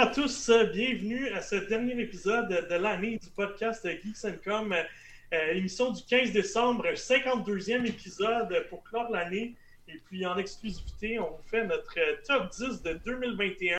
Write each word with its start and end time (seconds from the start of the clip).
À 0.00 0.06
tous, 0.06 0.50
bienvenue 0.72 1.28
à 1.34 1.42
ce 1.42 1.56
dernier 1.56 2.00
épisode 2.00 2.48
de 2.48 2.74
l'année 2.76 3.18
du 3.18 3.28
podcast 3.28 3.86
Geeks 3.86 4.42
Com, 4.42 4.72
euh, 4.72 5.52
émission 5.52 5.90
du 5.90 6.02
15 6.02 6.32
décembre, 6.32 6.86
52e 6.94 7.84
épisode 7.84 8.64
pour 8.70 8.82
clore 8.82 9.10
l'année. 9.10 9.56
Et 9.88 10.00
puis 10.06 10.24
en 10.24 10.38
exclusivité, 10.38 11.18
on 11.18 11.32
vous 11.32 11.42
fait 11.50 11.66
notre 11.66 11.98
top 12.26 12.48
10 12.48 12.80
de 12.80 12.94
2021. 12.94 13.76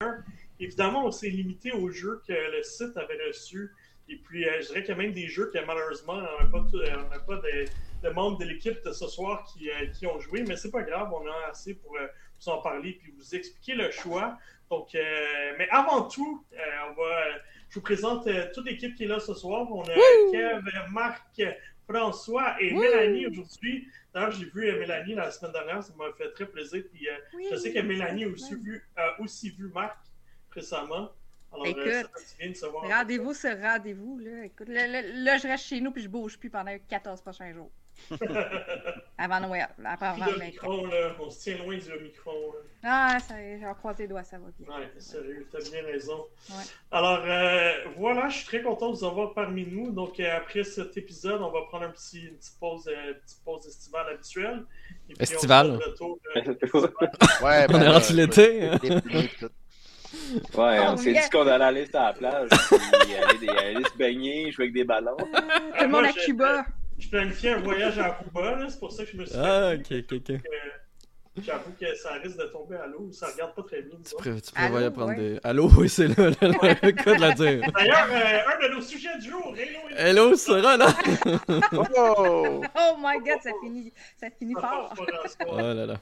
Évidemment, 0.60 1.08
on 1.08 1.12
s'est 1.12 1.32
limité 1.32 1.72
aux 1.72 1.90
jeux 1.90 2.22
que 2.28 2.34
le 2.34 2.62
site 2.62 2.96
avait 2.98 3.18
reçus. 3.28 3.72
Et 4.08 4.18
puis, 4.18 4.48
euh, 4.48 4.62
je 4.62 4.68
dirais 4.68 4.82
qu'il 4.84 4.90
y 4.90 5.00
a 5.00 5.02
même 5.02 5.14
des 5.14 5.28
jeux 5.28 5.50
que 5.52 5.58
malheureusement, 5.66 6.22
on 6.40 6.44
n'a 6.44 6.50
pas, 6.52 7.38
de, 8.04 8.10
membres 8.14 8.38
de 8.38 8.46
l'équipe 8.46 8.78
de 8.86 8.92
ce 8.92 9.08
soir 9.08 9.44
qui, 9.52 9.72
euh, 9.72 10.08
ont 10.14 10.20
joué, 10.20 10.44
mais 10.44 10.56
c'est 10.56 10.70
pas 10.70 10.84
grave, 10.84 11.12
on 11.12 11.26
a 11.26 11.50
assez 11.50 11.74
pour 11.74 11.98
vous 11.98 12.50
en 12.50 12.62
parler 12.62 13.00
puis 13.02 13.12
vous 13.18 13.36
expliquer 13.36 13.74
le 13.74 13.90
choix. 13.90 14.38
Donc, 14.72 14.96
euh, 14.96 15.54
mais 15.58 15.68
avant 15.70 16.08
tout, 16.08 16.46
euh, 16.54 16.58
on 16.90 16.94
va, 16.94 17.40
je 17.68 17.76
vous 17.76 17.82
présente 17.82 18.26
euh, 18.28 18.48
toute 18.54 18.66
l'équipe 18.66 18.96
qui 18.96 19.04
est 19.04 19.08
là 19.08 19.20
ce 19.20 19.34
soir. 19.34 19.70
On 19.70 19.82
a 19.82 19.94
Kev, 20.32 20.64
Marc, 20.92 21.42
François 21.88 22.56
et 22.62 22.74
Mélanie 22.74 23.28
aujourd'hui. 23.28 23.90
D'ailleurs, 24.14 24.32
j'ai 24.32 24.46
vu 24.46 24.72
Mélanie 24.80 25.14
la 25.14 25.30
semaine 25.30 25.52
dernière, 25.52 25.84
ça 25.84 25.94
m'a 25.98 26.06
fait 26.14 26.32
très 26.32 26.46
plaisir. 26.46 26.84
Puis, 26.90 27.06
Je 27.52 27.56
sais 27.58 27.74
que 27.74 27.80
Mélanie 27.80 28.24
a 28.24 28.30
aussi, 28.30 28.56
vu, 28.56 28.82
aussi 29.20 29.50
vu 29.50 29.68
Marc 29.68 29.98
récemment. 30.52 31.12
Alors, 31.52 31.68
Écoute, 31.68 32.10
rendez-vous 32.74 33.34
ce 33.34 33.48
rendez-vous. 33.62 34.20
Là. 34.20 34.46
Écoute, 34.46 34.70
là, 34.70 35.38
je 35.38 35.48
reste 35.50 35.66
chez 35.66 35.82
nous 35.82 35.92
puis 35.92 36.04
je 36.04 36.08
bouge 36.08 36.40
plus 36.40 36.50
pendant 36.50 36.74
14 36.88 37.22
prochains 37.22 37.52
jours. 37.52 37.72
Avant 39.18 39.40
Noël. 39.40 39.68
Avant, 39.86 40.08
avant 40.08 40.32
le 40.32 40.46
micro, 40.46 40.86
là, 40.88 41.16
on 41.20 41.30
se 41.30 41.42
tient 41.42 41.58
loin 41.58 41.78
du 41.78 42.04
micro. 42.04 42.56
Ah, 42.84 43.18
j'ai 43.30 43.60
croisé 43.78 44.04
les 44.04 44.10
doigts, 44.10 44.24
ça 44.24 44.38
va 44.38 44.48
bien. 44.58 44.76
Ouais, 44.76 44.92
sérieux, 44.98 45.48
t'as 45.52 45.60
bien 45.70 45.84
raison. 45.84 46.26
Alors, 46.92 47.22
euh, 47.26 47.72
voilà, 47.98 48.30
je 48.30 48.38
suis 48.38 48.46
très 48.46 48.64
content 48.64 48.92
de 48.92 48.98
vous 48.98 49.06
avoir 49.06 49.34
parmi 49.34 49.66
nous. 49.66 49.92
Donc, 49.92 50.20
euh, 50.20 50.38
après 50.38 50.64
cet 50.64 50.98
épisode, 50.98 51.42
on 51.42 51.52
va 51.52 51.62
prendre 51.68 51.86
un 51.86 51.92
petit, 51.92 52.22
une 52.22 52.36
petite 52.36 52.60
pause, 52.60 52.88
euh, 52.88 53.14
petite 53.14 53.44
pause 53.46 53.68
estivale 53.68 54.14
habituelle. 54.14 54.66
Estivale? 55.20 55.80
ouais, 57.44 57.68
on 57.70 57.82
est 57.82 57.90
rendu 57.90 58.14
l'été. 58.14 58.64
Hein. 58.64 58.80
Ouais, 60.58 60.80
on 60.88 60.98
s'est 60.98 61.14
dit 61.14 61.30
qu'on 61.32 61.48
allait 61.48 61.64
aller 61.64 61.86
sur 61.86 62.00
la 62.00 62.14
plage, 62.14 62.50
puis 62.50 63.16
aller, 63.16 63.50
aller, 63.50 63.84
se 63.84 63.98
baigner, 63.98 64.52
jouer 64.52 64.66
avec 64.66 64.74
des 64.74 64.84
ballons. 64.84 65.16
Tout 65.18 65.84
le 65.84 65.88
monde 65.88 66.06
à 66.06 66.12
Cuba 66.12 66.66
je 67.02 67.10
planifiais 67.10 67.52
un 67.52 67.60
voyage 67.62 68.00
à 68.00 68.12
Cuba, 68.12 68.58
c'est 68.70 68.80
pour 68.80 68.92
ça 68.92 69.04
que 69.04 69.12
je 69.12 69.18
me 69.18 69.26
suis 69.26 69.38
Ah, 69.38 69.74
ok, 69.76 70.04
ok, 70.12 70.14
ok. 70.30 70.42
J'avoue 71.42 71.72
que 71.80 71.96
ça 71.96 72.14
risque 72.16 72.38
de 72.38 72.44
tomber 72.44 72.76
à 72.76 72.88
l'eau, 72.88 73.10
ça 73.14 73.28
regarde 73.28 73.56
pas 73.56 73.64
très 73.64 73.82
bien. 73.82 73.98
Tu, 74.04 74.16
pré 74.16 74.42
tu 74.42 74.52
prévoyais 74.52 74.92
prendre 74.92 75.16
des. 75.16 75.40
Allô, 75.44 75.70
oui, 75.78 75.88
c'est 75.88 76.10
là, 76.10 76.30
le 76.42 76.92
cas 76.92 77.16
de 77.16 77.22
la 77.22 77.32
dire. 77.32 77.62
D'ailleurs, 77.74 78.10
euh, 78.12 78.54
un 78.54 78.68
de 78.68 78.74
nos 78.76 78.82
sujets 78.82 79.18
du 79.18 79.30
jour, 79.30 79.56
Hello, 79.58 80.28
Hello 80.28 80.36
sera 80.36 80.76
là. 80.76 80.88
oh! 81.72 82.62
oh 82.76 82.96
my 83.00 83.18
god, 83.20 83.42
ça 83.42 83.52
finit, 83.64 83.94
ça 84.18 84.28
finit 84.30 84.56
fort. 84.56 84.94
oh 85.48 85.58
là 85.58 85.74
là. 85.74 86.02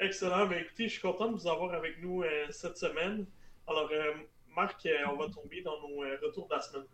Excellent, 0.00 0.46
mais 0.46 0.62
écoutez, 0.62 0.84
je 0.84 0.92
suis 0.92 1.02
content 1.02 1.30
de 1.30 1.36
vous 1.36 1.46
avoir 1.46 1.74
avec 1.74 2.02
nous 2.02 2.22
euh, 2.22 2.46
cette 2.48 2.78
semaine. 2.78 3.26
Alors, 3.66 3.90
euh, 3.92 4.12
Marc, 4.56 4.86
euh, 4.86 4.92
on 5.12 5.16
va 5.16 5.28
tomber 5.28 5.60
dans 5.60 5.78
nos 5.86 6.00
retours 6.22 6.48
de 6.48 6.54
la 6.54 6.60
semaine. 6.62 6.86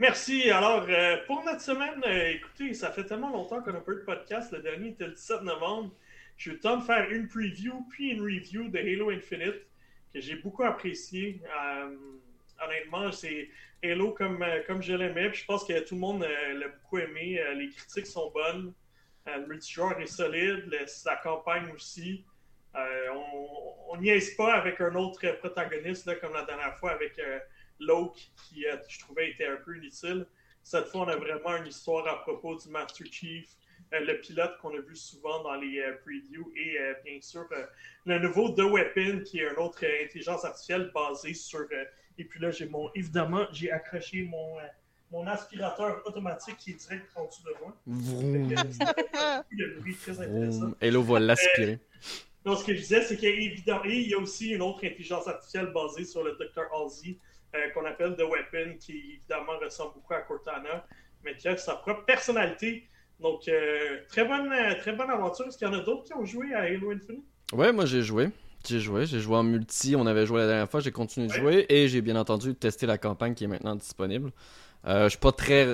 Merci. 0.00 0.50
Alors, 0.50 0.86
euh, 0.88 1.18
pour 1.26 1.44
notre 1.44 1.60
semaine, 1.60 2.02
euh, 2.06 2.30
écoutez, 2.30 2.72
ça 2.72 2.90
fait 2.90 3.04
tellement 3.04 3.28
longtemps 3.28 3.60
qu'on 3.60 3.74
n'a 3.74 3.80
pas 3.80 3.92
eu 3.92 3.96
de 3.96 4.00
podcast. 4.00 4.50
Le 4.50 4.60
dernier 4.60 4.88
était 4.88 5.04
le 5.04 5.12
17 5.12 5.42
novembre. 5.42 5.92
J'ai 6.38 6.52
eu 6.52 6.54
le 6.54 6.60
temps 6.60 6.78
de 6.78 6.84
faire 6.84 7.10
une 7.10 7.28
preview 7.28 7.86
puis 7.90 8.12
une 8.12 8.22
review 8.22 8.70
de 8.70 8.78
Halo 8.78 9.10
Infinite 9.10 9.60
que 10.10 10.18
j'ai 10.18 10.36
beaucoup 10.36 10.64
apprécié. 10.64 11.42
Euh, 11.44 11.94
honnêtement, 12.64 13.12
c'est 13.12 13.50
Halo 13.84 14.12
comme, 14.12 14.42
comme 14.66 14.82
je 14.82 14.94
l'aimais. 14.94 15.34
Je 15.34 15.44
pense 15.44 15.64
que 15.64 15.78
tout 15.86 15.96
le 15.96 16.00
monde 16.00 16.26
l'a 16.54 16.68
beaucoup 16.68 16.96
aimé. 16.96 17.38
les 17.56 17.68
critiques 17.68 18.06
sont 18.06 18.30
bonnes. 18.30 18.72
le 19.26 19.46
multijoueur 19.48 20.00
est 20.00 20.06
solide. 20.06 20.64
la 21.04 21.16
campagne 21.16 21.70
aussi. 21.74 22.24
on 22.74 23.98
n'y 24.00 24.18
pas 24.34 24.54
avec 24.54 24.80
un 24.80 24.94
autre 24.94 25.30
protagoniste 25.40 26.18
comme 26.20 26.32
la 26.32 26.44
dernière 26.44 26.78
fois 26.78 26.92
avec 26.92 27.20
Loke, 27.80 28.30
qui 28.36 28.66
euh, 28.66 28.76
je 28.88 28.98
trouvais 29.00 29.30
était 29.30 29.46
un 29.46 29.56
peu 29.56 29.76
inutile. 29.76 30.26
Cette 30.62 30.86
fois, 30.86 31.02
on 31.02 31.08
a 31.08 31.16
vraiment 31.16 31.56
une 31.56 31.66
histoire 31.66 32.06
à 32.06 32.22
propos 32.22 32.56
du 32.56 32.68
Master 32.68 33.06
Chief, 33.10 33.48
euh, 33.92 34.00
le 34.00 34.20
pilote 34.20 34.58
qu'on 34.60 34.76
a 34.76 34.80
vu 34.80 34.94
souvent 34.94 35.42
dans 35.42 35.54
les 35.54 35.80
euh, 35.80 35.96
previews, 36.04 36.52
et 36.54 36.78
bien 37.04 37.20
sûr 37.20 37.46
le 38.04 38.18
nouveau 38.18 38.50
The 38.50 38.62
Weapon, 38.62 39.22
qui 39.24 39.40
est 39.40 39.50
une 39.50 39.58
autre 39.58 39.84
intelligence 40.04 40.44
artificielle 40.44 40.90
basée 40.94 41.34
sur. 41.34 41.66
et 42.18 42.24
puis 42.24 42.40
là, 42.40 42.50
j'ai 42.50 42.66
mon. 42.66 42.90
Évidemment, 42.94 43.46
j'ai 43.52 43.70
accroché 43.70 44.22
mon 44.22 44.58
mon 45.10 45.26
aspirateur 45.26 46.02
automatique 46.06 46.56
qui 46.56 46.70
est 46.70 46.74
direct 46.74 47.10
en 47.16 47.26
dessous 47.26 47.42
de 47.42 47.52
moi. 47.60 47.76
Le 49.50 49.80
bruit 49.80 49.96
très 49.96 50.20
intéressant. 50.20 50.72
Hello 50.80 51.02
va 51.02 51.18
l'aspirer. 51.18 51.78
donc, 52.44 52.58
ce 52.58 52.64
que 52.64 52.74
je 52.74 52.80
disais, 52.80 53.02
c'est 53.02 53.16
qu'il 53.16 54.08
y 54.08 54.14
a 54.14 54.18
aussi 54.18 54.50
une 54.50 54.62
autre 54.62 54.84
intelligence 54.84 55.26
artificielle 55.26 55.72
basée 55.74 56.04
sur 56.04 56.22
le 56.22 56.32
Dr. 56.32 56.62
Halsey, 56.72 57.10
euh, 57.10 57.14
qu'on 57.74 57.84
appelle 57.84 58.16
The 58.16 58.22
Weapon, 58.22 58.76
qui 58.78 59.18
évidemment 59.18 59.58
ressemble 59.62 59.94
beaucoup 59.94 60.14
à 60.14 60.20
Cortana, 60.20 60.84
mais 61.24 61.34
qui 61.36 61.48
a 61.48 61.56
sa 61.56 61.74
propre 61.74 62.04
personnalité. 62.04 62.88
Donc, 63.20 63.48
euh, 63.48 63.98
très, 64.08 64.24
bonne, 64.24 64.50
euh, 64.52 64.74
très 64.78 64.92
bonne 64.92 65.10
aventure. 65.10 65.46
Est-ce 65.46 65.58
qu'il 65.58 65.68
y 65.68 65.70
en 65.70 65.74
a 65.74 65.82
d'autres 65.82 66.04
qui 66.04 66.14
ont 66.14 66.24
joué 66.24 66.54
à 66.54 66.60
Halo 66.60 66.92
Infinite? 66.92 67.24
Ouais, 67.52 67.72
moi 67.72 67.84
j'ai 67.84 68.02
joué. 68.02 68.30
J'ai 68.66 68.78
joué, 68.78 69.06
j'ai 69.06 69.20
joué 69.20 69.36
en 69.36 69.42
multi, 69.42 69.96
on 69.96 70.06
avait 70.06 70.26
joué 70.26 70.40
la 70.40 70.46
dernière 70.46 70.70
fois, 70.70 70.80
j'ai 70.80 70.92
continué 70.92 71.28
de 71.28 71.32
jouer 71.32 71.64
et 71.70 71.88
j'ai 71.88 72.02
bien 72.02 72.16
entendu 72.16 72.54
testé 72.54 72.84
la 72.86 72.98
campagne 72.98 73.32
qui 73.32 73.44
est 73.44 73.48
maintenant 73.48 73.74
disponible. 73.74 74.32
je 74.84 75.08
suis 75.08 75.18
pas 75.18 75.32
très 75.32 75.66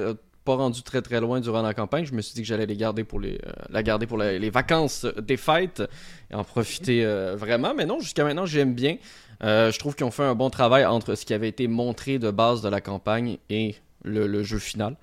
pas 0.45 0.55
rendu 0.55 0.85
très 0.85 1.03
très 1.03 1.21
loin 1.21 1.41
durant 1.41 1.63
la 1.63 1.75
campagne. 1.75 2.05
Je 2.05 2.15
me 2.15 2.23
suis 2.23 2.35
dit 2.35 2.43
que 2.43 2.47
j'allais 2.47 2.67
les 2.67 2.77
garder 2.77 3.03
pour 3.03 3.19
les, 3.19 3.41
la 3.71 3.83
garder 3.83 4.07
pour 4.07 4.19
les 4.19 4.51
vacances 4.51 5.05
des 5.05 5.37
fêtes 5.37 5.83
et 6.31 6.37
en 6.37 6.45
profiter 6.45 7.05
vraiment. 7.35 7.75
Mais 7.75 7.87
non, 7.87 7.99
jusqu'à 7.99 8.23
maintenant, 8.23 8.47
j'aime 8.47 8.73
bien. 8.73 8.99
Euh, 9.43 9.71
je 9.71 9.79
trouve 9.79 9.95
qu'ils 9.95 10.07
ont 10.07 10.11
fait 10.11 10.23
un 10.23 10.35
bon 10.35 10.51
travail 10.51 10.85
entre 10.87 11.15
ce 11.15 11.25
qui 11.25 11.35
avait 11.35 11.49
été 11.49 11.69
montré 11.69 12.19
de 12.19 12.31
base 12.31 12.63
de 12.63 12.69
la 12.69 12.81
campagne 12.81 13.39
et 13.51 13.77
le, 14.05 14.43
jeu 14.43 14.59
final. 14.59 14.97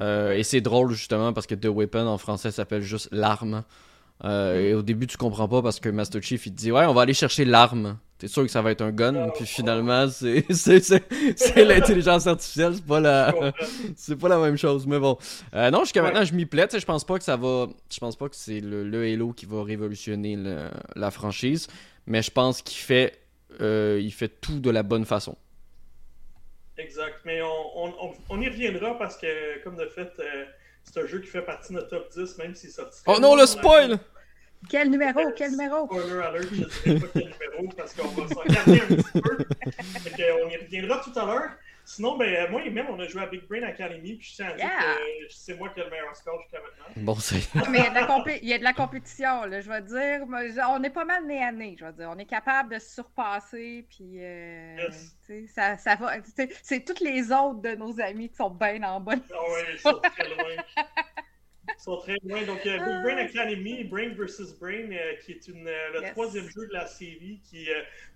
Euh, 0.00 0.32
et 0.32 0.42
c'est 0.42 0.60
drôle 0.60 0.90
justement 0.92 1.32
parce 1.32 1.46
que 1.46 1.54
The 1.54 1.66
Weapon 1.66 2.06
en 2.06 2.18
français 2.18 2.50
s'appelle 2.50 2.82
juste 2.82 3.08
l'arme. 3.12 3.64
Euh, 4.24 4.60
et 4.60 4.74
au 4.74 4.82
début, 4.82 5.06
tu 5.06 5.16
comprends 5.16 5.48
pas 5.48 5.62
parce 5.62 5.78
que 5.78 5.88
Master 5.88 6.22
Chief 6.22 6.46
il 6.46 6.52
te 6.52 6.56
dit 6.56 6.72
Ouais, 6.72 6.86
on 6.86 6.94
va 6.94 7.02
aller 7.02 7.14
chercher 7.14 7.44
l'arme. 7.44 7.98
T'es 8.18 8.26
sûr 8.26 8.42
que 8.42 8.50
ça 8.50 8.62
va 8.62 8.72
être 8.72 8.82
un 8.82 8.90
gun, 8.90 9.28
puis 9.28 9.46
finalement, 9.46 10.08
c'est 10.10 10.44
l'intelligence 11.54 12.26
artificielle, 12.26 12.74
c'est 12.74 12.84
pas 12.84 12.98
la 12.98 13.32
c'est 13.96 14.16
pas 14.16 14.28
la 14.28 14.38
même 14.38 14.56
chose. 14.56 14.88
Mais 14.88 14.98
bon, 14.98 15.16
non, 15.54 15.84
jusqu'à 15.84 16.02
maintenant, 16.02 16.24
je 16.24 16.34
m'y 16.34 16.44
plais. 16.44 16.66
Je 16.72 16.84
pense 16.84 17.04
pas 17.04 17.18
que 17.18 17.24
ça 17.24 17.36
va, 17.36 17.68
je 17.92 17.98
pense 18.00 18.16
pas 18.16 18.28
que 18.28 18.34
c'est 18.34 18.58
le, 18.58 19.04
Halo 19.04 19.32
qui 19.32 19.46
va 19.46 19.62
révolutionner 19.62 20.36
la 20.96 21.10
franchise, 21.12 21.68
mais 22.08 22.20
je 22.20 22.32
pense 22.32 22.60
qu'il 22.60 22.78
fait 22.78 23.27
euh, 23.60 24.00
il 24.02 24.12
fait 24.12 24.28
tout 24.28 24.60
de 24.60 24.70
la 24.70 24.82
bonne 24.82 25.04
façon. 25.04 25.36
Exact, 26.76 27.16
mais 27.24 27.40
on, 27.42 28.40
y 28.40 28.48
reviendra 28.48 28.96
parce 28.98 29.16
que, 29.16 29.62
comme 29.64 29.76
de 29.76 29.86
fait, 29.86 30.12
euh, 30.20 30.44
c'est 30.84 31.00
un 31.00 31.06
jeu 31.06 31.20
qui 31.20 31.26
fait 31.26 31.42
partie 31.42 31.72
de 31.72 31.78
notre 31.78 31.88
top 31.88 32.08
10, 32.12 32.38
même 32.38 32.54
s'il 32.54 32.70
est 32.70 32.72
sorti. 32.72 33.00
Oh 33.06 33.18
non, 33.20 33.34
le 33.34 33.46
spoil! 33.46 33.98
Quel 34.68 34.90
numéro? 34.90 35.20
Quel 35.36 35.52
numéro? 35.52 35.86
Spoiler 35.86 36.22
alert, 36.22 36.48
je 36.52 36.60
ne 36.60 36.66
dirai 36.66 37.00
pas 37.00 37.06
quel 37.12 37.30
numéro 37.30 37.74
parce 37.76 37.94
qu'on 37.94 38.08
va 38.08 38.28
s'en 38.28 38.44
garder 38.44 38.80
un 38.80 38.86
petit 38.86 39.20
peu. 39.20 39.38
on 40.44 40.50
y 40.50 40.56
reviendra 40.56 41.00
tout 41.02 41.18
à 41.18 41.26
l'heure. 41.26 41.50
Sinon, 41.88 42.18
ben, 42.18 42.50
moi 42.50 42.62
et 42.62 42.68
même, 42.68 42.84
on 42.90 43.00
a 43.00 43.06
joué 43.08 43.22
à 43.22 43.26
Big 43.26 43.48
Brain 43.48 43.62
Academy, 43.62 44.16
puis 44.16 44.28
je 44.28 44.34
tiens 44.34 44.48
à 44.48 44.52
dire 44.52 44.68
que 44.68 45.24
c'est 45.30 45.54
moi 45.54 45.70
qui 45.70 45.80
ai 45.80 45.84
le 45.84 45.90
meilleur 45.90 46.14
score 46.14 46.38
jusqu'à 46.42 46.58
maintenant. 46.58 47.02
Bon, 47.02 47.14
c'est. 47.14 47.40
Mais 47.70 47.78
il 47.78 47.84
y, 47.84 47.86
a 47.86 47.90
de 47.90 47.94
la 47.94 48.36
il 48.42 48.48
y 48.48 48.52
a 48.52 48.58
de 48.58 48.62
la 48.62 48.74
compétition, 48.74 49.46
là, 49.46 49.62
je 49.62 49.70
vais 49.70 49.80
dire. 49.80 50.26
On 50.68 50.82
est 50.82 50.90
pas 50.90 51.06
mal 51.06 51.26
nez 51.26 51.42
à 51.42 51.50
nez, 51.50 51.76
je 51.80 51.86
vais 51.86 51.92
dire. 51.94 52.10
On 52.14 52.18
est 52.18 52.26
capable 52.26 52.74
de 52.74 52.78
se 52.78 52.92
surpasser, 52.92 53.86
puis. 53.88 54.22
Euh, 54.22 54.76
ça, 55.46 55.78
ça 55.78 55.96
va. 55.96 56.12
C'est 56.62 56.84
toutes 56.84 57.00
les 57.00 57.32
autres 57.32 57.62
de 57.62 57.74
nos 57.74 57.98
amis 58.02 58.28
qui 58.28 58.36
sont 58.36 58.50
bien 58.50 58.82
en 58.82 59.00
bonne. 59.00 59.22
Ah 59.32 59.36
oui, 59.50 59.60
ils 59.72 59.78
sont 59.78 59.98
très 59.98 60.28
loin. 60.28 60.62
Ils 61.78 61.82
sont 61.82 61.96
très 61.98 62.16
loin. 62.24 62.42
Donc, 62.42 62.66
euh, 62.66 62.76
Big 62.76 63.02
Brain 63.02 63.16
Academy, 63.18 63.84
Brain 63.84 64.08
vs. 64.14 64.58
Brain, 64.60 64.90
euh, 64.90 65.14
qui 65.24 65.32
est 65.32 65.46
une, 65.46 65.68
euh, 65.68 66.00
le 66.00 66.10
troisième 66.10 66.48
jeu 66.48 66.66
de 66.66 66.72
la 66.72 66.86
série 66.86 67.40
qui, 67.48 67.68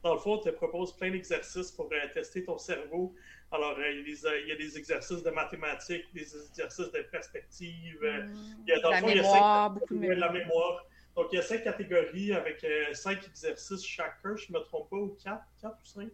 dans 0.03 0.15
le 0.15 0.21
fond, 0.21 0.39
te 0.39 0.49
propose 0.49 0.97
plein 0.97 1.11
d'exercices 1.11 1.71
pour 1.71 1.89
tester 2.13 2.45
ton 2.45 2.59
cerveau. 2.59 3.15
Alors, 3.53 3.77
il, 3.79 3.99
y 3.99 4.01
a 4.01 4.03
des, 4.03 4.43
il, 4.43 4.49
y 4.49 4.53
a 4.53 4.57
des, 4.57 4.77
exercices 4.79 5.23
de 5.23 5.31
mathématiques, 5.31 6.07
des 6.13 6.23
exercices 6.23 6.91
de 6.91 7.03
perspective. 7.03 7.99
il 8.03 8.69
y 8.69 8.73
a, 8.73 8.81
dans 8.81 8.91
la 8.91 9.01
mémoire, 9.01 9.71
beaucoup 9.71 9.97
de, 9.97 10.09
la 10.09 10.33
mémoire. 10.33 10.85
Donc, 11.15 11.27
il 11.33 11.37
y 11.37 11.39
a 11.39 11.43
cinq 11.43 11.63
catégories 11.63 12.33
avec 12.33 12.67
cinq 12.95 13.25
exercices 13.29 13.87
chacun, 13.87 14.35
je 14.35 14.53
ne 14.53 14.59
me 14.59 14.65
trompe 14.65 14.91
pas, 14.91 14.97
ou 14.97 15.17
quatre, 15.23 15.45
quatre 15.61 15.79
ou 15.81 15.87
cinq? 15.87 16.09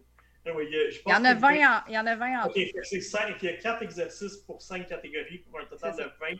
il, 0.45 1.01
y 1.07 1.13
en 1.13 1.25
a 1.25 1.33
20 1.33 1.47
en, 1.49 1.81
il 1.87 1.93
y 1.93 1.99
en 1.99 2.05
a 2.05 2.15
20 2.15 2.41
en 2.41 2.47
OK, 2.47 2.59
c'est 2.83 3.01
cinq. 3.01 3.35
Il 3.41 3.45
y 3.45 3.53
a 3.53 3.57
quatre 3.57 3.83
exercices 3.83 4.37
pour 4.37 4.61
cinq 4.61 4.87
catégories 4.87 5.39
pour 5.39 5.59
un 5.59 5.65
total 5.65 5.95
de 5.95 6.03
20. 6.03 6.37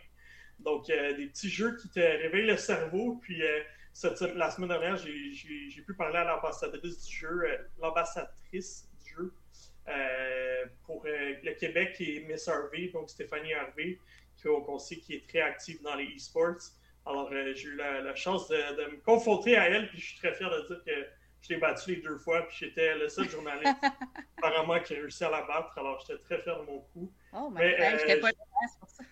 Donc, 0.59 0.89
euh, 0.89 1.15
des 1.15 1.27
petits 1.27 1.49
jeux 1.49 1.75
qui 1.77 1.89
te 1.89 1.99
réveillent 1.99 2.47
le 2.47 2.57
cerveau. 2.57 3.19
Puis, 3.21 3.41
euh, 3.43 3.61
cette, 3.93 4.21
la 4.21 4.51
semaine 4.51 4.69
dernière, 4.69 4.97
j'ai 4.97 5.81
pu 5.85 5.93
parler 5.93 6.17
à 6.17 6.23
l'ambassadrice 6.25 7.05
du 7.05 7.15
jeu, 7.15 7.43
l'ambassadrice 7.79 8.87
du 9.03 9.11
jeu 9.11 9.33
pour 10.85 11.03
le 11.03 11.51
Québec 11.53 11.95
est 11.99 12.27
Miss 12.27 12.47
Harvey, 12.47 12.89
donc 12.93 13.09
Stéphanie 13.09 13.53
Harvey, 13.53 13.97
qu'on 14.43 14.77
sait 14.77 14.97
qui 14.97 15.15
est 15.15 15.27
très 15.27 15.41
active 15.41 15.81
dans 15.81 15.95
les 15.95 16.15
e-sports. 16.15 16.61
Alors, 17.05 17.31
j'ai 17.31 17.67
eu 17.67 17.75
la, 17.75 18.15
chance 18.15 18.47
de, 18.47 18.55
de, 18.55 18.91
me 18.91 18.97
confronter 18.97 19.57
à 19.57 19.67
elle, 19.67 19.89
puis 19.89 19.99
je 19.99 20.05
suis 20.05 20.17
très 20.19 20.33
fier 20.35 20.49
de 20.49 20.67
dire 20.67 20.83
que 20.85 21.07
je 21.41 21.49
l'ai 21.49 21.57
battu 21.59 21.95
les 21.95 22.01
deux 22.01 22.17
fois, 22.17 22.47
puis 22.47 22.57
j'étais 22.59 22.95
le 22.95 23.07
seul 23.09 23.29
journaliste 23.29 23.77
apparemment 24.37 24.79
qui 24.81 24.93
a 24.93 24.97
réussi 24.97 25.23
à 25.23 25.29
la 25.29 25.41
battre. 25.43 25.77
Alors, 25.77 26.03
j'étais 26.05 26.21
très 26.23 26.41
fier 26.41 26.59
de 26.59 26.65
mon 26.65 26.79
coup. 26.79 27.11
Oh, 27.33 27.49
mais, 27.49 27.75
mais 27.77 27.93
euh, 27.93 27.97
j'étais 27.99 28.19
pas 28.19 28.29
pour 28.79 28.89
ça. 28.89 29.03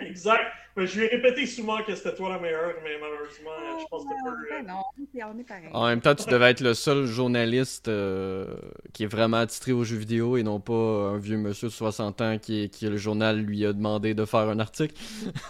Exact. 0.00 0.44
Mais 0.76 0.86
je 0.86 0.98
lui 0.98 1.06
ai 1.06 1.08
répété 1.08 1.46
souvent 1.46 1.82
que 1.82 1.94
c'était 1.94 2.14
toi 2.14 2.28
la 2.28 2.38
meilleure, 2.38 2.74
mais 2.84 2.98
malheureusement, 3.00 3.50
oh, 3.50 3.78
je 3.80 3.86
pense 3.86 4.04
que 4.04 4.50
pas. 4.50 4.62
Non, 4.62 4.82
on 4.94 5.38
est 5.38 5.44
pareil. 5.44 5.70
En 5.72 5.86
même 5.86 6.02
temps, 6.02 6.14
tu 6.14 6.28
devais 6.28 6.50
être 6.50 6.60
le 6.60 6.74
seul 6.74 7.06
journaliste 7.06 7.88
euh, 7.88 8.54
qui 8.92 9.04
est 9.04 9.08
vraiment 9.08 9.38
attitré 9.38 9.72
aux 9.72 9.84
jeux 9.84 9.96
vidéo 9.96 10.36
et 10.36 10.42
non 10.42 10.60
pas 10.60 10.74
un 10.74 11.18
vieux 11.18 11.38
monsieur 11.38 11.68
de 11.68 11.72
60 11.72 12.20
ans 12.20 12.38
qui, 12.38 12.68
qui 12.68 12.86
le 12.88 12.98
journal 12.98 13.40
lui 13.40 13.64
a 13.64 13.72
demandé 13.72 14.12
de 14.12 14.24
faire 14.26 14.40
un 14.40 14.58
article. 14.58 14.94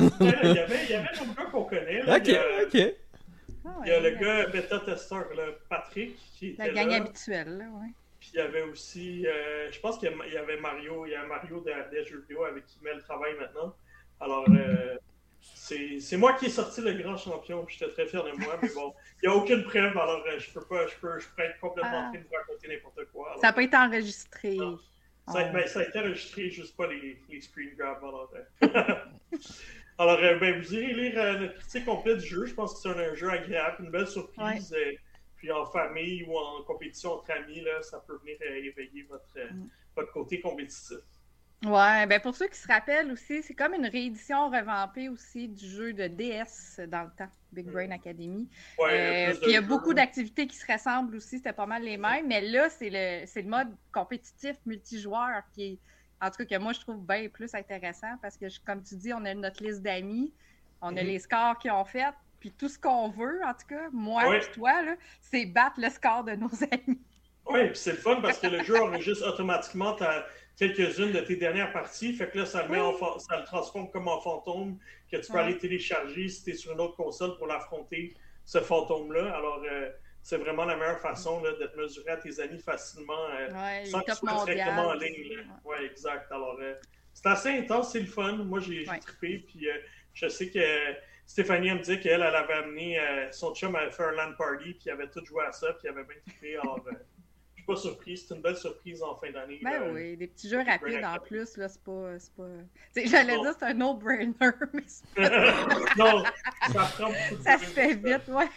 il 0.01 0.07
y 0.07 0.29
avait, 0.29 0.85
il 0.85 0.91
y 0.91 0.95
avait 0.95 1.09
un 1.09 1.35
gars 1.35 1.51
qu'on 1.51 1.65
connaît. 1.65 2.03
Là, 2.03 2.19
ok, 2.19 2.31
ok. 2.67 2.95
Ah 3.65 3.81
il 3.85 3.89
y 3.89 3.93
a 3.93 4.01
le 4.01 4.11
gars 4.11 4.47
bêta-testeur, 4.47 5.27
Patrick, 5.69 6.17
qui 6.39 6.49
était 6.51 6.73
La 6.73 6.85
gang 6.85 6.93
habituelle, 6.93 7.59
là, 7.59 7.65
ouais. 7.65 7.91
Puis 8.21 8.31
il 8.35 8.39
y 8.39 8.41
avait 8.41 8.63
aussi, 8.63 9.27
euh, 9.27 9.71
je 9.71 9.81
pense 9.81 9.99
qu'il 9.99 10.09
y 10.33 10.37
avait 10.37 10.61
Mario, 10.61 11.05
il 11.07 11.13
y 11.13 11.15
a 11.15 11.25
Mario 11.27 11.65
des 11.91 12.05
jeux 12.05 12.21
vidéo 12.21 12.45
avec 12.45 12.65
qui 12.67 12.79
met 12.83 12.95
le 12.95 13.03
travail 13.03 13.35
maintenant. 13.39 13.75
Alors, 14.21 14.47
euh, 14.49 14.97
c'est 15.41 16.17
moi 16.17 16.35
qui 16.35 16.47
ai 16.47 16.51
sorti 16.51 16.81
le 16.81 16.93
grand 16.95 17.17
champion, 17.17 17.65
puis 17.65 17.77
j'étais 17.79 17.93
très 17.93 18.07
fier 18.07 18.25
de 18.25 18.33
moi, 18.33 18.59
mais 18.63 18.69
bon, 18.75 18.95
il 19.23 19.29
n'y 19.29 19.35
a 19.35 19.37
aucune 19.37 19.65
preuve, 19.65 19.97
alors 19.97 20.25
euh, 20.27 20.39
je 20.39 20.51
peux 20.53 20.65
pas, 20.65 20.87
je 20.87 20.95
peux, 21.01 21.19
je 21.19 21.27
peux 21.37 21.43
être 21.43 21.59
complètement 21.61 22.09
en 22.09 22.13
train 22.13 22.21
de 22.21 22.37
raconter 22.37 22.69
n'importe 22.69 23.05
quoi. 23.13 23.35
ça 23.41 23.49
n'a 23.49 23.53
pas 23.53 23.63
été 23.63 23.77
enregistré. 23.77 24.57
Ça, 25.29 25.41
a, 25.41 25.45
ben, 25.53 25.67
ça, 25.67 25.81
a, 25.81 25.83
été 25.83 25.99
enregistré, 25.99 26.51
juste 26.51 26.77
pas 26.77 26.87
les, 26.87 27.21
les 27.29 27.41
screen 27.41 27.75
grabs, 27.77 27.99
alors. 28.05 28.33
Alors, 29.99 30.19
euh, 30.23 30.39
ben, 30.39 30.61
vous 30.61 30.75
irez 30.75 30.93
lire 30.93 31.19
euh, 31.19 31.39
notre 31.39 31.55
critique 31.55 31.87
complète 31.87 32.19
du 32.19 32.27
jeu. 32.27 32.45
Je 32.45 32.55
pense 32.55 32.75
que 32.75 32.81
c'est 32.81 32.89
un, 32.91 33.15
jeu 33.15 33.31
agréable, 33.31 33.85
une 33.85 33.91
belle 33.91 34.07
surprise. 34.07 34.75
Puis 35.37 35.51
en 35.51 35.67
famille 35.67 36.23
ou 36.25 36.37
en 36.37 36.63
compétition 36.65 37.15
entre 37.15 37.31
amis, 37.31 37.61
là, 37.61 37.83
ça 37.83 38.03
peut 38.07 38.19
venir 38.19 38.37
éveiller 38.43 39.05
votre, 39.05 39.39
mm. 39.39 39.69
votre 39.97 40.13
côté 40.13 40.41
compétitif. 40.41 40.99
Ouais, 41.65 42.07
ben 42.07 42.21
pour 42.21 42.37
ceux 42.37 42.49
qui 42.49 42.59
se 42.59 42.69
rappellent 42.69 43.11
aussi, 43.11 43.43
c'est 43.43 43.55
comme 43.55 43.73
une 43.73 43.87
réédition 43.87 44.51
revampée 44.51 45.09
aussi 45.09 45.49
du 45.49 45.67
jeu 45.67 45.93
de 45.95 46.07
DS 46.07 46.87
dans 46.87 47.05
le 47.05 47.11
temps, 47.17 47.31
Big 47.51 47.67
Brain 47.67 47.89
mm. 47.89 47.93
Academy. 47.93 48.49
Ouais, 48.79 49.33
puis 49.41 49.51
il 49.51 49.53
y 49.53 49.57
a 49.57 49.63
beaucoup 49.63 49.95
d'activités 49.95 50.47
qui 50.47 50.57
se 50.57 50.71
ressemblent 50.71 51.17
aussi, 51.17 51.39
c'était 51.39 51.55
pas 51.55 51.67
mal 51.67 51.83
les 51.83 51.97
mêmes, 51.97 52.27
mais 52.29 52.43
là, 52.43 52.69
c'est 52.69 52.91
le, 52.91 53.25
le 53.41 53.49
mode 53.49 53.69
compétitif 53.91 54.57
multijoueur 54.67 55.43
qui 55.55 55.65
est 55.65 55.79
en 56.21 56.31
tout 56.31 56.45
cas, 56.45 56.57
que 56.57 56.63
moi, 56.63 56.73
je 56.73 56.81
trouve 56.81 57.05
bien 57.05 57.29
plus 57.29 57.55
intéressant 57.55 58.17
parce 58.23 58.37
que, 58.37 58.47
comme 58.65 58.83
tu 58.83 58.97
dis, 58.97 59.13
on 59.13 59.25
a 59.25 59.35
notre 59.35 59.63
liste 59.63 59.83
d'amis, 59.83 60.33
on 60.81 60.97
a 60.97 61.03
mhm. 61.03 61.09
les 61.09 61.19
scores 61.19 61.59
qu'ils 61.59 61.73
ont 61.73 61.85
fait, 61.85 62.05
puis 62.41 62.53
tout 62.53 62.69
ce 62.69 62.79
qu'on 62.79 63.11
veut, 63.11 63.41
en 63.45 63.53
tout 63.53 63.67
cas, 63.69 63.89
moi 63.93 64.37
et 64.37 64.41
toi, 64.53 64.73
c'est 65.21 65.47
battre 65.47 65.79
le 65.79 65.91
score 65.91 66.25
de 66.25 66.33
nos 66.33 66.51
amis. 66.71 67.01
Oui, 67.49 67.67
puis 67.69 67.77
c'est 67.77 67.93
le 67.93 67.99
fun 67.99 68.21
parce 68.21 68.39
que 68.39 68.49
le 68.49 68.63
jeu 68.65 68.81
enregistre 68.83 69.29
automatiquement 69.29 69.95
quelques-unes 70.57 71.13
de 71.13 71.21
tes 71.21 71.37
dernières 71.37 71.73
parties. 71.73 72.13
Fait 72.15 72.29
que 72.31 72.39
là, 72.39 72.47
ça 72.47 72.63
le, 72.63 72.69
met 72.71 72.79
ça 73.19 73.39
le 73.39 73.45
transforme 73.45 73.91
comme 73.91 74.09
en 74.09 74.21
fantôme 74.21 74.79
que 75.11 75.19
tu 75.19 75.31
peux 75.31 75.39
aller 75.39 75.59
télécharger 75.59 76.29
si 76.29 76.45
tu 76.45 76.51
es 76.51 76.55
sur 76.55 76.73
une 76.73 76.81
autre 76.81 76.97
console 76.97 77.37
pour 77.37 77.47
l'affronter, 77.47 78.15
ce 78.45 78.61
fantôme-là. 78.61 79.35
Alors, 79.35 79.63
euh, 79.71 79.91
c'est 80.23 80.39
vraiment 80.39 80.65
la 80.65 80.77
meilleure 80.77 80.99
façon 80.99 81.41
de 81.43 81.53
te 81.53 81.77
mesurer 81.79 82.13
à 82.13 82.17
tes 82.17 82.41
amis 82.41 82.59
facilement 82.59 83.27
euh, 83.39 83.85
sans 83.85 84.01
que 84.01 84.11
tu 84.13 84.17
sois 84.17 84.45
directement 84.45 84.89
en 84.89 84.95
ligne. 84.95 85.47
Oui, 85.65 85.77
exact. 85.85 86.33
Alors, 86.33 86.59
euh, 86.61 86.75
c'est 87.13 87.27
assez 87.27 87.51
intense, 87.51 87.93
c'est 87.93 88.01
le 88.01 88.07
fun. 88.07 88.33
Moi, 88.33 88.61
j'ai 88.61 88.85
trippé. 88.85 89.45
Puis, 89.47 89.69
je 90.15 90.29
sais 90.29 90.51
que 90.51 90.61
Stéphanie 91.27 91.71
me 91.73 91.81
dit 91.81 92.01
qu'elle, 92.01 92.23
elle 92.23 92.35
avait 92.35 92.55
amené 92.55 92.99
son 93.31 93.55
chum 93.55 93.75
à 93.77 93.91
faire 93.91 94.09
un 94.09 94.13
LAN 94.13 94.33
party, 94.37 94.75
puis 94.75 94.83
il 94.87 94.91
avait 94.91 95.09
tout 95.09 95.25
joué 95.25 95.45
à 95.45 95.53
ça, 95.53 95.73
puis 95.75 95.83
il 95.85 95.89
avait 95.91 96.05
bien 96.05 96.17
trippé. 96.27 96.57
Alors, 96.57 96.85
suis 97.67 97.75
pas 97.75 97.77
surpris. 97.77 98.17
C'est 98.17 98.35
une 98.35 98.43
belle 98.43 98.57
surprise 98.57 99.03
en 99.03 99.17
fin 99.17 99.31
d'année. 99.31 99.61
Ben 99.63 99.93
oui, 99.93 100.17
des 100.17 100.27
petits 100.27 100.49
jeux 100.49 100.63
rapides 100.63 101.05
en 101.05 101.19
plus, 101.19 101.57
là, 101.57 101.69
c'est 101.69 101.83
pas. 101.83 102.17
pas... 102.37 103.05
J'allais 103.05 103.39
dire 103.41 103.55
c'est 103.59 103.67
un 103.67 103.75
no-brainer, 103.75 104.35
mais 104.73 104.83
Non, 105.97 106.25
ça 106.73 106.85
prend 106.95 107.09
beaucoup 107.09 107.37
de 107.37 107.43
Ça 107.43 107.59
se 107.59 107.65
fait 107.65 107.95
vite, 107.95 108.29
ouais. 108.29 108.49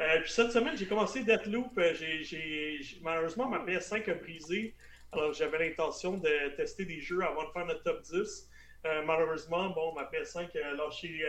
Euh, 0.00 0.20
puis 0.22 0.32
cette 0.32 0.52
semaine, 0.52 0.76
j'ai 0.76 0.86
commencé 0.86 1.22
Deathloop. 1.22 1.78
Euh, 1.78 1.94
j'ai, 1.94 2.80
malheureusement, 3.02 3.48
ma 3.48 3.58
PS5 3.58 4.10
a 4.10 4.14
brisé. 4.14 4.74
Alors, 5.12 5.32
j'avais 5.32 5.58
l'intention 5.68 6.16
de 6.16 6.56
tester 6.56 6.84
des 6.84 7.00
jeux 7.00 7.22
avant 7.22 7.44
de 7.44 7.50
faire 7.50 7.66
notre 7.66 7.82
top 7.82 8.02
10. 8.02 8.48
Euh, 8.84 9.02
malheureusement, 9.04 9.70
bon, 9.70 9.94
ma 9.94 10.04
PS5 10.04 10.48
a 10.60 10.72
lâché, 10.72 11.22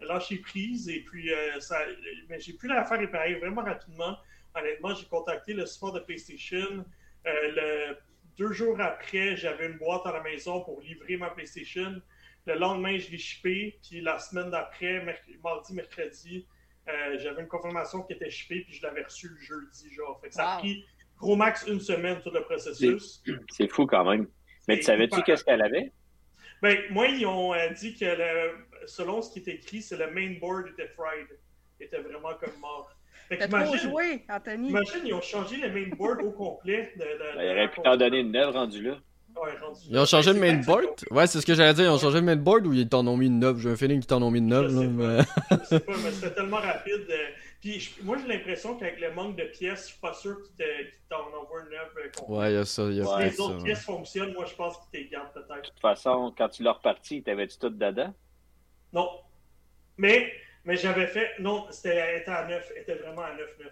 lâché 0.00 0.38
prise 0.38 0.88
et 0.88 1.00
puis 1.00 1.30
ça, 1.58 1.80
mais 2.28 2.40
j'ai 2.40 2.52
pu 2.52 2.68
la 2.68 2.84
faire 2.84 3.00
réparer 3.00 3.34
vraiment 3.34 3.62
rapidement. 3.62 4.16
Honnêtement, 4.54 4.94
j'ai 4.94 5.06
contacté 5.06 5.52
le 5.52 5.66
support 5.66 5.92
de 5.92 6.00
PlayStation. 6.00 6.84
le, 7.24 7.96
deux 8.40 8.52
jours 8.52 8.80
après, 8.80 9.36
j'avais 9.36 9.66
une 9.66 9.76
boîte 9.76 10.06
à 10.06 10.12
la 10.12 10.22
maison 10.22 10.62
pour 10.62 10.80
livrer 10.80 11.16
ma 11.16 11.30
PlayStation. 11.30 12.00
Le 12.46 12.54
lendemain, 12.54 12.98
je 12.98 13.10
l'ai 13.10 13.18
shippé. 13.18 13.78
Puis 13.86 14.00
la 14.00 14.18
semaine 14.18 14.50
d'après, 14.50 15.04
mardi, 15.42 15.74
mercredi, 15.74 16.46
euh, 16.88 17.18
j'avais 17.18 17.42
une 17.42 17.48
confirmation 17.48 18.02
qui 18.02 18.14
était 18.14 18.30
shippée, 18.30 18.62
puis 18.62 18.74
je 18.74 18.82
l'avais 18.82 19.02
reçue 19.02 19.28
le 19.28 19.38
jeudi, 19.40 19.92
genre. 19.92 20.18
Fait 20.20 20.28
que 20.28 20.34
ça 20.34 20.52
a 20.52 20.58
pris 20.58 20.84
gros 21.18 21.36
max 21.36 21.66
une 21.66 21.80
semaine 21.80 22.20
tout 22.22 22.30
le 22.30 22.42
processus. 22.42 23.22
C'est 23.50 23.68
fou 23.68 23.86
quand 23.86 24.10
même. 24.10 24.26
Mais 24.68 24.78
tu 24.78 24.84
savais-tu 24.84 25.22
qu'est-ce 25.22 25.44
qu'elle 25.44 25.62
avait? 25.62 25.92
Ben, 26.62 26.78
moi, 26.90 27.08
ils 27.08 27.26
ont 27.26 27.54
euh, 27.54 27.68
dit 27.70 27.94
que 27.94 28.06
selon 28.86 29.22
ce 29.22 29.32
qui 29.32 29.38
est 29.40 29.54
écrit, 29.54 29.82
c'est 29.82 29.96
le 29.96 30.10
main 30.10 30.38
board 30.40 30.66
était 30.68 30.88
fried. 30.88 31.28
Il 31.78 31.86
était 31.86 32.00
vraiment 32.00 32.34
comme 32.34 32.58
mort. 32.58 32.90
T'as 33.30 33.48
trop 33.48 33.76
joué, 33.76 34.24
Anthony. 34.28 34.68
Imagine, 34.68 35.00
ils 35.04 35.14
ont 35.14 35.20
changé 35.20 35.56
le 35.56 35.70
main 35.70 35.88
board 35.96 36.22
au 36.22 36.30
complet. 36.30 36.92
De, 36.96 37.04
ben, 37.36 37.42
il 37.42 37.50
aurait 37.50 37.70
pu 37.70 37.80
t'en 37.82 37.96
donner 37.96 38.20
une 38.20 38.32
neuve 38.32 38.52
rendue 38.52 38.82
là. 38.82 38.96
Ils 39.88 39.98
ont 39.98 40.04
changé 40.04 40.32
le 40.32 40.40
mainboard? 40.40 41.04
Ouais, 41.10 41.26
c'est 41.26 41.40
ce 41.40 41.46
que 41.46 41.54
j'allais 41.54 41.74
dire. 41.74 41.84
Ils 41.84 41.90
ont 41.90 41.98
changé 41.98 42.18
le 42.18 42.26
mainboard 42.26 42.66
ou 42.66 42.72
ils 42.72 42.88
t'en 42.88 43.06
ont 43.06 43.16
mis 43.16 43.26
une 43.26 43.38
neuve? 43.38 43.58
J'ai 43.58 43.70
un 43.70 43.76
feeling 43.76 44.00
qu'ils 44.00 44.06
t'en 44.06 44.22
ont 44.22 44.30
mis 44.30 44.38
une 44.38 44.48
neuve. 44.48 44.70
Je 44.70 44.78
sais, 44.78 44.88
pas. 44.88 45.58
je 45.60 45.64
sais 45.64 45.80
pas, 45.80 45.92
mais 46.02 46.10
c'était 46.12 46.34
tellement 46.34 46.58
rapide. 46.58 47.06
Euh, 47.08 47.28
puis 47.60 47.94
moi, 48.02 48.16
j'ai 48.18 48.26
l'impression 48.26 48.76
qu'avec 48.76 49.00
le 49.00 49.12
manque 49.12 49.36
de 49.36 49.44
pièces, 49.44 49.82
je 49.82 49.92
suis 49.92 50.00
pas 50.00 50.14
sûr 50.14 50.36
qu'ils 50.42 50.66
t'en 51.08 51.26
envoient 51.40 51.62
une 51.62 51.70
neuve. 51.70 51.90
Euh, 51.98 52.32
ouais, 52.32 52.52
il 52.52 52.54
y 52.54 52.58
a 52.58 52.64
ça. 52.64 52.82
Y 52.84 53.00
a 53.00 53.04
si 53.04 53.22
les 53.22 53.40
autres 53.40 53.64
pièces 53.64 53.84
fonctionnent, 53.84 54.32
moi, 54.32 54.44
je 54.46 54.54
pense 54.54 54.76
qu'ils 54.78 55.04
t'es 55.04 55.08
gardent 55.10 55.32
peut-être. 55.32 55.62
De 55.62 55.68
toute 55.68 55.80
façon, 55.80 56.34
quand 56.36 56.48
tu 56.48 56.62
l'as 56.62 56.72
reparti, 56.72 57.22
t'avais-tu 57.22 57.58
tout 57.58 57.70
dedans? 57.70 58.12
Non. 58.92 59.08
Mais, 59.96 60.32
mais 60.64 60.76
j'avais 60.76 61.06
fait. 61.06 61.30
Non, 61.38 61.66
c'était 61.70 62.18
était 62.18 62.30
à 62.30 62.46
9. 62.46 62.72
était 62.76 62.94
vraiment 62.94 63.22
à 63.22 63.32
9-9. 63.32 63.70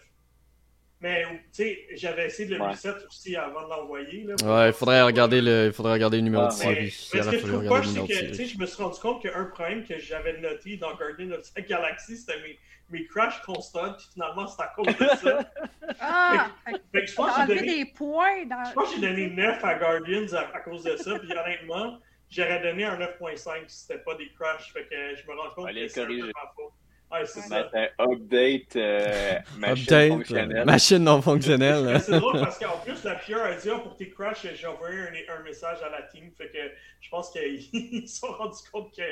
Mais 1.00 1.24
tu 1.24 1.38
sais, 1.52 1.86
j'avais 1.94 2.26
essayé 2.26 2.48
de 2.48 2.56
le 2.56 2.64
reset 2.64 2.92
aussi 3.06 3.36
avant 3.36 3.62
de 3.64 3.70
l'envoyer. 3.70 4.26
Ouais, 4.42 4.68
il 4.68 4.72
faudrait 4.72 5.02
regarder 5.02 5.40
le, 5.40 5.66
il 5.66 5.72
faudrait 5.72 5.92
regarder 5.92 6.16
le 6.16 6.24
numéro 6.24 6.46
de 6.46 6.52
série. 6.52 6.86
Mais, 7.14 7.22
ce 7.22 7.30
que 7.30 7.38
je 7.38 7.46
trouve 7.46 7.68
pas, 7.68 7.82
c'est 7.84 8.00
que 8.00 8.26
tu 8.30 8.34
sais, 8.34 8.46
je 8.46 8.58
me 8.58 8.66
suis 8.66 8.82
rendu 8.82 8.98
compte 8.98 9.22
qu'un 9.22 9.44
problème 9.44 9.84
que 9.84 9.96
j'avais 9.98 10.40
noté 10.40 10.76
dans 10.76 10.94
Guardian 10.96 11.30
of 11.30 11.54
the 11.54 11.68
Galaxy, 11.68 12.16
c'était 12.16 12.40
mes, 12.42 12.58
mes 12.90 13.06
crashs 13.06 13.40
constants, 13.42 13.94
puis 13.94 14.08
finalement, 14.12 14.48
c'est 14.48 14.62
à 14.62 14.72
cause 14.74 14.86
de 14.86 15.06
ça. 15.22 15.50
ah! 16.00 16.50
Fait, 16.92 17.06
je 17.06 17.14
pense 17.14 17.36
que 17.36 17.40
j'ai 17.42 17.60
donné, 17.60 17.84
des 17.84 17.92
points 17.92 18.46
dans... 18.46 18.64
Je 18.64 18.72
pense 18.72 18.94
que 18.94 19.00
j'ai 19.00 19.08
donné 19.08 19.30
9 19.30 19.64
à 19.64 19.74
Guardians 19.76 20.36
à, 20.52 20.60
cause 20.60 20.82
de 20.82 20.96
ça, 20.96 21.16
puis 21.18 21.30
honnêtement, 21.30 22.00
j'aurais 22.28 22.60
donné 22.60 22.84
un 22.84 22.98
9.5 22.98 23.68
si 23.68 23.80
c'était 23.82 23.98
pas 23.98 24.16
des 24.16 24.32
crashs. 24.32 24.72
Fait 24.72 24.84
que 24.84 25.16
je 25.16 25.30
me 25.30 25.38
rends 25.38 25.50
compte 25.54 25.72
que 25.72 25.88
c'est 25.88 26.02
un 26.02 26.06
peu 26.06 26.26
ma 26.26 26.52
faute. 26.56 26.72
Ouais, 27.10 27.24
c'est 27.24 27.40
ça. 27.40 27.70
update 27.98 28.76
euh, 28.76 29.38
machine 29.56 29.82
update, 29.82 30.08
fonctionnelle. 30.10 30.64
Machine 30.66 30.98
non 30.98 31.22
fonctionnelle. 31.22 32.00
c'est 32.00 32.18
drôle 32.18 32.40
parce 32.40 32.58
qu'en 32.58 32.78
plus, 32.78 33.02
la 33.04 33.14
PR 33.14 33.42
a 33.42 33.54
dit 33.54 33.70
oh, 33.70 33.78
pour 33.78 33.96
tes 33.96 34.10
crashs, 34.10 34.46
j'ai 34.54 34.66
envoyé 34.66 34.98
un, 34.98 35.38
un, 35.38 35.42
message 35.42 35.82
à 35.82 35.88
la 35.88 36.02
team. 36.02 36.30
Fait 36.36 36.48
que 36.48 36.58
je 37.00 37.08
pense 37.08 37.30
qu'ils 37.30 37.62
se 38.08 38.18
sont 38.20 38.32
rendus 38.32 38.58
compte 38.70 38.94
que. 38.94 39.02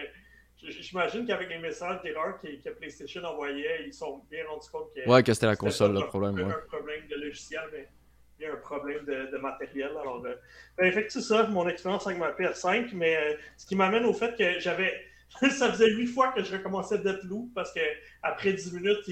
J'imagine 0.58 1.26
qu'avec 1.26 1.50
les 1.50 1.58
messages 1.58 2.00
d'erreur 2.02 2.38
que, 2.40 2.48
que, 2.48 2.70
PlayStation 2.70 3.22
envoyait, 3.24 3.84
ils 3.86 3.92
sont 3.92 4.22
bien 4.30 4.42
rendus 4.48 4.68
compte 4.70 4.92
que. 4.94 5.08
Ouais, 5.08 5.22
que 5.22 5.32
c'était 5.32 5.46
la 5.46 5.56
console 5.56 5.92
le 5.92 6.06
problème. 6.06 6.34
Il 6.38 6.40
y 6.40 6.44
a 6.44 6.48
un 6.48 6.66
problème 6.66 7.06
de 7.08 7.16
logiciel, 7.16 7.62
mais 7.72 7.88
il 8.38 8.44
y 8.44 8.46
a 8.46 8.52
un 8.52 8.56
problème 8.56 9.04
de, 9.04 9.30
de 9.30 9.38
matériel. 9.38 9.90
Alors, 10.00 10.22
euh, 10.24 10.34
ben, 10.78 10.92
fait 10.92 11.10
c'est 11.10 11.20
ça, 11.20 11.46
mon 11.46 11.68
expérience 11.68 12.06
avec 12.06 12.18
ma 12.18 12.32
PS5. 12.32 12.90
Mais 12.94 13.16
euh, 13.16 13.34
ce 13.56 13.66
qui 13.66 13.76
m'amène 13.76 14.04
au 14.04 14.12
fait 14.12 14.36
que 14.36 14.58
j'avais 14.60 14.94
ça 15.50 15.70
faisait 15.70 15.90
huit 15.90 16.06
fois 16.06 16.32
que 16.32 16.42
je 16.42 16.52
recommençais 16.52 16.98
Deathloop 16.98 17.52
parce 17.54 17.72
que 17.72 17.80
après 18.22 18.52
10 18.52 18.72
minutes, 18.72 19.06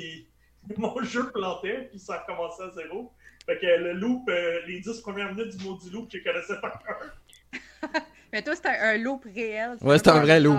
mon 0.78 1.02
jeu 1.02 1.30
plantait 1.30 1.88
puis 1.90 1.98
ça 1.98 2.18
recommençait 2.18 2.64
à 2.64 2.70
zéro. 2.70 3.12
Fait 3.46 3.58
que 3.58 3.66
le 3.66 3.92
loop, 3.92 4.28
euh, 4.28 4.60
les 4.66 4.80
10 4.80 5.00
premières 5.00 5.34
minutes 5.34 5.56
du 5.56 5.64
maudit 5.64 5.90
loop, 5.90 6.08
je 6.10 6.18
connaissais 6.18 6.58
pas 6.60 6.70
cœur. 6.70 7.92
Mais 8.32 8.42
toi, 8.42 8.56
c'était 8.56 8.68
un, 8.68 8.96
loop 8.96 9.24
réel. 9.32 9.76
Ouais, 9.82 9.98
c'est 9.98 10.08
un 10.08 10.20
vrai 10.20 10.40
loop. 10.40 10.58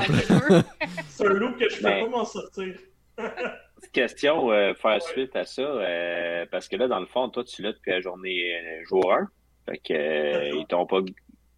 c'est 1.09 1.25
un 1.25 1.33
loop 1.33 1.57
que 1.57 1.67
je 1.67 1.77
peux 1.77 1.83
pas 1.83 2.07
m'en 2.07 2.23
sortir. 2.23 2.75
petite 3.17 3.91
question, 3.91 4.51
euh, 4.51 4.73
faire 4.75 5.01
suite 5.01 5.35
à 5.35 5.45
ça, 5.45 5.61
euh, 5.61 6.45
parce 6.51 6.69
que 6.69 6.77
là, 6.77 6.87
dans 6.87 6.99
le 6.99 7.05
fond, 7.05 7.27
toi, 7.29 7.43
tu 7.43 7.63
l'as 7.63 7.73
depuis 7.73 7.91
la 7.91 7.99
journée 7.99 8.81
jour 8.87 9.11
1. 9.11 9.27
Fait 9.65 9.77
que 9.79 10.55
ils 10.55 10.65
t'ont 10.67 10.85
pas. 10.85 11.01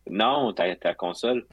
Non, 0.10 0.54
ta, 0.54 0.74
ta 0.77 0.94
console. 0.94 1.46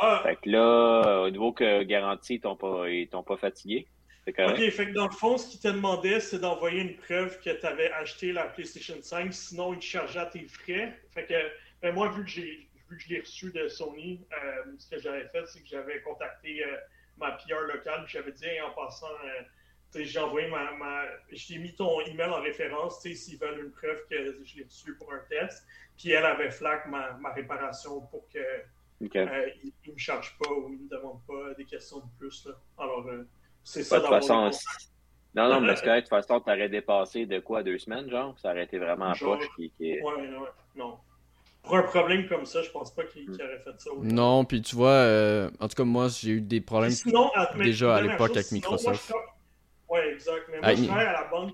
Ah. 0.00 0.20
Fait 0.22 0.36
que 0.36 0.48
là, 0.48 1.22
au 1.22 1.30
niveau 1.30 1.52
que 1.52 1.82
garantie, 1.82 2.34
ils 2.34 2.40
t'ont 2.40 2.56
pas, 2.56 2.88
ils 2.88 3.08
t'ont 3.08 3.22
pas 3.22 3.36
fatigué. 3.36 3.86
Ok, 4.28 4.70
fait 4.70 4.88
que 4.88 4.92
dans 4.92 5.06
le 5.06 5.12
fond, 5.12 5.38
ce 5.38 5.48
qu'ils 5.48 5.60
te 5.60 5.68
demandaient, 5.68 6.20
c'est 6.20 6.38
d'envoyer 6.38 6.82
une 6.82 6.96
preuve 6.96 7.40
que 7.40 7.50
tu 7.50 7.66
avais 7.66 7.90
acheté 7.92 8.32
la 8.32 8.44
PlayStation 8.44 8.96
5, 9.00 9.32
sinon 9.32 9.72
ils 9.72 9.78
te 9.78 9.84
chargeaient 9.84 10.18
à 10.18 10.26
tes 10.26 10.46
frais. 10.46 10.98
Fait 11.12 11.24
que 11.24 11.34
ben 11.80 11.94
moi, 11.94 12.10
vu 12.10 12.24
que 12.24 12.30
j'ai 12.30 12.68
vu 12.90 12.96
que 12.96 13.02
je 13.02 13.08
l'ai 13.08 13.20
reçu 13.20 13.52
de 13.52 13.68
Sony, 13.68 14.26
euh, 14.32 14.72
ce 14.78 14.90
que 14.90 14.98
j'avais 14.98 15.26
fait, 15.28 15.46
c'est 15.46 15.60
que 15.60 15.68
j'avais 15.68 16.00
contacté 16.02 16.64
euh, 16.64 16.76
ma 17.16 17.32
PR 17.32 17.60
locale, 17.72 18.04
puis 18.04 18.14
j'avais 18.18 18.32
dit 18.32 18.46
en 18.66 18.70
passant, 18.70 19.06
euh, 19.24 20.02
j'ai 20.02 20.18
envoyé 20.18 20.48
ma, 20.48 20.72
ma 20.72 21.04
j'ai 21.30 21.58
mis 21.58 21.74
ton 21.74 22.00
email 22.02 22.28
en 22.28 22.42
référence, 22.42 23.00
s'ils 23.00 23.38
veulent 23.38 23.60
une 23.60 23.72
preuve 23.72 24.04
que 24.10 24.44
je 24.44 24.56
l'ai 24.56 24.64
reçu 24.64 24.94
pour 24.96 25.12
un 25.12 25.20
test, 25.30 25.66
puis 25.96 26.10
elle 26.10 26.24
avait 26.24 26.50
flag 26.50 26.86
ma, 26.88 27.12
ma 27.14 27.32
réparation 27.32 28.00
pour 28.02 28.28
que 28.28 28.38
ne 29.00 29.92
me 29.92 29.98
charge 29.98 30.36
pas 30.38 30.50
ou 30.50 30.72
il 30.72 30.78
me 30.84 30.88
demande 30.88 31.20
pas 31.26 31.54
des 31.56 31.64
questions 31.64 31.98
de 31.98 32.18
plus. 32.18 32.46
Là. 32.46 32.52
Alors 32.78 33.06
c'est 33.64 33.82
ça. 33.82 33.96
De 33.96 34.02
toute 34.02 34.10
façon, 34.10 34.50
non, 35.34 35.48
non, 35.48 35.60
mais 35.60 35.74
que 35.74 35.94
de 35.94 36.00
toute 36.00 36.08
façon, 36.08 36.40
tu 36.40 36.50
aurais 36.50 36.68
dépassé 36.68 37.26
de 37.26 37.38
quoi, 37.38 37.62
deux 37.62 37.78
semaines, 37.78 38.10
genre? 38.10 38.38
Ça 38.38 38.50
aurait 38.50 38.64
été 38.64 38.78
vraiment 38.78 39.12
poche. 39.12 39.44
Qui, 39.56 39.70
qui... 39.76 40.00
Ouais, 40.00 40.02
ouais, 40.02 40.30
non 40.74 40.98
pour 41.68 41.76
un 41.76 41.82
problème 41.82 42.26
comme 42.26 42.46
ça, 42.46 42.62
je 42.62 42.70
pense 42.70 42.94
pas 42.94 43.04
qu'il 43.04 43.30
aurait 43.30 43.58
fait 43.58 43.78
ça. 43.78 43.90
Non, 44.02 44.44
puis 44.44 44.62
tu 44.62 44.74
vois, 44.74 44.90
euh, 44.90 45.50
en 45.60 45.68
tout 45.68 45.74
cas, 45.74 45.84
moi, 45.84 46.08
j'ai 46.08 46.30
eu 46.32 46.40
des 46.40 46.60
problèmes 46.60 46.92
déjà 47.56 47.96
à 47.96 48.00
l'époque 48.00 48.30
avec 48.30 48.50
Microsoft. 48.52 49.12
Oui, 49.88 50.00
exact. 50.12 50.48
Mais 50.50 50.60
moi, 50.60 50.74
je 50.74 50.84
travaille 50.84 51.06
à 51.06 51.12
la 51.12 51.24
banque, 51.24 51.52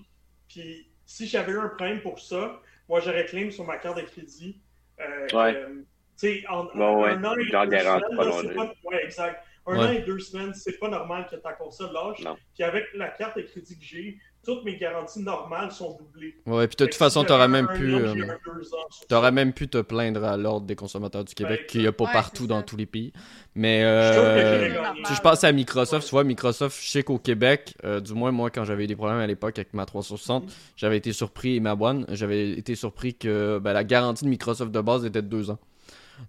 puis 0.49 0.89
si 1.05 1.27
j'avais 1.27 1.53
eu 1.53 1.59
un 1.59 1.69
problème 1.69 2.01
pour 2.01 2.21
ça, 2.21 2.61
moi, 2.89 3.01
j'aurais 3.01 3.27
claim 3.27 3.51
sur 3.51 3.65
ma 3.65 3.79
carte 3.79 3.97
de 3.97 4.03
crédit. 4.03 4.61
Euh, 5.01 5.27
ouais. 5.33 5.67
Sais, 6.17 6.45
en, 6.49 6.69
un 6.75 7.25
an 7.25 7.35
et 7.35 7.51
deux 7.51 7.79
semaines, 7.79 8.55
pas... 8.55 8.75
Ouais, 8.85 9.05
exact. 9.05 9.45
Un 9.67 9.79
an 9.79 9.91
et 9.91 10.01
deux 10.01 10.19
semaines, 10.19 10.53
c'est 10.55 10.79
pas 10.79 10.89
normal 10.89 11.27
que 11.31 11.37
ta 11.37 11.53
console 11.53 11.93
lâche. 11.93 12.23
Puis 12.55 12.63
avec 12.63 12.85
la 12.95 13.09
carte 13.09 13.37
de 13.37 13.43
crédit 13.43 13.79
que 13.79 13.85
j'ai, 13.85 14.19
toutes 14.45 14.65
mes 14.65 14.77
garanties 14.77 15.23
normales 15.23 15.73
sont 15.73 15.97
doublées. 15.97 16.37
Ouais, 16.47 16.69
puis 16.69 16.77
de 16.77 16.85
toute 16.85 16.95
façon, 16.95 17.25
tu 17.25 17.33
aurais 17.33 17.49
même 17.49 17.69
pu. 17.69 17.95
Euh, 17.95 19.31
même 19.33 19.53
pu 19.53 19.69
te 19.69 19.81
plaindre 19.81 20.23
à 20.25 20.37
l'ordre 20.37 20.67
des 20.67 20.77
consommateurs 20.77 21.25
du 21.25 21.35
Québec, 21.35 21.67
qu'il 21.67 21.81
n'y 21.81 21.87
a 21.87 21.93
pas 21.93 22.07
partout 22.13 22.47
dans 22.47 22.63
tous 22.63 22.77
les 22.77 22.87
pays. 22.87 23.13
Mais 23.55 23.85
euh, 23.85 24.69
je, 25.09 25.21
pense 25.21 25.45
à 25.45 25.53
Microsoft, 25.53 26.07
tu 26.07 26.11
vois, 26.11 26.25
Microsoft, 26.25 26.79
je 26.83 26.91
sais 26.91 27.03
qu'au 27.03 27.19
Québec, 27.19 27.75
euh, 27.85 28.01
du 28.01 28.13
moins 28.13 28.33
moi, 28.33 28.51
quand 28.51 28.65
j'avais 28.65 28.85
eu 28.85 28.87
des 28.87 28.97
problèmes 28.97 29.19
à 29.19 29.27
l'époque 29.27 29.59
avec 29.59 29.73
ma 29.73 29.87
360, 29.87 30.53
j'avais 30.77 30.99
été 30.99 31.13
surpris, 31.13 31.57
et 31.57 31.61
ma 31.61 31.75
bonne, 31.75 32.05
j'avais 32.11 32.51
été 32.51 32.75
surpris 32.75 33.15
que 33.15 33.59
ben, 33.59 33.73
la 33.73 33.85
garantie 33.85 34.25
de 34.25 34.31
Microsoft 34.31 34.73
de 34.73 34.81
base 34.81 35.05
était 35.07 35.23
de 35.23 35.29
deux 35.29 35.51
ans. 35.51 35.59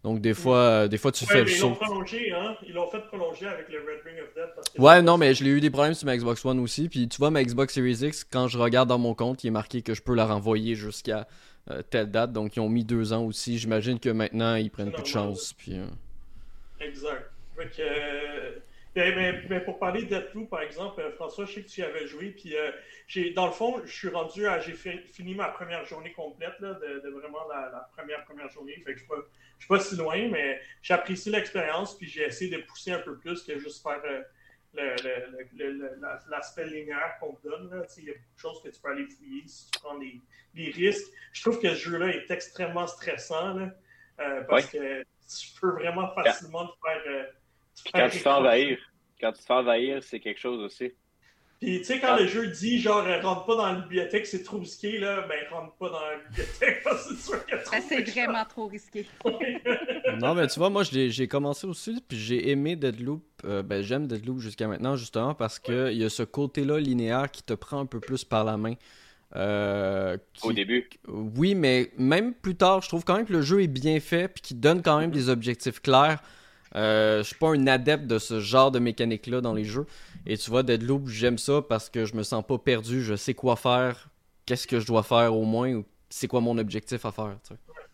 Donc, 0.03 0.21
des 0.21 0.33
fois, 0.33 0.57
euh, 0.57 0.87
des 0.87 0.97
fois 0.97 1.11
tu 1.11 1.25
fais 1.25 1.41
le 1.41 1.47
saut. 1.47 1.67
Ils 1.67 1.69
l'ont 1.69 1.75
prolongé, 1.75 2.31
hein? 2.31 2.55
Ils 2.67 2.73
l'ont 2.73 2.89
fait 2.89 2.99
prolonger 3.07 3.47
avec 3.47 3.69
le 3.69 3.79
Red 3.79 4.01
Ring 4.05 4.17
of 4.21 4.33
Death. 4.35 4.79
ouais, 4.79 5.01
non, 5.01 5.17
mais 5.17 5.33
je 5.33 5.43
l'ai 5.43 5.51
eu 5.51 5.61
des 5.61 5.69
problèmes 5.69 5.93
sur 5.93 6.05
ma 6.05 6.15
Xbox 6.17 6.43
One 6.45 6.59
aussi. 6.59 6.89
Puis, 6.89 7.07
tu 7.07 7.17
vois, 7.17 7.31
ma 7.31 7.43
Xbox 7.43 7.73
Series 7.73 7.99
X, 8.01 8.23
quand 8.23 8.47
je 8.47 8.57
regarde 8.57 8.89
dans 8.89 8.99
mon 8.99 9.13
compte, 9.13 9.43
il 9.43 9.47
est 9.47 9.51
marqué 9.51 9.81
que 9.81 9.93
je 9.93 10.01
peux 10.01 10.15
la 10.15 10.25
renvoyer 10.25 10.75
jusqu'à 10.75 11.27
euh, 11.71 11.81
telle 11.89 12.11
date. 12.11 12.31
Donc, 12.31 12.55
ils 12.55 12.59
ont 12.59 12.69
mis 12.69 12.83
deux 12.83 13.13
ans 13.13 13.23
aussi. 13.23 13.57
J'imagine 13.57 13.99
que 13.99 14.09
maintenant, 14.09 14.55
ils 14.55 14.69
prennent 14.69 14.91
plus 14.91 15.03
de 15.03 15.07
chance. 15.07 15.53
Puis, 15.53 15.73
euh, 15.73 15.85
Exact. 16.79 17.31
Mais, 18.95 19.59
pour 19.59 19.77
parler 19.77 20.03
de 20.03 20.07
Deathloop, 20.07 20.49
par 20.49 20.61
exemple, 20.61 21.01
François, 21.15 21.45
je 21.45 21.53
sais 21.53 21.63
que 21.63 21.67
tu 21.67 21.81
y 21.81 21.83
avais 21.83 22.07
joué. 22.07 22.29
Puis, 22.31 22.55
j'ai, 23.07 23.31
dans 23.31 23.45
le 23.45 23.51
fond, 23.51 23.81
je 23.83 23.91
suis 23.91 24.07
rendu 24.09 24.47
à. 24.47 24.59
J'ai 24.59 24.73
fini 24.73 25.35
ma 25.35 25.49
première 25.49 25.85
journée 25.85 26.13
complète, 26.13 26.57
là, 26.61 26.73
de, 26.75 27.09
vraiment 27.09 27.45
la, 27.49 27.89
première, 27.95 28.23
première 28.23 28.49
journée. 28.49 28.81
Fait 28.85 28.93
que 28.93 28.99
je 28.99 29.05
je 29.57 29.65
suis 29.65 29.67
pas 29.69 29.79
si 29.79 29.95
loin, 29.95 30.29
mais 30.29 30.61
j'apprécie 30.81 31.29
l'expérience, 31.29 31.97
puis 31.97 32.07
j'ai 32.07 32.23
essayé 32.23 32.51
de 32.55 32.61
pousser 32.63 32.91
un 32.91 32.99
peu 32.99 33.17
plus 33.17 33.41
que 33.43 33.57
juste 33.57 33.81
faire 33.81 34.01
euh, 34.05 34.95
l'aspect 36.29 36.65
linéaire 36.65 37.17
qu'on 37.19 37.33
te 37.35 37.47
donne. 37.47 37.85
Il 37.97 38.03
y 38.05 38.09
a 38.09 38.13
beaucoup 38.13 38.35
de 38.35 38.39
choses 38.39 38.61
que 38.63 38.69
tu 38.69 38.81
peux 38.81 38.89
aller 38.89 39.07
fouiller 39.07 39.43
si 39.47 39.71
tu 39.71 39.79
prends 39.79 39.97
des, 39.97 40.71
risques. 40.71 41.07
Je 41.33 41.41
trouve 41.41 41.59
que 41.59 41.69
ce 41.69 41.89
jeu-là 41.89 42.07
est 42.09 42.29
extrêmement 42.31 42.87
stressant 42.87 43.57
euh, 44.19 44.41
parce 44.43 44.67
que 44.67 45.01
tu 45.03 45.59
peux 45.59 45.71
vraiment 45.71 46.13
facilement 46.13 46.67
te 46.67 46.73
faire. 46.83 47.27
Euh, 47.87 47.89
quand 47.93 48.09
tu 48.09 48.17
te 48.17 48.23
fais 48.23 48.29
envahir, 48.29 48.77
quand 49.19 49.31
tu 49.31 49.39
te 49.39 49.45
fais 49.45 49.53
envahir, 49.53 50.03
c'est 50.03 50.19
quelque 50.19 50.39
chose 50.39 50.61
aussi. 50.61 50.91
Puis, 51.61 51.79
tu 51.79 51.85
sais, 51.85 51.99
quand 51.99 52.17
le 52.17 52.27
jeu 52.27 52.47
dit, 52.47 52.79
genre, 52.79 53.05
rentre 53.23 53.45
pas 53.45 53.55
dans 53.55 53.65
la 53.67 53.79
bibliothèque, 53.79 54.25
c'est 54.27 54.43
trop 54.43 54.59
risqué, 54.59 54.99
là, 54.99 55.25
ben, 55.27 55.37
rentre 55.49 55.73
pas 55.75 55.89
dans 55.89 56.01
la 56.01 56.17
bibliothèque, 56.27 56.83
c'est 57.07 57.15
sûr 57.15 57.45
qu'il 57.45 57.55
y 57.55 57.57
a 57.57 57.61
trop 57.63 57.75
C'est 57.87 58.09
vraiment 58.11 58.45
trop 58.45 58.67
risqué. 58.67 59.05
non, 60.19 60.35
mais 60.35 60.47
tu 60.47 60.59
vois, 60.59 60.69
moi, 60.69 60.83
j'ai 60.83 61.27
commencé 61.27 61.65
aussi, 61.65 62.03
puis 62.05 62.17
j'ai 62.17 62.49
aimé 62.49 62.75
Deadloop. 62.75 63.23
Euh, 63.45 63.63
ben, 63.63 63.81
j'aime 63.81 64.05
Deadloop 64.05 64.39
jusqu'à 64.39 64.67
maintenant, 64.67 64.97
justement, 64.97 65.33
parce 65.33 65.57
qu'il 65.57 65.93
y 65.93 66.03
a 66.03 66.09
ce 66.09 66.23
côté-là 66.23 66.77
linéaire 66.79 67.31
qui 67.31 67.41
te 67.41 67.53
prend 67.53 67.79
un 67.79 67.85
peu 67.85 68.01
plus 68.01 68.25
par 68.25 68.43
la 68.43 68.57
main. 68.57 68.73
Euh, 69.35 70.17
Au 70.43 70.53
début. 70.53 70.89
Oui, 71.07 71.55
mais 71.55 71.91
même 71.97 72.33
plus 72.33 72.55
tard, 72.55 72.81
je 72.81 72.89
trouve 72.89 73.03
quand 73.05 73.15
même 73.15 73.25
que 73.25 73.33
le 73.33 73.41
jeu 73.41 73.63
est 73.63 73.67
bien 73.67 73.99
fait, 73.99 74.27
puis 74.27 74.41
qu'il 74.41 74.59
donne 74.59 74.81
quand 74.81 74.99
même 74.99 75.11
des 75.11 75.29
objectifs 75.29 75.81
clairs. 75.81 76.21
Euh, 76.75 77.19
je 77.19 77.23
suis 77.23 77.35
pas 77.35 77.49
un 77.49 77.67
adepte 77.67 78.05
de 78.05 78.19
ce 78.19 78.39
genre 78.39 78.71
de 78.71 78.79
mécanique-là 78.79 79.41
dans 79.41 79.53
les 79.53 79.63
jeux. 79.63 79.85
Et 80.25 80.37
tu 80.37 80.49
vois, 80.49 80.63
Deadloop, 80.63 81.07
j'aime 81.07 81.37
ça 81.37 81.61
parce 81.61 81.89
que 81.89 82.05
je 82.05 82.15
me 82.15 82.23
sens 82.23 82.45
pas 82.45 82.57
perdu. 82.57 83.01
Je 83.01 83.15
sais 83.15 83.33
quoi 83.33 83.55
faire, 83.55 84.09
qu'est-ce 84.45 84.67
que 84.67 84.79
je 84.79 84.87
dois 84.87 85.03
faire 85.03 85.35
au 85.35 85.43
moins, 85.43 85.73
ou 85.73 85.85
c'est 86.09 86.27
quoi 86.27 86.41
mon 86.41 86.57
objectif 86.57 87.05
à 87.05 87.11
faire. 87.11 87.37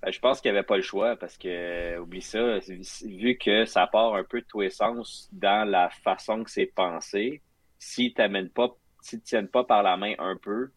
Ben, 0.02 0.12
je 0.12 0.20
pense 0.20 0.42
qu'il 0.42 0.52
n'y 0.52 0.58
avait 0.58 0.66
pas 0.66 0.78
le 0.78 0.82
choix 0.82 1.16
parce 1.16 1.38
que, 1.38 2.00
oublie 2.00 2.22
ça, 2.22 2.60
vu 3.06 3.38
que 3.38 3.66
ça 3.66 3.88
part 3.88 4.16
un 4.16 4.24
peu 4.24 4.42
de 4.42 4.46
tous 4.48 4.62
les 4.62 4.70
sens 4.72 5.30
dans 5.32 5.68
la 5.70 5.90
façon 5.90 6.44
que 6.44 6.50
c'est 6.50 6.72
pensé, 6.74 7.42
si 7.78 8.14
tu 8.14 8.50
pas, 8.50 8.76
si 9.02 9.18
tu 9.18 9.24
tiennes 9.24 9.48
pas 9.48 9.64
par 9.64 9.84
la 9.84 9.98
main 9.98 10.14
un 10.18 10.36
peu, 10.38 10.70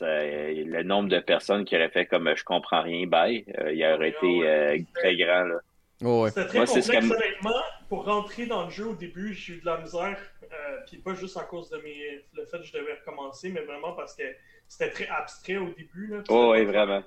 le 0.00 0.82
nombre 0.82 1.08
de 1.08 1.18
personnes 1.20 1.64
qui 1.64 1.76
auraient 1.76 1.88
fait 1.88 2.06
comme 2.06 2.32
je 2.34 2.44
comprends 2.44 2.82
rien, 2.82 3.06
bye, 3.06 3.44
euh, 3.58 3.72
il 3.72 3.84
aurait 3.84 4.10
été 4.10 4.48
euh, 4.48 4.78
très 4.94 5.16
grand. 5.16 5.44
Là. 5.44 5.60
C'était 6.00 6.46
très 6.46 6.66
complexe, 6.66 6.90
honnêtement. 6.90 7.62
Pour 7.88 8.04
rentrer 8.04 8.46
dans 8.46 8.64
le 8.64 8.70
jeu 8.70 8.86
au 8.88 8.94
début, 8.94 9.34
j'ai 9.34 9.54
eu 9.54 9.60
de 9.60 9.66
la 9.66 9.78
misère. 9.78 10.18
Euh, 10.42 10.78
puis 10.86 10.98
pas 10.98 11.14
juste 11.14 11.36
à 11.36 11.42
cause 11.42 11.70
de 11.70 11.78
mes... 11.78 12.24
le 12.34 12.44
fait 12.46 12.58
que 12.58 12.64
je 12.64 12.72
devais 12.72 12.94
recommencer, 12.94 13.50
mais 13.50 13.62
vraiment 13.62 13.92
parce 13.92 14.14
que 14.14 14.22
c'était 14.68 14.90
très 14.90 15.08
abstrait 15.08 15.56
au 15.56 15.70
début. 15.70 16.06
Là, 16.08 16.22
oh, 16.28 16.52
oui, 16.52 16.64
vraiment. 16.64 17.02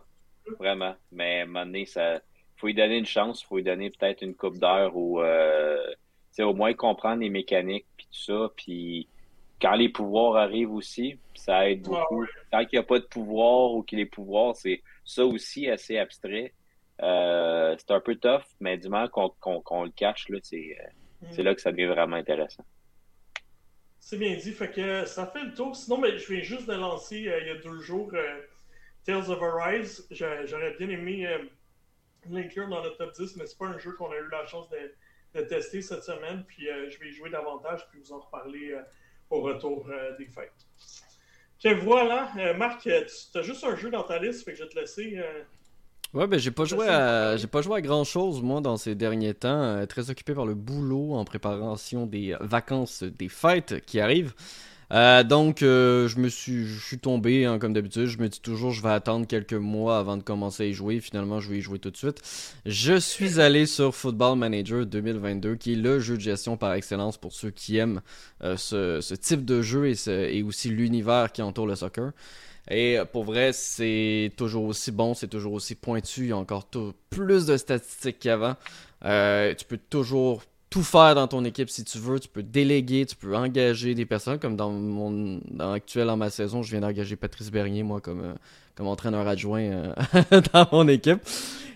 Vraiment. 0.59 0.95
Mais 1.11 1.39
à 1.39 1.43
un 1.43 1.45
moment 1.45 1.65
donné, 1.65 1.85
ça... 1.85 2.19
faut 2.57 2.67
lui 2.67 2.73
donner 2.73 2.97
une 2.97 3.05
chance, 3.05 3.41
il 3.43 3.45
faut 3.47 3.57
lui 3.57 3.63
donner 3.63 3.91
peut-être 3.91 4.23
une 4.23 4.35
coupe 4.35 4.57
d'heure 4.57 4.95
ou 4.95 5.21
euh... 5.21 5.93
au 6.39 6.53
moins 6.53 6.73
comprendre 6.73 7.21
les 7.21 7.29
mécaniques, 7.29 7.85
puis 7.95 8.07
tout 8.07 8.19
ça. 8.19 8.51
Puis 8.57 9.07
quand 9.61 9.75
les 9.75 9.89
pouvoirs 9.89 10.35
arrivent 10.35 10.73
aussi, 10.73 11.17
ça 11.35 11.69
aide 11.69 11.83
beaucoup. 11.83 12.25
Tant 12.51 12.65
qu'il 12.65 12.79
n'y 12.79 12.83
a 12.83 12.87
pas 12.87 12.99
de 12.99 13.05
pouvoir 13.05 13.71
ou 13.73 13.83
que 13.83 13.95
les 13.95 14.07
pouvoirs, 14.07 14.55
c'est 14.55 14.81
ça 15.05 15.23
aussi 15.23 15.69
assez 15.69 15.97
abstrait. 15.97 16.53
Euh, 17.01 17.75
c'est 17.77 17.91
un 17.91 17.99
peu 17.99 18.15
tough, 18.15 18.43
mais 18.59 18.77
du 18.77 18.89
moment 18.89 19.07
qu'on 19.09 19.83
le 19.83 19.91
cache, 19.91 20.29
là, 20.29 20.37
c'est 20.43 20.77
euh, 20.79 21.27
mm. 21.27 21.41
là 21.41 21.55
que 21.55 21.61
ça 21.61 21.71
devient 21.71 21.87
vraiment 21.87 22.15
intéressant. 22.15 22.63
C'est 23.99 24.17
bien 24.17 24.35
dit, 24.35 24.51
fait 24.51 24.71
que 24.71 25.05
ça 25.05 25.27
fait 25.27 25.43
le 25.43 25.53
tour. 25.53 25.75
Sinon, 25.75 25.97
mais 25.97 26.17
je 26.17 26.31
viens 26.31 26.43
juste 26.43 26.67
de 26.67 26.73
lancer 26.73 27.27
euh, 27.27 27.39
il 27.41 27.47
y 27.47 27.49
a 27.51 27.55
deux 27.55 27.79
jours 27.79 28.11
Tales 29.03 29.29
of 29.29 29.41
Arise. 29.41 30.07
J'aurais 30.11 30.75
bien 30.77 30.89
aimé 30.89 31.27
l'inclure 32.29 32.67
dans 32.67 32.83
le 32.83 32.91
top 32.91 33.13
10, 33.13 33.35
mais 33.37 33.47
c'est 33.47 33.57
pas 33.57 33.67
un 33.67 33.77
jeu 33.79 33.93
qu'on 33.93 34.11
a 34.11 34.17
eu 34.17 34.29
la 34.31 34.45
chance 34.45 34.69
de, 34.69 35.41
tester 35.43 35.81
cette 35.81 36.03
semaine. 36.03 36.43
Puis 36.47 36.65
je 36.65 36.99
vais 36.99 37.09
y 37.09 37.11
jouer 37.11 37.29
davantage, 37.29 37.87
puis 37.89 37.99
vous 37.99 38.11
en 38.11 38.19
reparler 38.19 38.75
au 39.29 39.41
retour 39.41 39.89
des 40.17 40.27
fêtes. 40.27 40.67
Que 41.63 41.75
voilà, 41.75 42.31
Marc, 42.57 42.81
tu 42.81 42.91
as 42.91 43.41
juste 43.41 43.63
un 43.63 43.75
jeu 43.75 43.89
dans 43.89 44.03
ta 44.03 44.19
liste, 44.19 44.43
fait 44.43 44.53
que 44.53 44.57
je 44.57 44.63
vais 44.63 44.69
te 44.69 44.79
laisser 44.79 45.19
Ouais, 46.13 46.27
ben 46.27 46.37
j'ai 46.37 46.51
pas 46.51 46.65
joué 46.65 46.89
à 46.89 47.37
j'ai 47.37 47.47
pas 47.47 47.61
joué 47.61 47.77
à 47.77 47.81
grand 47.81 48.03
chose 48.03 48.41
moi 48.41 48.59
dans 48.59 48.75
ces 48.75 48.95
derniers 48.95 49.33
temps, 49.33 49.61
euh, 49.61 49.85
très 49.85 50.09
occupé 50.09 50.33
par 50.33 50.45
le 50.45 50.55
boulot 50.55 51.13
en 51.13 51.23
préparation 51.23 52.05
des 52.05 52.35
vacances 52.41 53.03
des 53.03 53.29
fêtes 53.29 53.81
qui 53.85 54.01
arrivent. 54.01 54.33
Euh, 54.91 55.23
donc 55.23 55.63
euh, 55.63 56.09
je 56.09 56.19
me 56.19 56.27
suis 56.27 56.65
je 56.65 56.85
suis 56.85 56.99
tombé 56.99 57.45
hein, 57.45 57.59
comme 57.59 57.71
d'habitude, 57.71 58.07
je 58.07 58.17
me 58.17 58.27
dis 58.27 58.41
toujours 58.41 58.71
je 58.71 58.81
vais 58.83 58.89
attendre 58.89 59.25
quelques 59.25 59.53
mois 59.53 59.99
avant 59.99 60.17
de 60.17 60.21
commencer 60.21 60.63
à 60.63 60.65
y 60.65 60.73
jouer, 60.73 60.99
finalement 60.99 61.39
je 61.39 61.49
vais 61.49 61.59
y 61.59 61.61
jouer 61.61 61.79
tout 61.79 61.91
de 61.91 61.97
suite. 61.97 62.21
Je 62.65 62.99
suis 62.99 63.39
allé 63.39 63.65
sur 63.65 63.95
Football 63.95 64.37
Manager 64.37 64.85
2022 64.85 65.55
qui 65.55 65.73
est 65.73 65.77
le 65.77 66.01
jeu 66.01 66.17
de 66.17 66.21
gestion 66.21 66.57
par 66.57 66.73
excellence 66.73 67.17
pour 67.17 67.31
ceux 67.31 67.51
qui 67.51 67.77
aiment 67.77 68.01
ce, 68.41 68.99
ce, 68.99 69.15
type 69.15 69.45
de 69.45 69.61
jeu 69.61 69.87
et, 69.87 69.95
et 70.37 70.43
aussi 70.43 70.67
l'univers 70.67 71.31
qui 71.31 71.41
entoure 71.41 71.67
le 71.67 71.75
soccer. 71.75 72.11
Et 72.69 72.99
euh, 72.99 73.05
pour 73.05 73.23
vrai, 73.23 73.51
c'est 73.53 74.31
toujours 74.37 74.65
aussi 74.65 74.91
bon, 74.91 75.13
c'est 75.13 75.27
toujours 75.27 75.53
aussi 75.53 75.75
pointu. 75.75 76.21
Il 76.21 76.27
y 76.27 76.31
a 76.31 76.37
encore 76.37 76.67
plus 77.09 77.45
de 77.45 77.57
statistiques 77.57 78.19
qu'avant. 78.19 78.55
Euh, 79.03 79.53
tu 79.55 79.65
peux 79.65 79.77
toujours 79.77 80.43
tout 80.71 80.83
faire 80.83 81.15
dans 81.15 81.27
ton 81.27 81.43
équipe 81.43 81.69
si 81.69 81.83
tu 81.83 81.99
veux. 81.99 82.19
Tu 82.19 82.29
peux 82.29 82.41
déléguer, 82.41 83.05
tu 83.05 83.15
peux 83.15 83.35
engager 83.35 83.93
des 83.93 84.05
personnes. 84.05 84.39
Comme 84.39 84.55
dans 84.55 84.71
mon 84.71 85.39
dans 85.51 85.73
actuel 85.73 86.07
dans 86.07 86.17
ma 86.17 86.31
saison, 86.31 86.63
je 86.63 86.71
viens 86.71 86.79
d'engager 86.79 87.15
Patrice 87.15 87.51
Bernier, 87.51 87.83
moi, 87.83 88.01
comme, 88.01 88.21
euh, 88.21 88.33
comme 88.75 88.87
entraîneur 88.87 89.27
adjoint 89.27 89.61
euh, 89.61 89.93
dans 90.53 90.67
mon 90.71 90.87
équipe. 90.87 91.19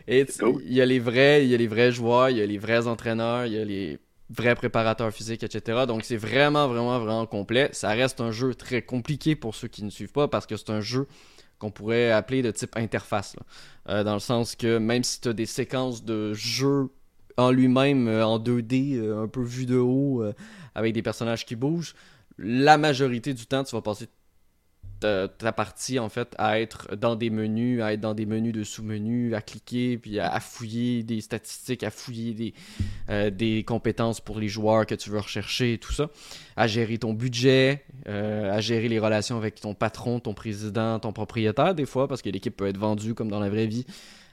Et 0.07 0.25
il 0.65 0.73
y 0.73 0.81
a 0.81 0.85
les 0.85 0.99
vrais, 0.99 1.43
il 1.43 1.49
y 1.49 1.55
a 1.55 1.57
les 1.57 1.67
vrais 1.67 1.91
joueurs, 1.91 2.29
il 2.29 2.37
y 2.37 2.41
a 2.41 2.45
les 2.45 2.57
vrais 2.57 2.87
entraîneurs, 2.87 3.47
il 3.47 3.53
y 3.53 3.59
a 3.59 3.65
les 3.65 3.99
vrais 4.29 4.55
préparateurs 4.55 5.11
physiques, 5.11 5.43
etc. 5.43 5.85
Donc 5.87 6.03
c'est 6.03 6.17
vraiment, 6.17 6.67
vraiment, 6.67 6.99
vraiment 6.99 7.25
complet. 7.25 7.69
Ça 7.73 7.89
reste 7.89 8.21
un 8.21 8.31
jeu 8.31 8.55
très 8.55 8.81
compliqué 8.81 9.35
pour 9.35 9.55
ceux 9.55 9.67
qui 9.67 9.83
ne 9.83 9.89
suivent 9.89 10.11
pas 10.11 10.27
parce 10.27 10.45
que 10.45 10.57
c'est 10.57 10.71
un 10.71 10.81
jeu 10.81 11.07
qu'on 11.59 11.71
pourrait 11.71 12.11
appeler 12.11 12.41
de 12.41 12.51
type 12.51 12.75
interface. 12.75 13.35
Euh, 13.89 14.03
dans 14.03 14.13
le 14.13 14.19
sens 14.19 14.55
que 14.55 14.77
même 14.77 15.03
si 15.03 15.21
tu 15.21 15.29
as 15.29 15.33
des 15.33 15.45
séquences 15.45 16.03
de 16.03 16.33
jeu 16.33 16.89
en 17.37 17.51
lui-même, 17.51 18.07
euh, 18.07 18.25
en 18.25 18.39
2D, 18.39 18.97
euh, 18.97 19.23
un 19.23 19.27
peu 19.27 19.41
vu 19.41 19.65
de 19.65 19.77
haut, 19.77 20.23
avec 20.73 20.93
des 20.93 21.01
personnages 21.01 21.45
qui 21.45 21.55
bougent, 21.55 21.95
la 22.37 22.77
majorité 22.77 23.33
du 23.33 23.45
temps, 23.45 23.63
tu 23.63 23.75
vas 23.75 23.81
passer 23.81 24.07
ta, 24.99 25.51
partie 25.51 25.99
en 25.99 26.09
fait 26.09 26.33
à 26.37 26.59
être 26.59 26.95
dans 26.95 27.15
des 27.15 27.29
menus, 27.29 27.81
à 27.81 27.93
être 27.93 28.01
dans 28.01 28.13
des 28.13 28.25
menus 28.25 28.53
de 28.53 28.63
sous-menus, 28.63 29.33
à 29.33 29.41
cliquer, 29.41 29.97
puis 29.97 30.19
à, 30.19 30.39
fouiller 30.39 31.03
des 31.03 31.21
statistiques, 31.21 31.83
à 31.83 31.91
fouiller 31.91 32.33
des, 32.33 32.53
euh, 33.09 33.29
des 33.29 33.63
compétences 33.63 34.21
pour 34.21 34.39
les 34.39 34.47
joueurs 34.47 34.85
que 34.85 34.95
tu 34.95 35.09
veux 35.09 35.19
rechercher, 35.19 35.77
tout 35.77 35.93
ça, 35.93 36.09
à 36.55 36.67
gérer 36.67 36.97
ton 36.97 37.13
budget, 37.13 37.83
euh, 38.07 38.51
à 38.51 38.61
gérer 38.61 38.89
les 38.89 38.99
relations 38.99 39.37
avec 39.37 39.59
ton 39.59 39.73
patron, 39.73 40.19
ton 40.19 40.33
président, 40.33 40.99
ton 40.99 41.13
propriétaire 41.13 41.75
des 41.75 41.85
fois, 41.85 42.07
parce 42.07 42.21
que 42.21 42.29
l'équipe 42.29 42.55
peut 42.55 42.67
être 42.67 42.77
vendue 42.77 43.13
comme 43.13 43.29
dans 43.29 43.39
la 43.39 43.49
vraie 43.49 43.67
vie. 43.67 43.85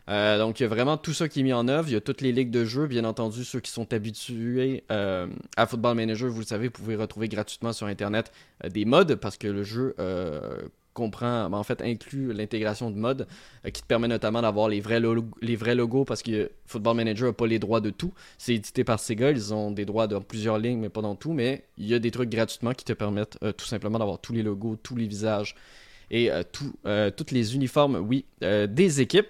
Euh, 0.08 0.38
donc, 0.38 0.60
il 0.60 0.64
y 0.64 0.66
a 0.66 0.68
vraiment 0.68 0.96
tout 0.96 1.12
ça 1.12 1.28
qui 1.28 1.40
est 1.40 1.42
mis 1.42 1.52
en 1.52 1.68
œuvre. 1.68 1.88
Il 1.88 1.92
y 1.92 1.96
a 1.96 2.00
toutes 2.00 2.20
les 2.20 2.32
ligues 2.32 2.50
de 2.50 2.64
jeu, 2.64 2.86
bien 2.86 3.04
entendu, 3.04 3.44
ceux 3.44 3.60
qui 3.60 3.70
sont 3.70 3.92
habitués 3.92 4.84
euh, 4.90 5.26
à 5.56 5.66
Football 5.66 5.96
Manager, 5.96 6.30
vous 6.30 6.40
le 6.40 6.46
savez, 6.46 6.66
vous 6.66 6.72
pouvez 6.72 6.96
retrouver 6.96 7.28
gratuitement 7.28 7.72
sur 7.72 7.86
Internet 7.86 8.32
euh, 8.64 8.68
des 8.68 8.84
modes 8.84 9.14
parce 9.16 9.36
que 9.36 9.48
le 9.48 9.62
jeu 9.62 9.94
comprend, 10.94 11.48
ben, 11.48 11.56
en 11.56 11.62
fait, 11.62 11.80
inclut 11.80 12.34
l'intégration 12.34 12.90
de 12.90 12.96
modes 12.96 13.26
qui 13.72 13.80
te 13.80 13.86
permet 13.86 14.08
notamment 14.08 14.42
d'avoir 14.42 14.68
les 14.68 14.80
vrais, 14.80 15.00
les 15.40 15.56
vrais 15.56 15.74
logos 15.74 16.04
parce 16.04 16.22
que 16.22 16.50
Football 16.66 16.96
Manager 16.96 17.28
n'a 17.28 17.32
pas 17.32 17.46
les 17.46 17.58
droits 17.58 17.80
de 17.80 17.88
tout. 17.88 18.12
C'est 18.36 18.54
édité 18.54 18.84
par 18.84 19.00
Sega, 19.00 19.30
ils 19.30 19.54
ont 19.54 19.70
des 19.70 19.86
droits 19.86 20.06
dans 20.06 20.20
plusieurs 20.20 20.58
lignes, 20.58 20.80
mais 20.80 20.90
pas 20.90 21.00
dans 21.00 21.16
tout. 21.16 21.32
Mais 21.32 21.64
il 21.78 21.86
y 21.86 21.94
a 21.94 21.98
des 21.98 22.10
trucs 22.10 22.28
gratuitement 22.28 22.74
qui 22.74 22.84
te 22.84 22.92
permettent 22.92 23.38
tout 23.56 23.64
simplement 23.64 23.98
d'avoir 23.98 24.18
tous 24.18 24.34
les 24.34 24.42
logos, 24.42 24.76
tous 24.82 24.96
les 24.96 25.06
visages 25.06 25.54
et 26.12 26.30
tout, 26.52 26.72
toutes 27.16 27.30
les 27.32 27.54
uniformes, 27.56 27.96
oui, 27.96 28.24
des 28.40 29.00
équipes. 29.00 29.28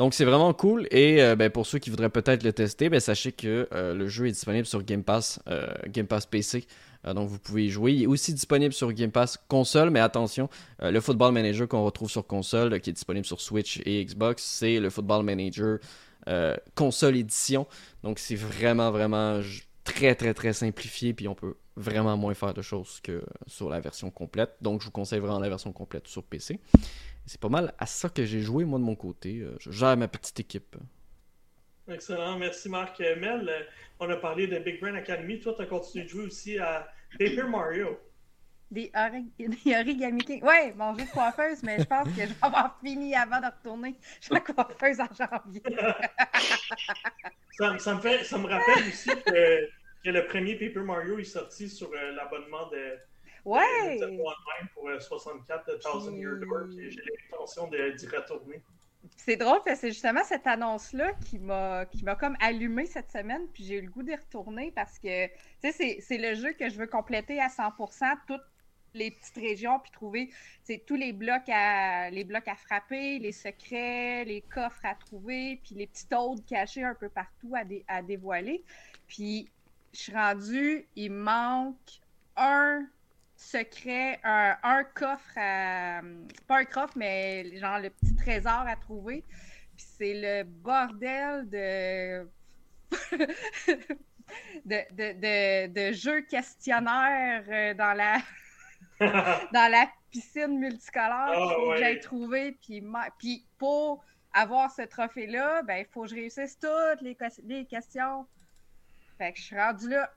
Donc 0.00 0.14
c'est 0.14 0.24
vraiment 0.24 0.54
cool. 0.54 0.88
Et 0.90 1.22
euh, 1.22 1.36
ben, 1.36 1.50
pour 1.50 1.66
ceux 1.66 1.78
qui 1.78 1.90
voudraient 1.90 2.08
peut-être 2.08 2.42
le 2.42 2.54
tester, 2.54 2.88
ben, 2.88 3.00
sachez 3.00 3.32
que 3.32 3.68
euh, 3.74 3.92
le 3.92 4.08
jeu 4.08 4.28
est 4.28 4.32
disponible 4.32 4.64
sur 4.64 4.82
Game 4.82 5.04
Pass, 5.04 5.40
euh, 5.46 5.66
Game 5.88 6.06
Pass 6.06 6.24
PC. 6.24 6.66
donc 7.04 7.28
vous 7.28 7.38
pouvez 7.38 7.66
y 7.66 7.68
jouer. 7.68 7.92
Il 7.92 8.04
est 8.04 8.06
aussi 8.06 8.32
disponible 8.32 8.72
sur 8.72 8.90
Game 8.94 9.10
Pass 9.10 9.38
console, 9.46 9.90
mais 9.90 10.00
attention, 10.00 10.48
le 10.80 10.98
Football 11.00 11.34
Manager 11.34 11.68
qu'on 11.68 11.84
retrouve 11.84 12.10
sur 12.10 12.26
console, 12.26 12.80
qui 12.80 12.88
est 12.88 12.94
disponible 12.94 13.26
sur 13.26 13.42
Switch 13.42 13.82
et 13.84 14.02
Xbox, 14.02 14.42
c'est 14.42 14.80
le 14.80 14.88
Football 14.88 15.22
Manager 15.22 15.80
console 16.74 17.16
édition. 17.16 17.66
Donc 18.02 18.18
c'est 18.18 18.36
vraiment, 18.36 18.90
vraiment 18.90 19.42
très, 19.84 20.14
très, 20.14 20.32
très 20.32 20.54
simplifié. 20.54 21.12
Puis 21.12 21.28
on 21.28 21.34
peut 21.34 21.56
vraiment 21.80 22.16
moins 22.16 22.34
faire 22.34 22.54
de 22.54 22.62
choses 22.62 23.00
que 23.00 23.22
sur 23.46 23.68
la 23.68 23.80
version 23.80 24.10
complète. 24.10 24.56
Donc 24.60 24.80
je 24.80 24.86
vous 24.86 24.92
conseille 24.92 25.20
vraiment 25.20 25.40
la 25.40 25.48
version 25.48 25.72
complète 25.72 26.06
sur 26.06 26.22
PC. 26.22 26.60
C'est 27.26 27.40
pas 27.40 27.48
mal 27.48 27.74
à 27.78 27.86
ça 27.86 28.08
que 28.08 28.24
j'ai 28.24 28.40
joué, 28.40 28.64
moi, 28.64 28.78
de 28.78 28.84
mon 28.84 28.96
côté. 28.96 29.38
Euh, 29.38 29.56
je 29.60 29.70
gère 29.70 29.96
ma 29.96 30.08
petite 30.08 30.40
équipe. 30.40 30.76
Excellent. 31.88 32.38
Merci, 32.38 32.68
Marc. 32.68 33.00
Euh, 33.00 33.16
Mel, 33.16 33.48
euh, 33.48 33.62
on 33.98 34.08
a 34.10 34.16
parlé 34.16 34.46
de 34.46 34.58
Big 34.58 34.80
Brain 34.80 34.94
Academy. 34.94 35.40
Toi, 35.40 35.54
tu 35.56 35.62
as 35.62 35.66
continué 35.66 36.04
de 36.04 36.08
jouer 36.08 36.24
aussi 36.24 36.58
à 36.58 36.88
Paper 37.18 37.44
Mario. 37.44 37.98
Des, 38.70 38.90
Origami 38.94 40.20
King. 40.24 40.44
Ouais, 40.44 40.72
mon 40.76 40.96
jeu 40.96 41.04
de 41.04 41.10
coiffeuse, 41.10 41.62
mais 41.64 41.80
je 41.80 41.84
pense 41.84 42.06
que 42.08 42.20
je 42.20 42.26
vais 42.26 42.34
avoir 42.40 42.78
fini 42.80 43.14
avant 43.16 43.40
de 43.40 43.46
retourner 43.46 43.96
chez 44.20 44.32
la 44.32 44.40
coiffeuse 44.40 45.00
en 45.00 45.08
janvier. 45.12 45.62
ça, 47.78 47.94
me 47.94 48.00
fait, 48.00 48.24
ça 48.24 48.38
me 48.38 48.46
rappelle 48.46 48.88
aussi 48.88 49.10
que, 49.26 49.68
que, 50.04 50.10
le 50.10 50.26
premier 50.26 50.54
Paper 50.54 50.80
Mario 50.80 51.18
est 51.18 51.24
sorti 51.24 51.68
sur 51.68 51.92
l'abonnement 51.92 52.68
de 52.70 52.98
Ouais! 53.44 53.98
pour 54.74 54.90
64 54.98 55.68
euh, 55.68 55.78
Thousand 55.78 56.14
Year 56.14 56.36
Door, 56.36 56.68
j'ai 56.72 56.90
l'intention 57.30 57.68
d'y 57.68 58.06
retourner. 58.06 58.62
C'est 59.16 59.36
drôle 59.36 59.60
parce 59.64 59.80
que 59.80 59.86
c'est 59.86 59.92
justement 59.92 60.22
cette 60.24 60.46
annonce-là 60.46 61.12
qui 61.24 61.38
m'a 61.38 61.86
comme 62.18 62.36
allumé 62.40 62.86
cette 62.86 63.10
semaine, 63.10 63.46
puis 63.52 63.64
j'ai 63.64 63.76
eu 63.76 63.82
le 63.82 63.90
goût 63.90 64.02
d'y 64.02 64.14
retourner 64.14 64.72
parce 64.72 64.98
que 64.98 65.28
c'est 65.62 66.18
le 66.18 66.34
jeu 66.34 66.52
que 66.52 66.68
je 66.68 66.76
veux 66.76 66.86
compléter 66.86 67.40
à 67.40 67.48
100%, 67.48 68.18
toutes 68.26 68.42
les 68.92 69.10
petites 69.12 69.36
régions, 69.36 69.78
puis 69.78 69.90
trouver 69.92 70.30
tous 70.86 70.96
les 70.96 71.12
blocs 71.12 71.48
à 71.48 72.10
les 72.10 72.24
blocs 72.24 72.48
à 72.48 72.56
frapper, 72.56 73.18
les 73.18 73.32
secrets, 73.32 74.24
les 74.24 74.42
coffres 74.42 74.84
à 74.84 74.94
trouver, 74.94 75.60
puis 75.64 75.76
les 75.76 75.86
petites 75.86 76.12
audes 76.12 76.44
cachées 76.44 76.82
un 76.82 76.94
peu 76.94 77.08
partout 77.08 77.54
à, 77.54 77.62
à 77.88 78.02
dévoiler. 78.02 78.64
Puis 79.06 79.48
je 79.92 79.98
suis 79.98 80.14
rendue, 80.14 80.86
il 80.96 81.12
manque 81.12 82.00
un 82.36 82.86
secret, 83.36 84.20
un, 84.22 84.84
coffre 84.94 85.36
à. 85.36 86.00
Pas 86.46 86.58
un 86.58 86.64
coffre, 86.64 86.94
mais 86.96 87.56
genre 87.56 87.78
le 87.78 87.90
petit 87.90 88.14
trésor 88.16 88.64
à 88.66 88.76
trouver. 88.76 89.24
Puis 89.76 89.86
c'est 89.98 90.14
le 90.14 90.44
bordel 90.44 91.48
de. 91.48 92.28
de, 94.64 95.66
de, 95.66 95.92
jeux 95.92 96.22
questionnaires 96.22 97.44
euh, 97.48 97.74
dans 97.74 97.94
la. 97.94 98.18
dans 99.52 99.70
la 99.70 99.88
piscine 100.10 100.58
multicolore 100.58 101.34
oh, 101.36 101.50
faut 101.54 101.70
que 101.72 101.78
j'aille 101.78 102.00
trouver. 102.00 102.52
Puis, 102.62 102.84
puis 103.18 103.46
pour 103.58 104.04
avoir 104.32 104.70
ce 104.70 104.82
trophée-là, 104.82 105.62
ben, 105.62 105.76
il 105.76 105.86
faut 105.86 106.02
que 106.02 106.08
je 106.08 106.14
réussisse 106.16 106.58
toutes 106.58 107.00
les, 107.00 107.16
les 107.44 107.64
questions. 107.64 108.26
Fait 109.20 109.34
que 109.34 109.38
je 109.38 109.44
suis 109.44 109.58
rendue 109.58 109.90
là. 109.90 110.10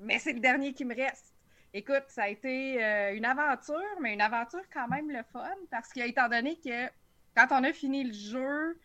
Mais 0.00 0.18
c'est 0.18 0.32
le 0.32 0.40
dernier 0.40 0.72
qui 0.72 0.84
me 0.84 0.92
reste. 0.92 1.36
Écoute, 1.72 2.02
ça 2.08 2.24
a 2.24 2.28
été 2.28 2.82
euh, 2.82 3.14
une 3.14 3.24
aventure, 3.24 3.80
mais 4.00 4.12
une 4.12 4.20
aventure 4.20 4.64
quand 4.74 4.88
même 4.88 5.08
le 5.08 5.22
fun, 5.32 5.54
parce 5.70 5.92
que 5.92 6.00
étant 6.00 6.28
donné 6.28 6.56
que 6.56 6.88
quand 7.36 7.46
on 7.52 7.62
a 7.62 7.72
fini 7.72 8.02
le 8.02 8.12
jeu, 8.12 8.76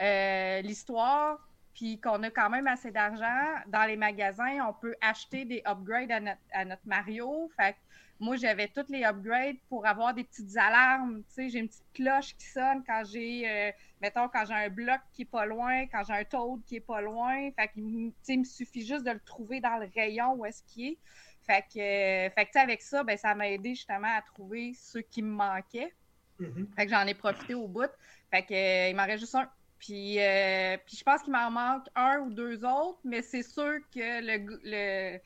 euh, 0.00 0.60
l'histoire, 0.62 1.38
puis 1.72 2.00
qu'on 2.00 2.20
a 2.24 2.30
quand 2.30 2.50
même 2.50 2.66
assez 2.66 2.90
d'argent, 2.90 3.46
dans 3.68 3.84
les 3.84 3.94
magasins, 3.94 4.58
on 4.68 4.72
peut 4.72 4.96
acheter 5.00 5.44
des 5.44 5.62
upgrades 5.66 6.10
à 6.52 6.64
notre, 6.64 6.82
Mario. 6.84 7.48
Fait 7.56 7.74
que 7.74 7.78
moi, 8.18 8.34
j'avais 8.34 8.66
toutes 8.66 8.90
les 8.90 9.04
upgrades 9.04 9.58
pour 9.68 9.86
avoir 9.86 10.14
des 10.14 10.24
petites 10.24 10.56
alarmes. 10.56 11.22
Tu 11.28 11.34
sais, 11.34 11.48
j'ai 11.48 11.60
une 11.60 11.68
petite 11.68 11.92
cloche 11.94 12.34
qui 12.36 12.46
sonne 12.46 12.82
quand 12.84 13.04
j'ai, 13.04 13.48
euh, 13.48 13.70
mettons, 14.02 14.28
quand 14.28 14.44
j'ai 14.44 14.54
un 14.54 14.68
bloc 14.68 15.00
qui 15.12 15.22
est 15.22 15.30
pas 15.30 15.46
loin, 15.46 15.86
quand 15.86 16.02
j'ai 16.04 16.12
un 16.12 16.24
toad 16.24 16.60
qui 16.66 16.76
est 16.76 16.80
pas 16.80 17.00
loin. 17.00 17.50
Fait 17.52 17.68
que, 17.68 17.72
il 17.76 18.38
me 18.38 18.44
suffit 18.44 18.84
juste 18.84 19.04
de 19.06 19.12
le 19.12 19.20
trouver 19.20 19.60
dans 19.60 19.78
le 19.78 19.88
rayon 19.94 20.34
où 20.34 20.44
est-ce 20.44 20.62
qu'il 20.64 20.88
est. 20.88 20.98
Fait 21.46 21.62
que, 21.62 22.34
fait 22.34 22.56
avec 22.56 22.82
ça, 22.82 23.02
ben, 23.04 23.16
ça 23.16 23.34
m'a 23.34 23.48
aidé 23.48 23.74
justement 23.74 24.14
à 24.14 24.22
trouver 24.22 24.74
ceux 24.74 25.02
qui 25.02 25.22
me 25.22 25.30
manquaient. 25.30 25.94
Mm-hmm. 26.40 26.74
Fait 26.74 26.86
que 26.86 26.90
j'en 26.90 27.06
ai 27.06 27.14
profité 27.14 27.54
au 27.54 27.68
bout. 27.68 27.90
Fait 28.30 28.42
que, 28.42 28.54
euh, 28.54 28.88
il 28.90 28.96
m'en 28.96 29.06
reste 29.06 29.20
juste 29.20 29.34
un. 29.36 29.48
Puis, 29.78 30.20
euh, 30.20 30.76
puis 30.86 30.96
je 30.96 31.02
pense 31.02 31.22
qu'il 31.22 31.32
m'en 31.32 31.50
manque 31.50 31.86
un 31.96 32.18
ou 32.20 32.30
deux 32.32 32.64
autres, 32.64 33.00
mais 33.04 33.22
c'est 33.22 33.42
sûr 33.42 33.80
que 33.92 34.20
le, 34.20 34.60
le, 34.62 35.18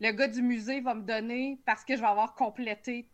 le, 0.00 0.12
gars 0.12 0.28
du 0.28 0.40
musée 0.40 0.80
va 0.80 0.94
me 0.94 1.02
donner 1.02 1.58
parce 1.66 1.84
que 1.84 1.96
je 1.96 2.00
vais 2.00 2.06
avoir 2.06 2.34
complété 2.34 3.08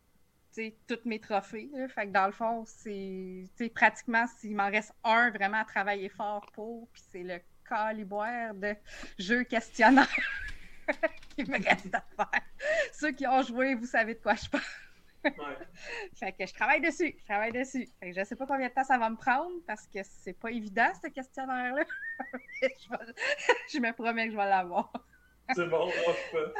tous 0.87 1.01
mes 1.05 1.21
trophées. 1.21 1.71
Fait 1.89 2.07
que 2.07 2.13
dans 2.13 2.27
le 2.27 2.33
fond, 2.33 2.65
c'est 2.67 3.69
pratiquement 3.75 4.27
s'il 4.27 4.57
m'en 4.57 4.71
reste 4.71 4.93
un 5.05 5.31
vraiment 5.31 5.61
à 5.61 5.65
travailler 5.65 6.09
fort 6.09 6.47
pour, 6.53 6.89
puis 6.93 7.03
c'est 7.11 7.23
le 7.23 7.41
caliboire 7.69 8.55
de 8.55 8.75
jeu 9.19 9.45
questionnaire. 9.45 10.09
Il 11.37 11.49
me 11.51 11.63
reste 11.63 11.95
à 11.95 12.03
faire. 12.17 12.43
Ceux 12.93 13.13
qui 13.13 13.27
ont 13.27 13.43
joué, 13.43 13.75
vous 13.75 13.87
savez 13.87 14.15
de 14.15 14.21
quoi 14.21 14.35
je 14.35 14.49
parle. 14.49 14.65
fait 16.15 16.33
que 16.33 16.47
je 16.47 16.55
travaille 16.55 16.81
dessus, 16.81 17.15
je 17.19 17.25
travaille 17.25 17.53
dessus. 17.53 17.89
Fait 18.01 18.11
que 18.11 18.19
je 18.19 18.25
sais 18.25 18.37
pas 18.37 18.47
combien 18.47 18.69
de 18.69 18.73
temps 18.73 18.85
ça 18.85 18.99
va 18.99 19.11
me 19.11 19.17
prendre 19.17 19.53
parce 19.67 19.87
que 19.87 20.01
c'est 20.03 20.39
pas 20.39 20.51
évident 20.51 20.91
ce 21.03 21.09
questionnaire-là. 21.09 21.85
je, 23.73 23.79
me 23.79 23.93
promets 23.93 24.27
que 24.27 24.33
je 24.33 24.37
vais 24.37 24.49
l'avoir. 24.49 24.93
C'est 25.55 25.67
bon, 25.67 25.89
je 25.91 26.31
peux. 26.33 26.53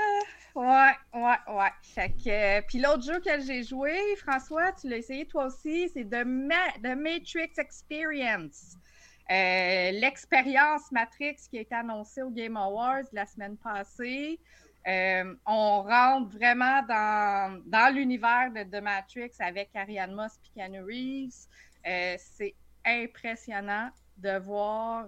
ouais, 0.55 0.93
ouais, 1.15 1.55
ouais. 1.55 1.73
Fait 1.83 2.11
que, 2.11 2.61
puis 2.67 2.81
l'autre 2.81 3.03
jeu 3.03 3.21
que 3.21 3.41
j'ai 3.41 3.63
joué, 3.63 3.95
François, 4.17 4.73
tu 4.73 4.89
l'as 4.89 4.99
essayé 4.99 5.27
toi 5.27 5.47
aussi, 5.47 5.89
c'est 5.89 6.05
The, 6.05 6.25
Matrix 6.25 7.53
Experience. 7.59 8.77
Euh, 9.31 9.91
l'expérience 9.93 10.91
Matrix 10.91 11.37
qui 11.51 11.59
a 11.59 11.61
été 11.61 11.75
annoncée 11.75 12.23
au 12.23 12.31
Game 12.31 12.57
Awards 12.57 13.05
la 13.13 13.27
semaine 13.27 13.59
passée, 13.59 14.41
euh, 14.87 15.35
on 15.45 15.83
rentre 15.83 16.35
vraiment 16.35 16.83
dans, 16.89 17.61
dans 17.67 17.95
l'univers 17.95 18.51
de, 18.55 18.63
The 18.63 18.83
Matrix 18.83 19.33
avec 19.39 19.69
Ariane 19.75 20.15
Moss 20.15 20.33
et 20.33 20.61
Keanu 20.61 20.81
Reeves. 20.81 21.47
Euh, 21.87 22.17
c'est 22.19 22.55
impressionnant 22.87 23.91
de 24.17 24.39
voir. 24.39 25.07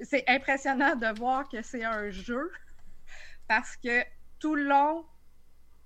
c'est 0.00 0.24
impressionnant 0.26 0.96
de 0.96 1.16
voir 1.18 1.48
que 1.48 1.62
c'est 1.62 1.84
un 1.84 2.10
jeu. 2.10 2.50
Parce 3.48 3.76
que 3.76 4.02
tout 4.38 4.54
le 4.54 4.64
long 4.64 5.04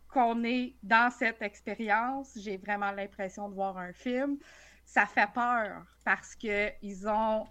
qu'on 0.08 0.42
est 0.44 0.74
dans 0.82 1.10
cette 1.10 1.40
expérience, 1.42 2.32
j'ai 2.36 2.56
vraiment 2.56 2.90
l'impression 2.90 3.48
de 3.48 3.54
voir 3.54 3.78
un 3.78 3.92
film. 3.92 4.38
Ça 4.84 5.06
fait 5.06 5.30
peur 5.32 5.84
parce 6.04 6.34
qu'ils 6.34 7.08
ont 7.08 7.46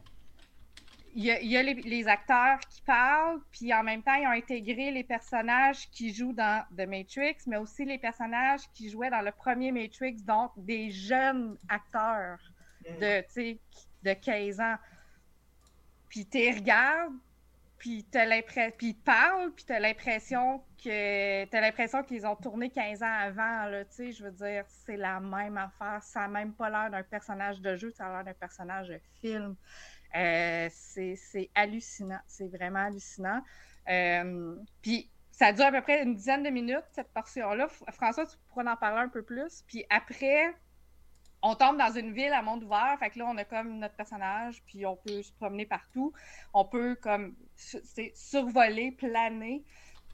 il 1.15 1.25
y 1.25 1.57
a, 1.57 1.63
les, 1.63 2.07
acteurs 2.07 2.59
qui 2.69 2.81
parlent, 2.81 3.41
puis 3.51 3.73
en 3.73 3.83
même 3.83 4.03
temps, 4.03 4.13
ils 4.13 4.27
ont 4.27 4.31
intégré 4.31 4.91
les 4.91 5.03
personnages 5.03 5.89
qui 5.89 6.13
jouent 6.13 6.33
dans 6.33 6.63
The 6.77 6.87
Matrix, 6.87 7.37
mais 7.47 7.57
aussi 7.57 7.83
les 7.85 7.97
personnages 7.97 8.61
qui 8.73 8.89
jouaient 8.89 9.09
dans 9.09 9.21
le 9.21 9.31
premier 9.31 9.71
Matrix, 9.71 10.21
donc 10.23 10.51
des 10.55 10.91
jeunes 10.91 11.57
acteurs 11.67 12.39
de, 12.99 13.21
mm. 13.21 13.57
de 14.03 14.13
15 14.13 14.59
ans. 14.59 14.75
Puis 16.09 16.27
tu 16.27 16.37
regardes, 16.51 17.15
puis 17.79 18.05
ils 18.81 18.95
parlent, 18.95 19.51
puis 19.55 19.65
tu 19.65 19.73
as 19.73 19.79
l'impression 19.79 20.61
que 20.83 21.45
t'as 21.45 21.61
l'impression 21.61 22.03
qu'ils 22.03 22.25
ont 22.25 22.35
tourné 22.35 22.69
15 22.69 23.03
ans 23.03 23.05
avant, 23.05 23.65
là, 23.65 23.83
je 23.97 24.23
veux 24.23 24.31
dire, 24.31 24.65
c'est 24.67 24.97
la 24.97 25.19
même 25.19 25.57
affaire, 25.57 26.01
ça 26.03 26.21
n'a 26.21 26.27
même 26.27 26.53
pas 26.53 26.69
l'air 26.69 26.89
d'un 26.91 27.03
personnage 27.03 27.61
de 27.61 27.75
jeu, 27.75 27.91
ça 27.91 28.07
a 28.07 28.09
l'air 28.11 28.23
d'un 28.25 28.33
personnage 28.33 28.89
de 28.89 28.99
film. 29.21 29.55
Euh, 30.15 30.69
c'est 30.71 31.49
hallucinant. 31.55 32.19
C'est 32.27 32.47
vraiment 32.47 32.85
hallucinant. 32.85 33.41
Euh, 33.89 34.55
puis 34.81 35.09
ça 35.31 35.53
dure 35.53 35.65
à 35.65 35.71
peu 35.71 35.81
près 35.81 36.03
une 36.03 36.15
dizaine 36.15 36.43
de 36.43 36.49
minutes, 36.49 36.83
cette 36.91 37.13
portion-là. 37.13 37.67
François, 37.91 38.25
tu 38.25 38.35
pourras 38.49 38.73
en 38.73 38.75
parler 38.75 39.01
un 39.01 39.09
peu 39.09 39.23
plus. 39.23 39.63
Puis 39.67 39.85
après, 39.89 40.53
on 41.41 41.55
tombe 41.55 41.77
dans 41.77 41.91
une 41.91 42.13
ville 42.13 42.33
à 42.33 42.41
monde 42.41 42.63
ouvert. 42.63 42.95
Fait 42.99 43.09
que 43.09 43.19
là, 43.19 43.25
on 43.27 43.37
a 43.37 43.45
comme 43.45 43.79
notre 43.79 43.95
personnage, 43.95 44.61
puis 44.65 44.85
on 44.85 44.95
peut 44.95 45.21
se 45.21 45.31
promener 45.33 45.65
partout. 45.65 46.13
On 46.53 46.65
peut 46.65 46.95
comme 46.95 47.35
survoler, 48.13 48.91
planer. 48.91 49.63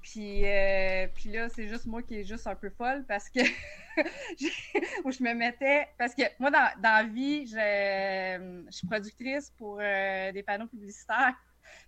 Puis, 0.02 0.46
euh, 0.46 1.08
puis 1.16 1.32
là, 1.32 1.50
c'est 1.50 1.68
juste 1.68 1.88
moi 1.88 2.04
qui 2.04 2.20
est 2.20 2.24
juste 2.26 2.46
un 2.46 2.54
peu 2.54 2.70
folle 2.70 3.04
parce 3.08 3.28
que 3.28 3.40
où 5.04 5.12
je 5.12 5.24
me 5.24 5.34
mettais. 5.34 5.88
Parce 5.98 6.14
que 6.14 6.22
moi, 6.38 6.52
dans, 6.52 6.70
dans 6.80 7.04
la 7.08 7.12
vie, 7.12 7.48
je, 7.48 8.66
je 8.68 8.72
suis 8.72 8.88
productrice 8.88 9.52
pour 9.58 9.80
euh, 9.82 10.32
des 10.32 10.44
panneaux 10.44 10.68
publicitaires. 10.68 11.34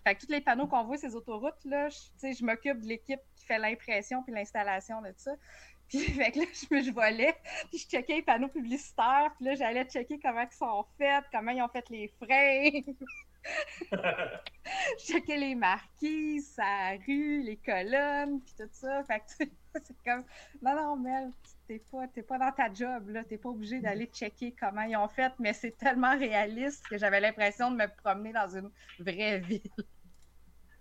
Fait 0.04 0.16
que 0.16 0.22
tous 0.22 0.32
les 0.32 0.42
panneaux 0.42 0.68
qu'on 0.68 0.84
voit, 0.84 0.98
ces 0.98 1.16
autoroutes-là, 1.16 1.90
je, 1.90 2.34
je 2.34 2.44
m'occupe 2.44 2.82
de 2.82 2.88
l'équipe 2.88 3.20
qui 3.36 3.46
fait 3.46 3.60
l'impression 3.60 4.24
puis 4.24 4.34
l'installation 4.34 5.02
de 5.02 5.14
ça. 5.16 5.32
Puis 5.90 6.16
là, 6.18 6.30
je, 6.36 6.84
je 6.84 6.92
volais, 6.92 7.34
puis 7.70 7.80
je 7.80 7.88
checkais 7.88 8.16
les 8.16 8.22
panneaux 8.22 8.50
publicitaires, 8.50 9.32
puis 9.38 9.46
là, 9.46 9.56
j'allais 9.56 9.86
checker 9.86 10.20
comment 10.20 10.42
ils 10.42 10.56
sont 10.56 10.86
faits, 10.98 11.24
comment 11.32 11.52
ils 11.52 11.62
ont 11.62 11.70
fait 11.70 11.90
les 11.90 12.14
frames. 12.22 12.94
je 15.00 15.06
checkais 15.06 15.38
les 15.38 15.56
marquises, 15.56 16.56
sa 16.56 16.92
rue, 17.06 17.42
les 17.42 17.56
colonnes, 17.58 18.42
puis 18.42 18.54
tout 18.58 18.70
ça. 18.72 19.02
Fait 19.06 19.20
que 19.20 19.50
c'est 19.82 19.96
comme, 20.06 20.26
non, 20.62 20.76
non, 20.76 20.98
Mel, 20.98 21.32
t'es 21.68 21.82
pas, 21.90 22.08
pas 22.28 22.38
dans 22.38 22.52
ta 22.52 22.74
job, 22.74 23.10
là. 23.10 23.24
T'es 23.24 23.38
pas 23.38 23.50
obligé 23.50 23.80
d'aller 23.80 24.08
checker 24.08 24.54
comment 24.60 24.82
ils 24.82 24.98
ont 24.98 25.08
fait, 25.08 25.32
mais 25.40 25.54
c'est 25.54 25.78
tellement 25.78 26.18
réaliste 26.18 26.86
que 26.88 26.98
j'avais 26.98 27.22
l'impression 27.22 27.72
de 27.72 27.78
me 27.78 27.88
promener 28.04 28.34
dans 28.34 28.50
une 28.50 28.70
vraie 29.00 29.40
ville. 29.40 29.62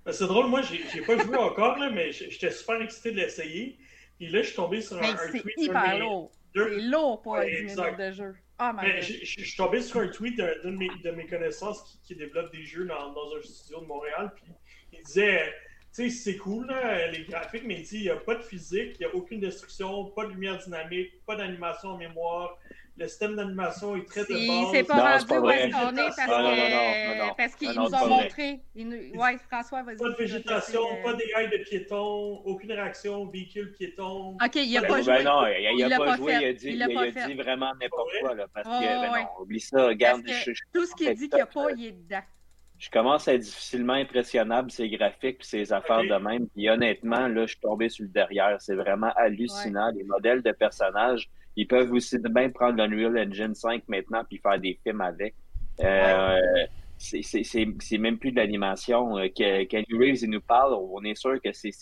Ben, 0.04 0.12
c'est 0.12 0.26
drôle, 0.26 0.46
moi, 0.46 0.62
j'ai 0.62 1.02
pas 1.02 1.18
joué 1.18 1.36
encore, 1.36 1.78
là, 1.78 1.90
mais 1.90 2.12
j'étais 2.12 2.50
super 2.50 2.80
excité 2.80 3.12
de 3.12 3.16
l'essayer. 3.16 3.78
Puis 4.16 4.28
là, 4.28 4.42
je 4.42 4.46
suis 4.46 4.56
tombé 4.56 4.80
sur 4.80 4.96
un, 5.02 5.14
tweet. 5.14 5.42
C'est 5.44 5.62
hyper 5.62 5.98
lourd. 5.98 6.32
C'est 6.54 6.80
lourd 6.80 7.22
pour 7.22 7.32
ouais, 7.32 7.66
10 7.66 7.76
minutes 7.76 7.98
de 7.98 8.12
jeu. 8.12 8.34
Oh 8.58 8.70
je, 9.00 9.02
suis 9.42 9.56
tombé 9.56 9.82
sur 9.82 10.00
un 10.00 10.08
tweet 10.08 10.38
d'un 10.38 10.50
de, 10.64 10.70
mes, 10.70 10.88
de 11.04 11.10
mes 11.10 11.26
connaissances 11.26 12.00
qui, 12.02 12.14
développe 12.14 12.50
des 12.52 12.64
jeux 12.64 12.86
dans, 12.86 13.12
dans, 13.12 13.36
un 13.36 13.42
studio 13.42 13.82
de 13.82 13.86
Montréal. 13.86 14.32
Puis 14.34 14.44
il 14.94 15.02
disait 15.02 15.52
Tu 15.94 16.08
sais, 16.08 16.10
c'est 16.10 16.36
cool, 16.38 16.66
là, 16.66 17.08
les 17.08 17.24
graphiques, 17.24 17.64
mais 17.66 17.80
il 17.80 17.82
dit 17.82 17.96
il 17.96 18.02
n'y 18.02 18.08
a 18.08 18.16
pas 18.16 18.36
de 18.36 18.42
physique, 18.42 18.96
il 18.98 19.00
n'y 19.00 19.04
a 19.04 19.14
aucune 19.14 19.40
destruction, 19.40 20.06
pas 20.06 20.24
de 20.24 20.30
lumière 20.30 20.56
dynamique, 20.56 21.22
pas 21.26 21.36
d'animation 21.36 21.90
en 21.90 21.98
mémoire, 21.98 22.58
le 22.98 23.08
système 23.08 23.36
d'animation 23.36 23.94
est 23.96 24.06
très 24.06 24.22
de 24.22 24.28
base. 24.28 24.70
C'est 24.72 24.84
pas 24.84 25.18
rendu 25.18 25.46
où 25.46 25.50
est-ce 25.50 25.70
qu'on 25.70 25.96
est 25.96 26.08
parce, 26.16 27.36
parce 27.36 27.54
qu'ils 27.54 27.72
nous 27.72 27.94
ont 27.94 28.08
montré. 28.08 28.60
Nous... 28.74 29.20
Ouais, 29.20 29.36
François, 29.50 29.82
vas-y. 29.82 29.96
Pas 29.96 30.08
de 30.08 30.14
végétation, 30.14 30.80
pas 31.04 31.14
d'égal 31.14 31.50
de 31.50 31.58
piétons, 31.58 32.42
aucune 32.44 32.72
réaction, 32.72 33.26
véhicule 33.26 33.72
piéton. 33.72 34.36
OK, 34.42 34.54
il 34.54 34.72
n'a 34.72 34.82
pas, 34.82 35.02
joué. 35.02 35.22
non, 35.22 35.46
il 35.46 35.86
n'a 35.88 35.98
pas, 35.98 36.16
joué, 36.16 36.34
il 36.40 36.44
a 36.44 36.52
dit, 36.52 36.68
il 36.70 36.82
a, 36.82 37.26
dit 37.26 37.34
vraiment 37.34 37.72
n'importe 37.80 38.10
quoi. 38.20 38.34
Là, 38.34 38.46
parce 38.52 38.66
que, 38.66 38.84
ben 38.84 39.22
non, 39.22 39.42
oublie 39.42 39.60
ça, 39.60 39.86
regarde. 39.86 40.22
tout 40.72 40.86
ce 40.86 40.94
qu'il 40.94 41.14
dit 41.14 41.28
qu'il 41.28 41.36
n'y 41.36 41.42
a 41.42 41.46
pas, 41.46 41.70
il 41.76 41.86
est 41.86 41.92
dedans. 41.92 42.22
Je 42.78 42.90
commence 42.90 43.26
à 43.26 43.34
être 43.34 43.40
difficilement 43.40 43.94
impressionnable, 43.94 44.70
ces 44.70 44.88
graphiques 44.90 45.40
et 45.40 45.44
ces 45.44 45.72
affaires 45.72 46.02
de 46.02 46.14
même. 46.22 46.46
Puis 46.48 46.68
honnêtement, 46.68 47.26
là, 47.26 47.42
je 47.46 47.52
suis 47.52 47.60
tombé 47.60 47.88
sur 47.88 48.04
le 48.04 48.10
derrière. 48.10 48.56
C'est 48.60 48.74
vraiment 48.74 49.10
hallucinant. 49.16 49.90
Les 49.94 50.04
modèles 50.04 50.42
de 50.42 50.52
personnages 50.52 51.30
ils 51.56 51.66
peuvent 51.66 51.92
aussi 51.92 52.18
bien 52.18 52.50
prendre 52.50 52.84
l'Unreal 52.84 53.28
Engine 53.28 53.54
5 53.54 53.84
maintenant 53.88 54.22
puis 54.28 54.38
faire 54.38 54.60
des 54.60 54.78
films 54.82 55.00
avec. 55.00 55.34
Euh, 55.82 56.38
c'est 56.98 57.98
même 57.98 58.18
plus 58.18 58.32
de 58.32 58.36
l'animation. 58.36 59.18
Euh, 59.18 59.28
Kenny 59.34 59.86
Reeves 59.92 60.22
il 60.22 60.30
nous 60.30 60.40
parle, 60.40 60.74
on 60.74 61.02
est 61.04 61.14
sûr 61.14 61.40
que 61.42 61.52
c'est 61.52 61.72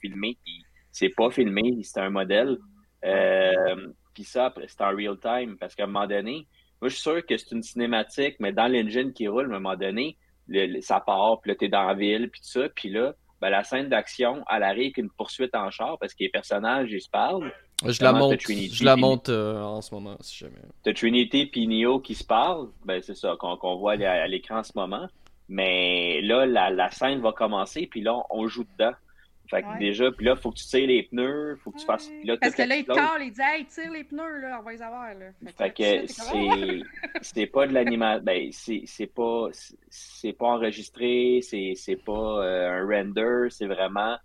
filmé, 0.00 0.36
puis 0.44 0.64
c'est 0.90 1.10
pas 1.10 1.30
filmé, 1.30 1.78
c'est 1.82 2.00
un 2.00 2.10
modèle. 2.10 2.58
Euh, 3.04 3.88
puis 4.14 4.24
ça, 4.24 4.52
c'est 4.66 4.80
en 4.80 4.94
real 4.94 5.18
time, 5.20 5.56
parce 5.58 5.74
qu'à 5.74 5.84
un 5.84 5.86
moment 5.86 6.06
donné, 6.06 6.46
moi 6.80 6.88
je 6.88 6.94
suis 6.94 7.02
sûr 7.02 7.26
que 7.26 7.36
c'est 7.36 7.52
une 7.52 7.62
cinématique, 7.62 8.36
mais 8.38 8.52
dans 8.52 8.68
l'engine 8.68 9.12
qui 9.12 9.28
roule, 9.28 9.44
à 9.44 9.56
un 9.56 9.60
moment 9.60 9.76
donné, 9.76 10.16
ça 10.80 11.00
part, 11.00 11.40
puis 11.40 11.50
là 11.50 11.56
t'es 11.56 11.68
dans 11.68 11.86
la 11.86 11.94
ville, 11.94 12.30
puis 12.30 12.40
tout 12.40 12.60
ça, 12.60 12.68
puis 12.74 12.90
là, 12.90 13.14
ben, 13.40 13.50
la 13.50 13.62
scène 13.62 13.88
d'action, 13.88 14.44
elle 14.50 14.62
arrive 14.62 14.84
avec 14.84 14.98
une 14.98 15.10
poursuite 15.10 15.54
en 15.54 15.70
char, 15.70 15.98
parce 15.98 16.14
que 16.14 16.22
les 16.22 16.30
personnages, 16.30 16.90
ils 16.90 17.00
se 17.00 17.10
parlent. 17.10 17.52
Je 17.86 18.02
la 18.02 18.12
monte, 18.12 18.40
je 18.40 18.84
la 18.84 18.96
monte 18.96 19.28
euh, 19.28 19.60
en 19.62 19.82
ce 19.82 19.94
moment, 19.94 20.16
si 20.20 20.38
jamais. 20.38 20.54
T'as 20.82 20.92
Trinity 20.92 21.50
et 21.52 21.66
Neo 21.66 22.00
qui 22.00 22.14
se 22.14 22.24
parlent, 22.24 22.68
ben 22.84 23.00
c'est 23.02 23.16
ça, 23.16 23.36
qu'on 23.38 23.76
voit 23.76 23.94
à, 23.94 24.26
l'écran 24.26 24.58
en 24.58 24.62
ce 24.62 24.72
moment. 24.74 25.08
Mais 25.48 26.22
là, 26.22 26.46
la, 26.46 26.70
la, 26.70 26.90
scène 26.90 27.20
va 27.20 27.32
commencer, 27.32 27.86
puis 27.86 28.00
là, 28.00 28.16
on 28.30 28.46
joue 28.46 28.64
dedans. 28.64 28.94
Fait 29.48 29.62
que 29.62 29.78
déjà, 29.78 30.10
puis 30.10 30.24
là, 30.24 30.36
faut 30.36 30.50
que 30.50 30.56
tu 30.56 30.64
tires 30.64 30.86
les 30.86 31.02
pneus, 31.02 31.56
faut 31.62 31.70
que 31.70 31.78
tu 31.78 31.84
fasses. 31.84 32.10
Là, 32.24 32.36
Parce 32.40 32.54
que 32.54 32.62
là, 32.62 32.76
il 32.76 32.84
parle, 32.84 33.24
il 33.24 33.30
dit 33.30 33.40
Hey, 33.42 33.66
tire 33.66 33.92
les 33.92 34.04
pneus, 34.04 34.40
là, 34.40 34.58
on 34.58 34.62
va 34.62 34.72
les 34.72 34.82
avoir. 34.82 35.14
Là. 35.14 35.26
Fait, 35.56 35.70
que, 35.70 36.06
c'est 36.12 36.82
c'est 37.20 37.46
pas 37.46 37.66
de 37.66 37.74
l'animation. 37.74 38.24
ben, 38.24 38.50
c'est 38.52 39.06
pas, 39.06 39.48
pas 40.38 40.46
enregistré, 40.46 41.40
c'est 41.42 42.04
pas 42.04 42.12
euh, 42.12 42.80
un 42.80 42.86
render, 42.86 43.48
c'est 43.50 43.66
vraiment 43.66 44.16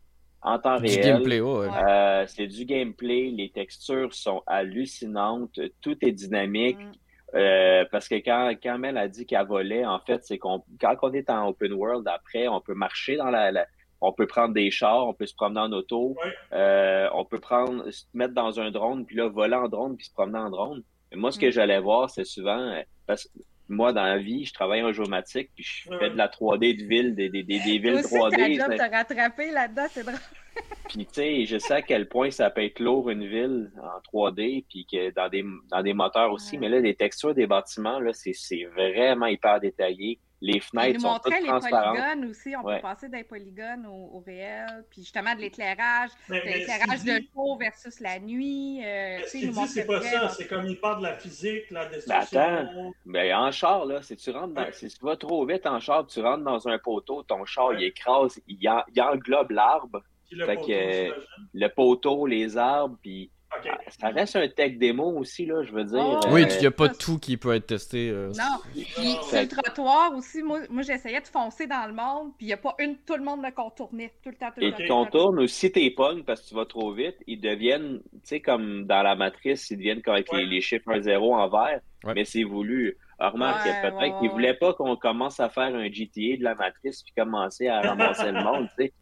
en 0.41 0.59
temps 0.59 0.77
réel. 0.77 1.01
Gameplay, 1.03 1.41
euh, 1.41 2.25
c'est 2.27 2.47
du 2.47 2.65
gameplay, 2.65 3.31
les 3.31 3.49
textures 3.49 4.13
sont 4.13 4.41
hallucinantes, 4.47 5.59
tout 5.81 5.97
est 6.01 6.11
dynamique. 6.11 6.79
Mm. 6.79 6.91
Euh, 7.35 7.85
parce 7.91 8.07
que 8.07 8.15
quand, 8.15 8.53
quand 8.61 8.79
Mel 8.79 8.97
a 8.97 9.07
dit 9.07 9.25
qu'elle 9.25 9.45
volait, 9.45 9.85
en 9.85 9.99
fait, 9.99 10.23
c'est 10.23 10.39
qu'on 10.39 10.63
quand 10.81 10.95
on 11.03 11.13
est 11.13 11.29
en 11.29 11.49
open 11.49 11.73
world, 11.73 12.07
après, 12.07 12.47
on 12.47 12.59
peut 12.59 12.73
marcher 12.73 13.17
dans 13.17 13.29
la, 13.29 13.67
on 14.01 14.11
peut 14.11 14.25
prendre 14.25 14.53
des 14.53 14.71
chars, 14.71 15.07
on 15.07 15.13
peut 15.13 15.27
se 15.27 15.35
promener 15.35 15.59
en 15.59 15.71
auto, 15.71 16.15
euh, 16.53 17.07
on 17.13 17.25
peut 17.25 17.39
prendre, 17.39 17.87
se 17.91 18.05
mettre 18.15 18.33
dans 18.33 18.59
un 18.59 18.71
drone, 18.71 19.05
puis 19.05 19.15
là, 19.15 19.27
voler 19.27 19.55
en 19.55 19.67
drone, 19.67 19.95
puis 19.95 20.07
se 20.07 20.13
promener 20.13 20.39
en 20.39 20.49
drone. 20.49 20.81
moi, 21.13 21.31
ce 21.31 21.37
que 21.37 21.47
mm. 21.47 21.51
j'allais 21.51 21.79
voir, 21.79 22.09
c'est 22.09 22.25
souvent, 22.25 22.81
parce 23.05 23.25
que 23.25 23.39
moi, 23.69 23.93
dans 23.93 24.03
la 24.03 24.17
vie, 24.17 24.45
je 24.45 24.53
travaille 24.53 24.81
en 24.81 24.91
géomatique, 24.91 25.51
puis 25.55 25.63
je 25.63 25.89
fais 25.97 26.09
de 26.09 26.17
la 26.17 26.27
3D 26.27 26.81
de 26.81 26.87
ville, 26.87 27.15
des, 27.15 27.29
des, 27.29 27.43
des, 27.43 27.59
villes 27.59 27.93
aussi, 27.93 28.13
3D. 28.13 28.55
Tu 28.55 28.81
as 28.81 28.87
rattrapé 28.87 29.51
là-dedans, 29.51 29.85
c'est 29.91 30.03
drôle. 30.03 30.15
puis, 30.89 31.05
tu 31.05 31.13
sais, 31.13 31.45
je 31.45 31.57
sais 31.57 31.75
à 31.75 31.81
quel 31.81 32.09
point 32.09 32.31
ça 32.31 32.49
peut 32.49 32.63
être 32.63 32.79
lourd, 32.79 33.09
une 33.09 33.25
ville 33.25 33.71
en 33.81 34.17
3D, 34.17 34.65
puis 34.69 34.87
que 34.91 35.11
dans 35.11 35.29
des, 35.29 35.45
dans 35.69 35.83
des 35.83 35.93
moteurs 35.93 36.31
aussi. 36.31 36.57
Mais 36.57 36.67
là, 36.67 36.79
les 36.79 36.95
textures 36.95 37.35
des 37.35 37.47
bâtiments, 37.47 37.99
là, 37.99 38.11
c'est 38.13 38.65
vraiment 38.75 39.27
hyper 39.27 39.59
détaillé. 39.59 40.19
Les 40.41 40.59
fenêtres 40.61 41.01
sont 41.01 41.19
toutes 41.23 41.33
transparentes. 41.45 41.95
les 41.95 42.01
polygones 42.01 42.29
aussi. 42.29 42.55
On 42.55 42.63
peut 42.63 42.81
passer 42.81 43.09
d'un 43.09 43.23
polygone 43.23 43.85
au, 43.85 44.23
réel. 44.25 44.85
Puis 44.89 45.01
justement, 45.01 45.35
de 45.35 45.41
l'éclairage. 45.41 46.11
L'éclairage 46.29 47.03
de 47.03 47.21
jour 47.33 47.57
versus 47.57 47.99
la 47.99 48.19
nuit. 48.19 48.81
Euh, 48.83 49.19
ce 49.27 49.31
qu'il 49.37 49.51
dit, 49.51 49.67
c'est 49.67 49.85
pas 49.85 50.01
ça. 50.01 50.29
C'est 50.29 50.47
comme 50.47 50.65
il 50.65 50.79
parle 50.79 50.99
de 50.99 51.03
la 51.03 51.15
physique, 51.15 51.69
la 51.71 51.85
destruction. 51.87 52.39
Ben 52.39 52.67
attends. 52.67 52.91
Ben, 53.05 53.35
en 53.35 53.51
char, 53.51 53.85
là, 53.85 54.01
si 54.01 54.15
tu 54.15 54.31
rentres 54.31 54.53
dans, 54.53 54.71
si 54.71 54.87
tu 54.87 55.03
vas 55.03 55.17
trop 55.17 55.45
vite 55.45 55.65
en 55.65 55.79
char, 55.79 56.07
tu 56.07 56.21
rentres 56.21 56.43
dans 56.43 56.67
un 56.67 56.77
poteau, 56.79 57.23
ton 57.23 57.43
char, 57.45 57.73
il 57.73 57.83
écrase, 57.83 58.39
il, 58.47 58.59
il 58.59 59.01
englobe 59.01 59.51
l'arbre. 59.51 60.03
Le, 60.31 61.11
le 61.55 61.67
poteau, 61.69 62.27
les 62.27 62.55
arbres, 62.55 62.97
puis 63.01 63.31
ah, 63.51 63.57
ça 63.99 64.09
reste 64.09 64.35
un 64.35 64.47
tech 64.47 64.77
démo 64.77 65.05
aussi, 65.17 65.45
là, 65.45 65.63
je 65.63 65.71
veux 65.71 65.83
dire. 65.83 66.19
oui, 66.31 66.43
il 66.49 66.59
n'y 66.59 66.67
a 66.67 66.71
pas 66.71 66.87
tout 66.87 67.17
qui 67.17 67.35
peut 67.35 67.53
être 67.55 67.67
testé. 67.67 68.09
Euh, 68.09 68.31
non, 68.37 68.59
puis 68.71 68.85
sur 69.23 69.41
le 69.41 69.47
trottoir 69.47 70.15
aussi, 70.15 70.43
moi, 70.43 70.59
moi 70.69 70.83
j'essayais 70.83 71.21
de 71.21 71.27
foncer 71.27 71.65
dans 71.65 71.87
le 71.87 71.93
monde, 71.93 72.31
puis 72.37 72.45
il 72.45 72.49
n'y 72.49 72.53
a 72.53 72.57
pas 72.57 72.75
une, 72.79 72.97
tout 72.97 73.15
le 73.15 73.23
monde 73.23 73.41
me 73.41 73.51
contournait 73.51 74.13
tout 74.23 74.29
le 74.29 74.35
temps. 74.35 74.51
Tout 74.55 74.61
Et 74.61 74.73
tu 74.73 74.87
contournes 74.87 75.39
aussi 75.39 75.71
tes 75.71 75.89
pognes 75.91 76.23
parce 76.23 76.41
que 76.41 76.49
tu 76.49 76.55
vas 76.55 76.65
trop 76.65 76.93
vite, 76.93 77.15
ils 77.27 77.41
deviennent, 77.41 77.99
tu 78.13 78.19
sais, 78.23 78.39
comme 78.39 78.85
dans 78.85 79.01
la 79.01 79.15
matrice, 79.15 79.69
ils 79.71 79.77
deviennent 79.77 80.01
comme 80.01 80.13
avec 80.13 80.31
les, 80.31 80.61
chiffres 80.61 80.91
1-0 80.91 81.33
en 81.33 81.49
vert, 81.49 81.79
mais 82.15 82.25
c'est 82.25 82.43
voulu. 82.43 82.97
Alors, 83.17 83.33
remarque, 83.33 83.63
peut-être 83.63 84.19
qu'ils 84.19 84.29
ne 84.29 84.33
voulaient 84.33 84.53
pas 84.53 84.73
qu'on 84.73 84.95
commence 84.95 85.39
à 85.39 85.49
faire 85.49 85.75
un 85.75 85.91
GTA 85.91 86.37
de 86.37 86.43
la 86.43 86.55
matrice 86.55 87.03
puis 87.03 87.13
commencer 87.17 87.67
à 87.67 87.81
ramasser 87.81 88.31
le 88.31 88.43
monde, 88.43 88.69
tu 88.77 88.85
sais. 88.85 88.93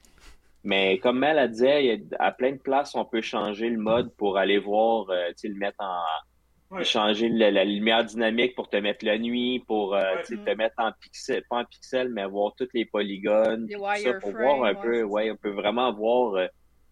Mais 0.68 0.98
comme 0.98 1.24
elle 1.24 1.40
a 1.40 1.48
dit, 1.48 1.66
à 2.20 2.32
plein 2.34 2.52
de 2.52 2.58
places, 2.58 2.94
on 2.94 3.06
peut 3.06 3.22
changer 3.22 3.70
le 3.70 3.78
mode 3.78 4.14
pour 4.18 4.38
aller 4.38 4.58
voir, 4.58 5.10
euh, 5.10 5.30
tu 5.30 5.34
sais, 5.38 5.48
le 5.48 5.56
mettre 5.56 5.80
en. 5.80 6.84
Changer 6.84 7.30
la, 7.30 7.64
lumière 7.64 8.04
dynamique 8.04 8.54
pour 8.54 8.70
te 8.70 8.76
mettre 8.76 9.06
la 9.06 9.18
nuit, 9.18 9.64
pour 9.66 9.96
euh, 9.96 10.22
te 10.28 10.56
mettre 10.56 10.76
en 10.80 10.92
pixel, 11.00 11.42
pas 11.50 11.60
en 11.60 11.64
pixel, 11.64 12.10
mais 12.10 12.26
voir 12.26 12.52
tous 12.58 12.68
les 12.74 12.84
polygones. 12.84 13.70
ça, 13.70 14.14
pour 14.16 14.32
voir 14.32 14.66
un 14.66 14.76
peu, 14.76 15.04
ouais, 15.04 15.32
on 15.32 15.38
peut 15.38 15.52
vraiment 15.52 15.94
voir 15.94 16.34
euh, 16.34 16.48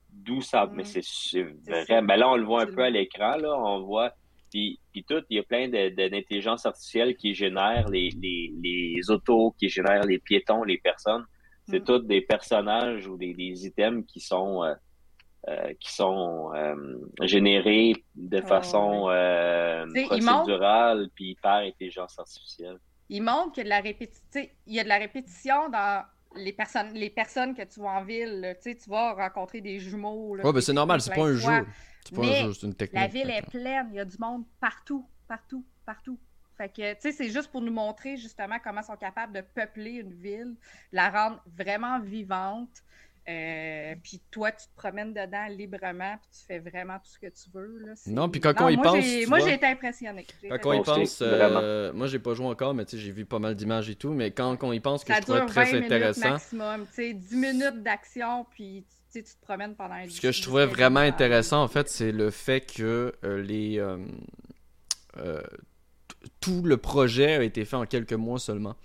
d'où 0.10 0.40
ça. 0.40 0.70
Mais 0.72 0.84
mm. 0.84 1.02
c'est 1.02 1.42
vrai. 1.42 2.02
Mais 2.02 2.16
là, 2.16 2.30
on 2.30 2.38
le 2.38 2.46
voit 2.46 2.62
un 2.62 2.68
peu 2.68 2.84
à 2.84 2.90
l'écran, 2.90 3.36
là. 3.36 3.54
On 3.60 3.82
voit. 3.82 4.14
Puis, 4.50 4.80
puis 4.94 5.04
tout, 5.04 5.22
il 5.30 5.36
y 5.36 5.40
a 5.42 5.44
plein 5.44 5.68
d'intelligence 5.68 6.66
artificielle 6.66 7.18
qui 7.18 7.34
génèrent 7.34 7.90
les, 7.90 8.12
les, 8.22 8.54
les 8.64 9.12
autos, 9.12 9.54
qui 9.60 9.68
génèrent 9.68 10.06
les 10.06 10.20
piétons, 10.20 10.64
les 10.64 10.78
personnes. 10.78 11.26
C'est 11.68 11.80
mm. 11.80 11.84
tous 11.84 12.00
des 12.00 12.22
personnages 12.22 13.08
ou 13.08 13.18
des, 13.18 13.34
des 13.34 13.66
items 13.66 14.06
qui 14.08 14.20
sont 14.20 14.64
euh, 14.64 14.74
euh, 15.48 15.74
qui 15.80 15.94
sont 15.94 16.52
euh, 16.56 16.76
générés 17.22 17.94
de 18.16 18.42
façon 18.42 19.04
procédurale 20.08 21.10
puis 21.14 21.32
hyper 21.32 21.58
intelligence 21.58 22.18
artificielle. 22.18 22.80
Il 23.10 23.22
montre 23.22 23.54
qu'il 23.54 23.58
y 23.58 23.62
a 23.62 23.64
de 23.66 23.70
la 23.70 23.82
répétition, 23.82 24.42
il 24.66 24.74
y 24.74 24.80
a 24.80 24.84
de 24.84 24.90
la 24.90 24.98
répétition 24.98 25.70
dans 25.70 26.04
les 26.36 26.54
personnes, 26.54 26.94
les 26.94 27.12
personnes 27.12 27.54
que 27.54 27.62
tu 27.62 27.80
vois 27.80 27.92
en 27.92 28.04
ville. 28.04 28.56
Tu, 28.62 28.76
tu 28.76 28.90
vas 28.90 29.14
rencontrer 29.14 29.62
des 29.62 29.80
jumeaux. 29.80 30.36
Oui, 30.44 30.54
ben 30.54 30.62
c'est 30.62 30.74
normal, 30.74 31.02
c'est 31.02 31.14
pas 31.14 31.26
un 31.26 31.36
jeu. 31.36 31.66
C'est 32.04 32.16
pas 32.16 32.22
un 32.22 32.46
jeu, 32.46 32.54
c'est 32.54 32.66
une 32.66 32.74
technique. 32.74 33.02
La 33.02 33.08
ville 33.08 33.30
est 33.30 33.48
pleine, 33.48 33.88
il 33.92 33.96
y 33.96 34.00
a 34.00 34.06
du 34.06 34.18
monde 34.20 34.44
partout, 34.60 35.08
partout, 35.28 35.64
partout. 35.86 36.20
Fait 36.58 36.70
que, 36.70 36.94
tu 36.94 37.02
sais, 37.02 37.12
c'est 37.12 37.30
juste 37.30 37.52
pour 37.52 37.62
nous 37.62 37.72
montrer 37.72 38.18
justement 38.18 38.58
comment 38.64 38.82
ils 38.82 38.86
sont 38.86 38.96
capables 38.96 39.34
de 39.34 39.42
peupler 39.42 39.92
une 39.92 40.14
ville, 40.14 40.56
la 40.92 41.10
rendre 41.10 41.44
vraiment 41.58 42.00
vivante. 42.00 42.70
Euh, 43.28 43.96
puis 44.04 44.22
toi, 44.30 44.52
tu 44.52 44.68
te 44.68 44.76
promènes 44.76 45.12
dedans 45.12 45.48
librement, 45.50 46.16
puis 46.22 46.30
tu 46.32 46.46
fais 46.46 46.60
vraiment 46.60 46.98
tout 47.00 47.10
ce 47.10 47.18
que 47.18 47.26
tu 47.26 47.50
veux. 47.52 47.80
Là. 47.80 47.94
Non, 48.06 48.30
puis 48.30 48.40
quand 48.40 48.54
on 48.60 48.70
y 48.70 48.78
pense. 48.78 49.04
Moi, 49.28 49.40
j'ai 49.40 49.56
été 49.56 49.66
impressionné. 49.66 50.28
Quand 50.48 50.70
on 50.70 50.74
y 50.74 50.84
pense, 50.84 51.20
euh, 51.24 51.92
moi, 51.92 52.06
j'ai 52.06 52.20
pas 52.20 52.36
joué 52.36 52.46
encore, 52.46 52.76
mais 52.76 52.86
j'ai 52.88 53.12
vu 53.12 53.26
pas 53.26 53.40
mal 53.40 53.56
d'images 53.56 53.90
et 53.90 53.96
tout. 53.96 54.12
Mais 54.12 54.30
quand 54.30 54.64
on 54.64 54.72
y 54.72 54.80
pense, 54.80 55.04
que 55.04 55.12
ça 55.12 55.22
je 55.22 55.26
trouvais 55.26 55.46
très 55.48 55.76
intéressant. 55.76 56.30
maximum, 56.32 56.86
10 56.96 57.36
minutes 57.36 57.82
d'action, 57.82 58.46
puis 58.52 58.86
tu 59.12 59.24
te 59.24 59.42
promènes 59.42 59.76
pendant 59.76 59.96
Ce 60.08 60.22
que 60.22 60.32
je 60.32 60.42
trouvais 60.44 60.68
vraiment 60.68 61.00
intéressant, 61.00 61.64
en 61.64 61.68
fait, 61.68 61.90
c'est 61.90 62.12
le 62.12 62.30
fait 62.30 62.62
que 62.62 63.16
euh, 63.24 63.42
les 63.42 63.80
tout 66.40 66.62
le 66.64 66.78
projet 66.78 67.36
a 67.36 67.44
été 67.44 67.66
fait 67.66 67.76
en 67.76 67.86
quelques 67.86 68.14
mois 68.14 68.40
seulement. 68.40 68.76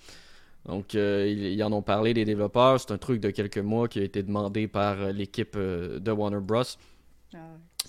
Donc, 0.66 0.94
euh, 0.94 1.26
ils, 1.26 1.62
en 1.64 1.72
ont 1.72 1.83
parlé, 1.83 2.12
les 2.12 2.24
développeurs. 2.24 2.79
C'est 2.81 2.92
un 2.92 2.98
truc 2.98 3.20
de 3.20 3.31
quelques 3.31 3.59
mois 3.59 3.88
qui 3.88 3.98
a 3.98 4.03
été 4.03 4.22
demandé 4.22 4.68
par 4.68 5.00
euh, 5.00 5.12
l'équipe 5.12 5.55
euh, 5.57 5.98
de 5.98 6.11
Warner 6.11 6.40
Bros. 6.40 6.62
Ah 7.35 7.38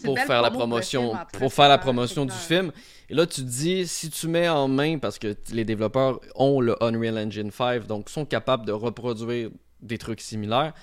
pour 0.04 0.18
faire, 0.18 0.42
la 0.42 0.52
promotion, 0.52 1.14
pour 1.34 1.54
faire 1.54 1.68
la 1.68 1.78
promotion 1.78 2.26
du 2.26 2.34
film. 2.34 2.72
Et 3.10 3.14
là, 3.14 3.28
tu 3.28 3.42
te 3.42 3.48
dis, 3.48 3.88
si 3.88 4.10
tu 4.10 4.28
mets 4.28 4.48
en 4.48 4.68
main, 4.68 4.98
parce 4.98 5.20
que 5.20 5.36
les 5.52 5.66
développeurs 5.66 6.20
ont 6.36 6.62
le 6.62 6.82
Unreal 6.82 7.18
Engine 7.18 7.52
5, 7.52 7.88
donc 7.88 8.10
sont 8.10 8.26
capables 8.26 8.66
de 8.66 8.72
reproduire 8.72 9.50
des 9.82 9.98
trucs 9.98 10.22
similaires. 10.22 10.74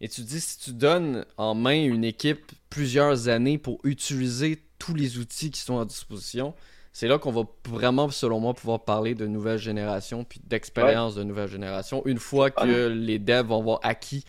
Et 0.00 0.08
tu 0.08 0.22
te 0.22 0.26
dis, 0.26 0.40
si 0.40 0.58
tu 0.58 0.72
donnes 0.72 1.24
en 1.36 1.54
main 1.54 1.84
une 1.84 2.04
équipe 2.04 2.52
plusieurs 2.70 3.28
années 3.28 3.58
pour 3.58 3.78
utiliser 3.84 4.62
tous 4.78 4.94
les 4.94 5.18
outils 5.18 5.50
qui 5.50 5.60
sont 5.60 5.78
à 5.78 5.84
disposition, 5.84 6.54
c'est 6.96 7.08
là 7.08 7.18
qu'on 7.18 7.30
va 7.30 7.42
vraiment, 7.68 8.08
selon 8.08 8.40
moi, 8.40 8.54
pouvoir 8.54 8.82
parler 8.82 9.14
de 9.14 9.26
nouvelle 9.26 9.58
génération 9.58 10.24
puis 10.24 10.40
d'expérience 10.42 11.14
de 11.14 11.24
nouvelle 11.24 11.46
génération. 11.46 12.00
Une 12.06 12.16
fois 12.16 12.50
que 12.50 12.88
les 12.88 13.18
devs 13.18 13.44
vont 13.44 13.58
avoir 13.58 13.80
acquis 13.82 14.24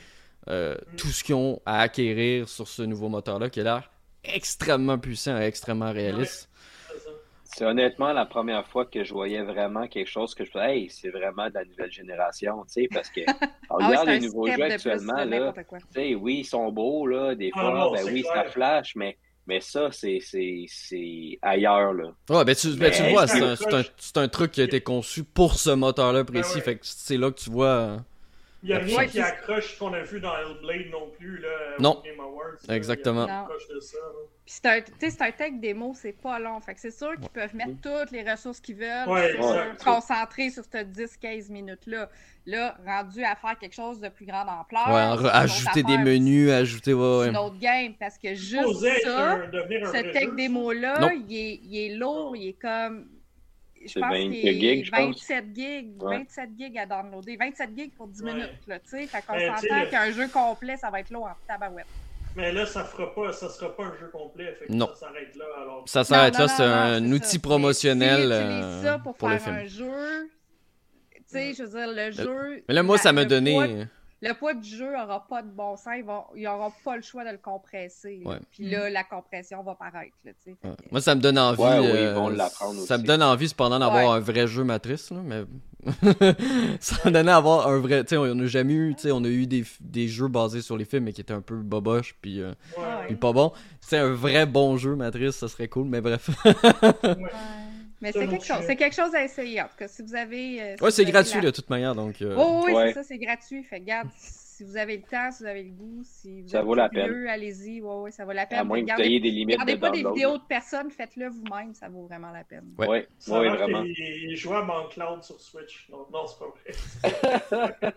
euh, 0.49 0.75
tout 0.97 1.07
ce 1.07 1.23
qu'ils 1.23 1.35
ont 1.35 1.61
à 1.65 1.79
acquérir 1.79 2.49
sur 2.49 2.67
ce 2.67 2.81
nouveau 2.81 3.07
moteur-là 3.07 3.49
qui 3.49 3.61
a 3.61 3.63
l'air 3.63 3.89
extrêmement 4.25 4.97
puissant 4.97 5.39
et 5.39 5.45
extrêmement 5.45 5.93
réaliste. 5.93 6.49
C'est 7.45 7.63
honnêtement 7.63 8.11
la 8.11 8.25
première 8.25 8.67
fois 8.67 8.85
que 8.85 9.05
je 9.05 9.13
voyais 9.13 9.43
vraiment 9.43 9.87
quelque 9.87 10.09
chose 10.09 10.35
que 10.35 10.43
je 10.43 10.51
me 10.53 10.61
hey, 10.61 10.89
c'est 10.89 11.09
vraiment 11.09 11.47
de 11.47 11.53
la 11.53 11.63
nouvelle 11.63 11.93
génération, 11.93 12.65
tu 12.65 12.81
sais, 12.81 12.87
parce 12.93 13.09
que 13.09 13.21
ah 13.29 13.47
regarde 13.69 14.09
les 14.09 14.19
nouveaux 14.19 14.45
jeux 14.45 14.61
actuellement, 14.61 15.23
là, 15.23 15.53
tu 15.53 15.79
sais, 15.91 16.15
oui, 16.15 16.39
ils 16.39 16.45
sont 16.45 16.69
beaux, 16.73 17.07
là, 17.07 17.33
des 17.33 17.49
ah 17.53 17.61
fois, 17.61 17.91
ben 17.95 18.05
oui, 18.11 18.23
ça 18.23 18.43
flash, 18.43 18.93
mais 18.97 19.17
mais 19.47 19.61
ça, 19.61 19.89
c'est 19.91 20.19
ailleurs, 21.41 21.93
là. 21.93 22.11
Ouais, 22.29 22.43
ben 22.43 22.53
tu, 22.53 22.75
ben, 22.75 22.91
tu 22.91 23.03
le 23.03 23.09
vois, 23.09 23.27
c'est 23.27 23.41
un, 23.41 23.53
un, 23.53 24.21
un, 24.23 24.27
truc 24.27 24.51
qui 24.51 24.61
a 24.61 24.65
été 24.65 24.81
conçu 24.81 25.23
pour 25.23 25.55
ce 25.55 25.69
moteur-là 25.69 26.23
ben 26.23 26.33
précis. 26.33 26.59
Fait 26.61 26.75
que 26.75 26.81
c'est 26.83 27.17
là 27.17 27.31
que 27.31 27.39
tu 27.39 27.49
vois. 27.49 27.67
Euh, 27.67 27.97
il 28.63 28.69
n'y 28.69 28.75
a 28.75 28.79
rien 28.79 29.07
qui 29.07 29.19
accroche 29.19 29.75
ce 29.75 29.79
qu'on 29.79 29.93
a 29.93 30.01
vu 30.01 30.19
dans 30.19 30.35
Hellblade 30.35 30.91
non 30.91 31.09
plus, 31.17 31.39
là. 31.39 31.49
Non. 31.79 32.01
Game 32.03 32.19
Awards, 32.19 32.57
Exactement. 32.69 33.27
C'est 34.49 34.65
un, 34.65 34.77
un 34.79 35.31
tech 35.31 35.53
démo, 35.55 35.93
c'est 35.93 36.13
pas 36.13 36.39
long. 36.39 36.59
Fait 36.61 36.73
que 36.73 36.79
c'est 36.79 36.97
sûr 36.97 37.15
qu'ils 37.19 37.29
peuvent 37.29 37.53
mettre 37.53 37.81
toutes 37.81 38.11
les 38.11 38.29
ressources 38.29 38.61
qu'ils 38.61 38.77
veulent, 38.77 39.07
ouais, 39.07 39.33
se 39.33 39.83
concentrer 39.83 40.49
sur 40.49 40.63
ces 40.63 40.85
10-15 40.85 41.51
minutes-là. 41.51 42.09
Là, 42.45 42.77
rendu 42.85 43.23
à 43.25 43.35
faire 43.35 43.59
quelque 43.59 43.75
chose 43.75 43.99
de 43.99 44.07
plus 44.07 44.25
grande 44.25 44.47
ampleur. 44.47 44.87
Ouais, 44.87 45.29
ajouter 45.33 45.83
des 45.83 45.97
menus, 45.97 46.49
ajouter. 46.49 46.93
Ouais, 46.93 47.27
une 47.27 47.35
autre 47.35 47.59
game, 47.59 47.93
parce 47.99 48.17
que 48.17 48.33
juste 48.33 48.79
ça, 49.03 49.41
ce 49.51 50.13
tech 50.13 50.33
démo-là, 50.35 51.11
il 51.13 51.35
est, 51.35 51.59
il 51.63 51.77
est 51.77 51.95
lourd, 51.95 52.35
il 52.37 52.49
est 52.49 52.53
comme 52.53 53.09
je 53.85 53.99
pense 53.99 54.11
qu'il 54.11 54.93
a 54.93 54.97
27 54.97 55.55
gigs, 55.55 56.01
27 56.01 56.49
gigs 56.57 56.77
à 56.77 56.85
downloader. 56.85 57.37
27 57.37 57.69
gigs 57.77 57.91
pour 57.93 58.07
10 58.07 58.23
minutes, 58.23 58.67
là, 58.67 58.79
tu 58.79 58.89
sais. 58.89 59.07
Fait 59.07 59.23
qu'on 59.25 59.37
s'entend 59.39 59.89
qu'un 59.89 60.11
jeu 60.11 60.27
complet, 60.29 60.77
ça 60.77 60.89
va 60.89 60.99
être 61.01 61.11
lourd 61.11 61.25
en 61.25 61.35
tabarouette. 61.47 61.85
Mais 62.37 62.53
là, 62.53 62.65
ça 62.65 62.83
fera 62.83 63.13
pas, 63.13 63.33
ça 63.33 63.49
sera 63.49 63.75
pas 63.75 63.85
un 63.85 63.95
jeu 63.99 64.09
complet. 64.11 64.55
Fait 64.59 64.67
que 64.67 64.71
non. 64.71 64.87
Ça 64.93 65.07
s'arrête 65.07 65.35
là. 65.35 65.45
Alors... 65.59 65.83
Ça 65.89 66.03
s'arrête 66.03 66.37
là, 66.37 66.47
c'est 66.47 66.63
un 66.63 67.11
outil 67.11 67.39
promotionnel. 67.39 68.27
Si 68.27 68.31
euh, 68.31 68.83
ça 68.83 68.99
pour, 68.99 69.15
pour 69.15 69.29
faire 69.29 69.47
un 69.47 69.65
jeu. 69.65 70.29
Tu 71.15 71.23
sais, 71.25 71.53
je 71.55 71.63
veux 71.63 71.69
dire, 71.69 71.87
le 71.87 72.11
jeu. 72.11 72.63
Mais 72.67 72.75
là, 72.75 72.83
moi, 72.83 72.97
ça 72.97 73.11
m'a 73.11 73.25
donné 73.25 73.87
le 74.21 74.33
poids 74.33 74.53
du 74.53 74.67
jeu 74.67 74.91
n'aura 74.91 75.27
pas 75.27 75.43
de 75.43 75.49
bon 75.49 75.77
sens, 75.77 75.93
il 76.35 76.43
n'aura 76.43 76.71
pas 76.83 76.95
le 76.95 77.01
choix 77.01 77.23
de 77.23 77.31
le 77.31 77.37
compresser. 77.37 78.23
Puis 78.51 78.69
là, 78.69 78.89
la 78.89 79.03
compression 79.03 79.61
va 79.63 79.75
paraître. 79.75 80.15
Moi, 80.91 81.01
ça 81.01 81.15
me 81.15 81.21
donne 81.21 81.37
envie. 81.37 81.61
Euh, 81.61 82.37
ça 82.85 82.97
me 82.97 83.03
donne 83.03 83.21
envie 83.21 83.49
cependant 83.49 83.79
d'avoir 83.79 84.13
un 84.13 84.19
vrai 84.19 84.47
jeu 84.47 84.63
matrice, 84.63 85.11
mais 85.11 85.43
ça 86.79 86.95
me 87.05 87.11
donnait 87.11 87.31
à 87.31 87.37
avoir 87.37 87.67
un 87.67 87.79
vrai. 87.79 88.03
on 88.13 88.35
n'a 88.35 88.45
jamais 88.47 88.73
eu, 88.73 88.95
on 89.05 89.23
a 89.23 89.27
eu 89.27 89.47
des, 89.47 89.63
des, 89.81 90.07
jeux 90.07 90.27
basés 90.27 90.61
sur 90.61 90.77
les 90.77 90.85
films, 90.85 91.05
mais 91.05 91.13
qui 91.13 91.21
étaient 91.21 91.33
un 91.33 91.41
peu 91.41 91.55
boboches, 91.55 92.15
puis, 92.21 92.41
euh, 92.41 92.53
pas 93.19 93.33
bon. 93.33 93.51
C'est 93.81 93.97
un 93.97 94.13
vrai 94.13 94.45
bon 94.45 94.77
jeu 94.77 94.95
matrice, 94.95 95.35
ça 95.35 95.47
serait 95.47 95.67
cool, 95.67 95.87
mais 95.87 96.01
bref. 96.01 96.29
Mais 98.01 98.11
c'est 98.11 98.27
quelque 98.27 98.45
chose. 98.45 98.57
C'est 98.65 98.75
quelque 98.75 98.95
chose 98.95 99.15
à 99.15 99.23
essayer. 99.23 99.61
En 99.61 99.65
tout 99.65 99.77
cas, 99.77 99.87
si 99.87 100.03
vous 100.03 100.15
avez. 100.15 100.61
Euh, 100.61 100.75
ouais, 100.81 100.91
c'est 100.91 101.05
gratuit 101.05 101.41
de 101.41 101.49
toute 101.49 101.69
manière. 101.69 101.95
Donc, 101.95 102.21
euh, 102.21 102.35
oh, 102.37 102.63
oui, 102.65 102.73
c'est 102.75 102.93
ça, 102.93 103.03
c'est 103.03 103.17
gratuit. 103.17 103.63
Fait 103.63 103.79
garde, 103.79 104.07
si 104.57 104.63
vous 104.63 104.75
avez 104.75 104.97
le 104.97 105.03
temps, 105.03 105.31
si 105.31 105.43
vous 105.43 105.49
avez 105.49 105.61
le 105.61 105.69
goût, 105.69 106.01
si 106.03 106.41
vous 106.41 106.47
ça 106.47 106.63
vaut 106.63 106.73
la 106.73 106.89
peine. 106.89 107.27
allez-y. 107.27 107.79
Ouais, 107.79 107.95
ouais, 107.97 108.11
ça 108.11 108.25
vaut 108.25 108.31
la 108.31 108.47
peine. 108.47 108.57
À 108.57 108.63
moins 108.63 108.83
que 108.83 108.91
vous 108.91 109.01
ayez 109.01 109.19
des 109.19 109.29
limites. 109.29 109.59
Regardez 109.59 109.77
pas 109.77 109.91
des 109.91 110.03
vidéos 110.03 110.39
de 110.39 110.43
personnes, 110.45 110.89
faites-le 110.89 111.29
vous-même, 111.29 111.75
ça 111.75 111.89
vaut 111.89 112.07
vraiment 112.07 112.31
la 112.31 112.43
peine. 112.43 112.73
Ouais, 112.79 112.87
ouais, 112.87 113.07
ouais 113.27 113.49
vraiment. 113.49 113.83
Il 113.83 114.35
joue 114.35 114.55
à 114.55 114.89
Cloud 114.89 115.21
sur 115.21 115.39
Switch. 115.39 115.87
Non, 115.91 116.07
non 116.11 116.25
c'est 116.25 116.39
pas 116.39 116.47
vrai. 116.49 117.93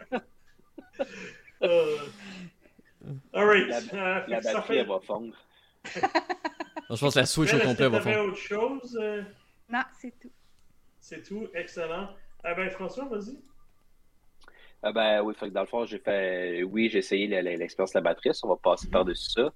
uh... 1.63 1.67
Alright. 3.33 3.69
La, 3.69 3.79
euh, 3.79 4.25
la 4.29 4.41
batterie, 4.43 4.77
fait... 4.77 4.85
va 4.85 5.01
fondre. 5.01 5.35
je 5.95 6.01
pense 6.89 7.15
que 7.15 7.21
la 7.21 7.27
Switch 7.27 7.55
au 7.55 7.59
complet 7.61 7.89
va 7.89 8.01
fondre. 8.03 8.29
autre 8.29 8.37
chose? 8.37 9.01
Non, 9.71 9.83
c'est 9.99 10.13
tout. 10.21 10.33
C'est 11.01 11.23
tout, 11.23 11.49
excellent. 11.55 12.11
Ah 12.45 12.53
ben 12.53 12.69
François, 12.69 13.07
vas-y. 13.07 13.39
Ah 14.83 14.93
ben 14.93 15.21
oui, 15.23 15.35
fait 15.39 15.49
que 15.49 15.55
dans 15.55 15.61
le 15.61 15.67
fond, 15.67 15.85
j'ai 15.85 15.99
fait. 15.99 16.63
Oui, 16.63 16.89
j'ai 16.91 16.99
essayé 16.99 17.27
l'expérience 17.27 17.93
de 17.93 17.99
la 17.99 18.03
batterie. 18.03 18.31
On 18.43 18.49
va 18.49 18.57
passer 18.57 18.87
mm-hmm. 18.87 18.91
par-dessus 18.91 19.31
ça. 19.31 19.53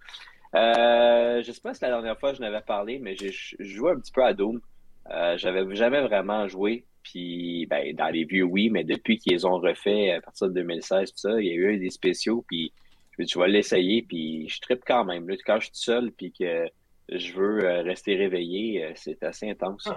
Euh, 0.55 1.43
je 1.43 1.51
sais 1.51 1.61
pas 1.61 1.75
si 1.75 1.83
la 1.83 1.89
dernière 1.89 2.19
fois 2.19 2.33
je 2.33 2.41
n'avais 2.41 2.61
parlé, 2.61 2.99
mais 2.99 3.17
j'ai 3.17 3.33
joué 3.59 3.93
un 3.93 3.99
petit 3.99 4.13
peu 4.13 4.25
à 4.25 4.33
Doom. 4.35 4.61
Euh, 5.11 5.37
J'avais 5.37 5.75
jamais 5.75 6.01
vraiment 6.01 6.49
joué. 6.49 6.85
Puis 7.03 7.67
ben, 7.67 7.95
dans 7.95 8.09
les 8.09 8.25
vieux, 8.25 8.45
oui, 8.45 8.71
mais 8.71 8.85
depuis 8.85 9.19
qu'ils 9.19 9.47
ont 9.47 9.59
refait 9.59 10.13
à 10.13 10.21
partir 10.23 10.49
de 10.49 10.55
2016, 10.55 11.11
tout 11.13 11.19
ça, 11.19 11.41
il 11.41 11.47
y 11.47 11.51
a 11.51 11.55
eu 11.55 11.79
des 11.79 11.91
spéciaux. 11.91 12.45
Puis 12.49 12.73
je 13.13 13.23
me 13.23 13.27
dit, 13.27 13.33
je 13.33 13.39
vais 13.39 13.49
l'essayer. 13.49 14.03
Puis 14.03 14.49
je 14.49 14.61
tripe 14.61 14.83
quand 14.87 15.05
même. 15.05 15.29
Là, 15.29 15.37
quand 15.45 15.61
je 15.61 15.67
suis 15.67 15.77
seul, 15.77 16.13
puis 16.13 16.33
que 16.33 16.67
je 17.11 17.33
veux 17.35 17.65
euh, 17.65 17.83
rester 17.83 18.17
réveillé, 18.17 18.85
euh, 18.85 18.93
c'est 18.95 19.23
assez 19.23 19.51
intense. 19.51 19.87
Ah 19.87 19.97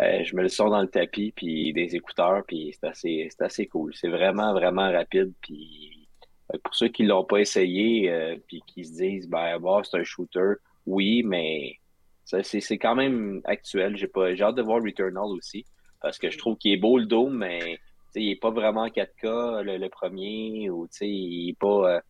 euh, 0.00 0.24
je 0.24 0.34
me 0.34 0.42
le 0.42 0.48
sors 0.48 0.70
dans 0.70 0.80
le 0.80 0.88
tapis, 0.88 1.32
puis 1.34 1.72
des 1.72 1.94
écouteurs, 1.96 2.42
puis 2.46 2.74
c'est 2.78 2.86
assez, 2.86 3.28
c'est 3.30 3.44
assez 3.44 3.66
cool. 3.66 3.94
C'est 3.94 4.08
vraiment, 4.08 4.52
vraiment 4.52 4.90
rapide. 4.90 5.32
Puis 5.42 6.08
pour 6.64 6.74
ceux 6.74 6.88
qui 6.88 7.04
l'ont 7.04 7.24
pas 7.24 7.38
essayé, 7.38 8.12
puis 8.48 8.62
qui 8.66 8.84
se 8.84 8.94
disent, 8.94 9.28
ben, 9.28 9.58
bon, 9.58 9.82
c'est 9.84 9.98
un 9.98 10.04
shooter, 10.04 10.54
oui, 10.86 11.22
mais 11.24 11.76
c'est, 12.24 12.78
quand 12.78 12.94
même 12.94 13.40
actuel. 13.44 13.96
J'ai 13.96 14.08
pas, 14.08 14.34
j'ai 14.34 14.42
hâte 14.42 14.56
de 14.56 14.62
voir 14.62 14.82
Returnal 14.82 15.26
aussi, 15.26 15.64
parce 16.00 16.18
que 16.18 16.30
je 16.30 16.38
trouve 16.38 16.56
qu'il 16.56 16.72
est 16.72 16.76
beau 16.76 16.98
le 16.98 17.06
dôme, 17.06 17.38
mais 17.38 17.78
il 18.14 18.30
est 18.30 18.40
pas 18.40 18.50
vraiment 18.50 18.86
4K 18.86 19.62
le, 19.62 19.88
premier, 19.88 20.70
ou 20.70 20.88
il 21.00 21.50
est 21.50 21.58
pas 21.58 22.00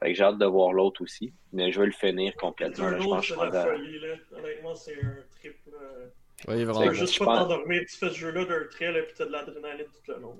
Fait 0.00 0.12
que 0.12 0.14
j'ai 0.14 0.24
hâte 0.24 0.38
de 0.38 0.46
voir 0.46 0.72
l'autre 0.72 1.02
aussi. 1.02 1.32
Mais 1.52 1.72
je 1.72 1.80
veux 1.80 1.86
le 1.86 1.92
finir 1.92 2.34
complètement. 2.36 2.90
Là, 2.90 2.98
je 2.98 3.08
pense 3.08 3.26
c'est 3.26 3.36
la 3.36 3.66
folie, 3.66 3.98
là. 3.98 4.14
Honnêtement, 4.36 4.74
c'est 4.74 4.94
un 4.94 5.16
trip. 5.38 5.56
Euh... 5.68 6.08
Oui, 6.48 6.64
vraiment. 6.64 6.82
Tu 6.82 6.88
peux 6.88 6.94
juste 6.94 7.18
pas 7.18 7.38
t'endormir, 7.38 7.82
tu 7.88 7.96
fais 7.96 8.10
ce 8.10 8.14
jeu-là 8.14 8.44
d'un 8.44 8.64
trait, 8.70 8.92
là, 8.92 9.02
puis 9.02 9.14
t'as 9.16 9.26
de 9.26 9.32
l'adrénaline 9.32 9.86
tout 9.86 10.12
le 10.12 10.20
long. 10.20 10.36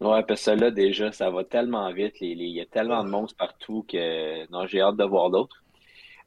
Ouais, 0.00 0.22
parce 0.24 0.44
que 0.44 0.50
là, 0.50 0.70
déjà, 0.70 1.10
ça 1.12 1.30
va 1.30 1.44
tellement 1.44 1.90
vite. 1.92 2.16
Il 2.20 2.42
y 2.42 2.60
a 2.60 2.66
tellement 2.66 3.02
de 3.02 3.08
monstres 3.08 3.36
partout 3.36 3.84
que 3.90 4.50
non, 4.50 4.66
j'ai 4.66 4.80
hâte 4.80 4.96
de 4.96 5.04
voir 5.04 5.30
d'autres. 5.30 5.62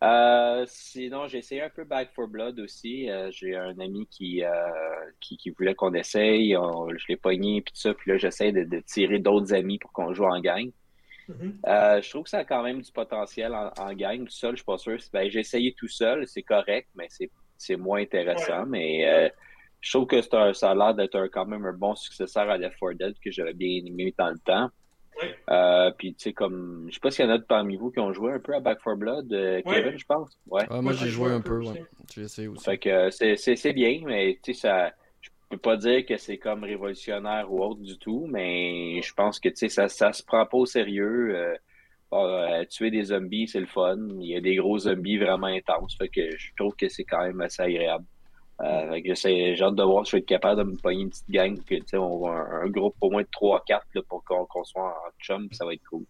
Euh, 0.01 0.63
sinon, 0.67 1.27
j'ai 1.27 1.39
essayé 1.39 1.61
un 1.61 1.69
peu 1.69 1.83
Back 1.83 2.11
for 2.15 2.27
Blood 2.27 2.59
aussi. 2.59 3.09
Euh, 3.09 3.29
j'ai 3.31 3.55
un 3.55 3.77
ami 3.79 4.07
qui, 4.07 4.43
euh, 4.43 4.49
qui, 5.19 5.37
qui, 5.37 5.49
voulait 5.49 5.75
qu'on 5.75 5.93
essaye. 5.93 6.51
je 6.53 7.05
l'ai 7.09 7.17
pogné 7.17 7.61
puis 7.61 7.73
tout 7.73 7.81
ça. 7.81 7.93
Puis 7.93 8.11
là, 8.11 8.17
j'essaie 8.17 8.51
de, 8.51 8.63
de, 8.63 8.79
tirer 8.79 9.19
d'autres 9.19 9.53
amis 9.53 9.77
pour 9.77 9.91
qu'on 9.91 10.13
joue 10.13 10.25
en 10.25 10.39
gang. 10.39 10.71
Mm-hmm. 11.29 12.01
je 12.01 12.09
trouve 12.09 12.23
que 12.23 12.29
ça 12.31 12.39
a 12.39 12.43
quand 12.43 12.63
même 12.63 12.81
du 12.81 12.91
potentiel 12.91 13.53
en, 13.53 13.93
gang. 13.93 14.23
Tout 14.23 14.31
seul, 14.31 14.51
je 14.51 14.57
suis 14.57 14.65
pas 14.65 14.77
sûr. 14.79 14.97
Ben, 15.13 15.29
j'ai 15.29 15.41
essayé 15.41 15.73
tout 15.73 15.87
seul, 15.87 16.27
c'est 16.27 16.43
correct, 16.43 16.87
mais 16.95 17.05
c'est 17.09 17.29
moins 17.77 18.01
intéressant. 18.01 18.65
Mais 18.65 19.31
je 19.81 19.91
trouve 19.91 20.07
que 20.07 20.35
un, 20.35 20.53
ça 20.53 20.71
a 20.71 20.75
l'air 20.75 20.93
d'être 20.93 21.27
quand 21.27 21.45
même 21.45 21.65
un 21.65 21.73
bon 21.73 21.95
successeur 21.95 22.49
à 22.49 22.57
Left 22.57 22.77
4 22.79 22.93
Dead 22.93 23.15
que 23.23 23.31
j'avais 23.31 23.53
bien 23.53 23.81
aimé 23.85 24.13
dans 24.17 24.29
le 24.29 24.39
temps. 24.39 24.69
Euh, 25.49 25.91
puis, 25.97 26.13
tu 26.13 26.23
sais, 26.23 26.33
comme. 26.33 26.85
Je 26.89 26.93
sais 26.93 26.99
pas 26.99 27.11
s'il 27.11 27.25
y 27.25 27.27
en 27.27 27.31
a 27.31 27.39
parmi 27.39 27.75
vous 27.75 27.91
qui 27.91 27.99
ont 27.99 28.13
joué 28.13 28.33
un 28.33 28.39
peu 28.39 28.53
à 28.53 28.59
Back 28.59 28.79
4 28.83 28.95
Blood, 28.95 29.33
euh, 29.33 29.61
Kevin, 29.65 29.97
je 29.97 30.05
pense. 30.05 30.37
Ouais. 30.47 30.65
moi, 30.81 30.93
j'ai 30.93 31.09
joué 31.09 31.31
un 31.31 31.41
peu, 31.41 31.59
ouais. 31.59 31.83
J'ai 32.13 32.21
essayé 32.21 32.47
aussi. 32.47 32.63
Fait 32.63 32.77
que 32.77 33.09
c'est 33.09 33.73
bien, 33.73 34.01
mais 34.05 34.39
tu 34.41 34.53
sais, 34.53 34.61
ça. 34.61 34.91
Je 35.21 35.29
peux 35.49 35.57
pas 35.57 35.77
dire 35.77 36.05
que 36.05 36.15
c'est 36.15 36.37
comme 36.37 36.63
révolutionnaire 36.63 37.51
ou 37.51 37.63
autre 37.63 37.81
du 37.81 37.97
tout, 37.97 38.27
mais 38.29 39.01
je 39.01 39.13
pense 39.15 39.39
que, 39.39 39.49
tu 39.49 39.55
sais, 39.55 39.69
ça, 39.69 39.89
ça 39.89 40.13
se 40.13 40.23
prend 40.23 40.45
pas 40.45 40.57
au 40.57 40.67
sérieux. 40.67 41.57
Euh, 42.11 42.61
ah, 42.61 42.65
tuer 42.65 42.89
des 42.89 43.05
zombies, 43.05 43.47
c'est 43.47 43.59
le 43.59 43.67
fun. 43.67 43.97
Il 44.19 44.27
y 44.27 44.35
a 44.35 44.41
des 44.41 44.55
gros 44.55 44.79
zombies 44.79 45.17
vraiment 45.17 45.47
intenses. 45.47 45.95
Fait 45.97 46.09
que 46.09 46.37
je 46.37 46.51
trouve 46.57 46.75
que 46.75 46.89
c'est 46.89 47.03
quand 47.03 47.21
même 47.21 47.39
assez 47.41 47.61
agréable. 47.61 48.05
Euh, 48.61 48.99
j'ai 49.03 49.61
hâte 49.61 49.75
de 49.75 49.83
voir 49.83 50.05
si 50.05 50.11
je 50.11 50.15
vais 50.17 50.21
être 50.21 50.27
capable 50.27 50.59
de 50.59 50.71
me 50.71 50.75
pogner 50.75 51.03
une 51.03 51.09
petite 51.09 51.29
gang, 51.29 51.63
que, 51.63 51.97
on 51.97 52.19
va 52.19 52.31
un, 52.31 52.63
un, 52.63 52.67
groupe 52.67 52.95
au 52.99 53.09
moins 53.09 53.21
de 53.21 53.27
3-4 53.27 54.01
pour 54.09 54.23
qu'on 54.25 54.63
soit 54.65 54.89
en 54.89 55.11
chum, 55.21 55.47
ça 55.51 55.65
va 55.65 55.73
être 55.73 55.83
cool. 55.89 56.03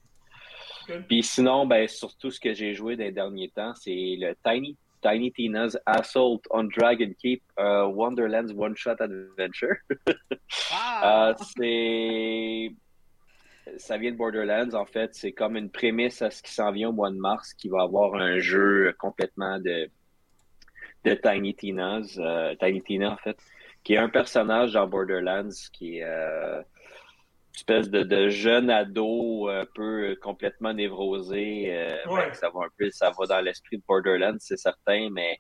Puis 1.08 1.24
sinon, 1.24 1.68
ben, 1.68 1.88
surtout 1.88 2.32
ce 2.32 2.40
que 2.40 2.54
j'ai 2.54 2.74
joué 2.74 2.96
dans 2.96 3.04
les 3.04 3.12
derniers 3.12 3.50
temps, 3.50 3.74
c'est 3.76 4.16
le 4.18 4.36
Tiny, 4.44 4.76
Tiny 5.02 5.32
Tina's 5.32 5.78
Assault 5.86 6.42
on 6.50 6.64
Dragon 6.64 7.12
Keep 7.20 7.44
uh, 7.60 7.86
Wonderland's 7.86 8.54
One 8.58 8.76
Shot 8.76 8.96
Adventure. 9.00 9.76
euh, 11.04 11.34
c'est 11.56 12.72
ça 13.78 13.98
vient 13.98 14.12
de 14.12 14.18
Borderlands, 14.18 14.74
en 14.74 14.86
fait. 14.86 15.14
C'est 15.14 15.32
comme 15.32 15.56
une 15.56 15.70
prémisse 15.70 16.22
à 16.22 16.32
ce 16.32 16.42
qui 16.42 16.52
s'en 16.52 16.72
vient 16.72 16.90
au 16.90 16.94
mois 16.94 17.10
de 17.10 17.18
mars, 17.18 17.54
qui 17.54 17.70
va 17.70 17.84
avoir 17.84 18.16
un 18.16 18.40
jeu 18.40 18.94
complètement 19.00 19.60
de 19.60 19.90
de 21.06 21.14
Tiny 21.14 21.56
Tina's, 21.56 22.18
euh, 22.18 22.56
Tiny 22.56 22.82
Tina 22.82 23.12
en 23.12 23.18
fait, 23.18 23.38
qui 23.84 23.94
est 23.94 23.98
un 23.98 24.10
personnage 24.10 24.74
dans 24.74 24.88
Borderlands 24.88 25.50
qui 25.72 26.00
est 26.00 26.04
euh, 26.04 26.60
une 26.60 27.56
espèce 27.56 27.90
de, 27.90 28.04
de, 28.04 28.30
jeune 28.30 28.70
ado 28.70 29.48
un 29.50 29.66
peu 29.74 30.18
complètement 30.22 30.74
névrosé. 30.74 31.68
Euh, 31.70 31.98
ben, 32.06 32.34
ça 32.34 32.50
va 32.50 32.66
un 32.66 32.70
peu, 32.78 32.90
ça 32.92 33.12
va 33.18 33.26
dans 33.26 33.42
l'esprit 33.42 33.78
de 33.78 33.84
Borderlands, 33.88 34.38
c'est 34.40 34.58
certain, 34.58 35.10
mais 35.12 35.40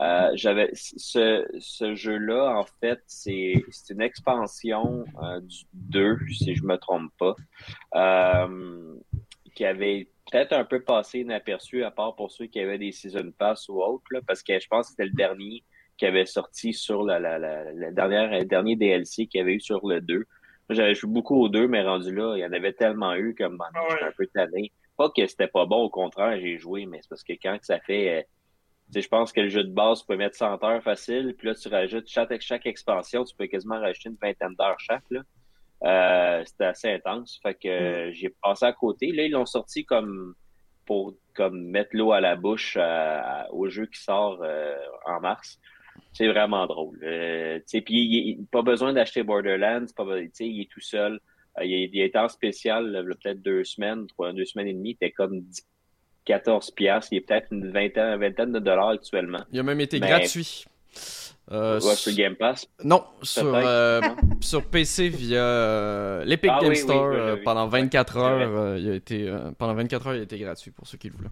euh, 0.00 0.30
j'avais 0.34 0.70
ce, 0.74 1.44
ce 1.58 1.94
jeu-là, 1.94 2.56
en 2.56 2.64
fait, 2.80 3.00
c'est 3.06 3.64
une 3.90 4.00
expansion 4.00 5.04
euh, 5.22 5.40
du 5.40 5.64
2, 5.72 6.18
si 6.30 6.54
je 6.54 6.62
me 6.64 6.76
trompe 6.76 7.10
pas, 7.18 7.34
euh, 7.96 8.94
qui 9.54 9.64
avait 9.64 10.08
peut-être 10.30 10.52
un 10.52 10.64
peu 10.64 10.80
passé 10.80 11.20
inaperçu, 11.20 11.82
à 11.82 11.90
part 11.90 12.14
pour 12.14 12.30
ceux 12.30 12.46
qui 12.46 12.60
avaient 12.60 12.78
des 12.78 12.92
Season 12.92 13.32
Pass 13.36 13.68
ou 13.68 13.82
autres, 13.82 14.04
là, 14.12 14.20
parce 14.24 14.42
que 14.42 14.58
je 14.60 14.68
pense 14.68 14.86
que 14.86 14.90
c'était 14.90 15.06
le 15.06 15.16
dernier 15.16 15.64
qui 15.96 16.06
avait 16.06 16.26
sorti 16.26 16.72
sur 16.72 17.02
la, 17.02 17.18
la, 17.18 17.38
la, 17.38 17.90
dernière, 17.90 18.30
le 18.30 18.44
dernier 18.44 18.76
DLC 18.76 19.26
qu'il 19.26 19.40
y 19.40 19.42
avait 19.42 19.54
eu 19.54 19.60
sur 19.60 19.84
le 19.84 20.00
2. 20.00 20.24
J'avais 20.70 20.94
joué 20.94 21.10
beaucoup 21.10 21.42
au 21.42 21.48
2, 21.48 21.66
mais 21.66 21.82
rendu 21.82 22.14
là, 22.14 22.36
il 22.36 22.40
y 22.40 22.44
en 22.44 22.52
avait 22.52 22.74
tellement 22.74 23.16
eu 23.16 23.34
comme 23.34 23.60
ah 23.60 23.80
j'étais 23.90 24.04
un 24.04 24.12
peu 24.16 24.26
tanné. 24.28 24.70
Pas 24.96 25.10
que 25.10 25.26
c'était 25.26 25.48
pas 25.48 25.66
bon, 25.66 25.82
au 25.82 25.90
contraire, 25.90 26.38
j'ai 26.38 26.58
joué, 26.58 26.86
mais 26.86 27.00
c'est 27.02 27.08
parce 27.08 27.24
que 27.24 27.32
quand 27.32 27.58
ça 27.62 27.80
fait. 27.80 28.28
Euh, 28.96 29.00
je 29.00 29.08
pense 29.08 29.32
que 29.32 29.40
le 29.40 29.48
jeu 29.48 29.64
de 29.64 29.72
base, 29.72 30.00
tu 30.00 30.06
peux 30.06 30.16
mettre 30.16 30.36
100 30.36 30.62
heures 30.64 30.82
facile, 30.82 31.34
puis 31.36 31.48
là, 31.48 31.54
tu 31.54 31.68
rajoutes 31.68 32.08
chaque, 32.08 32.40
chaque 32.40 32.66
expansion, 32.66 33.24
tu 33.24 33.34
peux 33.36 33.46
quasiment 33.46 33.80
rajouter 33.80 34.08
une 34.08 34.16
vingtaine 34.20 34.54
d'heures 34.58 34.80
chaque. 34.80 35.04
Là. 35.10 35.22
Euh, 35.84 36.42
c'était 36.44 36.64
assez 36.64 36.90
intense. 36.90 37.38
Fait 37.42 37.54
que 37.54 38.08
mm. 38.08 38.12
j'ai 38.12 38.34
passé 38.42 38.64
à 38.64 38.72
côté. 38.72 39.12
Là, 39.12 39.24
ils 39.24 39.32
l'ont 39.32 39.46
sorti 39.46 39.84
comme 39.84 40.34
pour 40.86 41.14
comme 41.34 41.66
mettre 41.66 41.90
l'eau 41.92 42.12
à 42.12 42.20
la 42.20 42.34
bouche 42.34 42.78
au 43.50 43.68
jeu 43.68 43.86
qui 43.86 44.00
sort 44.00 44.40
euh, 44.42 44.74
en 45.04 45.20
mars. 45.20 45.60
C'est 46.12 46.28
vraiment 46.28 46.66
drôle. 46.66 46.98
Euh, 47.02 47.60
puis 47.84 48.38
pas 48.50 48.62
besoin 48.62 48.92
d'acheter 48.92 49.22
Borderlands, 49.22 49.86
pas, 49.96 50.04
il 50.18 50.60
est 50.60 50.70
tout 50.70 50.80
seul. 50.80 51.20
Euh, 51.58 51.64
il, 51.64 51.90
il 51.92 52.00
été 52.00 52.18
en 52.18 52.28
spécial 52.28 53.04
peut-être 53.22 53.42
deux 53.42 53.64
semaines, 53.64 54.06
trois, 54.06 54.32
deux 54.32 54.44
semaines 54.44 54.68
et 54.68 54.72
demie. 54.72 54.90
Il 54.90 54.94
était 54.94 55.12
comme 55.12 55.44
14 56.28 56.70
piastres. 56.72 57.12
Il 57.12 57.16
est 57.16 57.20
peut-être 57.22 57.48
une 57.50 57.72
vingtaine, 57.72 58.14
une 58.14 58.20
vingtaine 58.20 58.52
de 58.52 58.58
dollars 58.58 58.90
actuellement. 58.90 59.40
Il 59.50 59.58
a 59.58 59.62
même 59.62 59.80
été 59.80 59.98
gratuit. 59.98 60.66
Euh, 61.50 61.80
sur 61.80 62.12
Game 62.12 62.36
Pass? 62.36 62.68
Non, 62.84 63.02
sur, 63.22 63.54
euh, 63.54 64.02
sur 64.40 64.66
PC 64.66 65.08
via 65.08 65.42
euh, 65.42 66.24
l'Epic 66.26 66.50
ah 66.54 66.60
Game 66.60 66.74
Store 66.74 67.38
pendant 67.42 67.66
24 67.66 68.16
heures. 68.18 68.76
il 68.76 68.90
a 68.90 68.94
été, 68.94 69.34
pendant 69.56 69.74
24 69.74 70.06
heures, 70.06 70.14
il 70.14 70.20
a 70.20 70.24
été 70.24 70.38
gratuit 70.38 70.70
pour 70.70 70.86
ceux 70.86 70.98
qui 70.98 71.08
le 71.08 71.14
voulaient. 71.16 71.30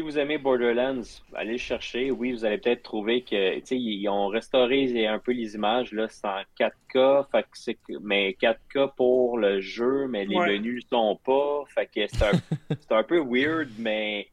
Si 0.00 0.04
vous 0.04 0.18
aimez 0.18 0.38
Borderlands, 0.38 1.02
allez 1.34 1.52
le 1.52 1.58
chercher. 1.58 2.10
Oui, 2.10 2.32
vous 2.32 2.46
allez 2.46 2.56
peut-être 2.56 2.82
trouver 2.82 3.20
que 3.20 3.60
ils 3.74 4.08
ont 4.08 4.28
restauré 4.28 5.06
un 5.06 5.18
peu 5.18 5.32
les 5.32 5.56
images. 5.56 5.92
Là, 5.92 6.08
c'est 6.08 6.26
en 6.26 6.40
4K, 6.58 7.30
fait 7.30 7.42
que 7.42 7.98
mais 8.02 8.34
4K 8.40 8.94
pour 8.96 9.36
le 9.36 9.60
jeu, 9.60 10.06
mais 10.08 10.24
les 10.24 10.38
menus 10.38 10.86
ne 10.90 10.96
sont 10.96 11.20
pas. 11.22 11.64
Fait 11.74 11.84
que 11.84 12.06
c'est 12.06 12.24
un, 12.24 12.96
un 12.96 13.02
peu 13.02 13.18
weird, 13.18 13.68
mais 13.78 14.28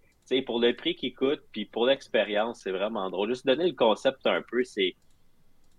pour 0.45 0.61
le 0.61 0.73
prix 0.73 0.95
qu'il 0.95 1.13
coûte, 1.13 1.41
puis 1.51 1.65
pour 1.65 1.85
l'expérience, 1.85 2.61
c'est 2.63 2.71
vraiment 2.71 3.09
drôle. 3.09 3.27
Juste 3.27 3.45
donner 3.45 3.67
le 3.67 3.75
concept 3.75 4.25
un 4.25 4.41
peu, 4.49 4.63
c'est, 4.63 4.95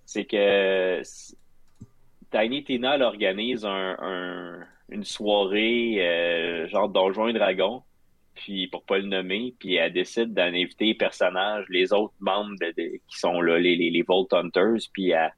c'est 0.04 0.26
que 0.26 1.00
Tiny 2.30 2.62
Tina 2.62 2.96
elle 2.96 3.04
organise 3.04 3.64
un, 3.64 4.58
une 4.90 5.04
soirée 5.04 5.96
euh, 6.06 6.68
genre 6.68 6.90
Donjon 6.90 7.28
et 7.28 7.32
Dragon, 7.32 7.82
puis 8.38 8.68
pour 8.68 8.84
pas 8.84 8.98
le 8.98 9.06
nommer, 9.06 9.54
puis 9.58 9.74
elle 9.74 9.92
décide 9.92 10.32
d'en 10.32 10.44
inviter 10.54 10.86
les 10.86 10.94
personnages, 10.94 11.66
les 11.68 11.92
autres 11.92 12.14
membres 12.20 12.54
qui 12.76 13.18
sont 13.18 13.40
là, 13.40 13.58
les, 13.58 13.76
les, 13.76 14.02
Vault 14.02 14.28
Hunters, 14.32 14.88
puis 14.92 15.10
elle, 15.10 15.32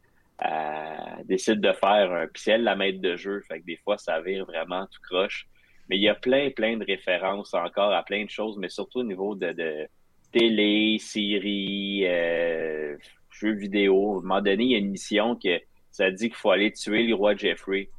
décide 1.24 1.60
de 1.60 1.72
faire 1.72 2.12
un... 2.12 2.26
Puis 2.26 2.44
la 2.58 2.76
maître 2.76 3.00
de 3.00 3.16
jeu, 3.16 3.42
fait 3.48 3.60
que 3.60 3.64
des 3.64 3.76
fois, 3.76 3.98
ça 3.98 4.20
vire 4.20 4.44
vraiment 4.44 4.86
tout 4.86 5.00
croche. 5.02 5.46
Mais 5.88 5.96
il 5.96 6.02
y 6.02 6.08
a 6.08 6.14
plein, 6.14 6.50
plein 6.50 6.76
de 6.76 6.84
références 6.84 7.52
encore 7.54 7.92
à 7.92 8.02
plein 8.04 8.24
de 8.24 8.30
choses, 8.30 8.56
mais 8.58 8.68
surtout 8.68 9.00
au 9.00 9.04
niveau 9.04 9.34
de, 9.34 9.88
télé, 10.32 10.98
séries, 11.00 12.04
euh, 12.06 12.96
jeux 13.30 13.54
vidéo. 13.54 14.14
À 14.14 14.18
un 14.18 14.22
moment 14.22 14.40
donné, 14.40 14.64
il 14.64 14.70
y 14.70 14.74
a 14.76 14.78
une 14.78 14.90
mission 14.90 15.36
que 15.36 15.60
ça 15.90 16.10
dit 16.10 16.28
qu'il 16.28 16.36
faut 16.36 16.50
aller 16.50 16.72
tuer 16.72 17.02
le 17.04 17.14
roi 17.14 17.34
Jeffrey. 17.34 17.90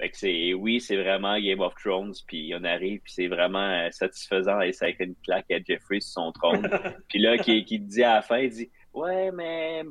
Fait 0.00 0.08
que 0.08 0.16
c'est, 0.16 0.54
oui, 0.54 0.80
c'est 0.80 0.96
vraiment 0.96 1.38
Game 1.38 1.60
of 1.60 1.74
Thrones, 1.74 2.14
puis 2.26 2.54
on 2.58 2.64
arrive, 2.64 3.00
puis 3.00 3.12
c'est 3.12 3.26
vraiment 3.26 3.58
euh, 3.58 3.90
satisfaisant 3.90 4.60
et 4.62 4.72
ça 4.72 4.86
fait 4.86 5.04
une 5.04 5.14
claque 5.16 5.50
à 5.50 5.58
Jeffrey 5.62 6.00
sur 6.00 6.22
son 6.22 6.32
trône. 6.32 6.66
puis 7.08 7.18
là, 7.18 7.36
qui, 7.36 7.64
qui 7.66 7.78
dit 7.78 8.02
à 8.02 8.14
la 8.14 8.22
fin, 8.22 8.38
il 8.38 8.50
dit 8.50 8.70
Ouais, 8.94 9.30
mais 9.30 9.84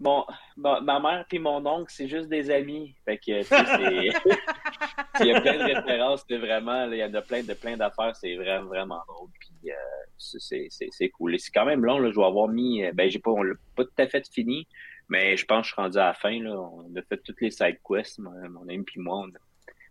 Bon, 0.00 0.24
ma 0.56 1.00
mère 1.00 1.26
et 1.30 1.38
mon 1.40 1.66
oncle, 1.66 1.92
c'est 1.92 2.06
juste 2.06 2.28
des 2.28 2.50
amis. 2.50 2.94
Fait 3.04 3.18
que, 3.18 3.42
c'est. 3.42 3.56
il 5.20 5.26
y 5.26 5.32
a 5.32 5.40
plein 5.40 5.58
de 5.58 5.74
références, 5.74 6.24
c'est 6.28 6.38
vraiment. 6.38 6.88
il 6.90 6.98
y 6.98 7.04
en 7.04 7.12
a 7.14 7.22
plein 7.22 7.42
de 7.42 7.52
plein 7.54 7.76
d'affaires, 7.76 8.14
c'est 8.14 8.36
vraiment, 8.36 8.68
vraiment 8.68 9.02
drôle. 9.08 9.30
Puis, 9.40 9.72
euh, 9.72 10.68
c'est 10.90 11.08
cool. 11.10 11.34
Et 11.34 11.38
c'est 11.38 11.50
quand 11.50 11.64
même 11.64 11.84
long, 11.84 11.98
là, 11.98 12.10
je 12.12 12.16
vais 12.16 12.24
avoir 12.24 12.46
mis. 12.46 12.84
Euh, 12.84 12.92
ben, 12.94 13.10
j'ai 13.10 13.18
pas, 13.18 13.32
on 13.32 13.42
l'a 13.42 13.54
pas 13.74 13.84
tout 13.84 13.90
à 13.98 14.06
fait 14.06 14.24
fini, 14.32 14.68
mais 15.08 15.36
je 15.36 15.44
pense 15.46 15.62
que 15.62 15.68
je 15.68 15.72
suis 15.72 15.82
rendu 15.82 15.98
à 15.98 16.06
la 16.06 16.14
fin, 16.14 16.42
là. 16.42 16.58
On 16.58 16.94
a 16.96 17.02
fait 17.02 17.18
toutes 17.18 17.40
les 17.40 17.50
side 17.50 17.78
quests, 17.86 18.18
mon, 18.18 18.68
ami 18.68 18.82
puis 18.82 19.00
moi. 19.00 19.26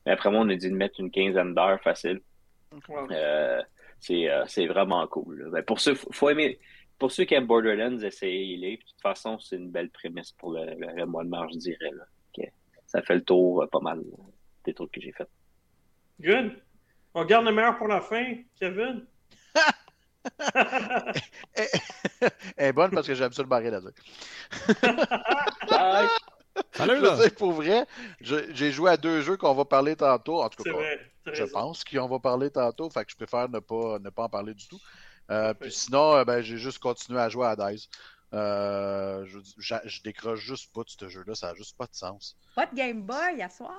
Mais 0.06 0.12
après 0.12 0.32
moi, 0.32 0.42
on 0.42 0.50
a 0.50 0.56
dit 0.56 0.70
de 0.70 0.76
mettre 0.76 1.00
une 1.00 1.12
quinzaine 1.12 1.54
d'heures 1.54 1.82
facile. 1.82 2.22
Euh, 3.12 3.62
c'est 3.98 4.68
vraiment 4.68 5.06
cool. 5.08 5.50
Ben, 5.52 5.64
pour 5.64 5.80
ça, 5.80 5.94
faut 5.96 6.30
aimer 6.30 6.60
pour 7.00 7.12
ceux 7.12 7.26
qui 7.26 7.36
aiment 7.36 7.48
Borderlands, 7.48 8.00
essayez-les. 8.00 8.78
De 8.78 8.82
toute 8.82 9.02
façon, 9.02 9.38
c'est 9.40 9.56
une 9.56 9.70
belle 9.70 9.90
prémisse 9.90 10.32
pour 10.32 10.54
le, 10.54 11.06
mois 11.06 11.24
de 11.24 11.30
mars, 11.30 11.54
je 11.54 11.60
dirais. 11.60 11.92
Là. 11.92 12.06
Ça 12.88 13.02
fait 13.02 13.16
le 13.16 13.24
tour 13.24 13.64
euh, 13.64 13.68
pas 13.68 13.82
mal 13.82 14.00
euh, 14.00 14.24
des 14.64 14.74
trucs 14.74 14.92
que 14.92 15.02
j'ai 15.02 15.12
fait. 15.12 15.28
Good. 16.22 16.54
On 17.14 17.26
garde 17.26 17.46
le 17.46 17.52
meilleur 17.52 17.78
pour 17.78 17.88
la 17.88 18.00
fin, 18.02 18.36
Kevin. 18.58 19.06
Elle 22.58 22.68
est 22.68 22.74
bonne 22.74 22.92
parce 22.92 23.08
que 23.08 23.16
j'aime 23.16 23.34
ça 23.34 23.42
le 23.42 23.48
barrer 23.48 23.72
là-dessus. 23.72 24.02
Salut 26.72 27.00
là! 27.02 27.18
pour 27.38 27.52
vrai, 27.52 27.86
j'ai 28.20 28.72
joué 28.72 28.92
à 28.92 28.98
deux 28.98 29.22
jeux 29.22 29.38
qu'on 29.38 29.54
va 29.54 29.66
parler 29.66 29.96
tantôt. 29.96 30.42
En 30.42 30.50
tout 30.50 30.64
cas, 30.64 30.72
je 31.32 31.44
pense, 31.44 31.84
qu'on 31.84 32.08
va 32.08 32.20
parler 32.20 32.50
tantôt. 32.50 32.90
Fait 32.90 33.06
que 33.06 33.12
je 33.12 33.16
préfère 33.16 33.50
ne 33.50 33.60
pas, 33.60 34.00
ne 34.00 34.10
pas 34.10 34.24
en 34.24 34.30
parler 34.30 34.54
du 34.54 34.68
tout. 34.68 34.80
Euh, 35.30 35.54
puis 35.54 35.72
sinon, 35.72 36.24
ben, 36.24 36.42
j'ai 36.42 36.58
juste 36.58 36.80
continué 36.80 37.20
à 37.20 37.30
jouer 37.30 37.48
à 37.48 37.56
Dice. 37.56 37.90
je, 38.32 39.40
je, 39.58 40.02
décroche 40.02 40.40
juste 40.40 40.74
pas 40.74 40.84
de 40.84 40.90
ce 40.90 41.10
jeu-là, 41.10 41.36
ça 41.36 41.48
n'a 41.48 41.54
juste 41.56 41.78
pas 41.78 41.86
de 41.86 41.96
sens. 41.96 42.36
Pas 42.56 42.66
de 42.66 42.76
Game 42.76 43.02
Boy 43.02 43.42
à 43.42 43.50
soir? 43.50 43.74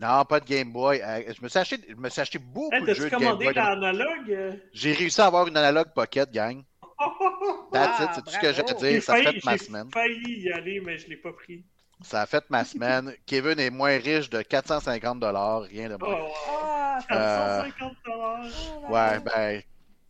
Non, 0.00 0.24
pas 0.24 0.38
de 0.38 0.44
Game 0.44 0.72
Boy. 0.72 1.00
je, 1.00 1.42
me 1.42 1.48
suis 1.48 1.58
acheté, 1.58 1.84
je 1.88 1.96
me 1.96 2.08
suis 2.08 2.20
acheté 2.20 2.38
beaucoup 2.38 2.84
de 2.84 2.94
jeux 2.94 3.10
de 3.10 3.16
Game 3.16 3.36
Boy. 3.36 3.52
l'analogue? 3.52 4.60
J'ai 4.72 4.92
réussi 4.92 5.20
à 5.20 5.26
avoir 5.26 5.48
une 5.48 5.56
analogue 5.56 5.92
pocket, 5.92 6.30
gang. 6.30 6.62
That's 7.72 8.00
it, 8.00 8.10
c'est 8.14 8.22
tout 8.22 8.30
ce 8.30 8.38
que 8.38 8.52
j'ai 8.52 8.60
à 8.60 8.74
dire. 8.74 9.02
Ça 9.02 9.14
a 9.14 9.22
fait 9.22 9.44
ma 9.44 9.58
semaine. 9.58 9.88
J'ai 9.92 10.00
failli 10.00 10.40
y 10.40 10.52
aller, 10.52 10.80
mais 10.80 10.98
je 10.98 11.06
ne 11.06 11.10
l'ai 11.10 11.16
pas 11.16 11.32
pris. 11.32 11.64
Ça 12.02 12.22
a 12.22 12.26
fait 12.26 12.48
ma 12.48 12.64
semaine. 12.64 13.12
Kevin 13.26 13.58
est 13.58 13.70
moins 13.70 13.96
riche 13.98 14.30
de 14.30 14.42
450 14.42 15.24
rien 15.68 15.88
de 15.88 15.96
moins. 15.96 16.18
Oh, 16.20 16.98
450 17.08 17.96
euh, 18.08 18.88
Ouais, 18.88 19.20
ben, 19.20 19.62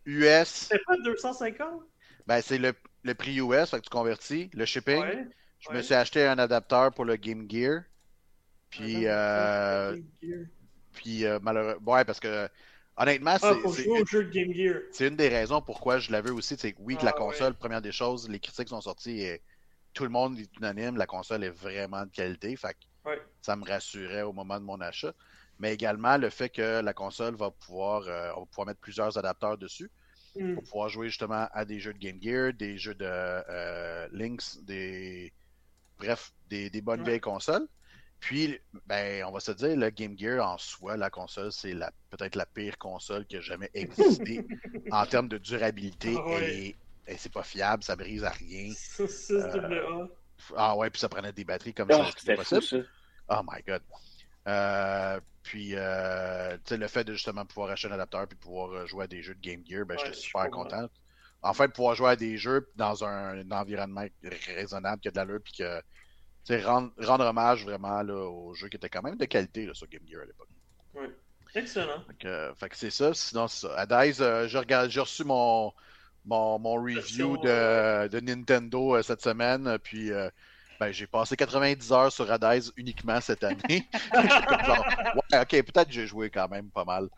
US. 0.05 0.67
C'est 0.69 0.83
pas 0.85 0.97
250? 1.03 1.67
Ben, 2.27 2.41
c'est 2.41 2.59
le, 2.59 2.73
le, 3.03 3.15
prix 3.15 3.37
US, 3.37 3.71
fait 3.71 3.77
que 3.77 3.83
tu 3.83 3.89
convertis. 3.89 4.49
Le 4.53 4.65
shipping. 4.65 5.03
je 5.59 5.71
me 5.71 5.81
suis 5.81 5.95
acheté 5.95 6.25
un 6.25 6.37
adapteur 6.37 6.93
pour 6.93 7.05
le 7.05 7.15
Game 7.15 7.47
Gear. 7.49 7.81
Puis, 8.69 9.03
euh, 9.05 9.97
puis 10.93 11.25
euh, 11.25 11.39
malheureusement, 11.41 11.93
ouais, 11.93 12.05
parce 12.05 12.19
que 12.19 12.47
honnêtement, 12.97 13.37
ah, 13.41 13.53
c'est 14.91 15.07
une 15.07 15.15
des 15.15 15.29
raisons 15.29 15.61
pourquoi 15.61 15.99
je 15.99 16.11
l'avais 16.11 16.29
aussi. 16.29 16.55
C'est 16.57 16.73
que 16.73 16.77
oui, 16.81 16.97
que 16.97 17.05
la 17.05 17.11
ah, 17.15 17.17
console, 17.17 17.55
première 17.55 17.81
des 17.81 17.91
choses, 17.91 18.29
les 18.29 18.39
critiques 18.39 18.69
sont 18.69 18.81
sorties 18.81 19.21
et 19.21 19.41
tout 19.93 20.03
le 20.03 20.09
monde 20.09 20.37
est 20.39 20.55
unanime, 20.57 20.97
la 20.97 21.07
console 21.07 21.43
est 21.43 21.49
vraiment 21.49 22.05
de 22.05 22.11
qualité. 22.11 22.55
Fait 22.55 22.77
ça 23.41 23.55
me 23.55 23.65
rassurait 23.65 24.21
au 24.21 24.33
moment 24.33 24.59
de 24.59 24.65
mon 24.65 24.79
achat. 24.81 25.13
Mais 25.59 25.73
également 25.73 26.17
le 26.17 26.29
fait 26.29 26.49
que 26.49 26.81
la 26.81 26.93
console 26.93 27.35
va 27.35 27.51
pouvoir, 27.51 28.07
euh, 28.07 28.31
on 28.35 28.41
va 28.41 28.45
pouvoir 28.45 28.67
mettre 28.67 28.79
plusieurs 28.79 29.17
adapteurs 29.17 29.57
dessus. 29.57 29.89
Hmm. 30.35 30.53
Pour 30.55 30.63
pouvoir 30.63 30.89
jouer 30.89 31.07
justement 31.07 31.47
à 31.51 31.65
des 31.65 31.79
jeux 31.79 31.93
de 31.93 31.97
Game 31.97 32.19
Gear, 32.21 32.53
des 32.53 32.77
jeux 32.77 32.93
de 32.93 33.05
euh, 33.05 34.07
Lynx, 34.11 34.59
des. 34.63 35.33
Bref, 35.97 36.31
des, 36.49 36.69
des 36.69 36.81
bonnes 36.81 37.03
vieilles 37.03 37.19
consoles. 37.19 37.67
Puis, 38.19 38.59
ben, 38.85 39.23
on 39.25 39.31
va 39.31 39.39
se 39.39 39.51
dire, 39.51 39.75
le 39.77 39.89
Game 39.89 40.17
Gear 40.17 40.45
en 40.45 40.57
soi, 40.57 40.97
la 40.97 41.09
console, 41.09 41.51
c'est 41.51 41.73
la, 41.73 41.91
peut-être 42.09 42.35
la 42.35 42.45
pire 42.45 42.77
console 42.77 43.25
qui 43.25 43.37
a 43.37 43.41
jamais 43.41 43.69
existé 43.73 44.45
en 44.91 45.05
termes 45.05 45.29
de 45.29 45.37
durabilité. 45.37 46.15
Ah 46.17 46.41
et, 46.41 46.75
c'est 47.17 47.31
pas 47.31 47.43
fiable, 47.43 47.83
ça 47.83 47.95
brise 47.95 48.23
à 48.23 48.29
rien. 48.29 48.71
Euh, 49.31 50.07
ah 50.55 50.75
ouais, 50.75 50.89
puis 50.89 50.99
ça 50.99 51.09
prenait 51.09 51.33
des 51.33 51.43
batteries 51.43 51.73
comme 51.73 51.89
oh, 51.91 51.95
ça, 51.95 52.11
c'était 52.15 52.35
possible. 52.35 52.87
oh 53.29 53.41
my 53.49 53.63
god. 53.65 53.81
Euh, 54.47 55.19
puis, 55.41 55.71
euh, 55.73 56.55
tu 56.57 56.61
sais, 56.65 56.77
le 56.77 56.87
fait 56.87 57.03
de 57.03 57.13
justement 57.13 57.45
pouvoir 57.45 57.71
acheter 57.71 57.87
un 57.87 57.93
adapteur 57.93 58.27
puis 58.27 58.37
pouvoir 58.37 58.85
jouer 58.85 59.05
à 59.05 59.07
des 59.07 59.23
jeux 59.23 59.33
de 59.33 59.41
Game 59.41 59.63
Gear, 59.65 59.85
ben, 59.85 59.97
j'étais 59.97 60.13
super 60.13 60.49
content. 60.51 60.87
En 61.41 61.53
fait, 61.53 61.69
pouvoir 61.69 61.95
jouer 61.95 62.09
à 62.09 62.15
des 62.15 62.37
jeux 62.37 62.69
dans 62.75 63.03
un, 63.03 63.49
environnement 63.51 64.05
raisonnable, 64.47 65.01
qui 65.01 65.07
a 65.07 65.11
de 65.11 65.15
l'allure, 65.15 65.39
puis 65.43 65.53
que 65.53 65.81
Rendre, 66.49 66.91
rendre, 66.97 67.25
hommage 67.25 67.63
vraiment 67.63 68.01
là, 68.01 68.15
au 68.15 68.53
jeu 68.55 68.69
qui 68.69 68.77
était 68.77 68.89
quand 68.89 69.03
même 69.03 69.17
de 69.17 69.25
qualité 69.25 69.65
là, 69.65 69.73
sur 69.73 69.87
Game 69.87 70.01
Gear 70.07 70.23
à 70.23 70.25
l'époque. 70.25 70.49
Oui. 70.95 71.07
Excellent. 71.55 72.03
Fait 72.55 72.69
que, 72.69 72.75
c'est 72.75 72.91
ça. 72.91 73.13
Sinon, 73.13 73.47
c'est 73.47 73.67
ça. 73.67 73.75
À 73.75 73.85
Dice, 73.85 74.19
euh, 74.21 74.47
j'ai 74.47 74.99
reçu 74.99 75.23
mon, 75.23 75.73
mon, 76.25 76.59
mon 76.59 76.75
review 76.75 77.37
de, 77.37 77.47
euh, 77.47 78.07
de, 78.07 78.19
Nintendo 78.19 78.95
euh, 78.95 79.01
cette 79.01 79.21
semaine. 79.21 79.77
Puis 79.79 80.11
ben, 80.79 80.91
j'ai 80.91 81.07
passé 81.07 81.35
90 81.35 81.91
heures 81.91 82.11
sur 82.11 82.31
Adize 82.31 82.71
uniquement 82.77 83.19
cette 83.19 83.43
année. 83.43 83.89
ouais, 84.13 85.41
ok, 85.41 85.49
peut-être 85.49 85.87
que 85.87 85.93
j'ai 85.93 86.07
joué 86.07 86.29
quand 86.29 86.47
même 86.47 86.69
pas 86.69 86.85
mal. 86.85 87.09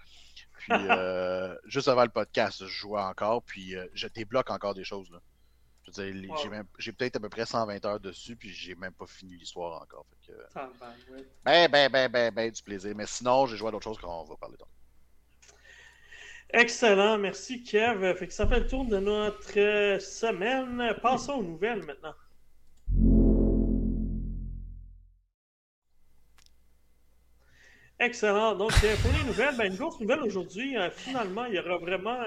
Puis 0.57 0.73
juste 1.65 1.87
avant 1.87 2.03
le 2.03 2.09
podcast, 2.09 2.65
je 2.65 2.71
jouais 2.71 3.01
encore. 3.01 3.43
Puis 3.43 3.75
je 3.93 4.07
débloque 4.07 4.49
encore 4.49 4.73
des 4.73 4.85
choses. 4.85 5.11
Là. 5.11 5.19
J'ai 6.77 6.91
peut-être 6.91 7.15
à 7.17 7.19
peu 7.19 7.29
près 7.29 7.45
120 7.45 7.85
heures 7.85 7.99
dessus, 7.99 8.35
puis 8.35 8.49
j'ai 8.49 8.75
même 8.75 8.93
pas 8.93 9.07
fini 9.07 9.35
l'histoire 9.35 9.81
encore. 9.81 10.05
Fait 10.09 10.31
que... 10.31 10.37
Ben, 11.43 11.67
ben, 11.69 11.89
ben, 11.91 12.11
ben, 12.11 12.33
ben, 12.33 12.51
du 12.51 12.63
plaisir. 12.63 12.93
Mais 12.95 13.07
sinon, 13.07 13.45
j'ai 13.47 13.57
joué 13.57 13.69
à 13.69 13.71
d'autres 13.71 13.83
choses 13.83 13.99
qu'on 13.99 14.23
va 14.23 14.35
parler 14.35 14.57
d'autres. 14.57 14.71
Excellent, 16.53 17.17
merci 17.17 17.63
Kev. 17.63 18.13
Fait 18.15 18.27
que 18.27 18.33
ça 18.33 18.45
fait 18.45 18.59
le 18.59 18.67
tour 18.67 18.85
de 18.85 18.97
notre 18.97 19.57
euh, 19.57 19.99
semaine. 19.99 20.93
Passons 21.01 21.33
aux 21.35 21.43
nouvelles 21.43 21.81
maintenant. 21.83 22.13
Excellent. 27.99 28.55
Donc, 28.55 28.73
euh, 28.83 28.95
pour 29.01 29.11
les 29.13 29.23
nouvelles, 29.23 29.55
ben, 29.55 29.71
une 29.71 29.77
grosse 29.77 29.99
nouvelle 30.01 30.21
aujourd'hui. 30.23 30.77
Euh, 30.77 30.89
finalement, 30.91 31.45
il 31.45 31.55
y 31.55 31.59
aura 31.59 31.77
vraiment 31.77 32.19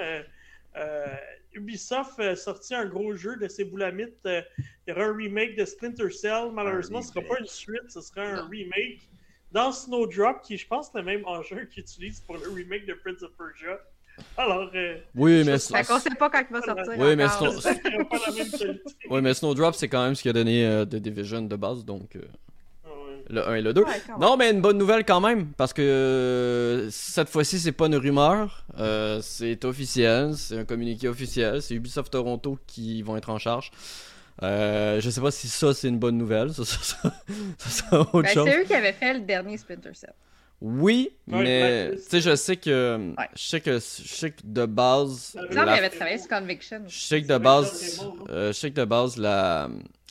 Ubisoft 1.55 2.19
a 2.21 2.37
sorti 2.37 2.75
un 2.75 2.87
gros 2.87 3.15
jeu 3.15 3.37
de 3.37 3.49
ses 3.49 3.65
boulamites. 3.65 4.15
Euh, 4.27 4.43
il 4.87 4.91
y 4.91 4.93
aura 4.93 5.07
un 5.07 5.17
remake 5.17 5.57
de 5.57 5.65
Splinter 5.65 6.11
Cell. 6.11 6.51
Malheureusement, 6.53 7.03
ce 7.03 7.09
ne 7.09 7.15
sera 7.15 7.35
pas 7.35 7.41
une 7.41 7.47
suite, 7.47 7.89
ce 7.89 8.01
sera 8.01 8.23
un 8.23 8.49
remake. 8.49 9.09
Dans 9.53 9.71
Snowdrop, 9.71 10.43
qui 10.43 10.57
je 10.57 10.67
pense 10.67 10.91
le 10.95 11.03
même 11.03 11.25
enjeu 11.27 11.65
qu'ils 11.67 11.83
utilisent 11.83 12.21
pour 12.21 12.37
le 12.37 12.49
remake 12.51 12.87
de 12.87 12.95
Prince 12.95 13.23
of 13.23 13.31
Persia. 13.39 13.79
Alors. 14.37 14.71
Euh, 14.75 14.99
oui, 15.15 15.45
mais. 15.45 15.59
Fait 15.59 15.85
qu'on 15.85 15.99
sait 15.99 16.11
pas 16.11 16.31
quand 16.31 16.45
il 16.49 16.53
va 16.53 16.63
sortir. 16.63 16.95
Oui, 16.99 17.17
mais, 17.17 17.27
oui, 19.11 19.21
mais 19.23 19.35
Snowdrop, 19.35 19.75
c'est 19.75 19.89
quand 19.89 20.05
même 20.05 20.15
ce 20.15 20.23
qui 20.23 20.29
a 20.29 20.33
donné 20.33 20.67
euh, 20.67 20.85
The 20.85 20.97
Division 20.97 21.43
de 21.43 21.57
base, 21.57 21.85
donc. 21.85 22.17
Le 23.31 23.49
1 23.49 23.55
et 23.55 23.63
le 23.63 23.73
2. 23.73 23.85
non, 24.21 24.37
mais 24.37 24.51
une 24.51 24.61
bonne 24.61 24.79
nouvelle 24.79 25.05
quand 25.05 25.21
même, 25.21 25.47
parce 25.57 25.73
que 25.73 25.83
euh, 25.83 26.91
cette 26.91 27.29
fois-ci, 27.29 27.59
c'est 27.59 27.73
pas 27.73 27.87
une 27.87 27.97
rumeur, 27.97 28.65
euh, 28.79 29.21
c'est 29.23 29.65
officiel, 29.65 30.35
c'est 30.37 30.59
un 30.59 30.65
communiqué 30.65 31.09
officiel, 31.09 31.63
c'est 31.63 31.75
Ubisoft 31.75 32.13
Toronto 32.13 32.59
qui 32.67 33.03
vont 33.03 33.17
être 33.17 33.31
en 33.31 33.39
charge. 33.39 33.71
Euh, 34.43 35.01
je 35.01 35.11
sais 35.11 35.21
pas 35.21 35.31
si 35.31 35.49
ça, 35.49 35.73
c'est 35.75 35.89
une 35.89 35.99
bonne 35.99 36.19
nouvelle, 36.19 36.53
ça, 36.53 36.65
ça, 36.65 37.13
ça, 37.59 38.01
autre 38.01 38.23
ben, 38.23 38.29
chose. 38.29 38.49
C'est 38.49 38.61
eux 38.61 38.65
qui 38.65 38.75
avaient 38.75 38.93
fait 38.93 39.15
le 39.15 39.21
dernier 39.21 39.57
Splinter 39.57 39.95
Cell. 39.95 40.13
Oui, 40.61 41.11
mais 41.27 41.91
tu 41.93 41.99
sais, 41.99 42.21
je 42.21 42.37
sais 42.37 42.57
que 42.57 43.13
je 43.35 43.43
sais 43.43 43.61
que 43.61 43.75
je 43.75 43.79
sais 43.79 44.31
que 44.31 44.41
de 44.45 44.67
base. 44.67 45.37
Non, 45.51 45.57
la... 45.57 45.67
mais 45.67 45.73
il 45.73 45.79
avait 45.79 45.91
travaillé 45.91 46.19
sur 46.19 46.29
Conviction. 46.29 46.83
Je 46.87 46.99
sais 46.99 47.23
que 47.23 47.27
de 47.27 47.39
base, 47.39 48.01
je 48.29 48.53
sais 48.53 48.71
que 48.71 48.81
de 48.81 48.85
base 48.85 49.17
la 49.17 49.69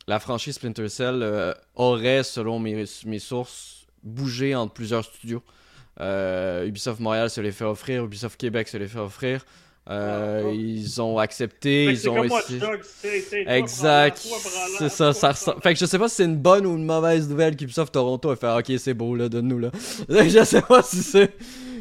la 0.08 0.20
franchise 0.20 0.56
Splinter 0.56 0.89
Cell 0.89 1.22
euh, 1.22 1.54
aurait, 1.76 2.24
selon 2.24 2.60
mes, 2.60 2.86
mes, 3.06 3.20
sources, 3.20 3.88
bougé 4.04 4.56
entre 4.56 4.74
plusieurs 4.74 5.04
studios. 5.04 5.43
Euh, 5.99 6.66
Ubisoft 6.66 6.99
Montréal 6.99 7.30
se 7.30 7.41
les 7.41 7.51
fait 7.51 7.66
offrir, 7.66 8.04
Ubisoft 8.04 8.39
Québec 8.39 8.68
se 8.68 8.78
les 8.78 8.88
fait 8.88 8.99
offrir. 8.99 9.45
Euh, 9.90 10.44
ah, 10.46 10.52
ils 10.54 11.02
ont 11.02 11.18
accepté, 11.18 11.86
ils 11.86 12.10
ont 12.10 12.24
essayé. 12.24 12.62
Exact. 13.48 14.26
C'est 14.78 14.90
ça, 14.90 15.12
ça 15.12 15.34
Fait 15.34 15.74
que 15.74 15.80
je 15.80 15.86
sais 15.86 16.00
pas 16.00 16.08
si 16.08 16.16
c'est 16.16 16.26
une 16.26 16.38
bonne 16.38 16.66
ou 16.66 16.78
une 16.78 16.86
mauvaise 16.86 17.28
nouvelle 17.28 17.58
qu'Ubisoft 17.58 17.94
Toronto 17.94 18.30
a 18.30 18.36
fait. 18.38 18.48
Ok, 18.48 18.80
c'est 18.80 18.94
beau 18.94 19.16
là, 19.16 19.28
donne-nous 19.28 19.60
là. 19.60 19.72
je 20.10 20.44
sais 20.46 20.62
pas 20.62 20.82
si 20.84 21.04
c'est. 21.04 21.34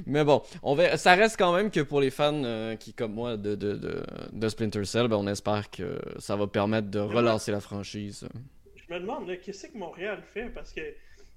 Mais 0.07 0.25
bon, 0.25 0.43
on 0.65 0.77
ça 0.97 1.15
reste 1.15 1.37
quand 1.39 1.55
même 1.55 1.71
que 1.71 1.81
pour 1.81 2.01
les 2.01 2.11
fans 2.11 2.43
euh, 2.45 2.75
qui, 2.75 2.93
comme 2.93 3.15
moi, 3.15 3.37
de, 3.37 3.55
de, 3.55 3.75
de, 3.75 4.03
de 4.33 4.49
Splinter 4.49 4.85
Cell, 4.85 5.07
ben, 5.07 5.17
on 5.17 5.29
espère 5.29 5.71
que 5.71 6.01
ça 6.19 6.35
va 6.35 6.49
permettre 6.49 6.89
de 6.89 6.99
relancer 6.99 7.53
la 7.53 7.61
franchise. 7.61 8.27
Je 8.75 8.93
me 8.93 8.99
demande, 8.99 9.31
qu'est-ce 9.45 9.69
que 9.69 9.79
Montréal 9.79 10.25
fait? 10.35 10.51
Parce 10.53 10.73
que 10.73 10.81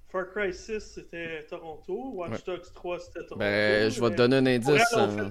Far 0.08 0.26
Cry 0.32 0.54
6 0.54 0.80
c'était 0.94 1.44
Toronto, 1.50 2.12
Watch 2.14 2.44
Dogs 2.44 2.72
3 2.74 2.98
c'était 3.00 3.20
Toronto. 3.26 3.36
Ben, 3.38 3.90
je 3.90 4.00
vais 4.00 4.10
te 4.10 4.14
donner 4.14 4.36
un 4.36 4.46
indice. 4.46 4.94
Hein. 4.94 5.30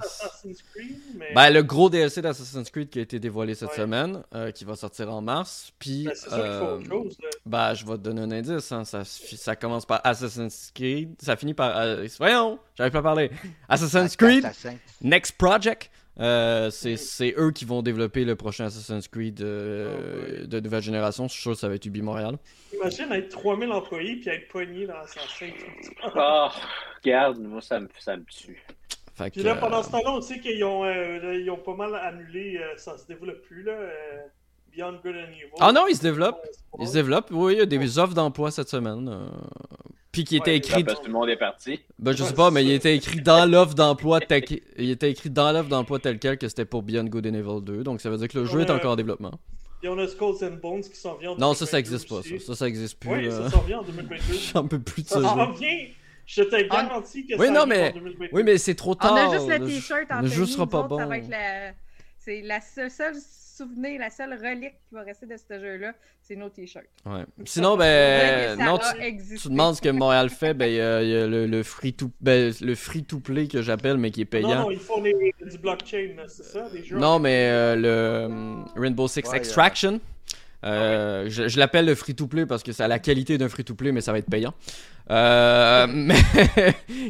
Creed, 0.73 0.97
mais... 1.15 1.34
Ben, 1.34 1.49
le 1.49 1.63
gros 1.63 1.89
DLC 1.89 2.21
d'Assassin's 2.21 2.69
Creed 2.69 2.89
qui 2.89 2.99
a 2.99 3.01
été 3.01 3.19
dévoilé 3.19 3.55
cette 3.55 3.71
semaine, 3.71 4.23
euh, 4.34 4.51
qui 4.51 4.65
va 4.65 4.76
sortir 4.76 5.11
en 5.13 5.21
mars. 5.21 5.71
Puis, 5.80 6.05
ben, 6.05 6.13
euh, 6.34 6.84
chose. 6.86 7.17
Ben, 7.45 7.73
je 7.73 7.86
vais 7.86 7.93
te 7.93 8.03
donner 8.03 8.21
un 8.21 8.32
indice. 8.32 8.71
Hein. 8.71 8.84
Ça, 8.84 9.03
ça 9.05 9.55
commence 9.55 9.86
par 9.86 10.01
Assassin's 10.03 10.71
Creed, 10.76 11.15
ça 11.21 11.36
finit 11.36 11.53
par. 11.53 11.78
Euh, 11.78 12.05
voyons, 12.17 12.59
j'arrive 12.76 12.93
pas 12.93 12.99
à 12.99 13.03
parler. 13.03 13.32
Assassin's 13.69 14.15
Creed, 14.15 14.45
Next 15.01 15.38
Project. 15.38 15.89
Euh, 16.20 16.70
c'est 16.70 17.34
eux 17.38 17.51
qui 17.51 17.66
vont 17.66 17.82
développer 17.82 18.24
le 18.24 18.36
prochain 18.36 18.66
Assassin's 18.66 19.07
Creed 19.07 19.41
euh, 19.41 20.45
de 20.45 20.59
nouvelle 20.59 20.82
génération. 20.82 21.28
Je 21.28 21.34
suis 21.34 21.41
sûr 21.41 21.51
que 21.51 21.57
ça 21.57 21.68
va 21.68 21.76
être 21.76 21.86
Ubi 21.86 22.01
Montréal. 22.01 22.38
Imagine 22.74 23.11
être 23.11 23.30
3000 23.30 23.72
employés 23.72 24.16
puis 24.18 24.30
être 24.30 24.47
pogné 24.47 24.88
dans 24.88 24.97
Assassin's 24.97 25.34
Creed. 25.34 25.53
oh, 26.16 26.47
regarde, 27.03 27.39
moi 27.39 27.61
ça 27.61 27.80
me, 27.80 27.89
ça 27.99 28.16
me 28.16 28.24
tue. 28.26 28.63
puis 29.32 29.43
là, 29.43 29.55
pendant 29.55 29.84
ce 29.84 29.91
temps-là, 29.91 30.13
on 30.13 30.22
sait 30.22 30.39
qu'ils 30.39 30.63
ont, 30.63 30.86
euh, 30.86 31.39
ils 31.39 31.49
ont 31.51 31.57
pas 31.57 31.76
mal 31.76 31.95
annulé, 31.95 32.61
ça 32.78 32.97
se 32.97 33.05
développe 33.07 33.41
plus. 33.41 33.63
là. 33.63 33.78
Beyond 34.76 34.99
Good 35.03 35.15
and 35.15 35.32
Evil. 35.32 35.51
Ah 35.59 35.71
non, 35.71 35.86
ils 35.89 35.95
se 35.95 36.01
développent. 36.01 36.45
Ils 36.80 36.88
se 36.88 36.93
développent. 36.93 37.30
Oui, 37.32 37.53
il 37.53 37.59
y 37.59 37.61
a 37.61 37.65
des 37.65 37.99
offres 37.99 38.13
d'emploi 38.13 38.51
cette 38.51 38.69
semaine. 38.69 39.09
Puis 40.11 40.23
qui 40.23 40.38
était 40.38 40.55
écrit. 40.55 40.84
Parce 40.84 40.99
que 40.99 41.05
tout 41.05 41.11
le 41.11 41.13
monde 41.13 41.30
est 41.30 41.38
parti. 41.38 41.82
Ben, 41.99 42.15
je 42.15 42.23
sais 42.23 42.34
pas, 42.34 42.49
mais 42.49 42.63
il 42.63 42.71
était 42.71 42.95
écrit 42.95 43.21
dans 43.21 43.49
l'offre 43.49 43.73
d'emploi 43.73 44.21
tel... 44.21 44.43
il 44.78 44.89
était 44.89 45.11
écrit 45.11 45.30
dans 45.30 45.51
l'offre 45.51 45.67
d'emploi 45.67 45.99
tel 45.99 46.19
quel 46.19 46.38
que 46.38 46.47
c'était 46.47 46.63
pour 46.63 46.84
Beyond 46.84 47.05
Good 47.05 47.28
and 47.28 47.34
Evil 47.34 47.61
2. 47.61 47.84
Donc 47.84 47.99
ça 47.99 48.09
veut 48.09 48.17
dire 48.17 48.30
que 48.30 48.39
le 48.39 48.45
jeu 48.45 48.61
est 48.61 48.71
encore 48.71 48.93
en 48.93 48.95
développement. 48.95 49.34
Il 49.84 49.88
y 49.88 49.89
en 49.89 49.99
a 49.99 50.07
Skulls 50.07 50.43
and 50.43 50.57
Bones 50.61 50.84
qui 50.84 50.95
s'en 50.95 51.15
vient 51.15 51.32
en 51.32 51.36
Non, 51.38 51.53
ça, 51.53 51.65
ça 51.65 51.80
existe 51.80 52.07
pas. 52.07 52.21
Ça, 52.23 52.39
ça, 52.39 52.55
ça 52.55 52.67
existe 52.67 52.97
plus. 52.97 53.11
Oui, 53.11 53.30
ça 53.32 53.49
s'en 53.49 53.61
vient 53.61 53.80
en 53.80 53.84
2022. 53.84 54.34
J'en 54.53 54.67
peux 54.67 54.80
plus 54.80 55.03
de 55.03 55.09
ça. 55.09 55.21
Ça 55.21 55.28
s'en 55.28 55.51
vient 55.51 55.88
Je 56.26 56.43
t'ai 56.43 56.67
garanti 56.67 57.28
que 57.28 57.36
oui, 57.36 57.47
ça 57.47 57.51
non, 57.51 57.65
mais... 57.65 57.93
Oui, 58.32 58.43
mais 58.43 58.57
c'est 58.57 58.76
trop 58.76 58.95
tard. 58.95 59.13
On 59.13 59.32
a 59.32 59.38
juste 59.38 59.49
le 59.49 59.67
t-shirt 59.67 60.11
en 60.11 60.21
Le 60.21 60.28
jeu 60.28 60.45
sera 60.45 60.65
pas 60.65 60.84
bon. 60.84 60.97
C'est 62.19 62.41
la 62.41 62.61
seule 62.61 63.15
souvenir, 63.56 63.99
la 63.99 64.10
seule 64.10 64.34
relique 64.34 64.76
qui 64.88 64.95
va 64.95 65.01
rester 65.01 65.26
de 65.26 65.36
ce 65.38 65.60
jeu-là, 65.60 65.93
c'est 66.22 66.36
nos 66.36 66.49
t-shirts. 66.49 66.88
Ouais. 67.06 67.24
Sinon, 67.45 67.78
ben, 67.78 68.58
non, 68.60 68.78
tu, 68.78 69.38
tu, 69.38 69.49
demandes 69.49 69.76
ce 69.76 69.82
que 69.82 69.89
Montréal 69.89 70.30
fait, 70.30 70.53
ben, 70.53 70.68
il 70.68 70.76
y 70.76 70.82
a, 70.82 71.28
le, 71.28 71.45
le 71.45 71.64
free-to 71.64 72.12
ben, 72.22 72.53
le 72.62 72.76
free 72.76 73.03
to 73.03 73.20
play 73.20 73.47
que 73.47 73.62
j'appelle, 73.62 73.97
mais 73.97 74.12
qui 74.12 74.22
est 74.22 74.26
payant. 74.26 74.47
Non, 74.49 74.62
non, 74.62 74.72
ils 74.72 74.80
font 74.80 75.01
les, 75.01 75.34
du 75.41 75.58
blockchain, 75.58 76.16
c'est 76.28 76.43
ça, 76.43 76.70
des 76.70 76.84
jeux. 76.84 76.97
Non, 76.97 77.20
mais 77.20 77.49
euh, 77.49 77.76
le 77.76 77.88
euh, 77.88 78.64
Rainbow 78.76 79.08
Six 79.08 79.34
Extraction. 79.34 79.99
Euh, 80.66 81.26
je, 81.30 81.47
je 81.47 81.59
l'appelle 81.59 81.86
le 81.86 81.95
free-to-play 81.95 82.45
parce 82.45 82.63
que 82.63 82.72
c'est 82.72 82.88
la 82.88 82.99
qualité 82.99 83.38
d'un 83.38 83.49
free-to-play, 83.49 83.91
mais 83.91 84.01
ça 84.01 84.11
va 84.11 84.18
être 84.18 84.30
payant. 84.30 84.53
Euh, 85.11 85.86
mais 85.93 86.16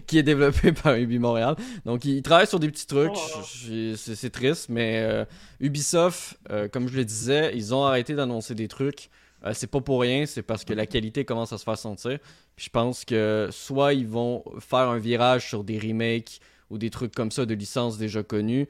qui 0.08 0.18
est 0.18 0.24
développé 0.24 0.72
par 0.72 0.96
Ubi 0.96 1.20
Montréal. 1.20 1.56
Donc, 1.86 2.06
il 2.06 2.22
travaille 2.22 2.48
sur 2.48 2.60
des 2.60 2.70
petits 2.70 2.88
trucs. 2.88 3.12
Oh. 3.14 3.96
C'est 3.96 4.30
triste, 4.30 4.68
mais 4.70 5.02
euh, 5.04 5.26
Ubisoft, 5.60 6.38
comme 6.72 6.88
je 6.88 6.98
le 6.98 7.06
disais, 7.06 7.52
ils 7.56 7.74
ont 7.74 7.86
arrêté 7.86 8.14
d'annoncer 8.14 8.56
des 8.56 8.68
trucs. 8.68 9.10
c'est 9.54 9.68
pas 9.68 9.82
pour 9.82 10.02
rien, 10.02 10.26
c'est 10.26 10.44
parce 10.44 10.66
que 10.66 10.74
la 10.74 10.86
qualité 10.86 11.24
commence 11.24 11.54
à 11.54 11.58
se 11.58 11.64
faire 11.64 11.78
sentir. 11.78 12.20
Puis 12.56 12.66
je 12.66 12.70
pense 12.70 13.06
que 13.06 13.50
soit 13.52 13.94
ils 13.94 14.08
vont 14.08 14.44
faire 14.60 14.90
un 14.90 14.98
virage 14.98 15.48
sur 15.48 15.64
des 15.64 15.80
remakes 15.80 16.40
ou 16.70 16.78
des 16.78 16.90
trucs 16.90 17.14
comme 17.14 17.32
ça 17.32 17.46
de 17.46 17.54
licences 17.54 17.98
déjà 17.98 18.24
connues, 18.24 18.68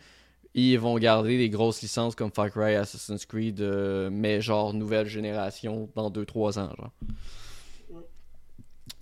ils 0.64 0.78
vont 0.78 0.98
garder 0.98 1.38
des 1.38 1.50
grosses 1.50 1.82
licences 1.82 2.16
comme 2.16 2.32
Far 2.32 2.50
Cry, 2.50 2.76
Assassin's 2.76 3.26
Creed, 3.26 3.62
mais 4.12 4.42
genre 4.42 4.74
nouvelle 4.74 5.08
génération 5.08 5.90
dans 5.96 6.10
2-3 6.10 6.60
ans. 6.60 6.74
Genre. 6.78 6.92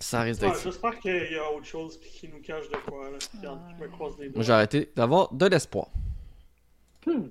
Ça 0.00 0.20
risque 0.22 0.40
d'être. 0.40 0.60
J'espère 0.62 0.98
qu'il 0.98 1.32
y 1.32 1.36
a 1.36 1.50
autre 1.50 1.64
chose 1.64 1.98
qui 1.98 2.28
nous 2.28 2.40
cache 2.40 2.68
de 2.68 2.76
quoi. 2.76 3.10
Là. 3.10 3.18
Je 3.42 3.82
me 3.82 3.88
croise 3.88 4.16
doigts. 4.16 4.42
J'ai 4.42 4.52
arrêté 4.52 4.92
d'avoir 4.94 5.32
de 5.32 5.46
l'espoir. 5.46 5.88
Hmm. 7.06 7.28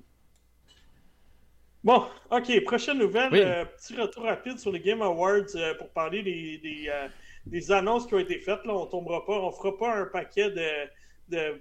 Bon, 1.84 2.06
ok, 2.30 2.64
prochaine 2.64 2.98
nouvelle. 2.98 3.32
Euh, 3.34 3.64
petit 3.66 3.94
retour 3.94 4.24
rapide 4.24 4.58
sur 4.58 4.72
les 4.72 4.80
Game 4.80 5.02
Awards 5.02 5.54
euh, 5.54 5.74
pour 5.74 5.90
parler 5.90 6.22
des, 6.22 6.58
des, 6.58 6.88
euh, 6.88 7.08
des, 7.44 7.70
annonces 7.70 8.06
qui 8.06 8.14
ont 8.14 8.18
été 8.18 8.38
faites. 8.38 8.64
Là, 8.64 8.74
on 8.74 8.86
tombera 8.86 9.24
pas, 9.26 9.38
on 9.38 9.52
fera 9.52 9.76
pas 9.76 9.94
un 9.94 10.06
paquet 10.06 10.50
de, 10.50 11.60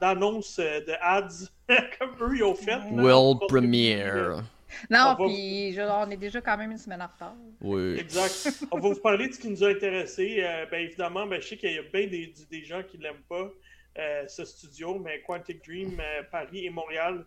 d'annonces, 0.00 0.58
de, 0.58 0.92
ads 1.00 1.48
comme 1.98 2.14
eux 2.20 2.36
ils 2.36 2.44
ont 2.44 2.54
fait. 2.54 2.78
World 2.92 3.40
Premiere. 3.48 4.42
Non, 4.90 5.16
puis 5.16 5.76
on 5.80 6.10
est 6.10 6.16
déjà 6.16 6.40
quand 6.40 6.56
même 6.56 6.72
une 6.72 6.78
semaine 6.78 7.02
en 7.02 7.06
retard. 7.06 7.34
Oui. 7.60 7.98
Exact. 7.98 8.64
on 8.70 8.78
va 8.78 8.88
vous 8.88 9.00
parler 9.00 9.28
de 9.28 9.34
ce 9.34 9.38
qui 9.38 9.48
nous 9.48 9.62
a 9.64 9.68
intéressé. 9.68 10.38
Euh, 10.40 10.66
ben, 10.70 10.80
évidemment, 10.80 11.26
ben, 11.26 11.40
je 11.40 11.48
sais 11.48 11.56
qu'il 11.56 11.72
y 11.72 11.78
a 11.78 11.82
bien 11.82 12.06
des, 12.06 12.32
des 12.50 12.64
gens 12.64 12.82
qui 12.82 12.98
ne 12.98 13.04
l'aiment 13.04 13.22
pas, 13.28 13.50
euh, 13.98 14.24
ce 14.26 14.44
studio, 14.44 14.98
mais 14.98 15.22
Quantic 15.22 15.64
Dream, 15.64 16.00
euh, 16.00 16.22
Paris 16.30 16.66
et 16.66 16.70
Montréal 16.70 17.24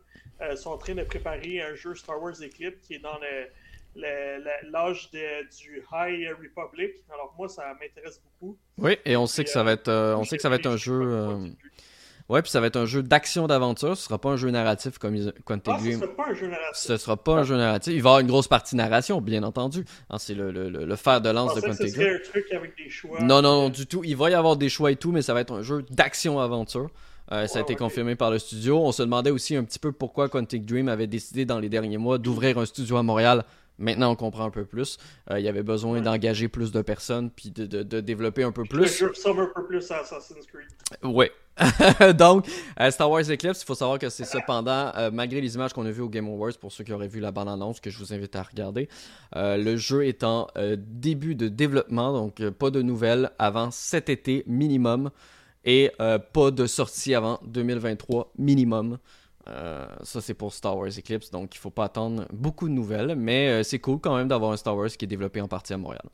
sont 0.57 0.71
en 0.71 0.77
train 0.77 0.95
de 0.95 1.03
préparer 1.03 1.61
un 1.61 1.75
jeu 1.75 1.95
Star 1.95 2.21
Wars 2.21 2.33
Eclipse 2.41 2.85
qui 2.85 2.95
est 2.95 2.99
dans 2.99 3.17
l'âge 3.95 5.09
du 5.09 5.81
High 5.93 6.27
Republic. 6.33 6.91
Alors 7.09 7.33
moi, 7.37 7.47
ça 7.47 7.73
m'intéresse 7.79 8.21
beaucoup. 8.21 8.57
Oui, 8.77 8.97
et 9.05 9.15
on 9.15 9.27
sait 9.27 9.45
que 9.45 9.49
ça 9.49 9.63
va 9.63 9.71
être, 9.71 9.89
on 9.89 10.25
sait 10.25 10.35
que 10.35 10.41
ça 10.41 10.49
va 10.49 10.57
être 10.57 10.67
un 10.67 10.75
jeu. 10.75 11.55
Ouais, 12.27 12.41
puis 12.41 12.49
ça 12.49 12.59
va 12.59 12.67
être 12.67 12.75
un 12.75 12.85
jeu 12.85 13.03
d'action 13.03 13.45
d'aventure. 13.45 13.95
Ce 13.95 14.05
sera 14.05 14.17
pas 14.17 14.29
un 14.29 14.35
jeu 14.35 14.49
narratif 14.49 14.97
comme 14.97 15.15
Quantic 15.43 15.73
ah, 15.75 15.79
Dream. 15.79 15.99
Ce 15.99 16.05
sera 16.05 16.15
pas 16.15 16.25
un 16.27 16.33
jeu 16.33 16.47
narratif. 16.47 16.73
Ce 16.73 16.97
sera 16.97 17.17
pas 17.17 17.33
un 17.33 17.43
jeu 17.43 17.57
narratif. 17.57 17.93
Il 17.93 18.01
va 18.01 18.09
y 18.09 18.11
avoir 18.11 18.19
une 18.19 18.27
grosse 18.27 18.47
partie 18.47 18.75
narration, 18.75 19.21
bien 19.21 19.43
entendu. 19.43 19.85
Hein, 20.09 20.17
c'est 20.17 20.33
le, 20.33 20.51
le, 20.51 20.69
le, 20.69 20.95
fer 20.95 21.21
de 21.21 21.29
lance 21.29 21.53
de 21.53 21.61
Quantic 21.61 21.93
Dream. 21.93 22.15
un 22.15 22.29
truc 22.29 22.51
avec 22.51 22.75
des 22.75 22.89
choix. 22.89 23.19
Non, 23.21 23.43
non, 23.43 23.61
non, 23.61 23.69
du 23.69 23.85
tout. 23.85 24.03
Il 24.03 24.17
va 24.17 24.31
y 24.31 24.33
avoir 24.33 24.57
des 24.57 24.69
choix 24.69 24.91
et 24.91 24.95
tout, 24.95 25.11
mais 25.11 25.21
ça 25.21 25.35
va 25.35 25.41
être 25.41 25.53
un 25.53 25.61
jeu 25.61 25.85
d'action-aventure. 25.91 26.89
Euh, 27.31 27.47
ça 27.47 27.59
a 27.59 27.61
été 27.61 27.75
confirmé 27.75 28.15
par 28.15 28.31
le 28.31 28.39
studio. 28.39 28.79
On 28.79 28.91
se 28.91 29.03
demandait 29.03 29.31
aussi 29.31 29.55
un 29.55 29.63
petit 29.63 29.79
peu 29.79 29.91
pourquoi 29.91 30.27
Quantic 30.27 30.65
Dream 30.65 30.89
avait 30.89 31.07
décidé 31.07 31.45
dans 31.45 31.59
les 31.59 31.69
derniers 31.69 31.97
mois 31.97 32.17
d'ouvrir 32.17 32.57
un 32.57 32.65
studio 32.65 32.97
à 32.97 33.03
Montréal 33.03 33.43
Maintenant, 33.77 34.11
on 34.11 34.15
comprend 34.15 34.45
un 34.45 34.49
peu 34.51 34.65
plus. 34.65 34.97
Euh, 35.29 35.39
il 35.39 35.45
y 35.45 35.49
avait 35.49 35.63
besoin 35.63 36.01
d'engager 36.01 36.47
plus 36.47 36.71
de 36.71 36.81
personnes 36.81 37.29
puis 37.29 37.51
de, 37.51 37.65
de, 37.65 37.99
développer 37.99 38.43
un 38.43 38.51
peu 38.51 38.63
plus. 38.63 38.79
Le 38.79 38.87
jeu 38.87 39.07
ressemble 39.09 39.41
un 39.41 39.51
peu 39.53 39.65
plus 39.65 39.89
à 39.91 39.99
Assassin's 39.99 40.45
Creed. 40.45 40.67
Ouais. 41.03 41.31
Donc, 42.17 42.47
euh, 42.79 42.91
Star 42.91 43.09
Wars 43.09 43.29
Eclipse, 43.29 43.61
il 43.61 43.65
faut 43.65 43.75
savoir 43.75 43.99
que 43.99 44.09
c'est 44.09 44.25
cependant, 44.25 44.91
euh, 44.95 45.09
malgré 45.11 45.39
les 45.39 45.55
images 45.55 45.73
qu'on 45.73 45.85
a 45.85 45.91
vues 45.91 46.01
au 46.01 46.09
Game 46.09 46.27
Awards, 46.27 46.57
pour 46.59 46.71
ceux 46.71 46.83
qui 46.83 46.91
auraient 46.91 47.07
vu 47.07 47.19
la 47.19 47.31
bande-annonce, 47.31 47.79
que 47.79 47.89
je 47.89 47.97
vous 47.97 48.13
invite 48.13 48.35
à 48.35 48.43
regarder, 48.43 48.89
le 49.33 49.77
jeu 49.77 50.05
est 50.05 50.23
en 50.23 50.47
début 50.77 51.35
de 51.35 51.47
développement, 51.47 52.11
donc 52.11 52.47
pas 52.49 52.71
de 52.71 52.81
nouvelles 52.81 53.31
avant 53.39 53.71
cet 53.71 54.09
été 54.09 54.43
minimum 54.47 55.11
et 55.63 55.91
pas 56.33 56.51
de 56.51 56.65
sortie 56.65 57.15
avant 57.15 57.39
2023 57.45 58.33
minimum. 58.37 58.97
Euh, 59.47 59.85
ça, 60.01 60.21
c'est 60.21 60.33
pour 60.33 60.53
Star 60.53 60.77
Wars 60.77 60.89
Eclipse, 60.97 61.29
donc 61.29 61.55
il 61.55 61.59
faut 61.59 61.69
pas 61.69 61.85
attendre 61.85 62.25
beaucoup 62.31 62.67
de 62.67 62.73
nouvelles, 62.73 63.15
mais 63.15 63.49
euh, 63.49 63.63
c'est 63.63 63.79
cool 63.79 63.99
quand 63.99 64.15
même 64.15 64.27
d'avoir 64.27 64.51
un 64.51 64.57
Star 64.57 64.75
Wars 64.75 64.89
qui 64.89 65.05
est 65.05 65.07
développé 65.07 65.39
en 65.41 65.47
partie 65.47 65.73
à 65.73 65.77
Montréal. 65.77 66.05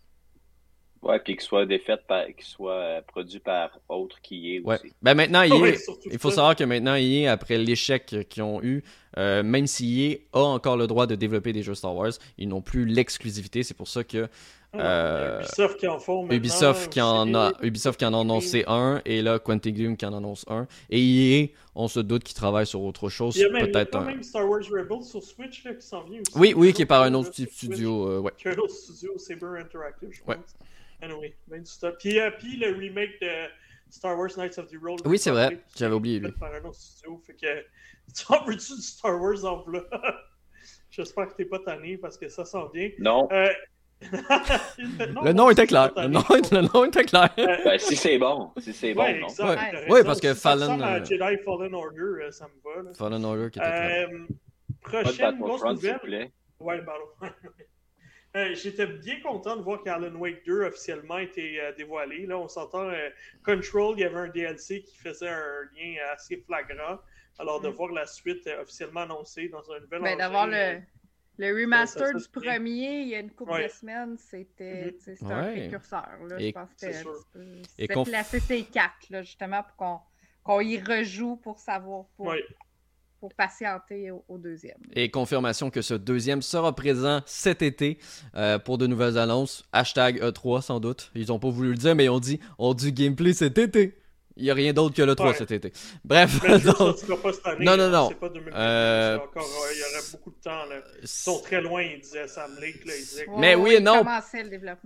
Ouais, 1.02 1.18
puis 1.18 1.34
qu'il 1.34 1.42
soit 1.42 1.66
défait 1.66 1.98
par, 2.08 2.28
qu'il 2.28 2.46
soit 2.46 2.74
euh, 2.74 3.02
produit 3.02 3.40
par 3.40 3.72
autre 3.90 4.22
qui 4.22 4.56
est 4.56 4.62
aussi. 4.64 4.94
Ben 5.02 5.16
maintenant, 5.16 5.42
il, 5.42 5.54
il 6.12 6.20
faut 6.20 6.30
savoir 6.30 6.56
que 6.56 6.64
maintenant, 6.64 6.94
est 6.96 7.26
après 7.26 7.58
l'échec 7.58 8.28
qu'ils 8.30 8.44
ont 8.44 8.62
eu, 8.62 8.84
même 9.18 9.66
si 9.66 10.20
a 10.34 10.40
encore 10.40 10.78
le 10.78 10.86
droit 10.86 11.08
de 11.08 11.16
développer 11.16 11.54
des 11.54 11.64
jeux 11.64 11.74
Star 11.74 11.96
Wars, 11.96 12.12
ils 12.38 12.50
n'ont 12.50 12.62
plus 12.62 12.86
l'exclusivité. 12.86 13.64
C'est 13.64 13.74
pour 13.74 13.88
ça 13.88 14.04
que 14.04 14.28
euh, 14.76 15.40
Ubisoft 15.40 15.78
qui 15.80 15.88
en 15.88 16.00
font 16.00 16.30
Ubisoft 16.30 16.92
qui 16.92 17.02
en 17.02 17.34
a 17.36 17.52
Ubisoft 17.62 18.00
qui 18.00 18.06
en 18.06 18.14
a 18.14 18.22
annoncé 18.22 18.64
un 18.68 19.02
et 19.04 19.22
là 19.22 19.38
Quantic 19.38 19.76
Dream 19.76 19.98
qui 19.98 20.06
en 20.06 20.14
annonce 20.14 20.46
un. 20.48 20.66
Et 20.90 21.02
EA 21.02 21.48
on 21.76 21.90
se 21.90 22.00
doute 22.00 22.24
qu'ils 22.24 22.36
travaillent 22.36 22.66
sur 22.66 22.82
autre 22.82 23.10
chose 23.10 23.36
peut-être 23.36 23.96
un 23.98 24.06
même 24.06 24.24
Star 24.24 24.48
Wars 24.48 24.64
Rebels 24.72 25.04
sur 25.04 25.22
Switch 25.22 25.66
là, 25.66 25.74
qui 25.74 25.86
s'en 25.86 26.04
vient 26.04 26.22
aussi. 26.22 26.38
oui 26.38 26.54
oui 26.56 26.72
qui 26.72 26.84
est 26.84 26.86
par 26.86 27.04
un 27.04 27.14
autre 27.14 27.34
studio 27.34 28.08
euh, 28.08 28.20
ouais. 28.20 28.32
Qui 28.38 28.48
est 28.48 28.52
un 28.52 28.60
autre 28.60 28.74
studio 28.74 29.18
Saber 29.18 29.60
Interactive 29.60 30.10
je 30.12 30.22
pense. 30.22 30.36
Ouais. 30.36 30.42
anyway 31.02 31.36
ben 31.48 31.64
puis, 32.00 32.20
euh, 32.20 32.32
puis 32.40 32.56
le 32.56 32.68
remake 32.78 33.20
de 33.22 33.50
Star 33.90 34.18
Wars 34.18 34.32
Knights 34.38 34.58
of 34.58 34.68
the 34.68 34.78
Road 34.82 35.02
oui 35.06 35.18
c'est 35.18 35.32
vrai. 35.32 35.60
J'avais 35.76 35.96
oublié 35.96 36.20
lui. 36.20 36.32
par 36.32 36.54
un 36.54 36.64
autre 36.64 36.80
studio. 36.80 37.22
Fait 37.28 37.34
que 37.34 37.66
tu 38.16 38.26
en 38.30 38.46
veux-tu 38.46 38.76
du 38.76 38.82
Star 38.82 39.20
Wars 39.22 39.44
en 39.44 39.66
là 39.70 39.82
J'espère 40.92 41.30
que 41.30 41.36
t'es 41.36 41.46
pas 41.46 41.60
tanné 41.60 41.98
parce 41.98 42.18
que 42.18 42.28
ça 42.28 42.44
s'en 42.44 42.68
vient. 42.68 42.90
Non. 43.00 43.28
Euh, 43.32 43.48
le 44.12 45.32
nom 45.34 45.50
était 45.50 45.68
clair. 45.68 45.92
Le 45.96 46.08
nom, 46.08 46.24
le 46.30 46.74
nom 46.74 46.86
était 46.86 47.04
clair. 47.04 47.30
Ben, 47.38 47.78
si 47.78 47.96
c'est 47.96 48.18
bon. 48.18 48.52
Si 48.58 48.74
c'est 48.74 48.94
bon, 48.94 49.06
non. 49.20 49.28
Oui, 49.90 50.00
parce 50.04 50.20
que 50.20 50.34
Fallen. 50.34 50.82
Euh, 50.82 51.04
Jedi 51.04 51.38
Fallen 51.44 51.74
Order, 51.74 52.24
euh, 52.24 52.32
ça 52.32 52.48
me 52.48 52.84
va. 52.84 52.94
Fallen 52.94 53.24
Order 53.24 53.50
qui 53.52 53.60
était 53.60 53.68
clair. 53.68 54.10
Euh, 54.12 55.04
prochaine 55.04 55.40
grosse 55.40 55.64
nouvelle. 55.64 56.32
Ouais, 56.60 56.82
pardon. 56.84 57.06
J'étais 58.54 58.88
bien 58.88 59.20
content 59.22 59.58
de 59.58 59.62
voir 59.62 59.84
qu'Alan 59.84 60.16
Wake 60.16 60.46
2 60.46 60.64
officiellement 60.64 61.18
été 61.18 61.60
dévoilé. 61.78 62.26
Là, 62.26 62.40
on 62.40 62.48
s'entend 62.48 62.90
Control, 63.44 63.96
il 63.98 64.02
y 64.02 64.04
avait 64.06 64.16
un 64.16 64.30
DLC 64.30 64.84
qui 64.84 64.98
faisait 64.98 65.28
un 65.28 65.64
lien 65.76 65.96
assez 66.14 66.38
flagrant. 66.38 66.98
Alors, 67.40 67.60
de 67.60 67.70
mm. 67.70 67.74
voir 67.74 67.92
la 67.92 68.06
suite 68.06 68.48
officiellement 68.62 69.02
annoncée 69.02 69.50
dans 69.50 69.70
un 69.72 69.80
nouvel 69.82 70.02
ben, 70.02 70.18
D'avoir 70.18 70.48
le, 70.48 70.80
le 71.42 71.60
remaster 71.60 72.14
du 72.14 72.28
premier, 72.30 73.02
il 73.02 73.08
y 73.10 73.16
a 73.16 73.20
une 73.20 73.32
couple 73.32 73.64
de 73.64 73.68
semaines, 73.68 74.16
c'était 74.18 74.96
mm-hmm. 75.08 75.32
un 75.32 75.52
précurseur. 75.52 76.08
Là, 76.30 76.38
je 76.38 76.52
pense 76.52 76.70
que 76.70 76.92
c'était 77.80 78.12
la 78.12 78.24
CC4, 78.24 78.90
là, 79.10 79.24
justement, 79.24 79.64
pour 79.64 80.04
qu'on 80.44 80.62
y 80.62 80.80
rejoue 80.80 81.38
pour 81.38 81.58
savoir, 81.58 82.06
pour, 82.16 82.36
pour 83.20 83.34
patienter 83.34 84.12
au, 84.12 84.38
deuxième. 84.38 84.78
Et 84.94 85.10
confirmation 85.10 85.72
que 85.72 85.82
ce 85.82 85.96
deuxième 85.96 86.44
sera 86.44 86.76
présent 86.76 87.22
cet 87.26 87.64
été 87.64 87.98
euh, 88.36 88.60
pour 88.60 88.78
de 88.78 88.86
nouvelles 88.86 89.18
annonces. 89.18 89.68
Hashtag 89.74 90.22
E3 90.22 90.62
sans 90.62 90.80
doute. 90.80 91.12
Ils 91.16 91.30
n'ont 91.30 91.40
pas 91.40 91.50
voulu 91.50 91.70
le 91.70 91.78
dire, 91.78 91.96
mais 91.96 92.06
ils 92.06 92.10
ont 92.10 92.20
dit 92.20 92.40
on 92.60 92.76
du 92.76 92.92
gameplay 92.92 93.34
cet 93.34 93.58
été. 93.58 93.98
Il 94.38 94.44
n'y 94.44 94.50
a 94.50 94.54
rien 94.54 94.74
d'autre 94.74 94.96
que 94.96 95.02
le 95.02 95.16
3 95.16 95.34
cet 95.34 95.52
été. 95.52 95.74
Bref. 96.06 96.40
donc... 96.64 97.22
pas 97.22 97.34
cette 97.34 97.46
année, 97.46 97.66
non, 97.66 97.78
non, 97.78 97.90
non. 97.90 98.10
Pas 98.12 98.32
euh... 98.54 99.18
Encore, 99.18 99.48
il 99.74 99.80
y 99.80 99.82
aurait 99.82 100.06
beaucoup 100.12 100.30
de 100.32 100.42
temps. 100.44 100.66
Là. 100.70 100.76
Ils 101.02 101.08
sont 101.08 101.40
très 101.42 101.62
loin, 101.62 101.82
il 101.82 102.00
disait 102.00 102.28
Sam 102.28 102.52
Lake. 102.60 102.86
Là, 102.86 102.94
il 102.98 103.06
disait 103.06 103.26
mais 103.38 103.56
oui 103.56 103.76
et 103.76 103.80
non. 103.80 104.04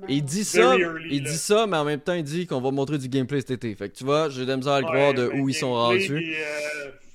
Il 0.07 0.23
dit 0.23 0.43
ça, 0.43 0.75
il 1.09 1.23
dit 1.23 1.37
ça, 1.37 1.67
mais 1.67 1.77
en 1.77 1.85
même 1.85 2.01
temps, 2.01 2.13
il 2.13 2.23
dit 2.23 2.47
qu'on 2.47 2.61
va 2.61 2.71
montrer 2.71 2.97
du 2.97 3.09
gameplay 3.09 3.39
cet 3.41 3.51
été. 3.51 3.75
Fait 3.75 3.89
que 3.89 3.95
tu 3.95 4.03
vois, 4.03 4.29
j'ai 4.29 4.45
de 4.45 4.49
la 4.49 4.57
misère 4.57 4.73
à 4.73 4.81
le 4.81 4.87
croire 4.87 5.13
de 5.13 5.27
où 5.27 5.49
ils 5.49 5.55
sont 5.55 5.73
rendus. 5.73 6.35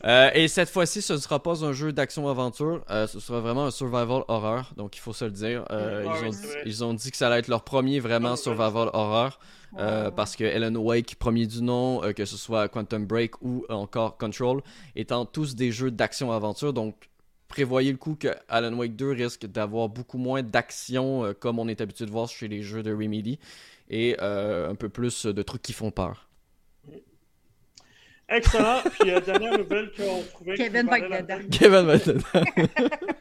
Euh, 0.04 0.30
et 0.34 0.48
cette 0.48 0.70
fois-ci, 0.70 1.02
ce 1.02 1.12
ne 1.12 1.18
sera 1.18 1.42
pas 1.42 1.64
un 1.64 1.72
jeu 1.72 1.92
d'action-aventure, 1.92 2.84
euh, 2.90 3.06
ce 3.06 3.20
sera 3.20 3.40
vraiment 3.40 3.66
un 3.66 3.70
survival 3.70 4.22
horror, 4.28 4.72
donc 4.76 4.96
il 4.96 5.00
faut 5.00 5.12
se 5.12 5.26
le 5.26 5.30
dire. 5.30 5.64
Euh, 5.70 6.04
ils, 6.06 6.26
ont 6.26 6.30
dit, 6.30 6.48
ils, 6.64 6.84
ont 6.84 6.94
dit, 6.94 7.10
que 7.10 7.16
ça 7.16 7.26
allait 7.26 7.40
être 7.40 7.48
leur 7.48 7.64
premier 7.64 8.00
vraiment 8.00 8.36
survival 8.36 8.90
horror. 8.92 9.38
Parce 10.16 10.34
que 10.34 10.44
Ellen 10.44 10.76
Wake, 10.76 11.16
premier 11.16 11.46
du 11.46 11.62
nom, 11.62 12.00
que 12.16 12.24
ce 12.24 12.36
soit 12.36 12.68
Quantum 12.68 13.06
Break 13.06 13.40
ou 13.42 13.64
encore 13.68 14.16
Control, 14.16 14.62
étant 14.96 15.26
tous 15.26 15.54
des 15.54 15.70
jeux 15.70 15.90
d'action-aventure, 15.90 16.72
donc 16.72 17.08
prévoyez 17.46 17.92
le 17.92 17.98
coup 17.98 18.16
que 18.18 18.28
Alan 18.48 18.72
Wake 18.74 18.96
2 18.96 19.10
risque 19.12 19.46
d'avoir 19.46 19.88
beaucoup 19.88 20.18
moins 20.18 20.42
d'action 20.42 21.34
comme 21.38 21.58
on 21.58 21.68
est 21.68 21.80
habitué 21.80 22.06
de 22.06 22.10
voir 22.10 22.28
chez 22.28 22.48
les 22.48 22.62
jeux 22.62 22.82
de 22.82 22.90
Remedy 22.90 23.38
et 23.90 24.18
un 24.18 24.74
peu 24.74 24.88
plus 24.88 25.26
de 25.26 25.42
trucs 25.42 25.62
qui 25.62 25.72
font 25.72 25.92
peur. 25.92 26.29
Excellent. 28.30 28.82
Puis, 28.98 29.10
euh, 29.10 29.20
dernière 29.20 29.58
nouvelle 29.58 29.90
qu'on 29.92 30.22
trouvait. 30.22 30.54
Kevin 30.54 30.86
va 30.86 30.98
être 30.98 31.22
dedans. 31.22 31.38
Kevin 31.50 31.86
va 31.86 31.94
être 31.94 32.12
dedans. 32.12 32.78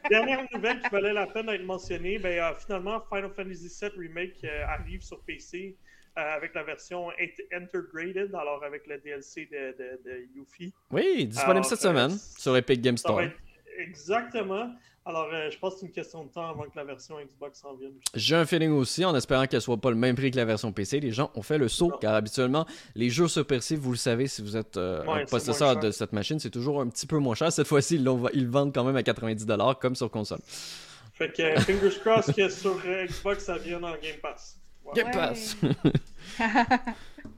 dernière 0.08 0.46
nouvelle 0.52 0.80
qui 0.80 0.88
valait 0.88 1.12
la 1.12 1.26
peine 1.26 1.46
d'être 1.46 1.64
mentionnée. 1.64 2.18
Ben, 2.18 2.38
euh, 2.38 2.54
finalement, 2.54 3.02
Final 3.12 3.30
Fantasy 3.34 3.68
VII 3.80 3.90
Remake 3.98 4.36
euh, 4.44 4.64
arrive 4.66 5.02
sur 5.02 5.20
PC 5.20 5.76
avec 6.16 6.54
la 6.54 6.64
version 6.64 7.08
Integrated, 7.52 8.34
alors 8.34 8.62
avec 8.64 8.86
le 8.86 8.98
DLC 8.98 9.48
de, 9.50 9.74
de, 9.78 10.00
de 10.04 10.26
Yuffie. 10.34 10.72
Oui, 10.90 11.24
disponible 11.26 11.64
cette 11.64 11.80
semaine 11.80 12.10
sur 12.10 12.54
Epic 12.56 12.82
Game 12.82 12.98
Store. 12.98 13.22
Exactement. 13.80 14.70
Alors, 15.06 15.28
euh, 15.32 15.50
je 15.50 15.58
pense 15.58 15.74
que 15.74 15.80
c'est 15.80 15.86
une 15.86 15.92
question 15.92 16.24
de 16.24 16.30
temps 16.30 16.48
avant 16.48 16.64
que 16.64 16.76
la 16.76 16.84
version 16.84 17.16
Xbox 17.18 17.60
s'en 17.60 17.74
vienne. 17.74 17.94
J'ai 18.14 18.36
un 18.36 18.44
feeling 18.44 18.70
aussi, 18.70 19.04
en 19.04 19.16
espérant 19.16 19.46
qu'elle 19.46 19.62
soit 19.62 19.78
pas 19.78 19.90
le 19.90 19.96
même 19.96 20.14
prix 20.14 20.30
que 20.30 20.36
la 20.36 20.44
version 20.44 20.72
PC. 20.72 21.00
Les 21.00 21.10
gens 21.10 21.30
ont 21.34 21.42
fait 21.42 21.56
le 21.56 21.68
saut, 21.68 21.90
car 22.00 22.14
habituellement, 22.14 22.66
les 22.94 23.08
jeux 23.08 23.26
sur 23.26 23.46
PC, 23.46 23.76
vous 23.76 23.92
le 23.92 23.96
savez, 23.96 24.26
si 24.26 24.42
vous 24.42 24.56
êtes 24.56 24.76
euh, 24.76 25.02
un 25.08 25.24
possesseur 25.24 25.76
de 25.78 25.90
cette 25.90 26.12
machine, 26.12 26.38
c'est 26.38 26.50
toujours 26.50 26.82
un 26.82 26.88
petit 26.88 27.06
peu 27.06 27.18
moins 27.18 27.34
cher. 27.34 27.50
Cette 27.50 27.66
fois-ci, 27.66 27.96
ils, 27.96 28.08
ils 28.34 28.48
vendent 28.48 28.74
quand 28.74 28.84
même 28.84 28.96
à 28.96 29.02
90$, 29.02 29.78
comme 29.80 29.96
sur 29.96 30.10
console. 30.10 30.40
Fait 31.14 31.32
que, 31.32 31.60
fingers 31.60 31.98
crossed 32.00 32.34
que 32.34 32.48
sur 32.50 32.78
Xbox, 32.78 33.44
ça 33.44 33.56
vient 33.56 33.80
dans 33.80 33.92
Game 33.92 34.18
Pass. 34.22 34.60
Game 34.94 35.10
Pass! 35.10 35.56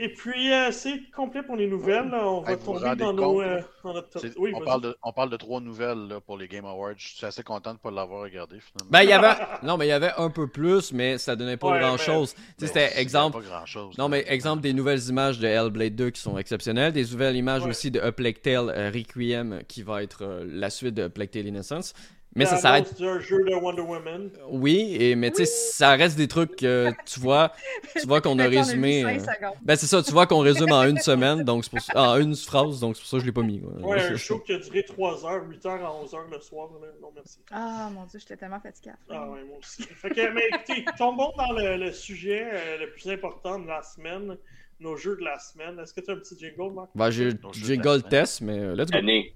Et 0.00 0.08
puis, 0.10 0.52
euh, 0.52 0.70
c'est 0.70 1.10
complet 1.10 1.42
pour 1.42 1.56
les 1.56 1.66
nouvelles. 1.66 2.14
On 2.14 2.40
va 2.40 2.56
tomber 2.56 2.94
dans, 2.94 3.12
nos, 3.12 3.42
euh, 3.42 3.60
notre 3.84 4.08
top. 4.10 4.22
Oui, 4.36 4.52
on, 4.54 4.60
parle 4.60 4.82
de, 4.82 4.96
on, 5.02 5.12
parle 5.12 5.30
de, 5.30 5.36
trois 5.36 5.60
nouvelles 5.60 6.20
pour 6.24 6.38
les 6.38 6.46
Game 6.46 6.64
Awards. 6.64 6.94
Je 6.96 7.16
suis 7.16 7.26
assez 7.26 7.42
content 7.42 7.70
de 7.70 7.76
ne 7.76 7.80
pas 7.80 7.90
l'avoir 7.90 8.22
regardé 8.22 8.60
finalement. 8.60 8.90
Ben, 8.90 9.02
il 9.02 9.08
y 9.08 9.12
avait... 9.12 9.34
non, 9.64 9.76
mais 9.76 9.86
il 9.86 9.88
y 9.88 9.92
avait 9.92 10.12
un 10.16 10.30
peu 10.30 10.46
plus, 10.46 10.92
mais 10.92 11.18
ça 11.18 11.34
donnait 11.34 11.56
pas 11.56 11.78
grand-chose. 11.80 12.36
C'était 12.58 12.96
exemple... 13.00 13.38
Pas 13.38 13.44
grand 13.44 13.64
-chose, 13.64 13.98
non, 13.98 14.08
mais 14.08 14.24
exemple 14.28 14.62
des 14.62 14.72
nouvelles 14.72 15.08
images 15.08 15.40
de 15.40 15.48
Hellblade 15.48 15.96
2 15.96 16.10
qui 16.10 16.20
sont 16.20 16.38
exceptionnelles. 16.38 16.92
Des 16.92 17.02
nouvelles 17.02 17.36
images 17.36 17.66
aussi 17.66 17.90
de 17.90 18.00
A 18.00 18.12
Plague 18.12 18.40
Tale 18.40 18.70
euh, 18.70 18.90
Requiem 18.94 19.62
qui 19.66 19.82
va 19.82 20.04
être 20.04 20.44
la 20.46 20.70
suite 20.70 20.94
de 20.94 21.08
Plague 21.08 21.30
Tale 21.30 21.46
Innocence. 21.46 21.92
Mais 22.34 22.44
ça 22.44 22.56
s'arrête. 22.56 22.94
un 23.00 23.20
jeu 23.20 23.42
de 23.44 23.54
Wonder 23.54 23.82
Woman? 23.82 24.30
Oui, 24.50 24.96
et, 25.00 25.16
mais 25.16 25.30
tu 25.30 25.38
sais, 25.38 25.46
ça 25.46 25.96
reste 25.96 26.16
des 26.16 26.28
trucs 26.28 26.56
que 26.56 26.90
tu 27.04 27.20
vois, 27.20 27.52
tu 27.98 28.06
vois 28.06 28.20
qu'on 28.20 28.38
a 28.38 28.46
résumé. 28.46 29.04
Euh, 29.04 29.18
ben 29.62 29.76
c'est 29.76 29.86
ça, 29.86 30.02
tu 30.02 30.12
vois 30.12 30.26
qu'on 30.26 30.40
résume 30.40 30.70
en 30.70 30.84
une 30.88 30.98
semaine, 30.98 31.42
donc 31.42 31.64
c'est 31.64 31.70
pour 31.70 32.00
en 32.00 32.16
une 32.18 32.36
phrase, 32.36 32.80
donc 32.80 32.96
c'est 32.96 33.02
pour 33.02 33.10
ça 33.10 33.16
que 33.16 33.22
je 33.22 33.26
l'ai 33.26 33.32
pas 33.32 33.42
mis. 33.42 33.60
Ouais, 33.60 34.00
un 34.12 34.16
show 34.16 34.38
qui 34.40 34.52
a 34.52 34.58
duré 34.58 34.84
3 34.84 35.26
heures, 35.26 35.48
8 35.48 35.66
heures 35.66 35.84
à 35.84 35.94
11 35.94 36.14
heures 36.14 36.28
le 36.30 36.40
soir. 36.40 36.68
Non, 37.00 37.10
merci. 37.14 37.38
Ah 37.50 37.90
mon 37.92 38.04
dieu, 38.04 38.18
j'étais 38.18 38.36
tellement 38.36 38.60
fatigué. 38.60 38.92
Ah 39.10 39.28
ouais, 39.30 39.42
moi 39.44 39.58
aussi. 39.58 39.82
fait 39.82 40.10
que, 40.10 40.32
mais 40.32 40.42
écoutez, 40.52 40.84
tombons 40.96 41.32
dans 41.36 41.52
le, 41.52 41.92
sujet 41.92 42.46
euh, 42.52 42.78
le 42.78 42.90
plus 42.90 43.08
important 43.08 43.58
de 43.58 43.66
la 43.66 43.82
semaine, 43.82 44.36
nos 44.80 44.96
jeux 44.96 45.16
de 45.16 45.24
la 45.24 45.38
semaine. 45.38 45.78
Est-ce 45.80 45.94
que 45.94 46.00
tu 46.00 46.10
as 46.10 46.14
un 46.14 46.18
petit 46.18 46.38
jingle, 46.38 46.74
Marc? 46.74 46.90
Ben 46.94 47.10
j'ai 47.10 47.30
jingle 47.52 48.02
test, 48.02 48.42
mais 48.42 48.58
euh, 48.58 48.76
let's 48.76 48.90
go. 48.90 48.98
Année. 48.98 49.34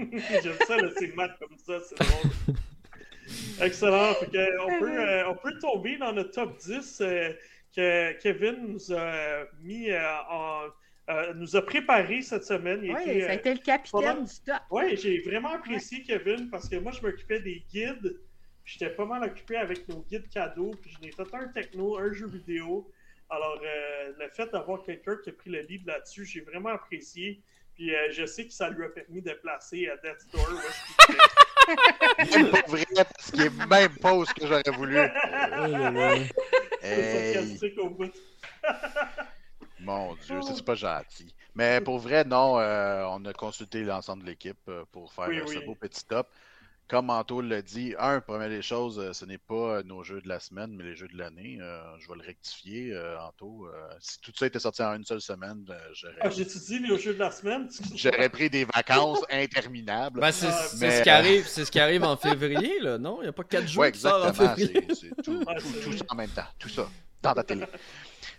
J'aime 0.42 0.56
ça, 0.66 0.76
c'est 0.98 1.14
mat 1.14 1.36
comme 1.38 1.56
ça, 1.58 1.80
c'est 1.80 1.98
drôle. 1.98 2.56
Excellent. 3.60 4.12
on, 4.12 4.78
peut, 4.78 4.98
euh, 4.98 5.28
on 5.28 5.34
peut 5.36 5.58
tomber 5.58 5.96
dans 5.98 6.12
le 6.12 6.30
top 6.30 6.56
10 6.58 7.00
euh, 7.00 7.32
que 7.74 8.12
Kevin 8.20 8.72
nous 8.72 8.92
a 8.92 9.44
mis 9.62 9.90
euh, 9.90 10.00
en. 10.28 10.62
nous 11.36 11.56
a 11.56 11.62
préparé 11.62 12.22
cette 12.22 12.44
semaine. 12.44 12.80
oui, 12.80 13.20
ça 13.22 13.30
a 13.30 13.34
été 13.34 13.54
le 13.54 13.60
capitaine 13.60 14.24
du 14.24 14.34
top. 14.44 14.60
Oui, 14.70 14.96
j'ai 14.96 15.20
vraiment 15.20 15.50
apprécié 15.50 16.02
Kevin 16.02 16.50
parce 16.50 16.68
que 16.68 16.76
moi, 16.76 16.92
je 16.92 17.02
m'occupais 17.02 17.40
des 17.40 17.62
guides. 17.70 18.18
J'étais 18.64 18.90
pas 18.90 19.04
mal 19.04 19.24
occupé 19.24 19.56
avec 19.56 19.88
nos 19.88 20.00
guides 20.00 20.28
cadeaux. 20.28 20.72
Puis 20.80 20.92
je 20.96 21.04
n'ai 21.04 21.12
fait 21.12 21.34
un 21.34 21.48
techno, 21.48 21.98
un 21.98 22.12
jeu 22.12 22.26
vidéo. 22.26 22.90
Alors, 23.28 23.60
le 23.62 24.28
fait 24.30 24.50
d'avoir 24.50 24.82
quelqu'un 24.82 25.16
qui 25.22 25.30
a 25.30 25.32
pris 25.32 25.50
le 25.50 25.60
lead 25.60 25.86
là-dessus, 25.86 26.24
j'ai 26.24 26.40
vraiment 26.40 26.70
apprécié. 26.70 27.40
Puis 27.80 27.94
euh, 27.94 28.10
je 28.10 28.26
sais 28.26 28.44
que 28.46 28.52
ça 28.52 28.68
lui 28.68 28.84
a 28.84 28.90
permis 28.90 29.22
de 29.22 29.32
placer 29.32 29.88
à 29.88 29.96
Death 29.96 30.20
Store 30.28 30.46
C'est 32.30 32.50
pas 32.50 32.60
vrai, 32.66 32.84
parce 32.94 33.30
qu'il 33.30 33.40
est 33.40 33.66
même 33.66 33.96
pas 33.96 34.22
ce 34.26 34.34
que 34.34 34.46
j'aurais 34.46 34.70
voulu. 34.76 34.98
hey. 36.82 37.58
bout. 37.96 38.12
Mon 39.80 40.14
Dieu, 40.16 40.42
c'est 40.42 40.62
pas 40.62 40.74
gentil. 40.74 41.34
Mais 41.54 41.80
pour 41.80 41.98
vrai, 41.98 42.22
non, 42.24 42.58
euh, 42.58 43.02
on 43.08 43.24
a 43.24 43.32
consulté 43.32 43.82
l'ensemble 43.82 44.24
de 44.24 44.28
l'équipe 44.28 44.58
euh, 44.68 44.84
pour 44.92 45.10
faire 45.14 45.30
ce 45.48 45.64
beau 45.64 45.74
petit 45.74 46.04
top 46.04 46.28
comme 46.90 47.08
Anto 47.08 47.40
l'a 47.40 47.62
dit, 47.62 47.94
un, 48.00 48.20
première 48.20 48.48
des 48.48 48.62
choses, 48.62 48.98
euh, 48.98 49.12
ce 49.12 49.24
n'est 49.24 49.38
pas 49.38 49.84
nos 49.84 50.02
jeux 50.02 50.20
de 50.20 50.28
la 50.28 50.40
semaine, 50.40 50.72
mais 50.74 50.82
les 50.82 50.96
jeux 50.96 51.06
de 51.06 51.16
l'année. 51.16 51.58
Euh, 51.60 51.80
je 52.00 52.08
vais 52.08 52.16
le 52.16 52.26
rectifier, 52.26 52.92
euh, 52.92 53.16
Anto. 53.20 53.68
si 54.00 54.20
tout 54.20 54.32
ça 54.36 54.46
était 54.46 54.58
sorti 54.58 54.82
en 54.82 54.96
une 54.96 55.04
seule 55.04 55.20
semaine, 55.20 55.64
j'aurais. 55.92 56.16
Ah, 56.20 56.30
j'ai 56.30 56.44
dit 56.44 56.80
les 56.80 56.98
jeux 56.98 57.14
de 57.14 57.20
la 57.20 57.30
semaine? 57.30 57.68
j'aurais 57.94 58.28
pris 58.28 58.50
des 58.50 58.64
vacances 58.64 59.20
interminables. 59.30 60.18
Ben, 60.18 60.32
c'est, 60.32 60.50
ce 60.50 61.02
qui 61.02 61.10
arrive, 61.10 61.46
c'est 61.46 61.64
ce 61.64 61.70
qui 61.70 61.78
arrive 61.78 62.02
en 62.02 62.16
février, 62.16 62.80
là, 62.80 62.98
non? 62.98 63.18
Il 63.20 63.24
n'y 63.24 63.28
a 63.28 63.32
pas 63.32 63.44
quatre 63.44 63.68
jours 63.68 63.82
ouais, 63.82 63.88
exactement. 63.90 64.54
C'est, 64.56 65.22
tout, 65.22 65.44
tout, 65.44 65.92
ça 65.92 66.04
en 66.08 66.16
même 66.16 66.30
temps. 66.30 66.48
Tout 66.58 66.70
ça. 66.70 66.88
Dans 67.22 67.34
ta 67.34 67.44
télé. 67.44 67.66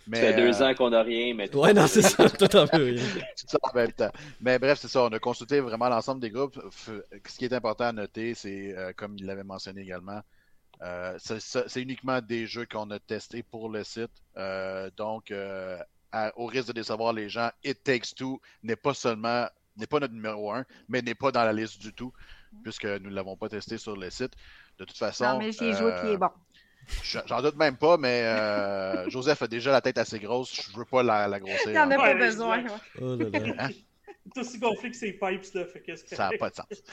Mais, 0.07 0.17
ça 0.17 0.27
fait 0.33 0.41
deux 0.41 0.61
euh, 0.61 0.67
ans 0.67 0.73
qu'on 0.73 0.89
n'a 0.89 1.03
rien, 1.03 1.33
mais. 1.33 1.53
Ouais, 1.55 1.73
non, 1.73 1.87
c'est 1.87 2.01
ça, 2.01 2.29
tout 2.29 2.55
en 2.55 2.65
rien. 2.65 2.95
ça 3.35 3.57
en 3.61 3.75
même 3.75 3.91
temps. 3.91 4.11
Mais 4.41 4.57
bref, 4.59 4.79
c'est 4.81 4.87
ça, 4.87 5.03
on 5.03 5.09
a 5.09 5.19
consulté 5.19 5.59
vraiment 5.59 5.89
l'ensemble 5.89 6.21
des 6.21 6.29
groupes. 6.29 6.59
Ce 6.75 7.37
qui 7.37 7.45
est 7.45 7.53
important 7.53 7.85
à 7.85 7.91
noter, 7.91 8.33
c'est, 8.33 8.75
euh, 8.75 8.91
comme 8.95 9.17
il 9.17 9.25
l'avait 9.25 9.43
mentionné 9.43 9.81
également, 9.81 10.21
euh, 10.81 11.17
c'est 11.19 11.81
uniquement 11.81 12.19
des 12.21 12.47
jeux 12.47 12.65
qu'on 12.65 12.89
a 12.89 12.99
testés 12.99 13.43
pour 13.43 13.69
le 13.69 13.83
site. 13.83 14.11
donc, 14.97 15.33
au 16.35 16.45
risque 16.45 16.67
de 16.67 16.73
décevoir 16.73 17.13
les 17.13 17.29
gens, 17.29 17.49
It 17.63 17.83
Takes 17.83 18.15
Two 18.15 18.41
n'est 18.63 18.75
pas 18.75 18.93
seulement 18.93 19.47
n'est 19.77 19.87
pas 19.87 19.99
notre 19.99 20.13
numéro 20.13 20.51
un, 20.51 20.65
mais 20.89 21.01
n'est 21.01 21.15
pas 21.15 21.31
dans 21.31 21.43
la 21.43 21.53
liste 21.53 21.79
du 21.79 21.93
tout, 21.93 22.13
puisque 22.63 22.85
nous 22.85 23.09
ne 23.09 23.15
l'avons 23.15 23.35
pas 23.37 23.49
testé 23.49 23.77
sur 23.77 23.95
le 23.95 24.09
site. 24.09 24.33
De 24.77 24.85
toute 24.85 24.97
façon. 24.97 25.25
Non, 25.25 25.37
mais 25.37 25.51
j'ai 25.51 25.73
joué 25.73 25.91
qui 26.01 26.07
est 26.07 26.17
bon. 26.17 26.29
J'en 27.25 27.41
doute 27.41 27.55
même 27.55 27.77
pas, 27.77 27.97
mais 27.97 28.23
euh, 28.23 29.09
Joseph 29.09 29.41
a 29.41 29.47
déjà 29.47 29.71
la 29.71 29.81
tête 29.81 29.97
assez 29.97 30.19
grosse. 30.19 30.53
Je 30.53 30.77
veux 30.77 30.85
pas 30.85 31.03
la, 31.03 31.27
la 31.27 31.39
grossir. 31.39 31.69
Il 31.69 31.77
en 31.77 31.89
a 31.91 31.95
pas 31.95 32.13
besoin. 32.13 32.63
Oh 33.01 33.15
là 33.15 33.29
là. 33.29 33.53
Hein? 33.59 33.69
aussi 34.37 34.59
gonflé 34.59 34.91
que 34.91 34.95
ses 34.95 35.13
pipes, 35.13 35.53
là. 35.53 35.65
Fait 35.65 35.81
que 35.81 35.95
ça 35.95 36.29
n'a 36.29 36.37
pas 36.37 36.49
de 36.51 36.55
sens. 36.55 36.83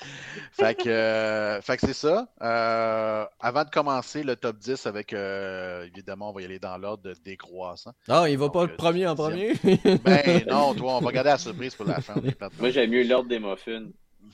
fait 0.53 0.75
que, 0.75 0.89
euh, 0.89 1.61
fait 1.61 1.77
que 1.77 1.87
c'est 1.87 1.93
ça. 1.93 2.27
Euh, 2.41 3.27
avant 3.39 3.65
de 3.65 3.71
commencer 3.71 4.23
le 4.23 4.35
top 4.35 4.57
10 4.59 4.87
avec, 4.87 5.13
évidemment, 5.13 6.31
on 6.31 6.33
va 6.33 6.43
y 6.43 6.45
aller 6.47 6.59
dans 6.59 6.77
l'ordre 6.79 7.13
décroissant. 7.25 7.93
Ah, 8.09 8.29
il 8.29 8.39
va 8.39 8.49
pas 8.49 8.65
le 8.65 8.75
premier 8.77 9.07
en 9.07 9.15
premier? 9.15 9.53
ben 9.63 10.45
non, 10.49 10.75
toi, 10.77 10.97
on 10.97 11.01
va 11.01 11.13
garder 11.13 11.31
la 11.31 11.39
surprise 11.39 11.75
pour 11.75 11.87
la 11.87 12.01
fin. 12.01 12.15
Moi, 12.59 12.71
j'aime 12.71 12.91
mieux 12.91 13.05
l'ordre 13.05 13.29
des 13.29 13.39
muffins. 13.39 13.89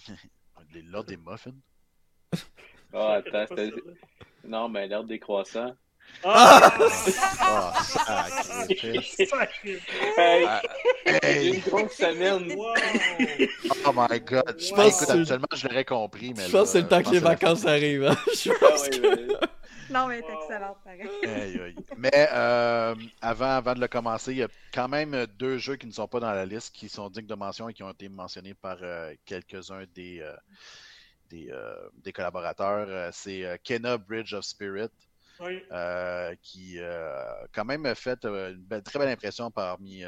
l'ordre 0.91 1.09
des 1.09 1.17
muffins? 1.17 1.51
Ah, 2.93 3.21
oh, 3.27 3.37
attends, 3.37 3.55
non, 4.47 4.69
mais 4.69 4.89
l'ordre 4.89 5.09
décroissant. 5.09 5.75
Ah! 6.23 6.79
Oh, 6.81 7.71
sacrifice. 7.83 9.33
hey, 10.17 10.47
hey. 11.23 11.63
Une 11.73 11.89
semaine. 11.89 12.55
Wow. 12.57 12.75
Oh 13.87 13.93
my 13.93 14.21
god. 14.21 14.57
Je 14.59 14.75
pense 14.75 15.05
que... 15.05 15.13
actuellement, 15.13 15.47
je 15.55 15.69
l'aurais 15.69 15.85
compris, 15.85 16.33
mais 16.37 16.47
Je 16.47 16.53
pense 16.53 16.63
que 16.63 16.69
c'est 16.69 16.81
le 16.83 16.89
temps 16.89 17.03
que 17.03 17.11
les 17.11 17.19
vacances 17.19 17.67
arrivent. 17.67 18.07
Hein? 18.07 18.17
Je 18.35 18.51
pense 18.53 18.85
ah, 18.85 18.91
que... 18.91 19.93
Non, 19.93 20.07
mais 20.07 20.23
c'est 20.27 20.33
excellent, 20.33 20.77
pareil. 20.83 21.75
Mais 21.97 22.29
euh, 22.33 22.95
avant, 23.21 23.51
avant 23.51 23.75
de 23.75 23.81
le 23.81 23.89
commencer, 23.89 24.33
il 24.33 24.39
y 24.39 24.43
a 24.43 24.49
quand 24.73 24.89
même 24.89 25.27
deux 25.39 25.59
jeux 25.59 25.77
qui 25.77 25.87
ne 25.87 25.93
sont 25.93 26.09
pas 26.09 26.21
dans 26.21 26.33
la 26.33 26.47
liste, 26.47 26.75
qui 26.75 26.89
sont 26.89 27.11
dignes 27.11 27.27
de 27.27 27.35
mention 27.35 27.69
et 27.69 27.75
qui 27.75 27.83
ont 27.83 27.91
été 27.91 28.09
mentionnés 28.09 28.55
par 28.55 28.79
euh, 28.83 29.15
quelques-uns 29.27 29.85
des, 29.95 30.21
euh, 30.21 30.35
euh, 31.33 31.89
des, 32.03 32.13
collaborateurs. 32.13 32.87
Euh, 32.89 33.11
c'est 33.13 33.45
euh, 33.45 33.57
Kenna 33.63 33.99
Bridge 33.99 34.35
of 34.35 34.45
Spirit. 34.45 34.91
qui 36.43 36.79
a 36.81 37.47
quand 37.53 37.65
même 37.65 37.93
fait 37.95 38.25
une 38.25 38.83
très 38.85 38.99
belle 38.99 39.09
impression 39.09 39.51
parmi 39.51 40.05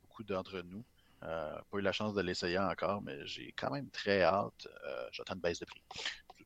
beaucoup 0.00 0.24
d'entre 0.24 0.62
nous. 0.62 0.82
pas 1.20 1.78
eu 1.78 1.82
la 1.82 1.92
chance 1.92 2.14
de 2.14 2.22
l'essayer 2.22 2.58
encore, 2.58 3.02
mais 3.02 3.26
j'ai 3.26 3.52
quand 3.52 3.70
même 3.70 3.90
très 3.90 4.22
hâte. 4.22 4.66
J'attends 5.12 5.34
une 5.34 5.40
baisse 5.40 5.60
de 5.60 5.66
prix. 5.66 5.82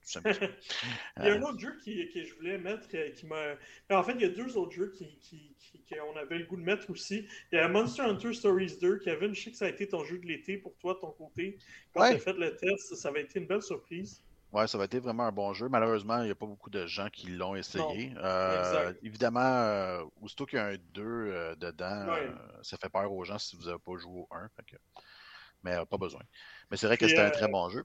il 0.24 1.24
y 1.24 1.28
a 1.28 1.34
un 1.34 1.42
autre 1.42 1.58
jeu 1.58 1.76
qui, 1.82 2.08
que 2.10 2.24
je 2.24 2.34
voulais 2.34 2.58
mettre 2.58 2.88
qui 2.88 3.26
m'a. 3.26 3.56
En 3.90 4.02
fait, 4.02 4.12
il 4.12 4.20
y 4.20 4.24
a 4.24 4.28
deux 4.28 4.56
autres 4.56 4.72
jeux 4.72 4.92
qui, 4.96 5.56
qu'on 5.90 6.16
avait 6.16 6.38
le 6.38 6.44
goût 6.46 6.56
de 6.56 6.62
mettre 6.62 6.90
aussi. 6.90 7.26
Il 7.52 7.56
y 7.56 7.58
a 7.58 7.68
Monster 7.68 8.02
Hunter 8.02 8.32
Stories 8.32 8.78
2. 8.80 8.98
Kevin, 8.98 9.34
je 9.34 9.44
sais 9.44 9.50
que 9.50 9.56
ça 9.56 9.66
a 9.66 9.68
été 9.68 9.88
ton 9.88 10.04
jeu 10.04 10.18
de 10.18 10.26
l'été 10.26 10.58
pour 10.58 10.76
toi, 10.76 10.94
de 10.94 11.00
ton 11.00 11.10
côté. 11.10 11.58
Quand 11.92 12.08
tu 12.08 12.14
as 12.14 12.18
fait 12.18 12.32
le 12.34 12.56
test, 12.56 12.94
ça 12.94 13.08
avait 13.08 13.22
été 13.22 13.40
une 13.40 13.46
belle 13.46 13.62
surprise. 13.62 14.22
Ouais, 14.52 14.66
ça 14.66 14.78
va 14.78 14.84
être 14.84 14.96
vraiment 14.98 15.24
un 15.24 15.32
bon 15.32 15.52
jeu. 15.52 15.68
Malheureusement, 15.68 16.18
il 16.18 16.26
n'y 16.26 16.30
a 16.30 16.34
pas 16.34 16.46
beaucoup 16.46 16.70
de 16.70 16.86
gens 16.86 17.08
qui 17.10 17.28
l'ont 17.28 17.56
essayé. 17.56 18.12
Euh, 18.16 18.92
évidemment, 19.02 19.40
euh, 19.40 20.04
aussitôt 20.22 20.46
qu'il 20.46 20.58
y 20.58 20.62
a 20.62 20.66
un 20.66 20.76
2 20.94 21.02
euh, 21.02 21.56
dedans, 21.56 22.06
ça 22.62 22.76
fait 22.76 22.88
peur 22.88 23.12
aux 23.12 23.24
gens 23.24 23.38
si 23.38 23.56
vous 23.56 23.64
n'avez 23.64 23.78
pas 23.78 23.96
joué 23.96 24.20
au 24.20 24.28
1. 24.30 24.48
Mais 25.62 25.84
pas 25.86 25.98
besoin. 25.98 26.22
Mais 26.70 26.76
c'est 26.76 26.86
vrai 26.86 26.96
que 26.96 27.08
c'était 27.08 27.20
un 27.20 27.30
très 27.30 27.48
bon 27.48 27.68
jeu. 27.70 27.84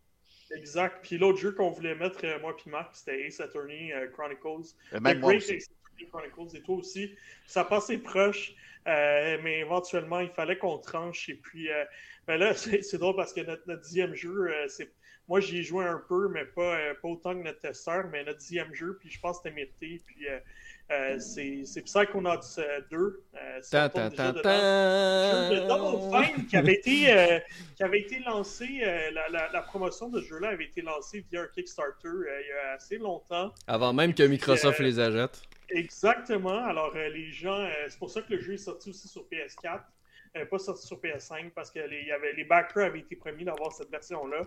Exact. 0.56 1.00
Puis 1.04 1.18
l'autre 1.18 1.40
jeu 1.40 1.52
qu'on 1.52 1.70
voulait 1.70 1.96
mettre, 1.96 2.26
euh, 2.26 2.40
moi 2.40 2.56
puis 2.56 2.70
Marc, 2.70 2.96
c'était 2.96 3.26
Ace 3.26 3.40
Attorney 3.40 3.94
euh, 3.94 4.08
Chronicles. 4.10 4.76
même 5.00 5.20
moi 5.20 5.36
aussi. 5.36 5.54
Ace 5.54 5.70
Attorney 5.70 6.10
Chronicles 6.10 6.58
et 6.58 6.62
toi 6.62 6.76
aussi. 6.76 7.16
Ça 7.46 7.64
passait 7.64 7.98
proche, 7.98 8.54
mais 8.86 9.60
éventuellement, 9.60 10.20
il 10.20 10.30
fallait 10.30 10.58
qu'on 10.58 10.78
tranche. 10.78 11.30
Et 11.30 11.36
puis, 11.36 11.70
ben 12.28 12.38
là, 12.38 12.54
c'est 12.56 12.98
drôle 12.98 13.16
parce 13.16 13.34
que 13.34 13.42
notre, 13.42 13.64
notre 13.68 13.82
dixième 13.82 14.16
jeu, 14.16 14.52
c'est 14.68 14.92
moi, 15.28 15.40
j'y 15.40 15.60
ai 15.60 15.64
joué 15.64 15.86
un 15.86 16.04
peu, 16.10 16.28
mais 16.30 16.44
pas, 16.44 16.94
pas 16.96 17.08
autant 17.08 17.34
que 17.34 17.44
notre 17.44 17.62
testeur, 17.62 18.10
mais 18.12 18.24
notre 18.24 18.40
dixième 18.40 18.74
jeu, 18.74 18.98
puis 19.00 19.10
je 19.10 19.20
pense 19.20 19.38
que 19.38 19.44
c'était 19.44 19.56
mérité. 19.56 20.02
Puis 20.06 20.28
euh, 20.92 21.20
c'est 21.20 21.82
Psychonauts 21.84 22.58
2. 22.92 22.98
Euh, 22.98 23.60
c'est 23.62 23.78
un 23.78 23.90
jeu 23.90 25.56
de 25.56 25.68
Double 25.68 26.26
Fine 26.26 26.46
qui 26.48 26.58
avait 26.58 26.74
été, 26.74 27.14
euh, 27.14 27.40
qui 27.76 27.84
avait 27.84 28.02
été 28.02 28.20
lancé. 28.20 28.68
La, 29.14 29.30
la, 29.30 29.52
la, 29.52 29.62
promotion 29.62 30.10
de 30.10 30.20
ce 30.20 30.28
jeu-là 30.28 30.50
avait 30.50 30.66
été 30.66 30.82
lancée 30.82 31.26
via 31.32 31.42
un 31.42 31.48
Kickstarter 31.48 32.10
il 32.10 32.48
y 32.48 32.52
a 32.52 32.74
assez 32.74 32.98
longtemps. 32.98 33.54
Avant 33.68 33.94
même 33.94 34.14
que 34.14 34.24
Microsoft 34.24 34.80
les 34.80 35.00
achète. 35.00 35.42
Exactement. 35.70 36.66
Alors, 36.66 36.94
les 36.94 37.32
gens. 37.32 37.66
c'est 37.88 38.00
pour 38.00 38.10
ça 38.10 38.22
que 38.22 38.34
le 38.34 38.42
jeu 38.42 38.54
est 38.54 38.58
sorti 38.58 38.90
aussi 38.90 39.08
sur 39.08 39.26
PS4 39.32 39.82
pas 40.50 40.60
sorti 40.60 40.88
sur 40.88 41.00
PS5 41.00 41.52
parce 41.52 41.72
que 41.72 41.80
les, 41.80 42.04
y 42.04 42.12
avait, 42.12 42.34
les 42.34 42.46
backers 42.46 42.86
avaient 42.86 43.00
été 43.00 43.16
promis 43.16 43.44
d'avoir 43.44 43.74
cette 43.74 43.90
version-là. 43.90 44.44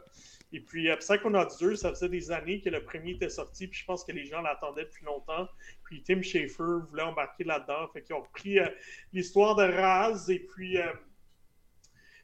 Et 0.53 0.61
puis, 0.61 0.91
euh, 0.91 0.97
Psychonauts 0.97 1.57
2, 1.61 1.77
ça 1.77 1.91
faisait 1.91 2.09
des 2.09 2.31
années 2.31 2.61
que 2.61 2.71
le 2.71 2.83
premier 2.83 3.13
était 3.13 3.29
sorti, 3.29 3.69
puis 3.69 3.81
je 3.81 3.85
pense 3.85 4.05
que 4.05 4.13
les 4.13 4.25
gens 4.25 4.41
l'attendaient 4.41 4.85
depuis 4.85 5.05
longtemps. 5.05 5.47
Puis 5.85 6.03
Tim 6.03 6.23
Schafer 6.23 6.87
voulait 6.89 7.03
embarquer 7.03 7.45
là-dedans. 7.45 7.89
Fait 7.93 8.03
qu'ils 8.03 8.15
ont 8.15 8.23
repris 8.23 8.59
euh, 8.59 8.69
l'histoire 9.13 9.57
de 9.57 9.65
Raz 9.65 10.31
et 10.31 10.41
puis. 10.41 10.79
Euh, 10.79 10.93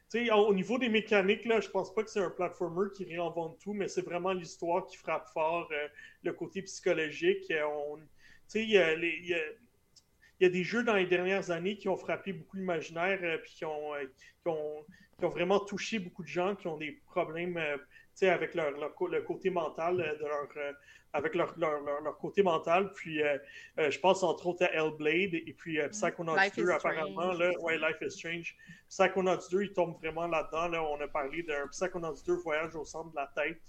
tu 0.09 0.25
sais, 0.25 0.31
au 0.31 0.53
niveau 0.53 0.77
des 0.77 0.89
mécaniques, 0.89 1.45
là, 1.45 1.61
je 1.61 1.69
pense 1.69 1.93
pas 1.93 2.03
que 2.03 2.09
c'est 2.09 2.19
un 2.19 2.29
platformer 2.29 2.89
qui 2.93 3.05
réinvente 3.05 3.57
tout, 3.61 3.71
mais 3.71 3.87
c'est 3.87 4.01
vraiment 4.01 4.33
l'histoire 4.33 4.85
qui 4.85 4.97
frappe 4.97 5.29
fort, 5.29 5.71
le 6.21 6.33
côté 6.33 6.61
psychologique. 6.63 7.45
Tu 7.47 7.55
sais, 8.49 8.61
il 8.61 8.71
y 8.71 8.77
a 8.77 8.93
il 10.41 10.45
y 10.45 10.47
a 10.47 10.49
des 10.49 10.63
jeux 10.63 10.83
dans 10.83 10.95
les 10.95 11.05
dernières 11.05 11.51
années 11.51 11.77
qui 11.77 11.87
ont 11.87 11.95
frappé 11.95 12.33
beaucoup 12.33 12.57
l'imaginaire, 12.57 13.19
euh, 13.21 13.37
puis 13.37 13.53
qui 13.53 13.65
ont, 13.65 13.93
euh, 13.93 14.05
qui, 14.41 14.47
ont, 14.47 14.85
qui 15.19 15.25
ont, 15.25 15.29
vraiment 15.29 15.59
touché 15.59 15.99
beaucoup 15.99 16.23
de 16.23 16.27
gens 16.27 16.55
qui 16.55 16.67
ont 16.67 16.77
des 16.77 16.99
problèmes 17.05 17.57
euh, 17.57 17.77
avec 18.23 18.55
leur, 18.55 18.71
le 18.71 19.21
côté 19.21 19.51
mental 19.51 19.97
de 19.97 20.25
leur 20.25 20.47
avec 21.13 21.35
leur, 21.35 21.53
leur, 21.59 21.81
leur, 21.81 22.17
côté 22.17 22.41
mental. 22.41 22.91
Puis 22.93 23.19
je 23.77 23.99
pense 23.99 24.21
entre 24.21 24.47
autres 24.47 24.63
à 24.65 24.73
Hellblade 24.73 25.33
et 25.33 25.55
puis 25.57 25.79
Psychonauts 25.89 26.35
2, 26.55 26.69
apparemment. 26.69 27.33
Là, 27.33 27.51
ouais, 27.61 27.77
Life 27.77 27.97
is 28.01 28.11
Strange. 28.11 28.55
Psychonauts 28.89 29.49
2, 29.49 29.63
il 29.63 29.73
tombe 29.73 29.97
vraiment 29.97 30.27
là-dedans. 30.27 30.67
Là, 30.67 30.83
on 30.83 31.01
a 31.01 31.07
parlé 31.07 31.41
d'un 31.43 31.67
Psychonauts 31.67 32.21
2 32.27 32.33
voyage 32.35 32.75
au 32.75 32.85
centre 32.85 33.09
de 33.09 33.15
la 33.15 33.31
tête. 33.35 33.61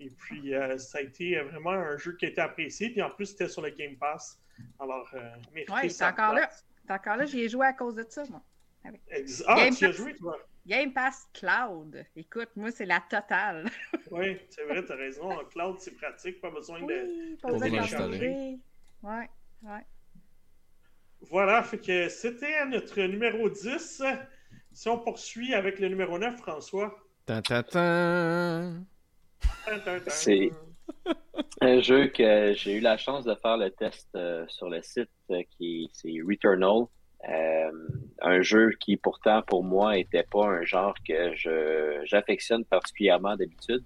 Et 0.00 0.10
puis 0.10 0.52
ça 0.78 0.98
a 0.98 1.02
été 1.02 1.38
vraiment 1.40 1.70
un 1.70 1.96
jeu 1.98 2.16
qui 2.16 2.26
a 2.26 2.28
été 2.30 2.40
apprécié. 2.40 2.90
Puis 2.90 3.00
en 3.00 3.10
plus, 3.10 3.26
c'était 3.26 3.48
sur 3.48 3.62
le 3.62 3.70
Game 3.70 3.96
Pass. 3.96 4.43
Alors, 4.78 5.08
euh, 5.14 5.30
Oui, 5.54 5.90
c'est 5.90 6.04
encore 6.04 6.34
là. 6.34 6.48
C'est 6.86 6.92
encore 6.92 7.16
là, 7.16 7.26
j'y 7.26 7.40
ai 7.40 7.48
joué 7.48 7.66
à 7.66 7.72
cause 7.72 7.94
de 7.94 8.04
ça, 8.08 8.24
moi. 8.28 8.42
Ah, 9.46 9.54
Game 9.56 9.74
tu 9.74 9.86
as 9.86 9.92
joué, 9.92 10.14
toi? 10.14 10.36
Game 10.66 10.92
Pass 10.92 11.28
Cloud. 11.32 12.04
Écoute, 12.16 12.50
moi, 12.56 12.70
c'est 12.70 12.86
la 12.86 13.00
totale. 13.00 13.66
oui, 14.10 14.38
c'est 14.50 14.64
vrai, 14.64 14.84
tu 14.84 14.92
as 14.92 14.96
raison. 14.96 15.30
Cloud, 15.50 15.76
c'est 15.78 15.92
pratique, 15.92 16.40
pas 16.40 16.50
besoin 16.50 16.82
de. 16.82 17.40
Pas 17.40 17.52
besoin 17.52 17.70
d'installer. 17.70 18.58
Ouais, 19.02 19.28
ouais. 19.62 19.86
Voilà, 21.30 21.62
fait 21.62 21.78
que 21.78 22.08
c'était 22.08 22.66
notre 22.66 23.00
numéro 23.02 23.48
10. 23.48 24.02
Si 24.72 24.88
on 24.88 24.98
poursuit 24.98 25.54
avec 25.54 25.78
le 25.78 25.88
numéro 25.88 26.18
9, 26.18 26.36
François. 26.36 26.98
C'est 30.08 30.50
un 31.60 31.80
jeu 31.80 32.08
que 32.08 32.52
j'ai 32.54 32.74
eu 32.74 32.80
la 32.80 32.96
chance 32.96 33.24
de 33.24 33.34
faire 33.34 33.56
le 33.56 33.70
test 33.70 34.08
euh, 34.14 34.44
sur 34.48 34.68
le 34.68 34.82
site 34.82 35.10
euh, 35.30 35.42
qui 35.56 35.90
c'est 35.92 36.12
Returnal. 36.26 36.86
Euh, 37.28 37.70
un 38.20 38.42
jeu 38.42 38.70
qui 38.80 38.96
pourtant 38.96 39.42
pour 39.42 39.64
moi 39.64 39.96
était 39.96 40.24
pas 40.24 40.46
un 40.46 40.64
genre 40.64 40.94
que 41.06 41.34
je 41.34 42.02
j'affectionne 42.04 42.64
particulièrement 42.66 43.34
d'habitude. 43.36 43.84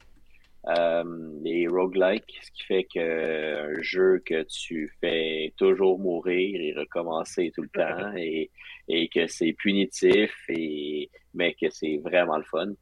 les 1.44 1.68
roguelikes, 1.68 2.36
ce 2.42 2.50
qui 2.50 2.62
fait 2.64 2.84
que 2.92 3.78
un 3.78 3.82
jeu 3.82 4.20
que 4.26 4.42
tu 4.42 4.92
fais 5.00 5.52
toujours 5.56 5.98
mourir 6.00 6.60
et 6.60 6.74
recommencer 6.76 7.52
tout 7.54 7.62
le 7.62 7.68
temps 7.68 8.12
et, 8.16 8.50
et 8.88 9.08
que 9.08 9.28
c'est 9.28 9.52
punitif 9.52 10.32
et 10.48 11.08
mais 11.32 11.54
que 11.54 11.70
c'est 11.70 11.98
vraiment 11.98 12.38
le 12.38 12.44
fun 12.44 12.72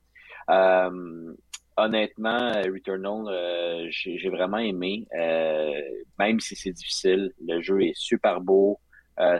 honnêtement, 1.76 2.52
euh, 2.56 2.62
Returnal, 2.72 3.26
euh, 3.28 3.86
j'ai 3.90 4.28
vraiment 4.30 4.58
aimé. 4.58 5.06
Euh, 5.18 5.80
même 6.18 6.40
si 6.40 6.56
c'est 6.56 6.72
difficile, 6.72 7.32
le 7.44 7.60
jeu 7.60 7.82
est 7.82 7.96
super 7.96 8.40
beau. 8.40 8.80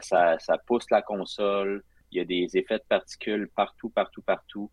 ça, 0.01 0.39
ça 0.39 0.59
pousse 0.67 0.87
la 0.91 1.03
console. 1.03 1.83
Il 2.11 2.19
y 2.19 2.21
a 2.21 2.25
des 2.25 2.57
effets 2.57 2.79
de 2.79 2.85
particules 2.89 3.49
partout, 3.55 3.91
partout, 3.91 4.23
partout. 4.23 4.71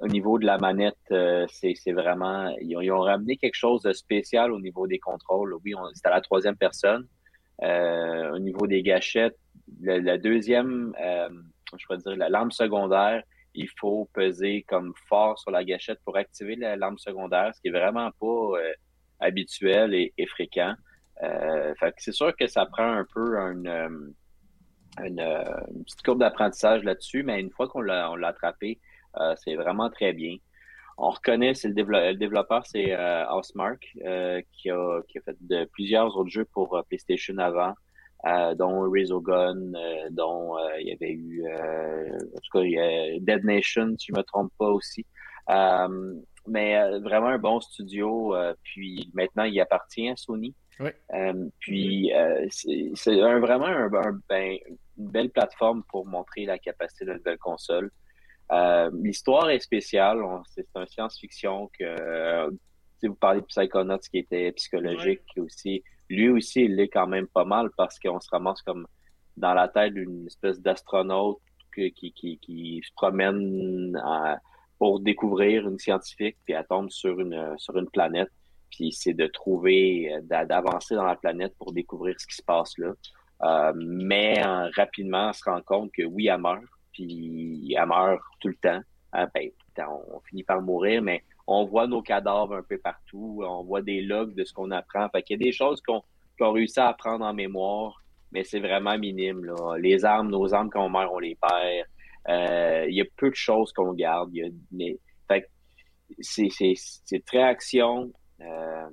au 0.00 0.08
niveau 0.08 0.38
de 0.38 0.46
la 0.46 0.58
manette, 0.58 1.14
c'est 1.48 1.92
vraiment. 1.92 2.54
Ils 2.60 2.92
ont, 2.92 3.00
ramené 3.00 3.36
quelque 3.36 3.56
chose 3.56 3.82
de 3.82 3.92
spécial 3.92 4.52
au 4.52 4.60
niveau 4.60 4.86
des 4.86 4.98
contrôles. 4.98 5.54
Oui, 5.64 5.74
c'est 5.94 6.06
à 6.06 6.10
la 6.10 6.20
troisième 6.20 6.56
personne. 6.56 7.06
au 7.62 8.38
niveau 8.38 8.66
des 8.66 8.82
gâchettes, 8.82 9.38
la 9.80 10.18
deuxième, 10.18 10.92
je 11.78 11.86
pourrais 11.86 11.98
dire, 11.98 12.16
la 12.16 12.28
lampe 12.28 12.52
secondaire 12.52 13.22
il 13.54 13.68
faut 13.78 14.08
peser 14.12 14.64
comme 14.68 14.92
fort 15.08 15.38
sur 15.38 15.50
la 15.50 15.64
gâchette 15.64 16.00
pour 16.04 16.16
activer 16.16 16.56
la 16.56 16.76
lampe 16.76 16.98
secondaire, 16.98 17.54
ce 17.54 17.60
qui 17.60 17.68
est 17.68 17.70
vraiment 17.70 18.10
pas 18.20 18.58
euh, 18.58 18.72
habituel 19.20 19.94
et, 19.94 20.26
fréquent. 20.26 20.74
Euh, 21.22 21.72
c'est 21.98 22.12
sûr 22.12 22.34
que 22.36 22.46
ça 22.46 22.66
prend 22.66 22.90
un 22.90 23.06
peu 23.14 23.36
une, 23.38 23.68
euh, 23.68 23.88
une, 25.04 25.84
petite 25.84 26.02
courbe 26.02 26.18
d'apprentissage 26.18 26.82
là-dessus, 26.82 27.22
mais 27.22 27.40
une 27.40 27.50
fois 27.50 27.68
qu'on 27.68 27.80
l'a, 27.80 28.10
attrapé, 28.24 28.80
c'est 29.36 29.54
vraiment 29.54 29.90
très 29.90 30.12
bien. 30.12 30.36
On 30.96 31.10
reconnaît, 31.10 31.54
c'est 31.54 31.68
le, 31.68 32.14
développeur, 32.14 32.66
c'est 32.66 32.94
Housemark, 33.30 33.80
qui, 34.52 34.70
a, 34.70 35.00
qui 35.08 35.18
a 35.18 35.20
fait 35.22 35.36
de, 35.40 35.64
plusieurs 35.66 36.16
autres 36.16 36.30
jeux 36.30 36.44
pour 36.44 36.82
PlayStation 36.88 37.38
avant. 37.38 37.74
Euh, 38.26 38.54
dont 38.54 38.90
Resogun, 38.90 39.74
euh, 39.74 40.08
dont 40.10 40.56
euh, 40.56 40.80
il 40.80 40.88
y 40.88 40.92
avait 40.92 41.12
eu, 41.12 41.44
en 41.46 42.40
tout 42.40 42.58
cas, 42.58 42.60
il 42.60 42.70
y 42.70 42.78
a 42.78 43.18
Dead 43.20 43.44
Nation, 43.44 43.94
si 43.98 44.06
je 44.08 44.12
me 44.16 44.22
trompe 44.22 44.50
pas 44.58 44.70
aussi. 44.70 45.04
mais 46.46 46.98
vraiment 47.00 47.28
un 47.28 47.38
bon 47.38 47.60
studio. 47.60 48.34
puis 48.62 49.10
maintenant, 49.12 49.44
il 49.44 49.60
appartient 49.60 50.08
à 50.08 50.16
Sony. 50.16 50.54
puis 51.58 52.10
c'est 52.50 53.20
vraiment 53.20 53.66
un, 53.66 53.90
ben, 54.28 54.56
une 54.96 55.10
belle 55.10 55.30
plateforme 55.30 55.82
pour 55.90 56.06
montrer 56.06 56.46
la 56.46 56.58
capacité 56.58 57.04
de 57.04 57.10
la 57.10 57.16
nouvelle 57.18 57.38
console. 57.38 57.90
L'histoire 59.02 59.50
est 59.50 59.60
spéciale. 59.60 60.22
C'est 60.54 60.68
un 60.74 60.86
science-fiction 60.86 61.70
que 61.78 62.48
si 63.00 63.06
vous 63.06 63.16
parlez 63.16 63.42
de 63.42 63.46
Psychonauts 63.46 63.98
qui 64.10 64.18
était 64.18 64.50
psychologique 64.52 65.20
aussi 65.36 65.82
lui 66.14 66.28
aussi, 66.28 66.64
il 66.64 66.76
l'est 66.76 66.88
quand 66.88 67.06
même 67.06 67.26
pas 67.26 67.44
mal 67.44 67.70
parce 67.76 67.98
qu'on 67.98 68.20
se 68.20 68.28
ramasse 68.30 68.62
comme 68.62 68.86
dans 69.36 69.54
la 69.54 69.68
tête 69.68 69.94
d'une 69.94 70.26
espèce 70.26 70.60
d'astronaute 70.60 71.38
qui, 71.74 72.80
se 72.84 72.92
promène 72.94 74.00
pour 74.78 75.00
découvrir 75.00 75.68
une 75.68 75.78
scientifique, 75.78 76.36
puis 76.44 76.54
elle 76.54 76.66
tombe 76.66 76.90
sur 76.90 77.18
une, 77.20 77.90
planète, 77.92 78.28
puis 78.70 78.92
c'est 78.92 79.14
de 79.14 79.26
trouver, 79.26 80.16
d'avancer 80.22 80.94
dans 80.94 81.04
la 81.04 81.16
planète 81.16 81.54
pour 81.58 81.72
découvrir 81.72 82.14
ce 82.18 82.26
qui 82.26 82.36
se 82.36 82.42
passe 82.42 82.76
là. 82.78 82.92
Euh, 83.42 83.72
mais 83.76 84.40
rapidement, 84.76 85.30
on 85.30 85.32
se 85.32 85.44
rend 85.44 85.60
compte 85.62 85.90
que 85.92 86.04
oui, 86.04 86.28
elle 86.28 86.40
meurt, 86.40 86.62
puis 86.92 87.74
elle 87.76 87.86
meurt 87.86 88.22
tout 88.40 88.48
le 88.48 88.56
temps. 88.56 88.80
Ah, 89.12 89.26
ben, 89.34 89.50
on 89.88 90.20
finit 90.28 90.44
par 90.44 90.62
mourir, 90.62 91.02
mais 91.02 91.22
on 91.46 91.64
voit 91.64 91.86
nos 91.86 92.02
cadavres 92.02 92.54
un 92.54 92.62
peu 92.62 92.78
partout, 92.78 93.42
on 93.46 93.64
voit 93.64 93.82
des 93.82 94.00
logs 94.00 94.34
de 94.34 94.44
ce 94.44 94.52
qu'on 94.52 94.70
apprend. 94.70 95.08
Fait 95.10 95.22
qu'il 95.22 95.40
y 95.40 95.42
a 95.42 95.44
des 95.44 95.52
choses 95.52 95.80
qu'on 95.82 96.02
qu 96.36 96.44
réussi 96.44 96.80
à 96.80 96.88
apprendre 96.88 97.24
en 97.24 97.34
mémoire, 97.34 98.02
mais 98.32 98.44
c'est 98.44 98.60
vraiment 98.60 98.98
minime. 98.98 99.44
Là. 99.44 99.76
Les 99.78 100.04
armes, 100.04 100.30
nos 100.30 100.52
armes 100.54 100.70
qu'on 100.70 100.88
meurt, 100.88 101.10
on 101.12 101.18
les 101.18 101.36
perd. 101.36 101.86
Euh, 102.28 102.86
il 102.88 102.94
y 102.94 103.00
a 103.00 103.04
peu 103.16 103.30
de 103.30 103.34
choses 103.34 103.72
qu'on 103.72 103.92
garde. 103.92 104.30
Il 104.34 104.98
fait 105.28 105.48
c'est 106.20 107.24
très 107.24 107.42
action. 107.42 108.12
Euh, 108.40 108.88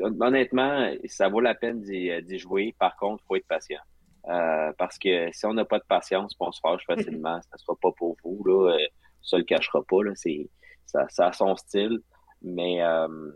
honnêtement, 0.00 0.90
ça 1.06 1.28
vaut 1.28 1.40
la 1.40 1.54
peine 1.54 1.80
d'y 1.80 2.38
jouer. 2.38 2.74
Par 2.78 2.96
contre, 2.96 3.22
il 3.24 3.26
faut 3.26 3.36
être 3.36 3.48
patient. 3.48 3.80
Euh, 4.28 4.72
parce 4.78 4.98
que 4.98 5.32
si 5.32 5.46
on 5.46 5.54
n'a 5.54 5.64
pas 5.64 5.78
de 5.78 5.84
patience, 5.88 6.34
on 6.38 6.52
se 6.52 6.60
fâche 6.60 6.84
facilement. 6.86 7.40
ça 7.42 7.48
ne 7.54 7.58
sera 7.58 7.76
pas 7.80 7.90
pour 7.96 8.16
vous. 8.22 8.44
Là 8.44 8.76
ça 9.22 9.38
le 9.38 9.44
cachera 9.44 9.82
pas. 9.84 10.02
Là. 10.04 10.12
C'est, 10.14 10.48
ça, 10.86 11.06
a 11.18 11.32
son 11.32 11.56
style, 11.56 12.00
mais 12.42 12.82
euh, 12.82 13.30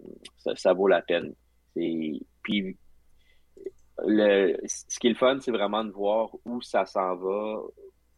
ça, 0.54 0.72
vaut 0.72 0.88
la 0.88 1.02
peine. 1.02 1.34
puis 1.74 2.76
le, 4.04 4.56
ce 4.66 4.98
qui 4.98 5.06
est 5.06 5.10
le 5.10 5.16
fun, 5.16 5.38
c'est 5.40 5.50
vraiment 5.50 5.84
de 5.84 5.90
voir 5.90 6.30
où 6.44 6.60
ça 6.60 6.84
s'en 6.84 7.16
va, 7.16 7.62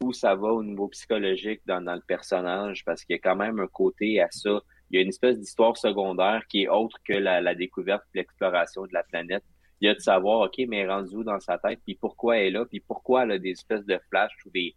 où 0.03 0.13
ça 0.13 0.35
va 0.35 0.49
au 0.49 0.65
niveau 0.65 0.89
psychologique 0.89 1.61
dans, 1.67 1.81
dans 1.81 1.95
le 1.95 2.03
personnage, 2.07 2.85
parce 2.85 3.05
qu'il 3.05 3.15
y 3.15 3.19
a 3.19 3.23
quand 3.23 3.37
même 3.37 3.61
un 3.61 3.69
côté 3.69 4.21
à 4.21 4.29
ça 4.31 4.61
il 4.91 4.97
y 4.97 4.99
a 4.99 5.03
une 5.03 5.09
espèce 5.09 5.39
d'histoire 5.39 5.77
secondaire 5.77 6.43
qui 6.49 6.63
est 6.63 6.69
autre 6.69 6.97
que 7.05 7.13
la, 7.13 7.55
découverte 7.55 8.03
et 8.15 8.19
l'exploration 8.19 8.83
de 8.87 8.93
la 8.93 9.03
planète. 9.03 9.45
Il 9.81 9.87
y 9.87 9.91
a 9.91 9.95
de 9.95 10.01
savoir, 10.01 10.41
OK, 10.41 10.61
mais 10.67 10.87
rendu 10.87 11.17
où 11.17 11.25
dans 11.25 11.39
sa 11.41 11.59
tête, 11.59 11.81
puis 11.85 11.95
pourquoi 11.95 12.39
elle 12.39 12.47
est 12.47 12.51
là, 12.51 12.65
puis 12.65 12.81
pourquoi 12.81 13.25
elle 13.25 13.33
a 13.33 13.39
des 13.39 13.51
espèces 13.51 13.85
de 13.85 13.99
flashs 14.09 14.45
ou 14.47 14.51
des 14.51 14.75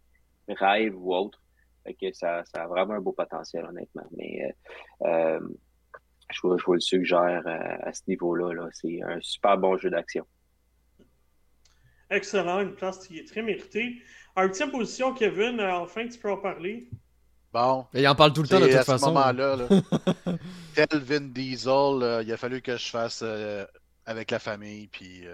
rêves 0.48 0.96
ou 0.96 1.14
autres. 1.14 1.41
Fait 1.84 1.94
que 1.94 2.12
ça, 2.12 2.44
ça 2.44 2.64
a 2.64 2.66
vraiment 2.66 2.94
un 2.94 3.00
beau 3.00 3.12
potentiel, 3.12 3.64
honnêtement. 3.64 4.06
Mais 4.16 4.54
euh, 5.02 5.06
euh 5.06 5.40
je, 6.30 6.40
vous, 6.42 6.56
je 6.58 6.64
vous 6.64 6.74
le 6.74 6.80
suggère 6.80 7.42
à, 7.46 7.88
à 7.88 7.92
ce 7.92 8.02
niveau-là. 8.08 8.54
-là, 8.54 8.68
c'est 8.72 9.02
un 9.02 9.20
super 9.20 9.58
bon 9.58 9.76
jeu 9.76 9.90
d'action. 9.90 10.26
Excellent, 12.12 12.60
une 12.60 12.74
place 12.74 13.06
qui 13.06 13.18
est 13.18 13.26
très 13.26 13.40
méritée. 13.42 14.02
En 14.36 14.44
huitième 14.44 14.70
position, 14.70 15.14
Kevin, 15.14 15.58
euh, 15.60 15.72
enfin 15.76 16.06
tu 16.06 16.18
peux 16.18 16.30
en 16.30 16.36
parler. 16.36 16.88
Bon. 17.52 17.86
il 17.94 18.06
en 18.06 18.14
parle 18.14 18.34
tout 18.34 18.42
le 18.42 18.48
temps 18.48 18.60
de 18.60 18.66
toute 18.66 18.76
façon. 18.76 18.92
À 18.92 18.98
ce 18.98 19.04
moment-là, 19.06 19.56
tel 20.74 20.86
Vin 21.00 21.20
Diesel, 21.20 22.02
euh, 22.02 22.22
il 22.22 22.30
a 22.32 22.36
fallu 22.36 22.60
que 22.60 22.76
je 22.76 22.90
fasse 22.90 23.22
euh, 23.22 23.64
avec 24.04 24.30
la 24.30 24.38
famille, 24.38 24.88
puis 24.88 25.24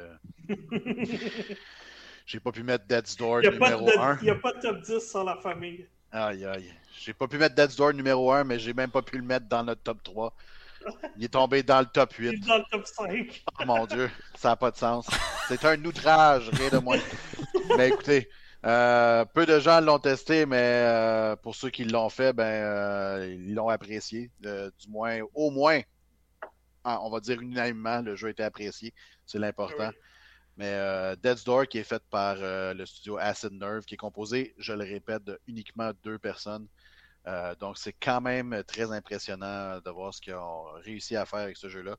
j'ai 2.26 2.40
pas 2.40 2.52
pu 2.52 2.62
mettre 2.62 2.86
Dead's 2.86 3.16
Door 3.16 3.42
numéro 3.42 3.88
1. 3.98 4.18
Il 4.20 4.24
n'y 4.24 4.30
a 4.30 4.36
pas 4.36 4.52
de 4.52 4.60
top 4.60 4.80
10 4.80 5.00
sans 5.00 5.24
la 5.24 5.36
famille. 5.36 5.84
Aïe, 6.12 6.44
aïe. 6.44 6.72
J'ai 7.00 7.12
pas 7.12 7.28
pu 7.28 7.38
mettre 7.38 7.54
Dead's 7.54 7.76
Door 7.76 7.92
numéro 7.94 8.32
1, 8.32 8.44
mais 8.44 8.58
j'ai 8.58 8.72
même 8.72 8.90
pas 8.90 9.02
pu 9.02 9.16
le 9.16 9.24
mettre 9.24 9.46
dans 9.46 9.62
notre 9.62 9.82
top 9.82 10.02
3. 10.02 10.32
Il 11.16 11.24
est 11.24 11.28
tombé 11.28 11.62
dans 11.62 11.80
le 11.80 11.86
top 11.86 12.12
8. 12.12 12.28
Il 12.28 12.34
est 12.34 12.46
dans 12.46 12.58
le 12.58 12.64
top 12.70 12.86
5. 12.86 13.44
Oh 13.60 13.64
mon 13.66 13.86
Dieu, 13.86 14.10
ça 14.36 14.50
n'a 14.50 14.56
pas 14.56 14.70
de 14.70 14.76
sens. 14.76 15.08
C'est 15.48 15.64
un 15.64 15.84
outrage, 15.84 16.50
rien 16.50 16.70
de 16.70 16.78
moins. 16.78 16.98
Mais 17.76 17.88
écoutez, 17.88 18.28
euh, 18.64 19.24
peu 19.24 19.46
de 19.46 19.60
gens 19.60 19.80
l'ont 19.80 19.98
testé, 19.98 20.46
mais 20.46 20.56
euh, 20.58 21.36
pour 21.36 21.54
ceux 21.54 21.70
qui 21.70 21.84
l'ont 21.84 22.08
fait, 22.08 22.32
ben, 22.32 22.44
euh, 22.44 23.36
ils 23.38 23.54
l'ont 23.54 23.68
apprécié. 23.68 24.30
du 24.40 24.88
moins, 24.88 25.20
au 25.34 25.50
moins, 25.50 25.80
on 26.84 27.10
va 27.10 27.20
dire 27.20 27.40
unanimement, 27.40 28.00
le 28.00 28.16
jeu 28.16 28.28
a 28.28 28.30
été 28.30 28.42
apprécié. 28.42 28.94
C'est 29.26 29.38
l'important. 29.38 29.90
Mais 30.58 31.16
Dead's 31.22 31.44
Door, 31.44 31.68
qui 31.68 31.78
est 31.78 31.84
fait 31.84 32.02
par 32.10 32.36
le 32.36 32.84
studio 32.84 33.16
Acid 33.16 33.52
Nerve, 33.52 33.84
qui 33.84 33.94
est 33.94 33.98
composé, 33.98 34.54
je 34.58 34.72
le 34.72 34.84
répète, 34.84 35.24
de 35.24 35.40
uniquement 35.46 35.92
deux 36.02 36.18
personnes. 36.18 36.66
donc, 37.60 37.78
c'est 37.78 37.92
quand 37.94 38.20
même 38.20 38.62
très 38.66 38.90
impressionnant 38.92 39.80
de 39.80 39.90
voir 39.90 40.12
ce 40.12 40.20
qu'ils 40.20 40.34
ont 40.34 40.64
réussi 40.84 41.14
à 41.16 41.24
faire 41.26 41.40
avec 41.40 41.56
ce 41.56 41.68
jeu-là. 41.68 41.96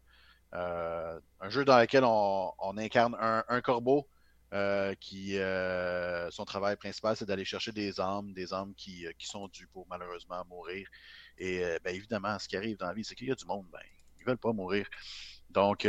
un 0.51 1.49
jeu 1.49 1.63
dans 1.65 1.79
lequel 1.79 2.03
on, 2.03 2.77
incarne 2.77 3.15
un 3.19 3.61
corbeau 3.61 4.07
euh, 4.51 4.95
qui 4.99 5.37
euh, 5.37 6.31
son 6.31 6.43
travail 6.43 6.75
principal, 6.75 7.15
c'est 7.15 7.25
d'aller 7.25 7.45
chercher 7.45 7.71
des 7.71 7.99
âmes, 7.99 8.33
des 8.33 8.51
âmes 8.51 8.73
qui, 8.75 9.05
euh, 9.05 9.11
qui 9.15 9.27
sont 9.27 9.47
dues 9.47 9.67
pour 9.67 9.85
malheureusement 9.87 10.43
mourir. 10.49 10.87
Et 11.37 11.61
ben, 11.83 11.95
évidemment, 11.95 12.37
ce 12.39 12.47
qui 12.47 12.57
arrive 12.57 12.77
dans 12.77 12.87
la 12.87 12.93
vie, 12.93 13.03
c'est 13.03 13.13
qu'il 13.15 13.27
y 13.27 13.31
a 13.31 13.35
du 13.35 13.45
monde, 13.45 13.67
ben, 13.71 13.79
ils 14.19 14.25
veulent 14.25 14.39
pas 14.39 14.51
mourir. 14.51 14.87
Donc, 15.51 15.83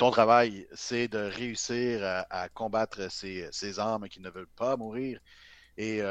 ton 0.00 0.10
travail, 0.10 0.66
c'est 0.72 1.08
de 1.08 1.18
réussir 1.18 2.00
à, 2.30 2.48
combattre 2.48 3.10
ces, 3.10 3.48
ces, 3.52 3.78
âmes 3.78 4.08
qui 4.08 4.20
ne 4.20 4.30
veulent 4.30 4.48
pas 4.56 4.76
mourir. 4.76 5.20
Et 5.76 6.02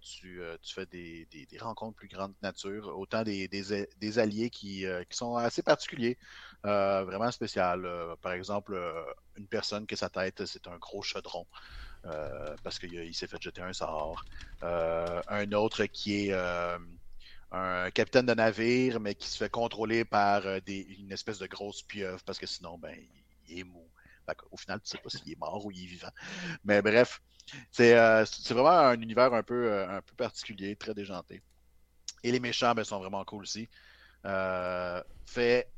tu, 0.00 0.40
tu, 0.62 0.74
fais 0.74 0.86
des, 0.86 1.26
des, 1.30 1.58
rencontres 1.58 1.96
plus 1.96 2.08
grandes 2.08 2.34
nature, 2.42 2.96
autant 2.98 3.22
des, 3.22 3.48
des 3.48 4.18
alliés 4.18 4.48
qui, 4.48 4.84
qui, 5.08 5.16
sont 5.16 5.36
assez 5.36 5.62
particuliers. 5.62 6.18
Euh, 6.64 7.02
vraiment 7.04 7.30
spécial. 7.32 7.84
Euh, 7.84 8.14
par 8.22 8.32
exemple, 8.32 8.74
euh, 8.74 9.02
une 9.36 9.48
personne 9.48 9.86
que 9.86 9.96
sa 9.96 10.08
tête, 10.08 10.44
c'est 10.46 10.68
un 10.68 10.78
gros 10.78 11.02
chaudron. 11.02 11.46
parce 12.62 12.78
qu'il 12.78 13.14
s'est 13.14 13.26
fait 13.26 13.42
jeter 13.42 13.62
un 13.62 13.72
sort. 13.72 14.24
un 14.62 15.52
autre 15.52 15.86
qui 15.86 16.28
est 16.28 16.32
un 17.52 17.90
capitaine 17.90 18.26
de 18.26 18.34
navire, 18.34 19.00
mais 19.00 19.14
qui 19.14 19.28
se 19.28 19.36
fait 19.36 19.50
contrôler 19.50 20.04
par 20.04 20.46
une 20.66 21.12
espèce 21.12 21.38
de 21.38 21.46
grosse 21.46 21.82
pieuvre, 21.82 22.22
parce 22.24 22.38
que 22.38 22.46
sinon, 22.46 22.78
ben, 22.78 22.96
Au 24.50 24.56
final, 24.56 24.80
tu 24.80 24.90
sais 24.90 24.98
pas 24.98 25.10
s'il 25.10 25.30
est 25.30 25.38
mort 25.38 25.66
ou 25.66 25.70
il 25.72 25.82
est 25.82 25.86
vivant. 25.86 26.12
Mais 26.64 26.80
bref, 26.80 27.20
c'est 27.70 27.94
vraiment 28.50 28.70
un 28.70 29.00
univers 29.00 29.34
un 29.34 29.42
peu, 29.42 29.84
un 29.88 30.00
peu 30.00 30.14
particulier, 30.14 30.76
très 30.76 30.94
déjanté. 30.94 31.42
Et 32.22 32.30
les 32.30 32.40
méchants 32.40 32.74
ben, 32.74 32.84
sont 32.84 33.00
vraiment 33.00 33.24
cool 33.24 33.42
aussi. 33.42 33.68
fait 35.26 35.68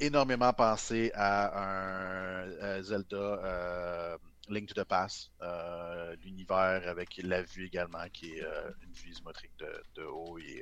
énormément 0.00 0.52
pensé 0.52 1.10
à 1.14 2.44
un 2.44 2.82
Zelda 2.82 3.16
euh, 3.16 4.18
Link 4.48 4.68
to 4.68 4.74
the 4.74 4.84
Past, 4.84 5.30
euh, 5.42 6.16
l'univers 6.24 6.82
avec 6.86 7.20
la 7.22 7.42
vue 7.42 7.66
également, 7.66 8.08
qui 8.12 8.32
est 8.32 8.42
euh, 8.42 8.70
une 8.82 8.92
vue 8.92 9.10
isométrique 9.10 9.52
de, 9.94 10.04
haut 10.04 10.38
et 10.38 10.57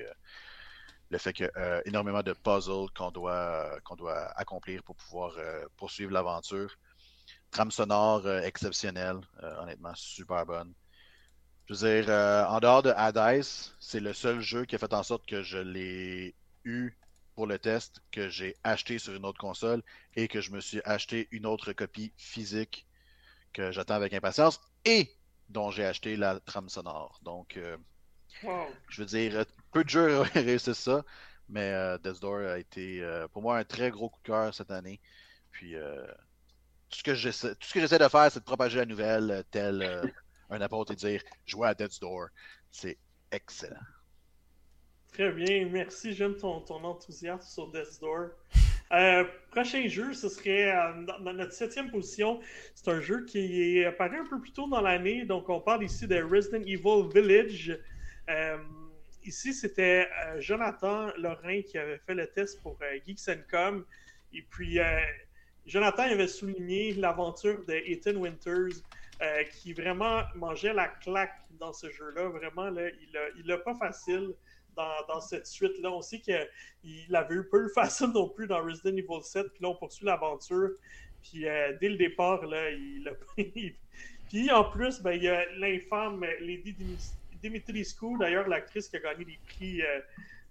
le 1.11 1.19
fait 1.19 1.33
que 1.33 1.51
énormément 1.87 2.23
de 2.23 2.33
puzzles 2.33 2.91
qu'on 2.97 3.11
doit, 3.11 3.79
doit 3.97 4.27
accomplir 4.39 4.83
pour 4.83 4.97
pouvoir 4.97 5.33
poursuivre 5.77 6.13
l'aventure. 6.13 6.75
Trame 7.51 7.71
sonore 7.71 8.29
exceptionnelle, 8.29 9.21
honnêtement 9.61 9.95
super 9.95 10.45
bonne. 10.45 10.75
Je 11.69 11.75
veux 11.75 12.03
dire, 12.03 12.11
en 12.11 12.59
dehors 12.61 12.83
de 12.83 12.91
Hades, 12.91 13.45
c'est 13.81 14.01
le 14.01 14.13
seul 14.13 14.41
jeu 14.41 14.65
qui 14.65 14.75
a 14.75 14.79
fait 14.79 14.95
en 14.95 15.03
sorte 15.03 15.27
que 15.27 15.43
je 15.43 15.59
l'ai 15.59 16.35
eu 16.65 16.97
pour 17.37 17.47
le 17.47 17.59
test 17.59 18.01
que 18.11 18.29
j'ai 18.29 18.57
acheté 18.65 18.99
sur 18.99 19.15
une 19.15 19.25
autre 19.25 19.39
console 19.39 19.83
et 20.15 20.27
que 20.27 20.41
je 20.41 20.51
me 20.51 20.61
suis 20.61 20.81
acheté 20.85 21.29
une 21.31 21.47
autre 21.47 21.73
copie 21.73 22.13
physique 22.17 22.87
que 23.53 23.71
j'attends 23.73 23.95
avec 23.95 24.13
impatience 24.15 24.61
et 24.85 25.11
dont 25.49 25.71
j'ai 25.71 25.85
acheté 25.85 26.17
la 26.17 26.41
trame 26.41 26.69
sonore. 26.69 27.21
Donc, 27.23 27.57
euh, 27.57 27.77
je 28.89 29.03
veux 29.03 29.07
dire, 29.07 29.45
peu 29.73 29.85
de 29.85 29.89
jeux 29.89 30.21
réussissent 30.35 30.79
ça, 30.79 31.05
mais 31.49 31.73
euh, 31.73 31.99
Death 31.99 32.21
Door 32.21 32.41
a 32.41 32.59
été 32.59 33.03
euh, 33.03 33.29
pour 33.29 33.43
moi 33.43 33.59
un 33.59 33.65
très 33.65 33.91
gros 33.91 34.09
coup 34.09 34.21
de 34.23 34.27
cœur 34.27 34.55
cette 34.55 34.71
année. 34.71 35.01
Puis, 35.51 35.75
tout 36.91 36.99
ce 36.99 37.03
que 37.03 37.15
j'essaie 37.15 37.99
de 37.99 38.09
faire, 38.09 38.31
c'est 38.31 38.41
de 38.41 38.45
propager 38.45 38.79
la 38.79 38.87
nouvelle 38.87 39.43
tel 39.51 40.13
un 40.51 40.61
apôtre 40.61 40.93
et 40.93 40.97
dire 40.97 41.23
jouer 41.47 41.69
à 41.69 41.75
Death's 41.75 42.01
Door. 42.01 42.29
C'est 42.71 42.99
excellent. 43.33 43.77
Très 45.13 45.33
bien, 45.33 45.67
merci. 45.71 46.13
J'aime 46.13 46.37
ton, 46.37 46.61
ton, 46.61 46.85
enthousiasme 46.85 47.49
sur 47.49 47.71
Death's 47.71 47.99
Door. 47.99 48.31
Euh, 48.93 49.25
prochain 49.51 49.89
jeu, 49.89 50.13
ce 50.13 50.29
serait 50.29 50.71
euh, 50.71 51.05
dans, 51.21 51.33
notre 51.33 51.53
septième 51.53 51.91
position. 51.91 52.41
C'est 52.75 52.91
un 52.91 53.01
jeu 53.01 53.25
qui 53.25 53.79
est 53.79 53.87
apparu 53.87 54.19
un 54.21 54.27
peu 54.27 54.41
plus 54.41 54.53
tôt 54.53 54.69
dans 54.69 54.81
l'année. 54.81 55.25
Donc, 55.25 55.49
on 55.49 55.61
parle 55.61 55.85
ici 55.85 56.07
de 56.07 56.23
Resident 56.23 56.63
Evil 56.63 57.09
Village. 57.13 57.79
Euh, 58.29 58.59
ici, 59.25 59.55
c'était 59.55 60.09
Jonathan 60.39 61.11
Lorrain 61.17 61.63
qui 61.63 61.79
avait 61.79 61.99
fait 61.99 62.15
le 62.15 62.27
test 62.27 62.61
pour 62.63 62.79
Geeks 63.07 63.49
Com. 63.51 63.85
Et 64.33 64.43
puis, 64.43 64.79
Jonathan 65.65 66.05
avait 66.05 66.29
souligné 66.29 66.95
l'aventure 66.95 67.65
de 67.67 67.75
Ethan 67.75 68.17
Winters. 68.17 68.83
qui 69.53 69.73
vraiment 69.73 70.23
mangeait 70.35 70.75
la 70.75 70.89
claque 70.89 71.41
dans 71.59 71.73
ce 71.73 71.91
jeu-là. 71.91 72.29
Vraiment, 72.29 72.71
là, 72.71 72.89
il 73.37 73.47
l'a 73.47 73.59
pas 73.59 73.75
facile 73.75 74.35
dans, 75.09 75.21
cette 75.21 75.47
suite-là. 75.47 75.91
On 75.91 76.03
sait 76.03 76.21
qu'il 76.21 77.17
avait 77.17 77.35
eu 77.35 77.45
peu 77.45 77.69
facile 77.75 78.09
non 78.09 78.29
plus 78.29 78.47
dans 78.47 78.63
Resident 78.63 78.97
Evil 78.97 79.23
7, 79.23 79.49
puis 79.53 79.63
là, 79.63 79.69
on 79.71 79.77
poursuit 79.77 80.07
l'aventure. 80.07 80.71
Puis 81.23 81.49
euh, 81.49 81.77
dès 81.81 81.89
le 81.89 81.97
départ, 81.97 82.45
là, 82.47 82.71
il 82.71 83.09
a 83.09 83.43
Puis 84.29 84.51
en 84.51 84.65
plus, 84.65 85.01
ben, 85.03 85.13
il 85.13 85.23
y 85.23 85.29
a 85.29 85.45
l'infâme 85.57 86.25
Lady 86.41 86.73
Dimitrescu, 87.41 88.19
d'ailleurs, 88.19 88.49
l'actrice 88.49 88.89
qui 88.89 88.97
a 88.97 89.01
gagné 89.01 89.25
des 89.25 89.39
prix 89.47 89.83
euh, 89.83 90.01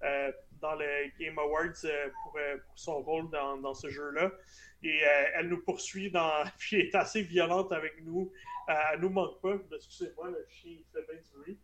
euh, 0.04 0.32
dans 0.62 0.76
le 0.76 0.86
Game 1.20 1.38
Awards 1.38 1.82
pour, 2.24 2.40
son 2.76 3.02
rôle 3.02 3.30
dans, 3.30 3.74
ce 3.74 3.90
jeu-là. 3.90 4.32
Et 4.84 5.02
elle 5.34 5.50
nous 5.50 5.62
poursuit 5.62 6.12
dans. 6.12 6.44
Puis 6.58 6.80
elle 6.80 6.88
est 6.88 6.96
assez 6.96 7.22
violente 7.22 7.72
avec 7.72 8.04
nous. 8.04 8.32
elle 8.68 9.00
nous 9.00 9.10
manque 9.10 9.42
pas. 9.42 9.56
Excusez-moi, 9.76 10.30
le 10.30 10.46
chien 10.50 10.72
il 10.72 10.86
fait 10.94 11.06
bien 11.12 11.22
du 11.22 11.40
bruit. 11.40 11.60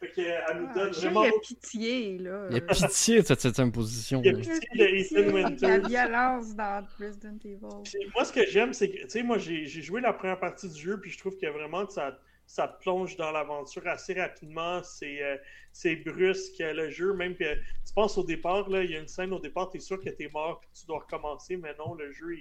Fait 0.00 0.10
qu'elle 0.10 0.58
nous 0.58 0.68
ah, 0.70 0.74
donne 0.74 0.90
vraiment. 0.92 1.24
Il 1.24 1.26
y 1.26 1.36
a 1.36 1.40
pitié, 1.40 2.18
là. 2.18 2.46
Il 2.50 2.56
y 2.56 2.60
a 2.60 2.60
pitié 2.62 3.20
de 3.20 3.26
cette 3.26 3.40
septième 3.40 3.72
position. 3.72 4.20
Il 4.24 4.26
y 4.26 4.34
a 4.34 4.38
pitié 4.38 4.68
de 4.74 4.84
Ethan 4.84 5.32
Winters. 5.32 5.68
La 5.68 5.78
violence 5.88 6.54
dans 6.54 6.86
Resident 6.98 7.38
Evil. 7.44 8.08
Moi, 8.14 8.24
ce 8.24 8.32
que 8.32 8.46
j'aime, 8.46 8.72
c'est 8.72 8.90
que, 8.90 9.02
tu 9.02 9.10
sais, 9.10 9.22
moi, 9.22 9.38
j'ai 9.38 9.66
joué 9.66 10.00
la 10.00 10.12
première 10.12 10.38
partie 10.38 10.68
du 10.68 10.80
jeu, 10.80 11.00
puis 11.00 11.10
je 11.10 11.18
trouve 11.18 11.36
que 11.36 11.46
vraiment, 11.46 11.88
ça, 11.88 12.18
ça 12.52 12.68
plonge 12.68 13.16
dans 13.16 13.30
l'aventure 13.30 13.86
assez 13.86 14.12
rapidement. 14.12 14.82
C'est 14.82 15.22
euh, 15.22 15.96
brusque, 16.04 16.58
le 16.58 16.90
jeu. 16.90 17.14
Même 17.14 17.34
que 17.34 17.54
tu 17.54 17.94
penses 17.94 18.18
au 18.18 18.24
départ, 18.24 18.68
là, 18.68 18.84
il 18.84 18.90
y 18.90 18.96
a 18.96 19.00
une 19.00 19.08
scène 19.08 19.32
au 19.32 19.38
départ, 19.38 19.70
tu 19.70 19.78
es 19.78 19.80
sûr 19.80 19.98
que 19.98 20.10
tu 20.10 20.24
es 20.24 20.28
mort, 20.28 20.60
puis 20.60 20.68
tu 20.78 20.84
dois 20.84 20.98
recommencer, 20.98 21.56
mais 21.56 21.74
non, 21.78 21.94
le 21.94 22.12
jeu, 22.12 22.36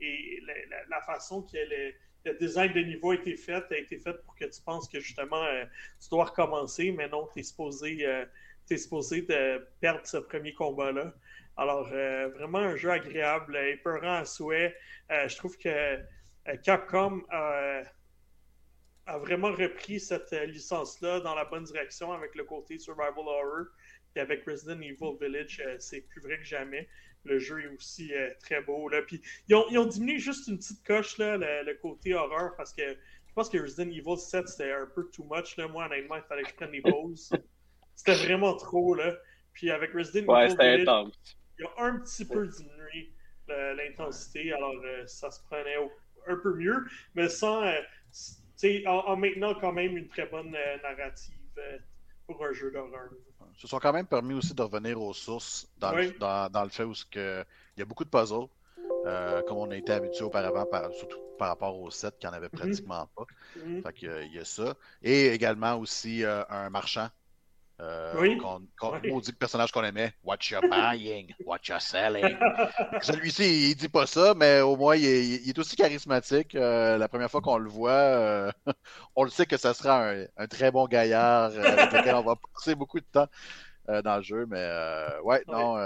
et 0.00 0.42
la, 0.88 1.02
façon 1.02 1.42
qu'il 1.42 1.58
est 1.58 1.94
le 2.24 2.34
design 2.38 2.72
de 2.72 2.80
niveau 2.80 3.10
a 3.10 3.16
été 3.16 3.36
fait, 3.36 3.64
a 3.70 3.76
été 3.76 3.98
fait 3.98 4.14
pour 4.24 4.34
que 4.34 4.46
tu 4.46 4.62
penses 4.62 4.88
que 4.88 4.98
justement 4.98 5.44
euh, 5.44 5.64
tu 6.02 6.08
dois 6.08 6.24
recommencer, 6.24 6.90
mais 6.92 7.08
non, 7.08 7.28
tu 7.34 7.40
es 7.40 7.42
supposé, 7.42 8.06
euh, 8.06 8.24
de 8.70 9.68
perdre 9.80 10.06
ce 10.06 10.16
premier 10.16 10.54
combat-là. 10.54 11.12
Alors, 11.58 11.90
euh, 11.92 12.28
vraiment 12.28 12.60
un 12.60 12.76
jeu 12.76 12.90
agréable, 12.90 13.58
épeurant 13.58 14.20
à 14.20 14.24
souhait. 14.24 14.74
je 15.10 15.36
trouve 15.36 15.58
que 15.58 15.98
Capcom 16.62 17.22
a, 17.30 17.82
vraiment 19.18 19.52
repris 19.52 20.00
cette 20.00 20.32
licence-là 20.32 21.20
dans 21.20 21.34
la 21.34 21.44
bonne 21.44 21.64
direction 21.64 22.12
avec 22.12 22.34
le 22.34 22.44
côté 22.44 22.78
survival 22.78 23.12
horror. 23.16 23.66
Et 24.16 24.20
avec 24.20 24.44
Resident 24.44 24.80
Evil 24.80 25.16
Village, 25.20 25.62
c'est 25.78 26.00
plus 26.02 26.20
vrai 26.20 26.38
que 26.38 26.44
jamais. 26.44 26.88
Le 27.24 27.38
jeu 27.38 27.62
est 27.62 27.68
aussi 27.68 28.12
très 28.40 28.60
beau. 28.62 28.88
Là. 28.88 29.02
Puis, 29.02 29.22
ils, 29.48 29.54
ont, 29.54 29.64
ils 29.70 29.78
ont 29.78 29.86
diminué 29.86 30.18
juste 30.18 30.48
une 30.48 30.58
petite 30.58 30.84
coche, 30.84 31.18
là, 31.18 31.36
le, 31.36 31.74
côté 31.74 32.14
horreur, 32.14 32.56
parce 32.56 32.72
que 32.72 32.82
je 33.30 33.34
pense 33.34 33.48
que 33.48 33.58
Resident 33.58 33.90
Evil 33.90 34.18
7, 34.18 34.48
c'était 34.48 34.72
un 34.72 34.86
peu 34.86 35.08
too 35.10 35.24
much. 35.30 35.56
Là. 35.56 35.68
Moi, 35.68 35.86
honnêtement, 35.86 36.16
il 36.16 36.22
fallait 36.22 36.42
que 36.42 36.48
je 36.48 36.54
prenne 36.54 36.72
des 36.72 36.80
pauses. 36.80 37.30
c'était 37.94 38.16
vraiment 38.16 38.56
trop. 38.56 38.94
Là. 38.94 39.16
Puis 39.52 39.70
avec 39.70 39.92
Resident 39.92 40.36
Evil 40.40 40.56
Village, 40.56 41.12
il 41.58 41.64
a 41.66 41.84
un 41.84 41.98
petit 42.00 42.24
peu 42.24 42.46
diminué 42.48 43.12
l'intensité. 43.48 44.52
Alors, 44.52 44.74
ça 45.06 45.30
se 45.30 45.40
prenait 45.44 45.76
un 46.26 46.36
peu 46.36 46.54
mieux, 46.54 46.84
mais 47.14 47.28
sans 47.28 47.62
en, 48.86 49.16
maintenant 49.16 49.54
quand 49.54 49.72
même 49.72 49.96
une 49.96 50.08
très 50.08 50.26
bonne 50.26 50.54
euh, 50.54 50.76
narrative 50.82 51.34
euh, 51.58 51.78
pour 52.26 52.44
un 52.44 52.52
jeu 52.52 52.70
d'horreur. 52.70 53.10
Ce 53.54 53.66
sont 53.66 53.78
quand 53.78 53.92
même 53.92 54.06
permis 54.06 54.34
aussi 54.34 54.54
de 54.54 54.62
revenir 54.62 55.00
aux 55.00 55.12
sources 55.12 55.68
dans, 55.78 55.92
le, 55.92 56.12
dans, 56.18 56.62
le 56.62 56.70
fait 56.70 56.84
où 56.84 56.94
il 57.14 57.44
y 57.76 57.82
a 57.82 57.84
beaucoup 57.84 58.04
de 58.04 58.10
puzzles, 58.10 58.46
euh, 59.06 59.42
comme 59.42 59.58
on 59.58 59.70
a 59.70 59.76
été 59.76 59.92
habitué 59.92 60.24
auparavant, 60.24 60.66
surtout 60.92 61.18
par 61.38 61.48
rapport 61.48 61.78
au 61.78 61.90
set 61.90 62.16
qui 62.18 62.26
en 62.26 62.32
avait 62.32 62.48
mhm. 62.52 62.58
pratiquement 62.58 63.08
pas. 63.16 63.24
Mhm. 63.56 63.82
il 64.02 64.34
y 64.34 64.38
a 64.38 64.44
ça. 64.44 64.74
Et 65.02 65.28
également 65.28 65.76
aussi 65.76 66.22
un 66.24 66.70
marchand 66.70 67.08
euh, 67.80 68.14
oui. 68.18 68.38
Maudit 69.08 69.32
personnage 69.32 69.72
qu'on 69.72 69.84
aimait. 69.84 70.12
What 70.22 70.38
you're 70.50 70.60
buying, 70.68 71.32
what 71.44 71.60
you're 71.68 71.80
selling. 71.80 72.36
Celui-ci, 73.02 73.70
il 73.70 73.74
dit 73.74 73.88
pas 73.88 74.06
ça, 74.06 74.34
mais 74.34 74.60
au 74.60 74.76
moins, 74.76 74.96
il 74.96 75.48
est, 75.48 75.58
aussi 75.58 75.76
charismatique. 75.76 76.54
Euh, 76.54 76.98
la 76.98 77.08
première 77.08 77.30
fois 77.30 77.40
qu'on 77.40 77.58
le 77.58 77.70
voit, 77.70 77.90
euh, 77.90 78.52
on 79.16 79.24
le 79.24 79.30
sait 79.30 79.46
que 79.46 79.56
ça 79.56 79.72
sera 79.74 80.10
un, 80.36 80.46
très 80.46 80.70
bon 80.70 80.86
gaillard 80.86 81.52
avec 81.56 81.92
lequel 81.92 82.14
on 82.16 82.22
va 82.22 82.36
passer 82.54 82.74
beaucoup 82.74 83.00
de 83.00 83.06
temps 83.10 83.28
dans 83.86 84.16
le 84.16 84.22
jeu. 84.22 84.46
Mais 84.46 84.68
ouais, 85.22 85.42
non. 85.48 85.76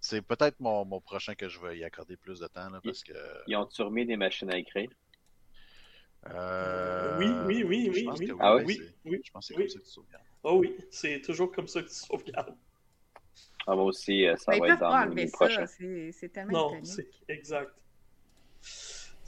c'est 0.00 0.22
peut-être 0.22 0.58
mon, 0.60 1.00
prochain 1.00 1.34
que 1.34 1.48
je 1.48 1.60
vais 1.60 1.78
y 1.78 1.84
accorder 1.84 2.16
plus 2.16 2.40
de 2.40 2.46
temps. 2.46 2.68
parce 2.82 3.02
que... 3.02 3.12
Ils 3.46 3.56
ont 3.56 3.68
remis 3.78 4.06
des 4.06 4.16
machines 4.16 4.50
à 4.50 4.56
écrire? 4.56 4.88
oui, 6.24 7.26
oui, 7.46 7.64
oui, 7.64 7.90
oui. 7.92 8.08
oui. 8.16 8.32
Ah 8.38 8.56
oui? 8.56 8.80
oui, 9.04 9.20
Je 9.24 9.32
pense 9.32 9.48
que 9.48 9.54
c'est 9.54 9.60
comme 9.60 9.68
ça 9.68 9.78
que 9.80 9.84
tu. 9.84 10.31
Oh 10.44 10.58
oui, 10.58 10.76
c'est 10.90 11.20
toujours 11.20 11.52
comme 11.52 11.68
ça 11.68 11.82
que 11.82 11.88
tu 11.88 11.94
sauvegardes. 11.94 12.56
Ah, 13.66 13.76
moi 13.76 13.84
aussi, 13.84 14.26
euh, 14.26 14.36
ça 14.36 14.58
va 14.58 14.68
être 14.68 14.80
dans 14.80 15.04
le 15.04 15.30
prochain. 15.30 15.66
C'est 15.66 16.32
tellement 16.32 16.72
Non, 16.72 16.84
c'est 16.84 17.08
exact. 17.28 17.72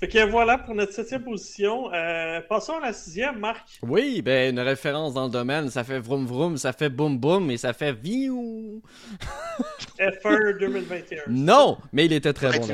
Fait 0.04 0.10
que 0.10 0.30
voilà 0.30 0.58
pour 0.58 0.74
notre 0.74 0.92
septième 0.92 1.22
position. 1.22 1.90
Euh, 1.94 2.42
passons 2.42 2.74
à 2.74 2.80
la 2.80 2.92
sixième, 2.92 3.38
Marc. 3.38 3.78
Oui, 3.80 4.20
ben 4.20 4.50
une 4.50 4.60
référence 4.60 5.14
dans 5.14 5.24
le 5.24 5.30
domaine, 5.30 5.70
ça 5.70 5.82
fait 5.82 5.98
vroom 5.98 6.26
vroom, 6.26 6.58
ça 6.58 6.74
fait 6.74 6.90
boum 6.90 7.18
boum 7.18 7.50
et 7.50 7.56
ça 7.56 7.72
fait 7.72 7.94
viou. 7.94 8.82
F1 9.98 10.58
2021. 10.58 11.22
Non, 11.28 11.78
mais 11.94 12.04
il 12.04 12.12
était 12.12 12.34
très 12.34 12.58
bon. 12.58 12.66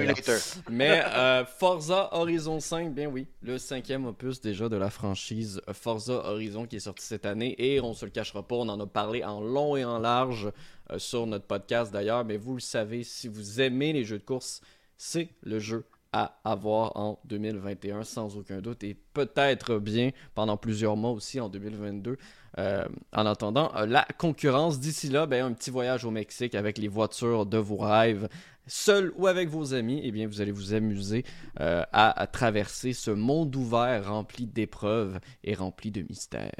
Mais 0.72 1.04
euh, 1.06 1.44
Forza 1.44 2.08
Horizon 2.10 2.58
5, 2.58 2.92
bien 2.92 3.06
oui, 3.06 3.28
le 3.42 3.58
cinquième 3.58 4.06
opus 4.06 4.40
déjà 4.40 4.68
de 4.68 4.76
la 4.76 4.90
franchise 4.90 5.60
Forza 5.72 6.14
Horizon 6.14 6.66
qui 6.66 6.76
est 6.76 6.80
sorti 6.80 7.06
cette 7.06 7.26
année 7.26 7.54
et 7.58 7.80
on 7.80 7.94
se 7.94 8.06
le 8.06 8.10
cachera 8.10 8.42
pas, 8.42 8.56
on 8.56 8.68
en 8.68 8.80
a 8.80 8.86
parlé 8.88 9.22
en 9.22 9.40
long 9.40 9.76
et 9.76 9.84
en 9.84 10.00
large 10.00 10.50
euh, 10.90 10.98
sur 10.98 11.28
notre 11.28 11.46
podcast 11.46 11.92
d'ailleurs, 11.92 12.24
mais 12.24 12.38
vous 12.38 12.54
le 12.54 12.60
savez, 12.60 13.04
si 13.04 13.28
vous 13.28 13.60
aimez 13.60 13.92
les 13.92 14.02
jeux 14.02 14.18
de 14.18 14.24
course, 14.24 14.62
c'est 14.96 15.28
le 15.44 15.60
jeu 15.60 15.84
à 16.12 16.40
avoir 16.44 16.96
en 16.96 17.20
2021 17.26 18.02
sans 18.04 18.36
aucun 18.36 18.60
doute 18.60 18.82
et 18.82 18.96
peut-être 19.14 19.78
bien 19.78 20.10
pendant 20.34 20.56
plusieurs 20.56 20.96
mois 20.96 21.12
aussi 21.12 21.40
en 21.40 21.48
2022. 21.48 22.18
Euh, 22.58 22.84
en 23.12 23.26
attendant 23.26 23.72
euh, 23.76 23.86
la 23.86 24.04
concurrence, 24.18 24.80
d'ici 24.80 25.08
là, 25.08 25.26
ben, 25.26 25.44
un 25.46 25.52
petit 25.52 25.70
voyage 25.70 26.04
au 26.04 26.10
Mexique 26.10 26.56
avec 26.56 26.78
les 26.78 26.88
voitures 26.88 27.46
de 27.46 27.58
vos 27.58 27.76
rêves, 27.76 28.28
seul 28.66 29.12
ou 29.16 29.28
avec 29.28 29.48
vos 29.48 29.72
amis, 29.72 30.00
eh 30.02 30.10
bien, 30.10 30.26
vous 30.26 30.40
allez 30.40 30.50
vous 30.50 30.74
amuser 30.74 31.24
euh, 31.60 31.84
à, 31.92 32.26
traverser 32.26 32.92
ce 32.92 33.12
monde 33.12 33.54
ouvert 33.54 34.08
rempli 34.08 34.46
d'épreuves 34.46 35.20
et 35.44 35.54
rempli 35.54 35.92
de 35.92 36.02
mystères. 36.02 36.50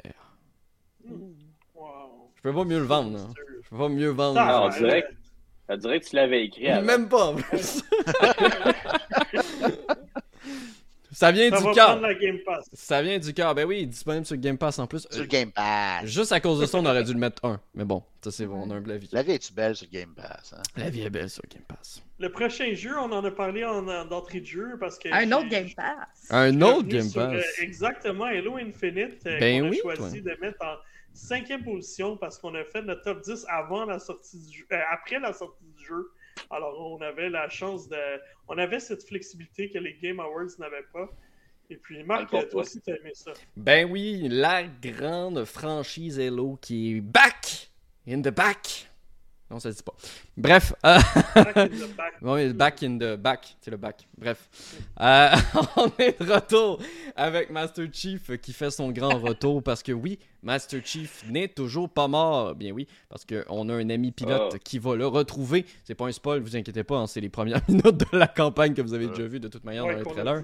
Je 1.05 2.41
peux 2.41 2.53
pas 2.53 2.63
mieux 2.63 2.79
le 2.79 2.85
vendre. 2.85 3.19
Hein. 3.19 3.33
Je 3.63 3.69
peux 3.69 3.77
pas 3.77 3.89
mieux 3.89 4.09
vendre. 4.09 4.39
Ah, 4.39 4.69
ça 5.67 5.77
dirait 5.77 5.99
que 5.99 6.05
tu 6.05 6.15
l'avais 6.15 6.45
écrit. 6.45 6.63
Même 6.63 7.07
pas 7.07 7.27
en 7.27 7.35
plus. 7.35 7.83
Ça 11.13 11.31
vient 11.31 11.49
du 11.49 11.71
cœur. 11.73 12.01
Ça 12.73 13.01
vient 13.01 13.19
du 13.19 13.33
cœur. 13.33 13.53
Ben 13.53 13.65
oui, 13.65 13.79
il 13.79 13.83
est 13.83 13.87
disponible 13.87 14.25
sur 14.25 14.37
Game 14.37 14.57
Pass 14.57 14.79
en 14.79 14.87
plus. 14.87 15.05
Sur 15.11 15.27
Game 15.27 15.51
Pass. 15.51 16.05
Juste 16.05 16.31
à 16.31 16.39
cause 16.39 16.59
de 16.59 16.65
ça, 16.65 16.77
on 16.77 16.85
aurait 16.85 17.03
dû 17.03 17.13
le 17.13 17.19
mettre 17.19 17.43
un. 17.43 17.59
Mais 17.75 17.83
bon, 17.83 18.01
ça 18.23 18.31
c'est 18.31 18.45
mon 18.45 18.69
humble 18.71 18.91
avis. 18.91 19.09
La 19.11 19.21
vie 19.21 19.33
est 19.33 19.53
belle 19.53 19.75
sur 19.75 19.89
Game 19.89 20.13
Pass. 20.15 20.53
Hein? 20.57 20.61
La 20.77 20.89
vie 20.89 21.01
est 21.01 21.09
belle 21.09 21.29
sur 21.29 21.43
Game 21.49 21.63
Pass. 21.67 22.01
Le 22.17 22.31
prochain 22.31 22.73
jeu, 22.73 22.91
on 22.97 23.11
en 23.11 23.25
a 23.25 23.31
parlé 23.31 23.65
en, 23.65 24.05
d'entrée 24.05 24.39
de 24.39 24.45
jeu 24.45 24.77
parce 24.79 24.97
que. 24.97 25.09
Un 25.09 25.31
autre 25.33 25.49
Game 25.49 25.69
Pass. 25.75 26.27
Un 26.29 26.61
autre 26.61 26.87
Game 26.87 27.11
Pass. 27.11 27.33
Euh, 27.33 27.63
exactement, 27.63 28.25
Halo 28.25 28.55
Infinite. 28.55 29.25
Euh, 29.25 29.39
ben 29.39 29.63
qu'on 29.63 29.69
oui, 29.69 29.81
a 29.91 29.95
choisi 29.95 30.21
de 30.21 30.37
mettre 30.39 30.63
en 30.63 30.75
cinquième 31.13 31.63
position 31.63 32.15
parce 32.15 32.37
qu'on 32.37 32.55
a 32.55 32.63
fait 32.63 32.83
notre 32.83 33.01
top 33.01 33.21
10 33.21 33.45
avant 33.49 33.85
la 33.85 33.99
sortie 33.99 34.39
du 34.39 34.59
jeu, 34.59 34.65
euh, 34.71 34.77
après 34.91 35.19
la 35.19 35.33
sortie 35.33 35.65
du 35.77 35.85
jeu. 35.85 36.09
Alors, 36.49 36.79
on 36.79 37.01
avait 37.01 37.29
la 37.29 37.49
chance 37.49 37.87
de. 37.87 37.97
On 38.47 38.57
avait 38.57 38.79
cette 38.79 39.03
flexibilité 39.07 39.69
que 39.69 39.77
les 39.77 39.97
Game 40.01 40.19
Awards 40.19 40.49
n'avaient 40.59 40.85
pas. 40.93 41.09
Et 41.69 41.77
puis, 41.77 42.03
Marc, 42.03 42.29
toi 42.29 42.61
aussi, 42.61 42.81
t'as 42.81 42.95
aimé 42.95 43.11
ça. 43.13 43.31
Ben 43.55 43.89
oui, 43.89 44.27
la 44.29 44.63
grande 44.63 45.45
franchise 45.45 46.19
Halo 46.19 46.57
qui 46.61 46.97
est 46.97 47.01
back 47.01 47.71
in 48.07 48.21
the 48.21 48.29
back. 48.29 48.90
Non, 49.51 49.59
ça 49.59 49.69
se 49.69 49.77
dit 49.77 49.83
pas. 49.83 49.93
Bref. 50.37 50.73
Euh... 50.85 50.97
Back 51.35 51.57
in 51.57 51.67
the 51.67 52.53
back. 52.55 52.83
in 52.83 52.97
the 52.97 53.17
back. 53.17 53.57
C'est 53.59 53.69
le 53.69 53.75
back. 53.75 54.07
Bref. 54.17 54.49
Euh, 55.01 55.29
on 55.75 55.91
est 55.99 56.23
de 56.23 56.31
retour 56.31 56.79
avec 57.17 57.49
Master 57.49 57.85
Chief 57.91 58.31
qui 58.39 58.53
fait 58.53 58.71
son 58.71 58.91
grand 58.91 59.19
retour 59.19 59.61
parce 59.61 59.83
que 59.83 59.91
oui, 59.91 60.19
Master 60.41 60.79
Chief 60.85 61.25
n'est 61.27 61.49
toujours 61.49 61.89
pas 61.89 62.07
mort. 62.07 62.55
Bien 62.55 62.71
oui, 62.71 62.87
parce 63.09 63.25
qu'on 63.25 63.67
a 63.67 63.73
un 63.73 63.89
ami 63.89 64.13
pilote 64.13 64.53
oh. 64.53 64.57
qui 64.63 64.79
va 64.79 64.95
le 64.95 65.05
retrouver. 65.05 65.65
C'est 65.83 65.95
pas 65.95 66.05
un 66.05 66.13
spoil, 66.13 66.39
vous 66.39 66.55
inquiétez 66.55 66.85
pas, 66.85 66.99
hein, 66.99 67.07
c'est 67.07 67.19
les 67.19 67.27
premières 67.27 67.61
minutes 67.67 68.09
de 68.13 68.17
la 68.17 68.27
campagne 68.27 68.73
que 68.73 68.81
vous 68.81 68.93
avez 68.93 69.07
déjà 69.07 69.27
vu 69.27 69.41
de 69.41 69.49
toute 69.49 69.65
manière 69.65 69.83
dans 69.83 69.91
les 69.91 70.03
trailers. 70.03 70.43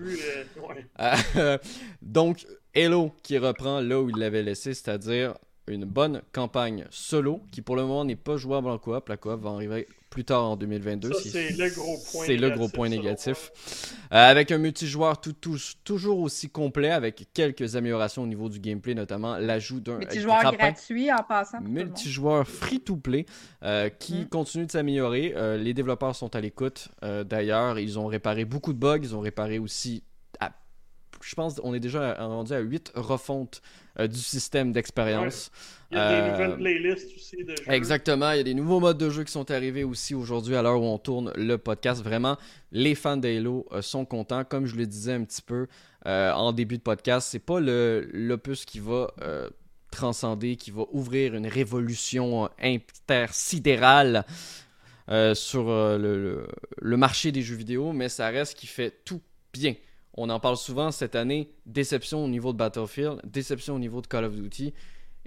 Euh, 0.99 1.15
euh, 1.37 1.57
donc, 2.01 2.45
Halo 2.75 3.13
qui 3.23 3.37
reprend 3.37 3.79
là 3.79 4.01
où 4.01 4.09
il 4.09 4.17
l'avait 4.17 4.43
laissé, 4.43 4.73
c'est-à-dire 4.73 5.33
une 5.67 5.85
bonne 5.85 6.21
campagne 6.31 6.85
solo 6.89 7.41
qui 7.51 7.61
pour 7.61 7.75
le 7.75 7.83
moment 7.83 8.05
n'est 8.05 8.15
pas 8.15 8.37
jouable 8.37 8.69
en 8.69 8.77
coop. 8.77 9.09
La 9.09 9.17
coop 9.17 9.41
va 9.41 9.49
arriver 9.51 9.87
plus 10.09 10.23
tard 10.23 10.43
en 10.45 10.55
2022. 10.55 11.13
c'est 11.13 11.51
le 11.51 11.69
gros 11.69 11.97
point 12.11 12.25
C'est 12.25 12.37
le 12.37 12.49
gros 12.49 12.69
point 12.69 12.89
négatif. 12.89 13.51
Euh, 14.13 14.31
avec 14.31 14.51
un 14.51 14.57
multijoueur 14.57 15.19
tout, 15.19 15.35
toujours 15.83 16.19
aussi 16.19 16.49
complet, 16.49 16.91
avec 16.91 17.27
quelques 17.33 17.75
améliorations 17.75 18.23
au 18.23 18.27
niveau 18.27 18.49
du 18.49 18.59
gameplay, 18.59 18.95
notamment 18.95 19.37
l'ajout 19.37 19.79
d'un 19.79 19.97
multijoueur 19.97 20.51
gratuit 20.53 21.11
en 21.11 21.23
passant. 21.23 21.59
Multijoueur 21.61 22.47
free-to-play 22.47 23.25
euh, 23.63 23.89
qui 23.89 24.21
mm. 24.21 24.29
continue 24.29 24.65
de 24.65 24.71
s'améliorer. 24.71 25.33
Euh, 25.35 25.57
les 25.57 25.73
développeurs 25.73 26.15
sont 26.15 26.35
à 26.35 26.41
l'écoute. 26.41 26.89
D'ailleurs, 27.01 27.79
ils 27.79 27.99
ont 27.99 28.07
réparé 28.07 28.45
beaucoup 28.45 28.73
de 28.73 28.79
bugs. 28.79 28.99
Ils 29.01 29.15
ont 29.15 29.19
réparé 29.21 29.59
aussi 29.59 30.03
je 31.21 31.35
pense 31.35 31.55
qu'on 31.55 31.73
est 31.73 31.79
déjà 31.79 32.13
rendu 32.13 32.53
à 32.53 32.59
8 32.59 32.93
refontes 32.95 33.61
euh, 33.99 34.07
du 34.07 34.19
système 34.19 34.71
d'expérience. 34.71 35.51
Il 35.89 35.97
y 35.97 35.99
a 35.99 36.09
des 36.09 36.15
euh, 36.15 36.31
nouvelles 36.31 36.57
playlists 36.57 37.15
aussi 37.15 37.43
de 37.43 37.55
jeux. 37.55 37.71
Exactement, 37.71 38.31
il 38.31 38.37
y 38.37 38.39
a 38.41 38.43
des 38.43 38.53
nouveaux 38.53 38.79
modes 38.79 38.97
de 38.97 39.09
jeu 39.09 39.23
qui 39.23 39.31
sont 39.31 39.49
arrivés 39.49 39.83
aussi 39.83 40.13
aujourd'hui 40.13 40.55
à 40.55 40.61
l'heure 40.61 40.79
où 40.79 40.85
on 40.85 40.99
tourne 40.99 41.31
le 41.35 41.57
podcast. 41.57 42.03
Vraiment, 42.03 42.37
les 42.71 42.93
fans 42.93 43.17
d'Halo 43.17 43.65
euh, 43.71 43.81
sont 43.81 44.05
contents. 44.05 44.43
Comme 44.43 44.67
je 44.67 44.75
le 44.75 44.85
disais 44.85 45.13
un 45.13 45.23
petit 45.23 45.41
peu 45.41 45.67
en 46.05 46.53
début 46.53 46.77
de 46.77 46.83
podcast, 46.83 47.27
c'est 47.29 47.39
pas 47.39 47.59
l'opus 47.59 48.63
qui 48.63 48.79
va 48.79 49.11
transcender, 49.91 50.55
qui 50.55 50.71
va 50.71 50.83
ouvrir 50.93 51.35
une 51.35 51.47
révolution 51.47 52.49
intersidérale. 52.61 54.23
sur 55.33 55.65
le, 55.65 56.47
le, 56.77 56.97
marché 56.97 57.33
des 57.33 57.41
jeux 57.41 57.57
vidéo, 57.57 57.91
mais 57.91 58.07
ça 58.07 58.29
reste 58.29 58.57
qui 58.57 58.67
fait 58.67 59.03
tout 59.03 59.19
bien. 59.51 59.73
On 60.17 60.29
en 60.29 60.39
parle 60.39 60.57
souvent 60.57 60.91
cette 60.91 61.15
année. 61.15 61.53
Déception 61.67 62.25
au 62.25 62.27
niveau 62.27 62.51
de 62.51 62.57
Battlefield, 62.57 63.21
déception 63.23 63.75
au 63.75 63.79
niveau 63.79 64.01
de 64.01 64.07
Call 64.07 64.25
of 64.25 64.35
Duty. 64.35 64.73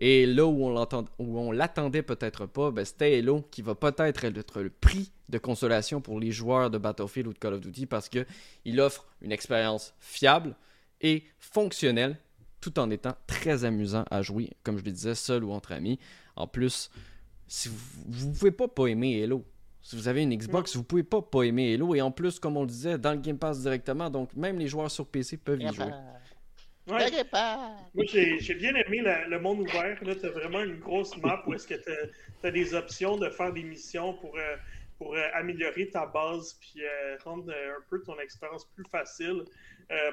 Et 0.01 0.26
là 0.26 0.47
où 0.47 0.66
on 0.66 1.53
l'attendait 1.53 2.03
peut-être 2.03 2.47
pas, 2.47 2.70
ben 2.70 2.84
c'était 2.84 3.18
Halo 3.18 3.45
qui 3.51 3.62
va 3.62 3.74
peut-être 3.74 4.24
être 4.24 4.61
le 4.61 4.70
prix 4.70 5.12
de 5.28 5.38
consolation 5.38 6.01
pour 6.01 6.18
les 6.18 6.32
joueurs 6.32 6.70
de 6.70 6.78
Battlefield 6.78 7.28
ou 7.28 7.32
de 7.34 7.38
Call 7.38 7.55
of 7.55 7.61
Duty 7.61 7.86
parce 7.86 8.09
qu'il 8.09 8.80
offre 8.80 9.07
une 9.20 9.30
expérience 9.30 9.95
fiable 10.01 10.57
et 11.03 11.24
fonctionnelle 11.38 12.18
tout 12.61 12.78
en 12.78 12.91
étant 12.91 13.14
très 13.26 13.64
amusant 13.64 14.05
à 14.11 14.22
jouer, 14.22 14.51
comme 14.64 14.78
je 14.78 14.84
le 14.84 14.91
disais, 14.91 15.14
seul 15.14 15.45
ou 15.45 15.53
entre 15.53 15.72
amis. 15.72 15.99
En 16.34 16.47
plus, 16.47 16.91
si 17.47 17.70
vous 18.07 18.28
ne 18.28 18.34
pouvez 18.34 18.51
pas 18.51 18.68
pas 18.68 18.86
aimer 18.86 19.22
Halo. 19.22 19.45
Si 19.91 19.97
vous 19.97 20.07
avez 20.07 20.22
une 20.22 20.32
Xbox, 20.32 20.76
vous 20.76 20.84
pouvez 20.84 21.03
pas 21.03 21.20
pas 21.20 21.43
aimer 21.43 21.74
Halo. 21.74 21.97
Et 21.97 22.01
en 22.01 22.12
plus, 22.12 22.38
comme 22.38 22.57
on 22.57 22.61
le 22.61 22.68
disait, 22.68 22.97
dans 22.97 23.11
le 23.11 23.18
Game 23.18 23.36
Pass 23.36 23.61
directement, 23.61 24.09
donc 24.09 24.36
même 24.36 24.57
les 24.57 24.68
joueurs 24.68 24.88
sur 24.88 25.05
PC 25.05 25.36
peuvent 25.36 25.61
y 25.61 25.66
jouer. 25.74 25.86
Ouais. 26.86 27.11
Moi, 27.93 28.05
j'ai 28.05 28.55
bien 28.55 28.72
aimé 28.76 29.03
le 29.28 29.41
monde 29.41 29.59
ouvert. 29.59 29.99
Là, 30.05 30.14
tu 30.14 30.26
as 30.26 30.30
vraiment 30.30 30.61
une 30.61 30.78
grosse 30.78 31.16
map 31.16 31.43
où 31.45 31.55
est-ce 31.55 31.66
que 31.66 31.74
tu 31.74 32.47
as, 32.47 32.51
des 32.53 32.72
options 32.72 33.16
de 33.16 33.30
faire 33.30 33.53
des 33.53 33.64
missions 33.64 34.14
pour, 34.14 34.38
euh, 34.38 34.57
pour 34.97 35.16
euh, 35.16 35.26
améliorer 35.34 35.91
ta 35.91 36.07
base 36.07 36.57
puis 36.61 36.84
euh, 36.84 37.16
rendre 37.24 37.53
un 37.53 37.82
peu 37.91 38.01
ton 38.01 38.16
expérience 38.20 38.66
plus 38.66 38.86
facile. 38.93 39.43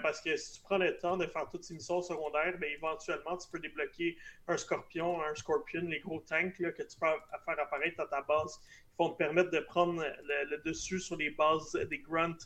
parce 0.02 0.22
que 0.22 0.36
si 0.38 0.54
tu 0.54 0.62
prends 0.64 0.80
le 0.80 0.98
temps 0.98 1.18
de 1.18 1.28
faire 1.28 1.48
toutes 1.52 1.66
ces 1.66 1.76
missions 1.76 2.02
secondaires, 2.02 2.58
ben, 2.60 2.72
éventuellement, 2.76 3.38
tu 3.38 3.48
peux 3.52 3.60
débloquer 3.60 4.18
un 4.48 4.58
scorpion, 4.58 5.22
un 5.22 5.36
scorpion, 5.36 5.82
les 5.84 6.00
gros 6.00 6.20
tanks 6.22 6.58
là, 6.58 6.72
que 6.72 6.82
tu 6.82 6.98
peux 7.00 7.06
faire 7.46 7.60
apparaître 7.60 8.02
à 8.02 8.08
ta 8.08 8.24
base. 8.24 8.60
Ils 9.00 9.04
vont 9.04 9.10
te 9.12 9.18
permettre 9.18 9.52
de 9.52 9.60
prendre 9.60 10.04
le, 10.24 10.58
dessus 10.64 11.00
sur 11.00 11.18
les 11.18 11.30
bases 11.30 11.74
des 11.90 12.00
grunts, 12.00 12.38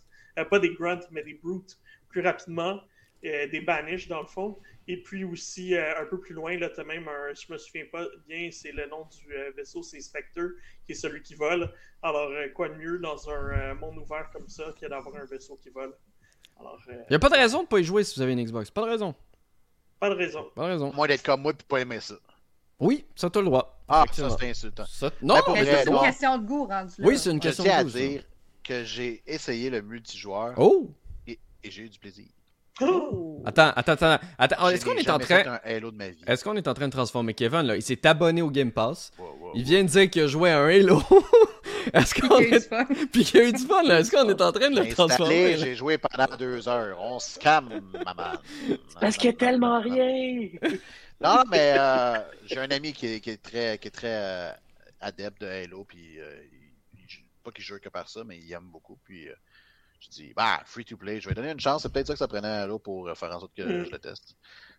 pas 0.50 0.60
des 0.60 0.74
grunts, 0.74 1.08
mais 1.12 1.24
des 1.24 1.36
brutes 1.36 1.80
plus 2.10 2.22
rapidement. 2.22 2.82
Euh, 3.24 3.48
des 3.50 3.62
banish 3.62 4.08
dans 4.08 4.22
le 4.22 4.26
fond. 4.26 4.58
Et 4.88 4.98
puis 4.98 5.24
aussi, 5.24 5.76
euh, 5.76 6.02
un 6.02 6.06
peu 6.06 6.20
plus 6.20 6.34
loin, 6.34 6.58
là, 6.58 6.70
tu 6.70 6.80
as 6.80 6.84
même 6.84 7.08
un, 7.08 7.34
je 7.36 7.54
me 7.54 7.58
souviens 7.60 7.86
pas 7.92 8.04
bien, 8.28 8.50
c'est 8.52 8.72
le 8.72 8.88
nom 8.88 9.08
du 9.12 9.36
euh, 9.36 9.52
vaisseau, 9.56 9.84
c'est 9.84 10.00
Spectre, 10.00 10.42
qui 10.88 10.94
est 10.94 10.96
celui 10.96 11.22
qui 11.22 11.36
vole. 11.36 11.72
Alors, 12.02 12.32
quoi 12.56 12.70
de 12.70 12.74
mieux 12.74 12.98
dans 12.98 13.30
un 13.30 13.76
monde 13.76 14.00
ouvert 14.00 14.32
comme 14.34 14.48
ça 14.48 14.74
que 14.80 14.88
d'avoir 14.88 15.16
un 15.18 15.26
vaisseau 15.26 15.56
qui 15.62 15.70
vole? 15.70 15.94
Il 16.88 17.06
n'y 17.12 17.16
a 17.16 17.20
pas 17.20 17.30
de 17.30 17.36
raison 17.36 17.60
de 17.60 17.64
ne 17.64 17.68
pas 17.68 17.80
y 17.80 17.84
jouer 17.84 18.04
si 18.04 18.16
vous 18.16 18.24
avez 18.24 18.34
une 18.34 18.44
Xbox. 18.44 18.72
Pas 18.72 18.82
de 18.82 18.90
raison. 18.90 19.14
Pas 20.00 20.10
de 20.10 20.16
raison. 20.16 20.52
Pas 20.56 20.64
de 20.64 20.72
raison. 20.72 20.92
Moi 20.94 21.08
d'être 21.08 21.24
comme 21.24 21.42
moi 21.42 21.52
et 21.52 21.64
pas 21.68 21.80
aimer 21.80 22.00
ça. 22.00 22.16
Oui, 22.82 23.06
ça 23.16 23.30
t'as 23.30 23.40
le 23.40 23.46
droit. 23.46 23.80
Ah, 23.88 24.06
ça 24.12 24.30
c'est 24.40 24.50
insultant. 24.50 24.84
Non, 25.22 25.36
c'est 25.56 25.88
une 25.88 26.00
question 26.00 26.38
de 26.38 26.46
goût 26.46 26.66
rendu 26.66 26.94
là. 26.98 27.08
Oui, 27.08 27.18
c'est 27.18 27.32
une 27.32 27.40
question 27.40 27.64
de 27.64 27.70
goût. 27.70 27.76
à 27.76 27.84
dire 27.84 28.24
que 28.64 28.84
j'ai 28.84 29.22
essayé 29.28 29.70
le 29.70 29.82
multijoueur. 29.82 30.54
Oh! 30.58 30.90
Et, 31.28 31.40
et 31.64 31.72
j'ai 31.72 31.84
eu 31.84 31.90
du 31.90 32.00
plaisir. 32.00 32.26
Oh! 32.82 33.44
Attends, 33.46 33.72
attends, 33.76 33.92
attends. 33.94 34.18
attends. 34.38 34.70
Est-ce 34.70 34.86
qu'on 34.86 34.96
est 34.96 35.10
en 35.10 35.20
train. 35.20 35.60
Est-ce 35.64 36.44
qu'on 36.44 36.56
est 36.56 36.68
en 36.68 36.74
train 36.74 36.88
de 36.88 36.92
transformer 36.92 37.34
Kevin 37.34 37.62
là? 37.62 37.76
Il 37.76 37.82
s'est 37.84 38.06
abonné 38.08 38.42
au 38.42 38.50
Game 38.50 38.72
Pass. 38.72 39.12
il 39.54 39.64
vient 39.64 39.84
de 39.84 39.90
dire 39.90 40.10
qu'il 40.10 40.24
a 40.24 40.28
joué 40.28 40.50
à 40.50 40.60
un 40.60 40.68
Halo. 40.68 41.02
Est-ce 41.94 42.20
qu'on 42.20 42.40
est. 42.40 42.70
Puis 43.12 43.26
qu'il 43.26 43.42
a 43.42 43.44
eu 43.48 43.52
du 43.52 43.64
fun 43.64 43.84
là? 43.84 44.00
Est-ce 44.00 44.12
qu'on 44.12 44.28
est 44.30 44.42
en 44.42 44.52
train 44.52 44.70
de 44.70 44.80
le 44.80 44.90
transformer 44.90 45.58
J'ai 45.58 45.76
joué 45.76 45.98
pendant 45.98 46.36
deux 46.38 46.68
heures. 46.68 46.98
On 47.00 47.20
se 47.20 47.38
calme, 47.38 47.82
maman. 48.06 48.34
Parce 49.00 49.18
qu'il 49.18 49.30
y 49.30 49.34
a 49.34 49.38
tellement 49.38 49.82
rien. 49.82 50.50
non, 51.22 51.44
mais 51.50 51.76
euh, 51.78 52.20
j'ai 52.46 52.60
un 52.60 52.72
ami 52.72 52.94
qui 52.94 53.08
est, 53.08 53.42
très, 53.42 53.78
qui 53.78 53.88
est 53.88 53.92
très 53.92 54.16
euh, 54.16 54.52
adepte 55.00 55.42
de 55.42 55.48
Halo. 55.48 55.86
Puis, 55.86 56.20
euh, 56.20 56.42
pas 57.44 57.52
qu'il 57.52 57.64
joue 57.64 57.80
que 57.80 57.90
par 57.90 58.10
ça, 58.10 58.24
mais 58.24 58.38
il 58.38 58.52
aime 58.52 58.70
beaucoup. 58.70 58.98
Puis. 59.04 59.28
Je 60.02 60.10
dis, 60.10 60.34
bah, 60.36 60.62
free 60.66 60.84
to 60.84 60.98
play, 60.98 61.22
je 61.22 61.30
vais 61.30 61.36
donner 61.36 61.52
une 61.52 61.60
chance. 61.60 61.84
C'est 61.84 61.94
peut-être 61.94 62.08
ça 62.08 62.14
que 62.14 62.20
ça 62.20 62.28
prenait 62.28 62.66
là 62.66 62.80
pour 62.80 63.08
euh, 63.08 63.14
faire 63.14 63.30
en 63.36 63.40
sorte 63.40 63.54
que 63.56 63.62
mm. 63.62 63.86
je 63.86 63.92
le 63.92 64.00
teste. 64.00 64.36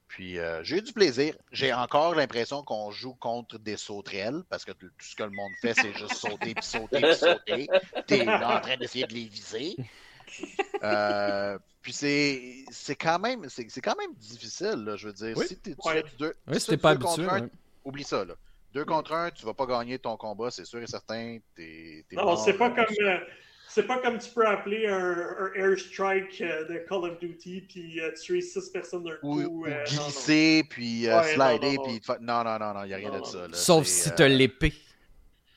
Puis 0.08 0.38
euh, 0.38 0.62
j'ai 0.64 0.78
eu 0.78 0.82
du 0.82 0.92
plaisir. 0.92 1.34
J'ai 1.52 1.72
encore 1.72 2.16
l'impression 2.16 2.62
qu'on 2.64 2.90
joue 2.90 3.14
contre 3.14 3.58
des 3.58 3.76
sauterelles 3.76 4.42
parce 4.50 4.64
que 4.64 4.72
tout 4.72 4.90
ce 5.00 5.14
que 5.14 5.22
le 5.22 5.30
monde 5.30 5.52
fait, 5.60 5.74
c'est 5.74 5.96
juste 5.96 6.14
sauter, 6.14 6.54
puis 6.54 6.64
sauter, 6.64 7.00
puis 7.00 7.14
sauter. 7.14 7.68
T'es 8.06 8.28
en 8.28 8.60
train 8.60 8.76
d'essayer 8.76 9.06
de 9.06 9.14
les 9.14 9.26
viser. 9.26 9.76
Euh, 10.84 11.58
puis 11.80 11.92
c'est, 11.92 12.64
c'est 12.70 12.96
quand 12.96 13.20
même 13.20 13.48
c'est, 13.48 13.80
quand 13.80 13.96
même 13.96 14.14
difficile, 14.14 14.84
là, 14.84 14.96
je 14.96 15.06
veux 15.06 15.12
dire. 15.12 15.38
Si 15.38 15.56
tu 15.56 15.76
ouais. 15.84 16.02
deux, 16.18 16.34
si 16.58 16.76
pas 16.76 16.90
habitué, 16.90 17.24
un, 17.28 17.48
oublie 17.84 18.02
ça. 18.02 18.24
Là. 18.24 18.34
Deux 18.72 18.84
contre 18.84 19.12
un, 19.12 19.30
tu 19.30 19.44
vas 19.44 19.54
pas 19.54 19.66
gagner 19.66 19.98
ton 19.98 20.16
combat, 20.16 20.50
c'est 20.50 20.64
sûr 20.64 20.82
et 20.82 20.86
certain. 20.86 21.38
T'es, 21.54 22.04
non, 22.12 22.36
c'est 22.36 22.54
pas 22.54 22.70
comme 22.70 22.86
c'est 23.68 23.86
pas 23.86 23.98
comme 23.98 24.18
tu 24.18 24.30
peux 24.30 24.46
appeler 24.46 24.86
un, 24.86 25.50
airstrike 25.54 26.42
euh, 26.42 26.64
de 26.68 26.76
Call 26.86 27.10
of 27.10 27.18
Duty 27.20 27.62
puis 27.62 28.00
euh, 28.00 28.12
tuer 28.12 28.42
six 28.42 28.68
personnes 28.68 29.04
d'un 29.04 29.16
coup. 29.16 29.40
Ou, 29.40 29.66
euh, 29.66 29.84
glisser 29.84 30.62
puis 30.68 31.06
slider 31.34 31.78
puis 31.82 32.00
non 32.20 32.44
non 32.44 32.58
non 32.58 32.74
non 32.74 32.84
y 32.84 32.92
a 32.92 32.96
rien 32.98 33.18
de 33.18 33.24
ça. 33.24 33.46
Sauf 33.52 33.86
si 33.86 34.10
t'as 34.14 34.28
l'épée. 34.28 34.74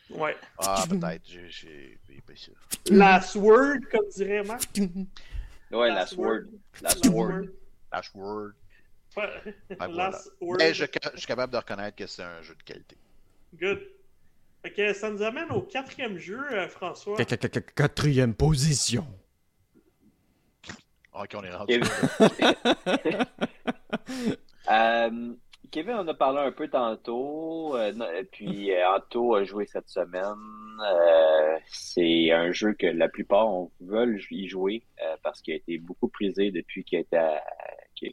Ouais. 0.09 0.35
Ah 0.59 0.85
peut-être 0.87 1.21
j'ai 1.25 1.99
pas 2.25 2.33
ça. 2.35 2.51
Last 2.91 3.35
word 3.35 3.79
comme 3.91 4.07
dirait 4.15 4.43
Marc. 4.43 4.79
Ouais 5.71 5.89
last, 5.89 6.15
word. 6.15 6.45
Last 6.81 7.05
word. 7.07 7.49
Last 7.91 8.13
word. 8.13 8.53
last 9.89 10.31
word. 10.39 10.57
Mais 10.59 10.73
je, 10.73 10.85
je 10.85 11.17
suis 11.17 11.27
capable 11.27 11.51
de 11.53 11.57
reconnaître 11.57 11.97
que 11.97 12.05
c'est 12.05 12.23
un 12.23 12.41
jeu 12.41 12.55
de 12.55 12.63
qualité. 12.63 12.97
Good. 13.59 13.81
Fait 14.63 14.93
ça 14.93 15.09
nous 15.11 15.21
amène 15.21 15.51
au 15.51 15.61
quatrième 15.61 16.17
jeu, 16.17 16.41
euh, 16.51 16.67
François. 16.67 17.17
Quatrième 17.75 18.33
position. 18.33 19.07
Ok, 21.13 21.29
on 21.35 21.43
est 21.43 21.55
rendu. 21.55 21.81
euh, 24.71 25.33
Kevin, 25.71 25.95
on 25.95 26.07
a 26.07 26.13
parlé 26.13 26.39
un 26.39 26.51
peu 26.51 26.67
tantôt, 26.67 27.75
euh, 27.75 27.93
puis 28.31 28.71
euh, 28.75 28.95
Anto 28.95 29.35
a 29.35 29.43
joué 29.43 29.65
cette 29.65 29.89
semaine. 29.89 30.35
c'est 31.67 32.31
un 32.31 32.51
jeu 32.51 32.73
que 32.73 32.87
la 32.87 33.09
plupart 33.09 33.47
veulent 33.81 34.19
y 34.31 34.47
jouer 34.47 34.83
parce 35.23 35.41
qu'il 35.41 35.53
a 35.53 35.57
été 35.57 35.77
beaucoup 35.77 36.07
prisé 36.07 36.51
depuis 36.51 36.83
qu'il 36.83 36.97
a, 36.97 37.01
été, 37.01 37.17
a 37.17 37.41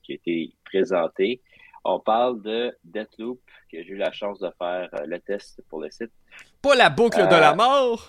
été 0.09 0.55
présenté. 0.65 1.41
On 1.85 1.99
parle 1.99 2.41
de 2.43 2.77
Deathloop, 2.85 3.41
que 3.71 3.83
j'ai 3.83 3.91
eu 3.91 3.97
la 3.97 4.13
chance 4.13 4.39
de 4.39 4.51
faire 4.57 4.89
euh, 4.95 5.07
le 5.07 5.19
test 5.19 5.63
pour 5.69 5.81
le 5.81 5.91
site. 5.91 6.13
Pas 6.61 6.77
la 6.77 6.91
boucle 6.91 7.27
de 7.27 7.35
la 7.35 7.53
euh, 7.53 7.57
mort! 7.57 8.09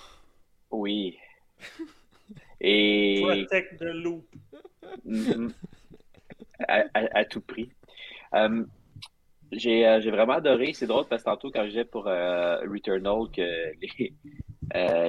Oui. 0.70 1.18
Et. 2.62 3.22
Protect 3.24 3.80
the 3.80 3.84
loop. 3.84 4.26
Mm-hmm. 5.08 5.52
à, 6.68 7.26
tout 7.26 7.42
prix. 7.42 7.72
Euh, 8.36 8.64
j'ai 9.58 10.12
vraiment 10.12 10.34
adoré. 10.34 10.74
C'est 10.74 10.88
drôle 10.88 11.06
parce 11.10 11.24
que 11.24 11.30
tantôt, 11.30 11.52
quand 11.52 11.64
je 11.64 11.70
disais 11.70 11.86
pour 11.86 12.06
Returnal 12.06 13.30
que 13.36 13.72
les, 13.82 14.14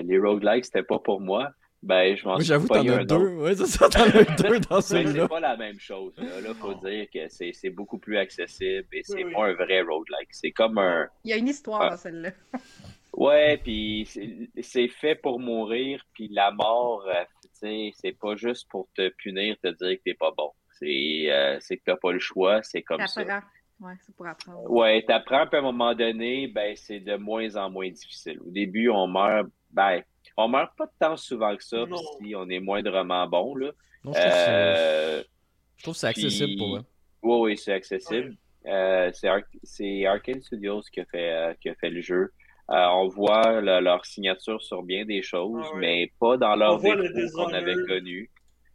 les 0.03 0.19
roguelikes, 0.19 0.65
c'était 0.65 0.83
pas 0.83 0.99
pour 0.99 1.21
moi. 1.21 1.51
Ben, 1.85 2.17
je 2.17 2.25
m'en 2.25 2.37
oui, 2.37 2.45
J'avoue, 2.45 2.67
t'en 2.67 2.89
as 2.89 3.05
deux. 3.05 3.35
Oui, 3.37 3.55
c'est 3.55 3.67
ça, 3.67 3.91
t'en 3.91 4.05
as 4.05 4.25
deux 4.43 4.59
dans 4.61 4.81
celui-là. 4.81 5.23
c'est 5.25 5.29
pas 5.29 5.41
la 5.41 5.57
même 5.59 5.79
chose. 5.79 6.15
Là, 6.17 6.25
il 6.49 6.55
faut 6.55 6.73
dire 6.75 7.07
que 7.13 7.29
c'est 7.29 7.71
beaucoup 7.71 7.99
plus 7.99 8.17
accessible 8.17 8.89
et 8.93 9.03
c'est 9.03 9.25
pas 9.25 9.49
un 9.49 9.53
vrai 9.53 9.83
roguelike. 9.83 10.29
C'est 10.31 10.51
comme 10.51 10.79
un. 10.79 11.07
Il 11.25 11.31
y 11.31 11.35
a 11.35 11.37
une 11.37 11.49
histoire 11.49 11.83
ah. 11.83 11.91
dans 11.91 11.97
celle-là. 11.99 12.31
ouais, 13.13 13.59
puis 13.63 14.09
c'est 14.63 14.89
fait 14.89 15.15
pour 15.15 15.39
mourir, 15.39 16.03
puis 16.15 16.29
la 16.29 16.53
mort, 16.53 17.05
euh, 17.07 17.23
tu 17.43 17.49
sais, 17.53 17.91
c'est 18.01 18.19
pas 18.19 18.35
juste 18.35 18.67
pour 18.71 18.89
te 18.97 19.11
punir, 19.11 19.57
te 19.63 19.69
dire 19.69 19.99
que 19.99 20.03
t'es 20.05 20.15
pas 20.15 20.33
bon. 20.35 20.53
C'est 20.79 21.27
euh, 21.31 21.59
que 21.59 21.83
t'as 21.85 21.97
pas 21.97 22.13
le 22.13 22.19
choix, 22.19 22.63
c'est 22.63 22.83
comme 22.83 23.07
ça. 23.07 23.43
Ouais, 23.81 23.95
c'est 24.07 24.15
pour 24.15 24.27
apprendre. 24.27 24.71
Ouais, 24.71 25.05
t'apprends, 25.07 25.47
puis 25.47 25.57
à 25.57 25.59
un 25.59 25.63
moment 25.63 25.95
donné, 25.95 26.49
ben, 26.49 26.75
c'est 26.77 27.01
de 27.01 27.17
moins 27.17 27.57
en 27.57 27.71
moins 27.71 27.91
difficile. 27.91 28.39
Au 28.41 28.51
début, 28.51 28.89
on 28.89 29.07
meurt, 29.07 29.49
ben, 29.71 30.03
on 30.37 30.49
meurt 30.49 30.77
pas 30.77 30.87
tant 30.99 31.17
souvent 31.17 31.57
que 31.57 31.65
ça, 31.65 31.85
si 32.21 32.35
on 32.35 32.49
est 32.49 32.61
moindrement 32.61 33.27
bon. 33.27 33.55
Là. 33.57 33.73
Non, 34.05 34.13
je, 34.13 34.19
trouve 34.19 34.33
euh, 34.33 35.23
je 35.77 35.83
trouve 35.83 35.95
que 35.95 36.01
c'est 36.01 36.07
accessible 36.07 36.57
pour 36.57 36.77
eux. 36.77 36.85
Oui, 37.23 37.37
oui, 37.41 37.57
c'est 37.57 37.73
accessible. 37.73 38.37
Euh, 38.67 39.11
c'est 39.63 40.07
Arkane 40.07 40.43
Studios 40.43 40.83
qui 40.93 41.01
a 41.01 41.05
fait, 41.05 41.31
euh, 41.31 41.55
qui 41.61 41.69
a 41.69 41.75
fait 41.75 41.91
le 41.91 42.01
jeu. 42.01 42.33
on 42.69 43.09
voit 43.09 43.61
leur 43.61 44.07
signature 44.07 44.63
sur 44.63 44.83
bien 44.83 45.05
des 45.05 45.23
choses, 45.23 45.67
ah 45.73 45.77
mais 45.77 46.13
pas 46.19 46.37
dans 46.37 46.55
leur 46.55 46.81
défaut 46.81 47.35
qu'on 47.35 47.53
avait 47.53 47.77
connu. 47.87 48.31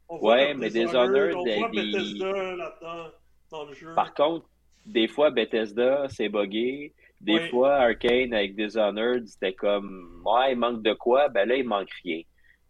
Ouais, 0.10 0.54
mais 0.56 0.70
Dishonored, 0.70 1.36
on 1.36 1.44
des, 1.44 1.58
voit 1.58 1.70
Bethesda 1.70 2.32
là-dedans 2.56 3.12
dans 3.52 3.66
le 3.66 3.74
jeu. 3.74 3.94
Par 3.94 4.14
contre, 4.14 4.48
des 4.90 5.08
fois, 5.08 5.30
Bethesda, 5.30 6.08
c'est 6.10 6.30
buggé. 6.30 6.94
Des 7.22 7.50
fois, 7.50 7.76
Arcane 7.76 8.34
avec 8.34 8.56
Dishonored, 8.56 9.28
c'était 9.28 9.54
comme, 9.54 10.22
ouais, 10.26 10.54
il 10.54 10.58
manque 10.58 10.82
de 10.84 10.94
quoi? 10.94 11.28
Ben 11.28 11.48
là, 11.48 11.56
il 11.56 11.68
manque 11.68 11.92
rien, 12.04 12.22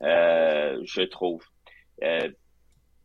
euh, 0.01 0.81
je 0.83 1.03
trouve. 1.03 1.43
Euh, 2.03 2.29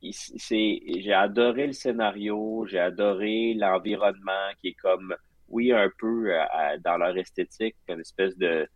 j'ai 0.03 1.13
adoré 1.13 1.67
le 1.67 1.73
scénario, 1.73 2.67
j'ai 2.67 2.79
adoré 2.79 3.55
l'environnement 3.55 4.49
qui 4.61 4.69
est 4.69 4.77
comme, 4.81 5.15
oui, 5.49 5.71
un 5.73 5.91
peu 5.99 6.33
euh, 6.33 6.45
dans 6.83 6.97
leur 6.97 7.17
esthétique, 7.17 7.77
une 7.89 8.01
espèce 8.01 8.37
de, 8.39 8.67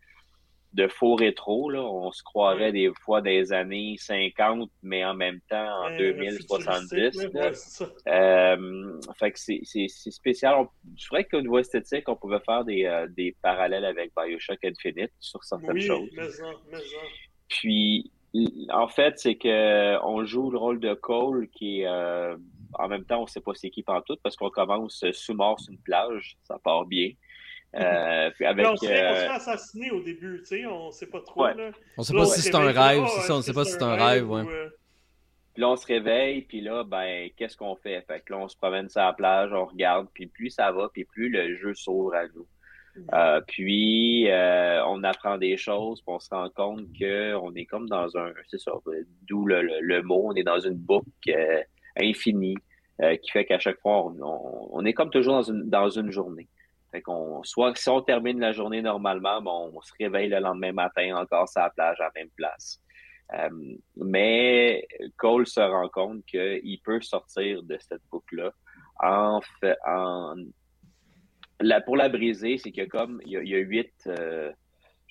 de 0.74 0.86
faux 0.88 1.14
rétro. 1.14 1.70
Là. 1.70 1.82
On 1.82 2.12
se 2.12 2.22
croirait 2.22 2.72
des 2.72 2.90
fois 3.02 3.20
des 3.20 3.52
années 3.52 3.96
50, 3.98 4.70
mais 4.82 5.04
en 5.04 5.14
même 5.14 5.40
temps 5.48 5.86
en 5.86 5.96
2070. 5.96 7.82
Euh, 8.06 9.00
fait 9.18 9.32
que 9.32 9.38
c'est 9.38 9.88
spécial. 9.88 10.66
je 10.96 11.08
dirais 11.08 11.24
qu'au 11.24 11.40
niveau 11.40 11.58
esthétique, 11.58 12.08
on 12.08 12.16
pouvait 12.16 12.40
faire 12.40 12.64
des, 12.64 12.84
euh, 12.84 13.06
des 13.08 13.34
parallèles 13.42 13.84
avec 13.84 14.12
Bioshock 14.16 14.64
Infinite 14.64 15.12
sur 15.18 15.42
certaines 15.44 15.80
choses. 15.80 16.10
Puis, 17.48 18.12
en 18.70 18.88
fait, 18.88 19.18
c'est 19.18 19.36
que 19.36 20.04
on 20.04 20.24
joue 20.24 20.50
le 20.50 20.58
rôle 20.58 20.80
de 20.80 20.92
Cole 20.94 21.48
qui 21.48 21.80
est 21.80 21.86
euh, 21.86 22.36
en 22.74 22.88
même 22.88 23.04
temps, 23.04 23.22
on 23.22 23.26
sait 23.26 23.40
pas 23.40 23.52
c'est 23.54 23.70
qui 23.70 23.84
tout 24.06 24.16
parce 24.22 24.36
qu'on 24.36 24.50
commence 24.50 25.04
sous 25.12 25.34
mort 25.34 25.58
sur 25.58 25.72
une 25.72 25.80
plage, 25.80 26.36
ça 26.42 26.58
part 26.62 26.84
bien. 26.84 27.10
Euh, 27.74 28.30
avec, 28.40 28.66
on, 28.66 28.76
se 28.76 28.86
fait, 28.86 29.02
euh, 29.02 29.30
assassiner 29.30 29.90
au 29.90 30.02
début, 30.02 30.38
tu 30.40 30.46
sais, 30.46 30.66
on 30.66 30.90
sait 30.90 31.06
pas 31.06 31.20
trop. 31.20 31.46
Là. 31.46 31.70
On 31.98 32.02
sait 32.02 32.14
pas 32.14 32.24
si 32.24 32.40
c'est 32.40 32.54
un 32.54 32.70
rêve, 32.70 33.04
c'est 33.08 33.26
ça, 33.26 33.34
on 33.34 33.42
sait 33.42 33.52
pas 33.52 33.64
si 33.64 33.72
c'est 33.72 33.82
un 33.82 33.94
rêve, 33.94 34.30
ouais. 34.30 34.44
Puis 35.52 35.62
là, 35.62 35.70
on 35.70 35.76
se 35.76 35.86
réveille, 35.86 36.42
puis 36.42 36.60
là, 36.62 36.84
ben, 36.84 37.28
qu'est-ce 37.36 37.56
qu'on 37.56 37.76
fait? 37.76 38.00
Fait 38.06 38.20
que 38.20 38.32
là, 38.32 38.38
on 38.38 38.48
se 38.48 38.56
promène 38.56 38.88
sur 38.88 39.02
la 39.02 39.12
plage, 39.12 39.52
on 39.52 39.66
regarde, 39.66 40.06
puis 40.14 40.26
plus 40.26 40.50
ça 40.50 40.72
va, 40.72 40.88
puis 40.92 41.04
plus 41.04 41.28
le 41.28 41.56
jeu 41.56 41.74
s'ouvre 41.74 42.14
à 42.14 42.26
nous. 42.28 42.46
Euh, 43.12 43.40
puis 43.46 44.30
euh, 44.30 44.84
on 44.86 45.02
apprend 45.04 45.38
des 45.38 45.56
choses, 45.56 46.00
puis 46.00 46.14
on 46.14 46.18
se 46.18 46.28
rend 46.30 46.48
compte 46.50 46.86
qu'on 46.98 47.54
est 47.54 47.66
comme 47.66 47.88
dans 47.88 48.16
un, 48.16 48.32
c'est 48.48 48.60
ça, 48.60 48.72
d'où 49.22 49.46
le, 49.46 49.62
le, 49.80 50.02
mot, 50.02 50.30
on 50.30 50.34
est 50.34 50.42
dans 50.42 50.58
une 50.58 50.74
boucle 50.74 51.06
euh, 51.28 51.62
infinie 52.00 52.56
qui 53.22 53.30
fait 53.30 53.44
qu'à 53.44 53.60
chaque 53.60 53.78
fois, 53.78 54.06
on, 54.06 54.68
on, 54.72 54.84
est 54.84 54.92
comme 54.92 55.10
toujours 55.10 55.34
dans 55.34 55.42
une, 55.42 55.70
dans 55.70 55.88
une 55.88 56.10
journée. 56.10 56.48
Fait 56.90 57.02
qu'on, 57.02 57.42
soit 57.42 57.76
si 57.76 57.88
on 57.88 58.00
termine 58.02 58.40
la 58.40 58.52
journée 58.52 58.82
normalement, 58.82 59.42
bon, 59.42 59.72
on 59.74 59.80
se 59.82 59.92
réveille 59.98 60.28
le 60.28 60.38
lendemain 60.38 60.72
matin 60.72 61.16
encore 61.16 61.48
sur 61.48 61.60
la 61.60 61.70
plage 61.70 62.00
à 62.00 62.04
la 62.04 62.12
même 62.16 62.30
place. 62.36 62.80
mais 63.96 64.86
Cole 65.16 65.46
se 65.46 65.60
rend 65.60 65.88
compte 65.88 66.24
qu'il 66.24 66.80
peut 66.82 67.00
sortir 67.02 67.62
de 67.62 67.76
cette 67.80 68.02
boucle-là 68.10 68.52
en, 69.00 69.40
en 69.86 70.34
pour 71.84 71.96
la 71.96 72.08
briser, 72.08 72.58
c'est 72.58 72.72
que 72.72 72.84
comme 72.84 73.20
il 73.24 73.32
y 73.32 73.54
a, 73.54 73.58
huit, 73.58 73.92
euh, 74.06 74.52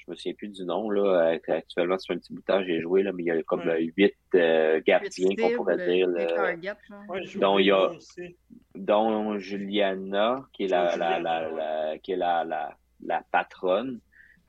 je 0.07 0.11
me 0.11 0.15
souviens 0.15 0.33
plus 0.33 0.49
du 0.49 0.63
nom, 0.63 0.89
là, 0.89 1.37
actuellement, 1.47 1.97
c'est 1.97 2.13
un 2.13 2.17
petit 2.17 2.33
bout 2.33 2.39
de 2.39 2.45
temps 2.45 2.63
j'ai 2.63 2.79
joué, 2.79 3.03
là, 3.03 3.11
mais 3.13 3.23
il 3.23 3.25
y 3.27 3.31
a 3.31 3.43
comme 3.43 3.69
huit 3.97 4.15
euh, 4.35 4.81
gardiens 4.85 5.35
qu'on 5.35 5.55
pourrait 5.55 5.85
dire. 5.85 6.07
dont 7.35 7.59
il 7.59 7.65
y 7.65 7.71
a 7.71 7.91
dont 8.75 9.37
Juliana, 9.37 10.45
qui 10.53 10.63
est 10.63 10.67
la, 10.67 10.95
la, 10.95 11.19
la, 11.19 11.97
qui 11.99 12.13
est 12.13 12.17
la, 12.17 12.45
la, 13.03 13.23
patronne. 13.31 13.99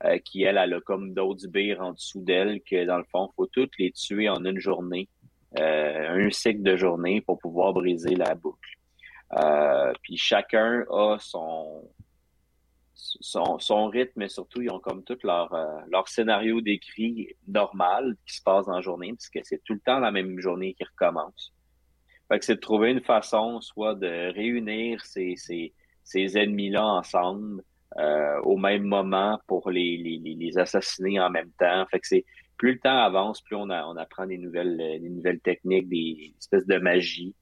Euh, 0.05 0.17
qui, 0.19 0.43
elle, 0.43 0.57
elle 0.57 0.75
a 0.75 0.79
comme 0.79 1.13
d'autres 1.13 1.45
bières 1.49 1.81
en 1.81 1.91
dessous 1.91 2.21
d'elle, 2.23 2.61
que 2.61 2.85
dans 2.85 2.97
le 2.97 3.03
fond, 3.11 3.27
il 3.29 3.35
faut 3.35 3.47
toutes 3.47 3.77
les 3.77 3.91
tuer 3.91 4.29
en 4.29 4.45
une 4.45 4.57
journée, 4.57 5.09
un 5.57 6.29
cycle 6.29 6.63
de 6.63 6.77
journée 6.77 7.19
pour 7.19 7.37
pouvoir 7.37 7.73
briser 7.73 8.15
la 8.15 8.33
boucle. 8.33 8.79
Euh, 9.37 9.93
puis 10.01 10.17
chacun 10.17 10.85
a 10.89 11.17
son, 11.19 11.83
son, 12.99 13.87
rythme, 13.87 14.13
mais 14.15 14.29
surtout, 14.29 14.61
ils 14.61 14.69
ont 14.69 14.79
comme 14.79 15.03
tout 15.03 15.17
leur, 15.23 15.53
euh, 15.53 15.79
leur 15.89 16.07
scénario 16.07 16.61
décrit 16.61 17.29
normal 17.47 18.15
qui 18.25 18.35
se 18.35 18.43
passe 18.43 18.65
dans 18.65 18.75
la 18.75 18.81
journée, 18.81 19.13
puisque 19.13 19.39
c'est 19.45 19.63
tout 19.63 19.73
le 19.73 19.79
temps 19.79 19.99
la 19.99 20.11
même 20.11 20.39
journée 20.39 20.73
qui 20.73 20.83
recommence. 20.83 21.53
Fait 22.27 22.39
que 22.39 22.45
c'est 22.45 22.55
de 22.55 22.59
trouver 22.59 22.91
une 22.91 23.01
façon, 23.01 23.61
soit 23.61 23.95
de 23.95 24.33
réunir 24.33 25.03
ces, 25.05 25.35
ennemis-là 26.15 26.85
ensemble 26.85 27.63
euh, 27.97 28.39
au 28.41 28.57
même 28.57 28.83
moment 28.83 29.39
pour 29.47 29.71
les, 29.71 29.97
les, 29.97 30.57
assassiner 30.57 31.19
en 31.19 31.29
même 31.29 31.51
temps. 31.57 31.85
Fait 31.89 31.99
que 31.99 32.07
c'est 32.07 32.25
plus 32.57 32.73
le 32.73 32.79
temps 32.79 32.97
avance, 32.97 33.41
plus 33.41 33.55
on, 33.55 33.69
apprend 33.69 34.27
des 34.27 34.37
nouvelles, 34.37 34.77
des 34.77 35.09
nouvelles 35.09 35.39
techniques, 35.39 35.89
des 35.89 36.33
espèces 36.37 36.67
de 36.67 36.77
magie. 36.77 37.33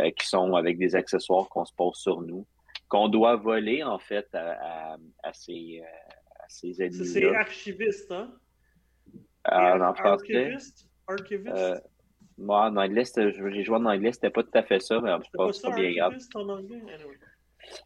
Euh, 0.00 0.10
qui 0.10 0.26
sont 0.26 0.54
avec 0.56 0.76
des 0.76 0.94
accessoires 0.94 1.48
qu'on 1.48 1.64
se 1.64 1.72
pose 1.72 1.96
sur 1.96 2.20
nous, 2.20 2.46
qu'on 2.88 3.08
doit 3.08 3.36
voler 3.36 3.82
en 3.82 3.98
fait 3.98 4.26
à, 4.34 4.96
à, 5.22 5.32
ces, 5.32 5.80
euh, 5.82 6.14
à 6.38 6.48
ces 6.48 6.82
ennemis. 6.82 7.06
C'est 7.06 7.34
archiviste, 7.34 8.10
hein? 8.12 8.32
Euh, 9.52 9.80
en 9.80 9.94
français. 9.94 10.54
Archiviste? 11.06 11.56
Euh, 11.56 11.78
moi, 12.38 12.66
en 12.66 12.76
anglais, 12.76 13.04
j'ai 13.16 13.64
joué 13.64 13.76
en 13.76 13.86
anglais, 13.86 14.12
c'était 14.12 14.30
pas 14.30 14.42
tout 14.42 14.50
à 14.54 14.62
fait 14.62 14.80
ça, 14.80 15.00
mais 15.00 15.10
je 15.24 15.30
pense 15.32 15.60
pas, 15.60 15.70
pas 15.70 15.76
bien 15.76 15.92
grave. 15.92 16.18
En 16.34 16.48
anglais? 16.48 16.82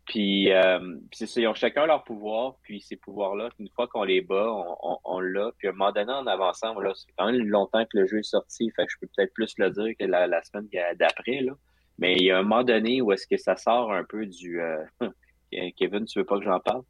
Puis, 0.06 0.52
euh, 0.52 0.96
c'est 1.12 1.26
ça, 1.26 1.40
ils 1.40 1.46
ont 1.46 1.54
chacun 1.54 1.86
leur 1.86 2.04
pouvoir, 2.04 2.56
puis 2.62 2.80
ces 2.80 2.96
pouvoirs-là, 2.96 3.48
une 3.58 3.70
fois 3.70 3.86
qu'on 3.88 4.04
les 4.04 4.20
bat, 4.20 4.46
on, 4.50 4.98
on, 5.04 5.20
l'a. 5.20 5.52
Puis 5.56 5.68
à 5.68 5.70
un 5.70 5.74
moment 5.74 5.92
donné, 5.92 6.12
en 6.12 6.26
avançant, 6.26 6.74
voilà, 6.74 6.92
c'est 6.94 7.10
quand 7.16 7.30
même 7.30 7.46
longtemps 7.46 7.84
que 7.84 7.98
le 7.98 8.06
jeu 8.06 8.18
est 8.18 8.22
sorti, 8.22 8.70
fait 8.76 8.84
que 8.84 8.92
je 8.92 8.96
peux 9.00 9.08
peut-être 9.16 9.32
plus 9.32 9.54
le 9.56 9.70
dire 9.70 9.94
que 9.98 10.04
la, 10.04 10.26
la 10.26 10.42
semaine 10.42 10.68
d'après, 10.98 11.40
là. 11.40 11.52
Mais 12.00 12.16
il 12.16 12.24
y 12.24 12.30
a 12.30 12.38
un 12.38 12.42
moment 12.42 12.64
donné 12.64 13.00
où 13.00 13.12
est-ce 13.12 13.26
que 13.26 13.36
ça 13.36 13.56
sort 13.56 13.92
un 13.92 14.04
peu 14.04 14.26
du... 14.26 14.60
Euh, 14.60 14.84
Kevin, 15.76 16.04
tu 16.06 16.18
veux 16.18 16.24
pas 16.24 16.38
que 16.38 16.44
j'en 16.44 16.60
parle? 16.60 16.82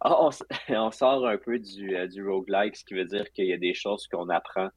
Ah, 0.00 0.16
on, 0.68 0.90
sort 0.90 1.26
un 1.26 1.36
peu 1.36 1.58
du, 1.58 1.96
euh, 1.96 2.06
du 2.06 2.26
roguelike, 2.26 2.76
ce 2.76 2.84
qui 2.84 2.94
veut 2.94 3.04
dire 3.04 3.30
qu'il 3.32 3.46
y 3.46 3.52
a 3.52 3.58
des 3.58 3.74
choses 3.74 4.06
qu'on 4.06 4.28
apprend, 4.28 4.68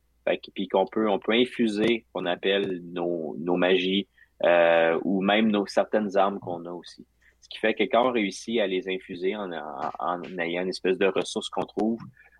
puis 0.53 0.67
qu'on 0.67 0.85
peut, 0.85 1.09
on 1.09 1.19
peut 1.19 1.33
infuser, 1.33 2.05
qu'on 2.13 2.25
appelle 2.25 2.81
nos, 2.83 3.35
nos 3.39 3.55
magies, 3.55 4.07
euh, 4.43 4.99
ou 5.03 5.21
même 5.21 5.49
nos 5.49 5.65
certaines 5.65 6.17
armes 6.17 6.39
qu'on 6.39 6.65
a 6.65 6.71
aussi. 6.71 7.05
Ce 7.41 7.49
qui 7.49 7.59
fait 7.59 7.73
que 7.73 7.83
quand 7.83 8.09
on 8.09 8.11
réussit 8.11 8.59
à 8.59 8.67
les 8.67 8.89
infuser 8.89 9.35
en, 9.35 9.51
en, 9.99 10.23
ayant 10.39 10.63
une 10.63 10.69
espèce 10.69 10.97
de 10.97 11.05
ressource 11.05 11.49
qu'on 11.49 11.65
trouve, 11.65 11.99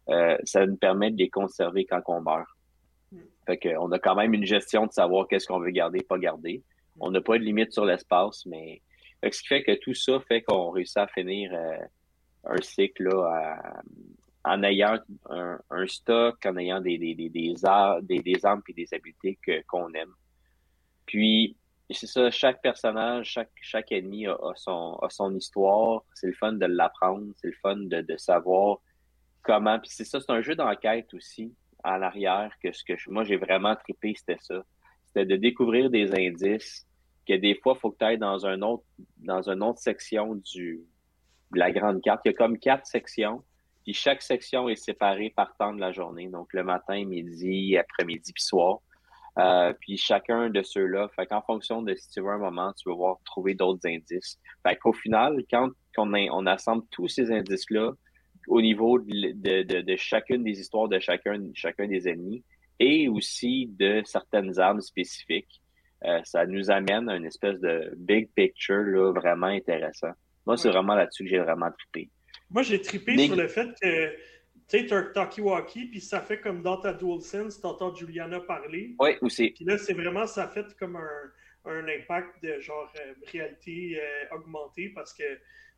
euh, 0.10 0.38
ça 0.44 0.66
nous 0.66 0.78
permet 0.78 1.12
de 1.12 1.18
les 1.18 1.30
conserver 1.30 1.86
quand 1.86 2.02
on 2.08 2.22
meurt. 2.22 2.48
Fait 3.46 3.58
qu'on 3.58 3.92
a 3.92 4.00
quand 4.00 4.16
même 4.16 4.34
une 4.34 4.46
gestion 4.46 4.88
de 4.88 4.92
savoir 4.92 5.28
qu'est-ce 5.28 5.48
qu'on 5.48 5.60
veut 5.60 5.72
garder, 5.72 6.02
pas 6.02 6.18
garder. 6.18 6.64
On 7.00 7.12
n'a 7.12 7.22
pas 7.22 7.38
de 7.38 7.44
limite 7.44 7.72
sur 7.74 7.86
l'espace, 7.86 8.46
mais 8.46 8.82
ce 9.24 9.42
qui 9.42 9.48
fait 9.48 9.64
que 9.64 9.74
tout 9.80 9.94
ça 9.94 10.20
fait 10.28 10.42
qu'on 10.42 10.72
réussit 10.72 10.98
à 10.98 11.08
finir 11.08 11.52
euh, 11.54 11.78
un 12.46 12.62
cycle 12.62 13.10
en 14.44 14.64
ayant 14.64 15.00
un, 15.30 15.88
stock, 15.88 16.38
en 16.46 16.58
ayant 16.58 16.80
des, 16.80 16.98
des, 16.98 17.66
armes 17.66 18.02
et 18.10 18.22
des 18.74 18.94
habiletés 18.94 19.40
qu'on 19.68 19.92
aime. 19.94 20.14
Puis, 21.06 21.58
c'est 21.90 22.08
ça, 22.08 22.32
chaque 22.32 22.62
personnage, 22.62 23.38
chaque, 23.62 23.92
ennemi 23.92 24.28
a, 24.28 24.38
son, 24.56 24.98
a 25.02 25.10
son 25.10 25.36
histoire. 25.36 26.04
C'est 26.14 26.28
le 26.28 26.34
fun 26.34 26.54
de 26.54 26.66
l'apprendre, 26.66 27.28
c'est 27.36 27.48
le 27.48 27.58
fun 27.62 27.76
de, 27.76 28.02
de 28.02 28.18
savoir 28.18 28.80
comment. 29.44 29.80
Puis 29.80 29.90
c'est 29.92 30.06
ça, 30.06 30.20
c'est 30.20 30.32
un 30.32 30.42
jeu 30.42 30.56
d'enquête 30.56 31.14
aussi 31.14 31.54
en 31.86 32.02
arrière 32.02 32.52
que 32.62 32.72
ce 32.72 32.84
que 32.84 32.94
moi 33.10 33.24
j'ai 33.24 33.38
vraiment 33.38 33.76
trippé, 33.76 34.14
c'était 34.18 34.42
ça. 34.42 34.64
C'était 35.08 35.26
de 35.26 35.36
découvrir 35.36 35.90
des 35.90 36.14
indices 36.14 36.86
que 37.28 37.34
des 37.34 37.56
fois, 37.56 37.74
il 37.76 37.80
faut 37.80 37.92
que 37.92 37.98
tu 37.98 38.06
ailles 38.06 38.18
dans 38.18 38.46
un 38.46 38.62
autre, 38.62 38.84
dans 39.18 39.50
une 39.50 39.64
autre 39.64 39.80
section 39.80 40.36
du, 40.36 40.82
de 41.52 41.60
la 41.60 41.72
grande 41.72 42.02
carte. 42.02 42.22
Il 42.26 42.30
y 42.30 42.34
a 42.34 42.38
comme 42.38 42.58
quatre 42.58 42.86
sections, 42.86 43.44
puis 43.84 43.94
chaque 43.94 44.22
section 44.22 44.70
est 44.70 44.76
séparée 44.76 45.34
par 45.36 45.56
temps 45.58 45.74
de 45.74 45.80
la 45.80 45.92
journée. 45.92 46.28
Donc 46.28 46.54
le 46.54 46.64
matin, 46.64 47.04
midi, 47.06 47.78
après-midi, 47.78 48.32
puis 48.34 48.44
soir. 48.44 48.80
Euh, 49.38 49.74
puis 49.82 49.98
chacun 49.98 50.50
de 50.50 50.62
ceux-là, 50.64 51.10
fait 51.14 51.26
qu'en 51.26 51.42
fonction 51.42 51.82
de 51.82 51.94
si 51.96 52.10
tu 52.10 52.22
veux 52.22 52.30
un 52.30 52.38
moment, 52.38 52.72
tu 52.74 52.90
vas 52.90 52.96
voir 52.96 53.18
trouver 53.26 53.54
d'autres 53.54 53.86
indices. 53.86 54.40
Fait 54.64 54.78
qu'au 54.78 54.94
final, 54.94 55.44
quand 55.52 55.70
on 55.98 56.46
assemble 56.46 56.84
tous 56.92 57.10
ces 57.10 57.32
indices-là, 57.32 57.92
au 58.48 58.62
niveau 58.62 59.00
de, 59.00 59.64
de, 59.64 59.82
de, 59.82 59.96
chacune 59.96 60.44
des 60.44 60.60
histoires 60.60 60.88
de 60.88 61.00
chacun, 61.00 61.40
chacun 61.54 61.88
des 61.88 62.08
ennemis 62.08 62.44
et 62.80 63.08
aussi 63.08 63.68
de 63.80 64.02
certaines 64.06 64.60
armes 64.60 64.82
spécifiques. 64.82 65.62
Euh, 66.04 66.20
ça 66.24 66.46
nous 66.46 66.70
amène 66.70 67.10
à 67.10 67.16
une 67.16 67.26
espèce 67.26 67.60
de 67.60 67.94
big 67.98 68.30
picture 68.36 68.84
là, 68.84 69.12
vraiment 69.12 69.48
intéressant. 69.48 70.12
Moi, 70.46 70.58
c'est 70.58 70.70
vraiment 70.70 70.94
là-dessus 70.94 71.24
que 71.24 71.30
j'ai 71.30 71.40
vraiment 71.40 71.72
trippé. 71.72 72.10
Moi, 72.52 72.62
j'ai 72.62 72.82
trippé 72.82 73.18
sur 73.18 73.36
le 73.36 73.48
fait 73.48 73.70
que 73.82 74.16
tu 74.68 74.80
sais, 74.80 74.94
un 74.94 75.04
talkie-walkie, 75.14 75.86
puis 75.90 76.02
ça 76.02 76.22
fait 76.22 76.40
comme 76.40 76.64
dans 76.64 76.78
ta 76.78 76.94
DualSense, 76.94 77.62
tu 77.62 77.68
entends 77.68 77.94
Juliana 77.94 78.40
parler. 78.40 78.96
Oui, 79.00 79.12
aussi. 79.22 79.52
Puis 79.52 79.64
là, 79.64 79.78
c'est 79.78 79.94
vraiment, 79.94 80.26
ça 80.26 80.48
fait 80.48 80.66
comme 80.78 80.96
un, 80.96 81.32
un 81.66 81.88
impact 81.88 82.44
de 82.44 82.60
genre 82.60 82.92
euh, 83.00 83.14
réalité 83.32 84.00
euh, 84.00 84.36
augmentée 84.36 84.90
parce 84.90 85.14
que 85.14 85.24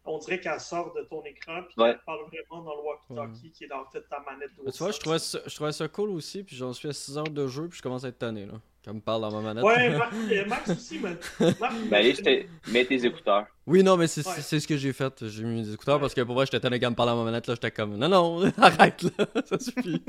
on 0.08 0.18
dirait 0.18 0.40
qu'elle 0.40 0.60
sort 0.60 0.94
de 0.94 1.02
ton 1.04 1.24
écran 1.24 1.62
puis 1.64 1.76
qu'elle 1.76 2.00
parle 2.06 2.22
vraiment 2.28 2.64
dans 2.64 2.76
le 2.76 2.82
walkie-talkie 2.82 3.52
qui 3.52 3.66
est 3.66 3.68
dans 3.68 3.84
peut-être 3.86 4.10
ta 4.10 4.20
manette. 4.20 4.50
Tu 4.56 4.78
vois, 4.80 4.92
je 4.92 5.00
trouvais, 5.00 5.20
ça, 5.20 5.40
je 5.46 5.56
trouvais 5.56 5.72
ça 5.72 5.88
cool 5.88 6.10
aussi, 6.12 6.44
puis 6.44 6.56
j'en 6.56 6.74
suis 6.74 6.88
à 6.88 6.94
6 6.94 7.18
heures 7.18 7.30
de 7.30 7.48
jeu, 7.48 7.68
puis 7.68 7.78
je 7.78 7.84
commence 7.84 8.04
à 8.04 8.08
être 8.08 8.18
tanné, 8.18 8.46
là. 8.46 8.54
Quand 8.86 8.94
me 8.94 9.02
parle 9.02 9.22
dans 9.22 9.32
ma 9.32 9.42
manette. 9.42 9.66
Ouais, 9.66 10.46
Max 10.48 10.70
aussi, 10.70 11.00
mais. 11.00 11.18
ben, 11.40 11.94
allez, 11.94 12.48
mets 12.72 12.86
tes 12.86 13.06
écouteurs. 13.06 13.46
Oui, 13.66 13.84
non, 13.84 13.98
mais 13.98 14.08
c'est 14.08 14.24
ce 14.24 14.66
que 14.66 14.78
j'ai 14.78 14.94
fait. 14.94 15.28
J'ai 15.28 15.44
mis 15.44 15.62
mes 15.62 15.74
écouteurs 15.74 16.00
parce 16.00 16.14
que 16.14 16.22
pour 16.22 16.36
moi, 16.36 16.46
j'étais 16.46 16.62
tanné 16.62 16.80
quand 16.80 16.90
me 16.90 16.96
parle 16.96 17.10
dans 17.10 17.18
ma 17.18 17.26
manette, 17.26 17.48
là, 17.48 17.56
j'étais 17.56 17.72
comme, 17.72 17.98
non, 17.98 18.08
non, 18.08 18.50
arrête, 18.58 19.04
là, 19.04 19.26
ça 19.46 19.60
suffit. 19.60 20.02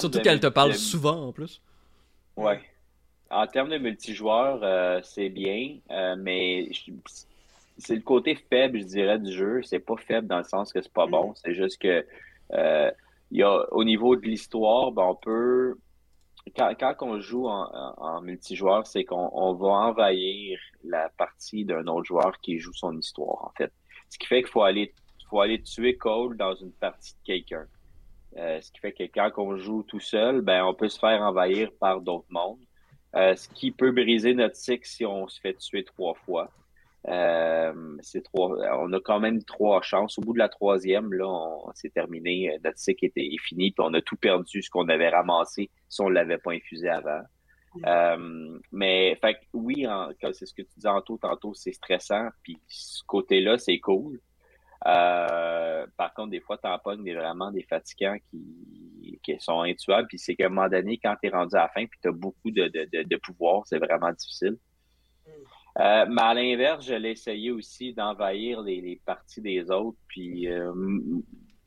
surtout, 0.00 0.20
qu'elle 0.20 0.40
te 0.40 0.48
parle 0.48 0.74
souvent, 0.74 1.28
en 1.28 1.32
plus. 1.32 1.62
Ouais. 2.36 2.60
En 3.30 3.46
termes 3.46 3.68
de 3.68 3.78
multijoueur, 3.78 4.60
euh, 4.62 5.00
c'est 5.04 5.28
bien, 5.28 5.76
euh, 5.90 6.16
mais 6.18 6.68
c'est 7.78 7.94
le 7.94 8.02
côté 8.02 8.34
faible, 8.34 8.80
je 8.80 8.84
dirais, 8.84 9.18
du 9.18 9.32
jeu. 9.32 9.62
C'est 9.62 9.78
pas 9.78 9.96
faible 9.96 10.26
dans 10.26 10.38
le 10.38 10.44
sens 10.44 10.72
que 10.72 10.80
c'est 10.82 10.92
pas 10.92 11.06
bon. 11.06 11.32
C'est 11.34 11.54
juste 11.54 11.80
que 11.80 12.04
euh, 12.52 12.90
y 13.30 13.42
a, 13.42 13.72
au 13.72 13.84
niveau 13.84 14.16
de 14.16 14.22
l'histoire, 14.22 14.92
ben, 14.92 15.04
on 15.04 15.14
peut. 15.14 15.76
Quand, 16.56 16.72
quand 16.78 16.94
on 17.02 17.20
joue 17.20 17.46
en, 17.46 17.70
en 17.98 18.20
multijoueur, 18.22 18.86
c'est 18.86 19.04
qu'on 19.04 19.30
on 19.32 19.54
va 19.54 19.68
envahir 19.68 20.58
la 20.84 21.10
partie 21.10 21.64
d'un 21.64 21.86
autre 21.86 22.04
joueur 22.04 22.38
qui 22.40 22.58
joue 22.58 22.72
son 22.72 22.96
histoire, 22.96 23.44
en 23.44 23.52
fait. 23.56 23.72
Ce 24.08 24.18
qui 24.18 24.26
fait 24.26 24.42
qu'il 24.42 24.50
faut 24.50 24.62
aller, 24.62 24.94
faut 25.28 25.40
aller 25.40 25.62
tuer 25.62 25.96
Cole 25.96 26.36
dans 26.36 26.54
une 26.54 26.72
partie 26.72 27.14
de 27.14 27.18
quelqu'un. 27.24 27.66
Euh, 28.36 28.60
ce 28.60 28.70
qui 28.72 28.80
fait 28.80 28.92
que 28.92 29.04
quand 29.04 29.30
on 29.38 29.56
joue 29.56 29.82
tout 29.82 30.00
seul, 30.00 30.40
ben 30.42 30.64
on 30.64 30.74
peut 30.74 30.88
se 30.88 30.98
faire 30.98 31.20
envahir 31.22 31.70
par 31.78 32.00
d'autres 32.00 32.26
mondes. 32.30 32.60
Euh, 33.14 33.34
ce 33.36 33.48
qui 33.48 33.70
peut 33.70 33.90
briser 33.90 34.34
notre 34.34 34.56
cycle 34.56 34.86
si 34.86 35.04
on 35.04 35.28
se 35.28 35.40
fait 35.40 35.54
tuer 35.54 35.84
trois 35.84 36.14
fois. 36.14 36.50
C'est 38.02 38.22
trois, 38.22 38.56
on 38.78 38.92
a 38.92 39.00
quand 39.00 39.20
même 39.20 39.42
trois 39.44 39.80
chances. 39.82 40.18
Au 40.18 40.22
bout 40.22 40.32
de 40.32 40.38
la 40.38 40.48
troisième, 40.48 41.12
là, 41.12 41.26
on, 41.26 41.72
s'est 41.74 41.90
terminé. 41.90 42.58
Notre 42.64 42.78
cycle 42.78 43.06
était 43.06 43.28
fini, 43.40 43.70
puis 43.70 43.84
on 43.86 43.94
a 43.94 44.00
tout 44.02 44.16
perdu 44.16 44.62
ce 44.62 44.70
qu'on 44.70 44.88
avait 44.88 45.08
ramassé 45.08 45.70
si 45.88 46.00
on 46.00 46.08
l'avait 46.08 46.38
pas 46.38 46.52
infusé 46.52 46.88
avant. 46.88 47.22
Euh, 47.86 48.58
mais 48.72 49.16
fait 49.20 49.38
oui, 49.52 49.86
c'est 50.32 50.46
ce 50.46 50.54
que 50.54 50.62
tu 50.62 50.72
dis 50.76 50.84
tantôt, 50.84 51.18
tantôt, 51.18 51.54
c'est 51.54 51.72
stressant. 51.72 52.28
Puis 52.42 52.58
ce 52.66 53.02
côté-là, 53.06 53.58
c'est 53.58 53.78
cool. 53.78 54.20
Euh, 54.86 55.86
par 55.96 56.14
contre, 56.14 56.30
des 56.30 56.40
fois, 56.40 56.56
t'en 56.56 56.78
pognes 56.78 57.02
des, 57.02 57.14
vraiment 57.14 57.50
des 57.50 57.64
fatigants 57.64 58.16
qui, 58.30 59.18
qui 59.22 59.36
sont 59.40 59.62
intuables. 59.62 60.08
Puis 60.08 60.18
c'est 60.18 60.36
qu'à 60.36 60.46
un 60.46 60.50
moment 60.50 60.68
donné, 60.68 60.98
quand 61.02 61.16
t'es 61.20 61.28
rendu 61.28 61.56
à 61.56 61.62
la 61.62 61.68
fin, 61.68 61.84
puis 61.86 61.98
t'as 62.02 62.12
beaucoup 62.12 62.50
de, 62.50 62.68
de, 62.68 63.02
de, 63.02 63.16
pouvoir, 63.16 63.62
c'est 63.66 63.78
vraiment 63.78 64.12
difficile. 64.12 64.56
Mm. 65.78 65.82
Euh, 65.82 66.06
mais 66.10 66.22
à 66.22 66.34
l'inverse, 66.34 66.84
je 66.84 66.94
l'ai 66.94 67.12
essayé 67.12 67.50
aussi 67.50 67.94
d'envahir 67.94 68.62
les, 68.62 68.80
les, 68.80 69.00
parties 69.04 69.40
des 69.40 69.70
autres. 69.70 69.98
Puis 70.08 70.48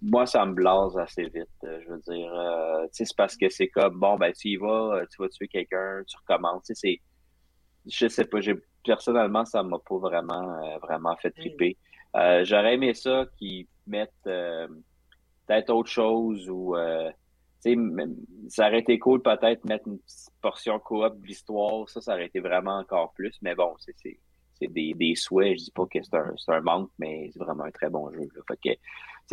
moi, 0.01 0.25
ça 0.25 0.45
me 0.45 0.53
blase 0.53 0.97
assez 0.97 1.23
vite. 1.23 1.47
Euh, 1.63 1.79
je 1.83 1.91
veux 1.91 1.99
dire, 1.99 2.33
euh, 2.33 2.83
tu 2.85 2.89
sais, 2.93 3.05
c'est 3.05 3.15
parce 3.15 3.37
que 3.37 3.49
c'est 3.49 3.67
comme, 3.67 3.99
bon, 3.99 4.17
ben, 4.17 4.33
tu 4.33 4.49
y 4.49 4.55
vas, 4.57 4.95
euh, 4.95 5.05
tu 5.11 5.21
vas 5.21 5.29
tuer 5.29 5.47
quelqu'un, 5.47 6.01
tu 6.07 6.17
recommences. 6.17 6.63
Tu 6.63 6.75
sais, 6.75 7.01
je 7.85 8.07
sais 8.07 8.25
pas, 8.25 8.41
j'ai, 8.41 8.55
personnellement, 8.83 9.45
ça 9.45 9.61
m'a 9.63 9.77
pas 9.77 9.97
vraiment, 9.97 10.77
vraiment 10.81 11.15
fait 11.17 11.31
triper. 11.31 11.77
j'aurais 12.43 12.75
aimé 12.75 12.93
ça 12.93 13.25
qu'ils 13.37 13.67
mettent 13.87 14.11
peut-être 14.23 15.69
autre 15.71 15.89
chose 15.89 16.47
ou, 16.49 16.75
sais, 17.61 17.75
ça 18.49 18.67
aurait 18.67 18.79
été 18.79 18.99
cool 18.99 19.21
peut-être 19.21 19.65
mettre 19.65 19.87
une 19.87 19.99
portion 20.41 20.79
coop 20.79 21.19
de 21.19 21.27
l'histoire. 21.27 21.89
Ça, 21.89 22.01
ça 22.01 22.13
aurait 22.13 22.25
été 22.25 22.39
vraiment 22.39 22.77
encore 22.77 23.13
plus. 23.13 23.37
Mais 23.41 23.55
bon, 23.55 23.73
c'est, 23.79 24.17
des, 24.61 24.93
des 24.93 25.15
souhaits. 25.15 25.57
Je 25.57 25.65
dis 25.65 25.71
pas 25.71 25.85
que 25.85 25.99
c'est 26.01 26.15
un, 26.15 26.33
un 26.47 26.61
manque, 26.61 26.91
mais 26.99 27.29
c'est 27.33 27.39
vraiment 27.39 27.63
un 27.63 27.71
très 27.71 27.89
bon 27.89 28.11
jeu. 28.11 28.27
Fait 28.47 28.75
que, 28.75 28.79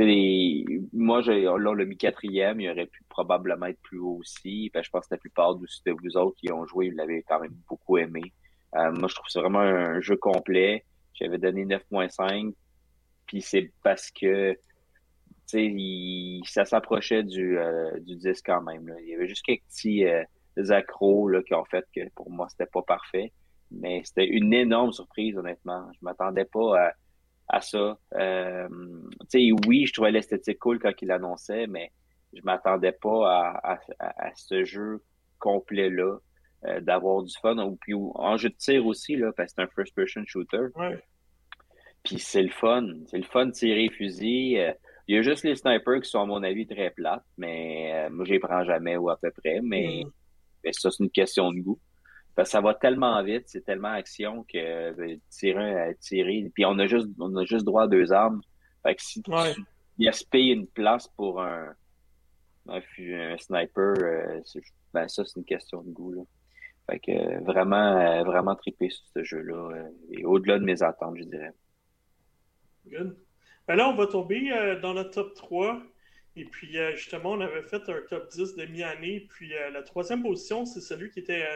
les, 0.02 0.64
moi, 0.92 1.20
j'ai, 1.22 1.42
là, 1.42 1.56
le 1.58 1.84
mi 1.84 1.96
quatrième, 1.96 2.60
il 2.60 2.70
aurait 2.70 2.86
pu 2.86 3.02
probablement 3.08 3.66
être 3.66 3.80
plus 3.80 3.98
haut 3.98 4.18
aussi. 4.20 4.70
je 4.74 4.90
pense 4.90 5.06
que 5.06 5.14
la 5.14 5.18
plupart 5.18 5.56
de 5.56 5.66
vous 5.86 6.16
autres 6.16 6.36
qui 6.36 6.52
ont 6.52 6.66
joué, 6.66 6.90
vous 6.90 6.96
l'avez 6.96 7.24
quand 7.28 7.40
même 7.40 7.56
beaucoup 7.68 7.98
aimé. 7.98 8.32
Euh, 8.76 8.92
moi, 8.92 9.08
je 9.08 9.14
trouve 9.14 9.26
que 9.26 9.32
c'est 9.32 9.40
vraiment 9.40 9.60
un 9.60 10.00
jeu 10.00 10.16
complet. 10.16 10.84
J'avais 11.14 11.38
donné 11.38 11.64
9.5. 11.64 12.54
Puis 13.26 13.42
c'est 13.42 13.72
parce 13.82 14.10
que 14.10 14.56
il, 15.54 16.42
ça 16.46 16.64
s'approchait 16.64 17.22
du, 17.22 17.58
euh, 17.58 17.98
du 18.00 18.16
10 18.16 18.42
quand 18.42 18.62
même. 18.62 18.88
Là. 18.88 18.94
Il 19.00 19.08
y 19.08 19.14
avait 19.14 19.28
juste 19.28 19.44
quelques 19.44 19.64
petits 19.64 20.04
euh, 20.04 20.24
accros 20.70 21.28
là, 21.28 21.42
qui 21.42 21.54
ont 21.54 21.64
fait 21.64 21.84
que 21.94 22.00
pour 22.14 22.30
moi, 22.30 22.48
c'était 22.50 22.70
pas 22.70 22.82
parfait. 22.82 23.32
Mais 23.70 24.02
c'était 24.04 24.26
une 24.26 24.54
énorme 24.54 24.92
surprise, 24.92 25.36
honnêtement. 25.36 25.90
Je 25.92 25.98
m'attendais 26.02 26.46
pas 26.46 26.88
à 26.88 26.92
à 27.48 27.60
ça. 27.60 27.98
Euh, 28.14 28.68
oui, 29.66 29.86
je 29.86 29.92
trouvais 29.92 30.10
l'esthétique 30.10 30.58
cool 30.58 30.78
quand 30.78 30.92
il 31.00 31.08
l'annonçait, 31.08 31.66
mais 31.66 31.92
je 32.34 32.42
m'attendais 32.44 32.92
pas 32.92 33.52
à, 33.62 33.78
à, 33.98 34.30
ce 34.36 34.64
jeu 34.64 35.02
complet-là, 35.38 36.18
euh, 36.66 36.80
d'avoir 36.80 37.22
du 37.22 37.34
fun. 37.40 37.56
Ou, 37.58 37.76
puis 37.76 37.94
en 37.94 38.36
jeu 38.36 38.50
de 38.50 38.54
tir 38.54 38.86
aussi, 38.86 39.16
là, 39.16 39.32
parce 39.36 39.52
que 39.52 39.56
c'est 39.56 39.62
un 39.62 39.68
first-person 39.74 40.24
shooter. 40.26 40.66
Puis 42.04 42.18
c'est 42.18 42.42
le 42.42 42.50
fun. 42.50 42.86
C'est 43.06 43.18
le 43.18 43.24
fun 43.24 43.46
de 43.46 43.52
tirer 43.52 43.88
fusil. 43.88 44.58
Euh, 44.58 44.72
il 45.08 45.16
y 45.16 45.18
a 45.18 45.22
juste 45.22 45.42
les 45.44 45.56
snipers 45.56 46.02
qui 46.02 46.08
sont, 46.08 46.20
à 46.20 46.26
mon 46.26 46.42
avis, 46.42 46.66
très 46.66 46.90
plates, 46.90 47.24
mais 47.36 47.92
euh, 47.94 48.10
moi, 48.10 48.24
je 48.24 48.32
les 48.32 48.38
prends 48.38 48.64
jamais 48.64 48.96
ou 48.96 49.10
à 49.10 49.16
peu 49.16 49.30
près. 49.30 49.60
Mais, 49.62 50.04
mm. 50.04 50.10
mais 50.64 50.72
ça, 50.72 50.90
c'est 50.90 51.02
une 51.02 51.10
question 51.10 51.50
de 51.52 51.60
goût 51.60 51.78
ça 52.44 52.60
va 52.60 52.74
tellement 52.74 53.22
vite, 53.22 53.44
c'est 53.46 53.64
tellement 53.64 53.92
action 53.92 54.44
que 54.44 54.92
ben, 54.92 55.18
tirer, 55.30 55.96
tirer. 56.00 56.50
Puis 56.54 56.64
on 56.64 56.78
a 56.78 56.86
juste 56.86 57.08
on 57.18 57.34
a 57.36 57.44
juste 57.44 57.64
droit 57.64 57.84
à 57.84 57.88
deux 57.88 58.12
armes. 58.12 58.40
Fait 58.82 58.94
que 58.94 59.02
si 59.02 59.22
ouais. 59.28 59.54
tu 59.54 59.64
gaspilles 59.98 60.50
une 60.50 60.66
place 60.66 61.08
pour 61.16 61.42
un, 61.42 61.74
un, 62.68 62.80
sniper, 63.38 63.94
euh, 63.98 64.40
ben 64.92 65.08
ça 65.08 65.24
c'est 65.24 65.36
une 65.36 65.44
question 65.44 65.82
de 65.82 65.90
goût. 65.90 66.12
Là. 66.12 66.22
Fait 66.90 67.00
que 67.00 67.44
vraiment, 67.44 67.96
euh, 67.96 68.22
vraiment 68.24 68.54
trippé 68.54 68.88
sur 68.90 69.04
ce 69.14 69.22
jeu-là. 69.22 69.76
Euh, 69.76 69.88
et 70.10 70.24
au-delà 70.24 70.58
de 70.58 70.64
mes 70.64 70.82
attentes, 70.82 71.16
je 71.18 71.24
dirais. 71.24 71.52
Good. 72.86 73.16
Ben 73.68 73.76
là, 73.76 73.88
on 73.88 73.94
va 73.94 74.06
tomber 74.06 74.50
dans 74.82 74.94
le 74.94 75.08
top 75.10 75.34
3. 75.34 75.80
Et 76.36 76.44
puis, 76.44 76.76
justement, 76.94 77.32
on 77.32 77.40
avait 77.40 77.62
fait 77.62 77.88
un 77.88 78.00
top 78.08 78.30
10 78.30 78.56
de 78.56 78.64
mi-année. 78.66 79.26
Puis, 79.28 79.52
la 79.72 79.82
troisième 79.82 80.22
position, 80.22 80.64
c'est 80.64 80.80
celui 80.80 81.10
qui 81.10 81.20
était 81.20 81.46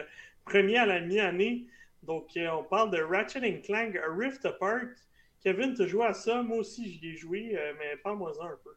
premier 0.45 0.77
à 0.77 0.85
la 0.85 1.01
mi-année. 1.01 1.67
Donc, 2.03 2.35
euh, 2.35 2.49
on 2.51 2.63
parle 2.63 2.91
de 2.91 3.01
Ratchet 3.01 3.61
Clank 3.61 3.95
A 3.95 4.13
Rift 4.13 4.45
Apart. 4.45 4.95
Kevin, 5.41 5.73
tu 5.73 5.87
joué 5.87 6.05
à 6.05 6.13
ça? 6.13 6.41
Moi 6.41 6.57
aussi, 6.57 6.91
j'y 6.91 7.09
ai 7.09 7.15
joué, 7.15 7.57
euh, 7.57 7.73
mais 7.79 7.97
parle-moi-en 7.97 8.45
un 8.45 8.57
peu. 8.63 8.75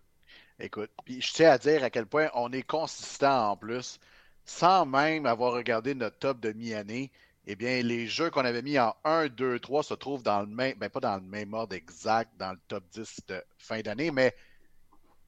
Écoute, 0.58 0.90
puis 1.04 1.20
je 1.20 1.32
tiens 1.32 1.50
à 1.50 1.58
dire 1.58 1.84
à 1.84 1.90
quel 1.90 2.06
point 2.06 2.28
on 2.34 2.50
est 2.52 2.62
consistant 2.62 3.50
en 3.50 3.56
plus, 3.56 4.00
sans 4.44 4.86
même 4.86 5.26
avoir 5.26 5.52
regardé 5.52 5.94
notre 5.94 6.18
top 6.18 6.40
de 6.40 6.52
mi-année. 6.52 7.10
Eh 7.48 7.55
bien, 7.55 7.81
les 7.82 8.09
jeux 8.09 8.31
qu'on 8.31 8.44
avait 8.44 8.62
mis 8.62 8.78
en 8.78 8.94
1, 9.05 9.28
2, 9.28 9.60
3 9.60 9.85
se 9.85 9.94
trouvent 9.94 10.23
dans 10.23 10.40
le 10.40 10.48
même, 10.48 10.74
ben 10.78 10.90
pas 10.90 10.98
dans 10.98 11.14
le 11.14 11.23
même 11.23 11.55
ordre 11.55 11.77
exact 11.77 12.31
dans 12.39 12.51
le 12.51 12.59
top 12.66 12.85
10 12.93 13.20
de 13.28 13.43
fin 13.56 13.81
d'année, 13.81 14.10
mais 14.10 14.35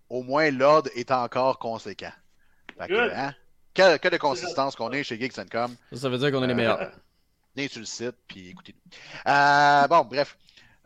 au 0.08 0.24
moins 0.24 0.50
l'ordre 0.50 0.90
est 0.96 1.12
encore 1.12 1.60
conséquent. 1.60 2.12
Fait 2.76 2.88
que, 2.88 3.14
hein? 3.14 3.34
Que, 3.74 4.08
de 4.08 4.16
consistance 4.16 4.74
qu'on 4.74 4.90
est 4.90 5.04
chez 5.04 5.16
Geeks 5.18 5.48
Com. 5.48 5.76
Ça, 5.92 6.08
veut 6.08 6.18
dire 6.18 6.32
qu'on 6.32 6.42
est 6.42 6.48
les 6.48 6.54
meilleurs. 6.54 6.80
Euh, 6.80 6.88
venez 7.54 7.68
sur 7.68 7.78
le 7.78 7.86
site, 7.86 8.16
puis 8.26 8.48
écoutez-nous. 8.48 9.32
Euh, 9.32 9.86
bon, 9.86 10.04
bref. 10.04 10.36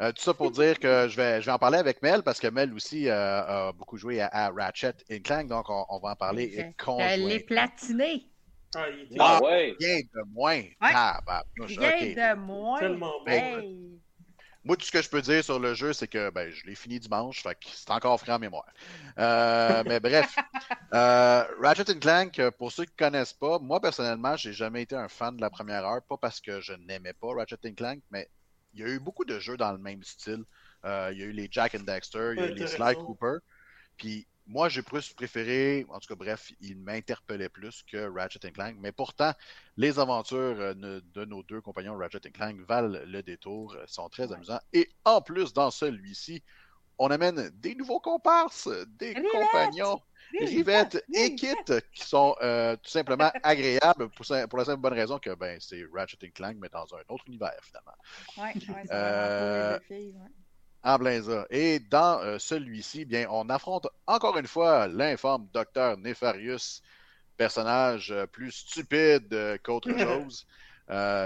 Euh, 0.02 0.12
tout 0.12 0.22
ça 0.22 0.34
pour 0.34 0.50
dire 0.50 0.78
que 0.78 1.06
je 1.08 1.16
vais, 1.16 1.40
je 1.40 1.46
vais 1.46 1.52
en 1.52 1.58
parler 1.58 1.78
avec 1.78 2.02
Mel 2.02 2.22
parce 2.22 2.40
que 2.40 2.48
Mel 2.48 2.74
aussi 2.74 3.08
a 3.08 3.72
beaucoup 3.72 3.96
joué 3.96 4.20
à, 4.20 4.50
Ratchet 4.50 4.96
Clank, 5.24 5.48
donc 5.48 5.70
on, 5.70 5.98
va 5.98 6.10
en 6.10 6.16
parler 6.16 6.72
Elle 6.98 7.30
est 7.30 7.46
platinée. 7.46 8.26
Ah, 8.74 8.86
il 8.88 9.16
ah, 9.18 9.42
ouais. 9.42 9.76
Rien 9.78 10.00
de 10.00 10.22
moins. 10.32 10.56
Ouais. 10.56 10.72
Ah, 10.80 11.20
bah, 11.26 11.44
rien 11.56 12.36
de 12.36 12.36
moins. 12.36 12.78
Tellement 12.78 13.22
bon. 13.24 13.98
Moi, 14.64 14.76
tout 14.76 14.86
ce 14.86 14.92
que 14.92 15.02
je 15.02 15.10
peux 15.10 15.20
dire 15.20 15.42
sur 15.42 15.58
le 15.58 15.74
jeu, 15.74 15.92
c'est 15.92 16.06
que 16.06 16.30
ben, 16.30 16.48
je 16.52 16.64
l'ai 16.66 16.76
fini 16.76 17.00
dimanche, 17.00 17.42
fait 17.42 17.54
que 17.56 17.66
c'est 17.68 17.90
encore 17.90 18.18
frais 18.20 18.32
en 18.32 18.38
mémoire. 18.38 18.66
Euh, 19.18 19.82
mais 19.86 19.98
bref, 19.98 20.36
euh, 20.94 21.44
Ratchet 21.60 21.98
Clank, 21.98 22.40
pour 22.58 22.70
ceux 22.70 22.84
qui 22.84 22.92
ne 22.92 23.06
connaissent 23.06 23.32
pas, 23.32 23.58
moi 23.58 23.80
personnellement, 23.80 24.36
j'ai 24.36 24.52
jamais 24.52 24.82
été 24.82 24.94
un 24.94 25.08
fan 25.08 25.36
de 25.36 25.40
la 25.40 25.50
première 25.50 25.84
heure, 25.84 26.00
pas 26.02 26.16
parce 26.16 26.40
que 26.40 26.60
je 26.60 26.74
n'aimais 26.74 27.12
pas 27.12 27.34
Ratchet 27.34 27.72
Clank, 27.76 27.98
mais 28.12 28.28
il 28.72 28.80
y 28.80 28.84
a 28.84 28.88
eu 28.88 29.00
beaucoup 29.00 29.24
de 29.24 29.40
jeux 29.40 29.56
dans 29.56 29.72
le 29.72 29.78
même 29.78 30.02
style. 30.04 30.44
Euh, 30.84 31.10
il 31.12 31.18
y 31.18 31.22
a 31.22 31.26
eu 31.26 31.32
les 31.32 31.48
Jack 31.50 31.74
and 31.74 31.82
Dexter, 31.82 32.32
il 32.36 32.40
y 32.40 32.44
a 32.44 32.50
eu 32.50 32.54
les 32.54 32.66
Sly 32.68 32.94
Cooper. 32.94 33.38
Puis 33.96 34.28
moi, 34.46 34.68
j'ai 34.68 34.82
plus 34.82 35.12
préféré, 35.12 35.86
en 35.88 35.98
tout 36.00 36.08
cas, 36.08 36.14
bref, 36.14 36.52
il 36.60 36.76
m'interpellait 36.78 37.48
plus 37.48 37.82
que 37.82 38.10
Ratchet 38.10 38.50
Clank. 38.52 38.76
Mais 38.78 38.92
pourtant, 38.92 39.32
les 39.76 39.98
aventures 39.98 40.60
euh, 40.60 40.74
de 40.74 41.24
nos 41.24 41.42
deux 41.42 41.60
compagnons 41.60 41.96
Ratchet 41.96 42.30
Clank 42.32 42.60
valent 42.66 42.98
le 43.06 43.22
détour, 43.22 43.74
euh, 43.74 43.84
sont 43.86 44.08
très 44.08 44.32
amusants. 44.32 44.60
Et 44.72 44.90
en 45.04 45.20
plus, 45.20 45.52
dans 45.52 45.70
celui-ci, 45.70 46.42
on 46.98 47.10
amène 47.10 47.50
des 47.54 47.74
nouveaux 47.74 48.00
comparses, 48.00 48.68
des 48.98 49.14
compagnons, 49.14 50.00
Rivette 50.40 51.04
et 51.14 51.34
Kit, 51.34 51.54
qui 51.92 52.06
sont 52.06 52.34
euh, 52.42 52.76
tout 52.76 52.90
simplement 52.90 53.30
agréables 53.42 54.08
pour, 54.10 54.26
la 54.30 54.64
simple 54.64 54.80
bonne 54.80 54.94
raison 54.94 55.18
que 55.18 55.34
ben, 55.34 55.58
c'est 55.60 55.84
Ratchet 55.92 56.30
Clank, 56.30 56.56
mais 56.58 56.68
dans 56.68 56.86
un 56.94 57.02
autre 57.08 57.24
univers, 57.26 57.58
finalement. 57.62 57.96
Oui, 58.38 58.74
ouais, 58.74 59.80
c'est 59.88 60.14
en 60.84 60.98
plein 60.98 61.20
Et 61.50 61.78
dans 61.78 62.20
euh, 62.20 62.38
celui-ci, 62.38 63.04
bien, 63.04 63.26
on 63.30 63.48
affronte 63.48 63.86
encore 64.06 64.36
une 64.38 64.46
fois 64.46 64.88
l'informe 64.88 65.48
docteur 65.52 65.96
Nefarius, 65.96 66.82
personnage 67.36 68.10
euh, 68.10 68.26
plus 68.26 68.50
stupide 68.50 69.32
euh, 69.32 69.58
qu'autre 69.62 69.88
chose, 69.98 70.46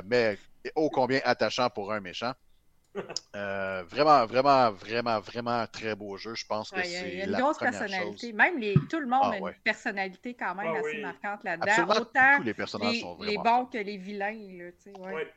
mais 0.04 0.38
ô 0.74 0.90
combien 0.90 1.20
attachant 1.24 1.70
pour 1.70 1.92
un 1.92 2.00
méchant. 2.00 2.32
vraiment, 3.90 4.24
vraiment, 4.24 4.70
vraiment, 4.70 5.20
vraiment 5.20 5.66
très 5.66 5.94
beau 5.94 6.16
jeu. 6.16 6.34
Je 6.34 6.46
pense 6.46 6.70
que 6.70 6.82
c'est. 6.82 7.12
Il 7.12 7.18
y 7.18 7.22
a 7.22 7.24
une 7.26 7.32
grosse 7.36 7.58
personnalité. 7.58 8.32
Même 8.32 8.58
les, 8.58 8.74
tout 8.88 8.98
le 8.98 9.06
monde 9.06 9.20
ah, 9.22 9.32
a 9.32 9.36
une 9.36 9.54
personnalité 9.62 10.32
quand 10.32 10.54
même 10.54 10.72
ah 10.74 10.78
assez 10.78 11.02
marquante 11.02 11.44
là-dedans. 11.44 12.00
Autant 12.00 12.38
les 12.42 12.54
personnages 12.54 13.00
sont 13.00 13.14
vraiment. 13.16 13.30
Les 13.30 13.36
bons 13.36 13.66
que 13.66 13.76
les 13.76 13.98
vilains. 13.98 14.32
Là, 14.32 15.12
ouais. 15.12 15.30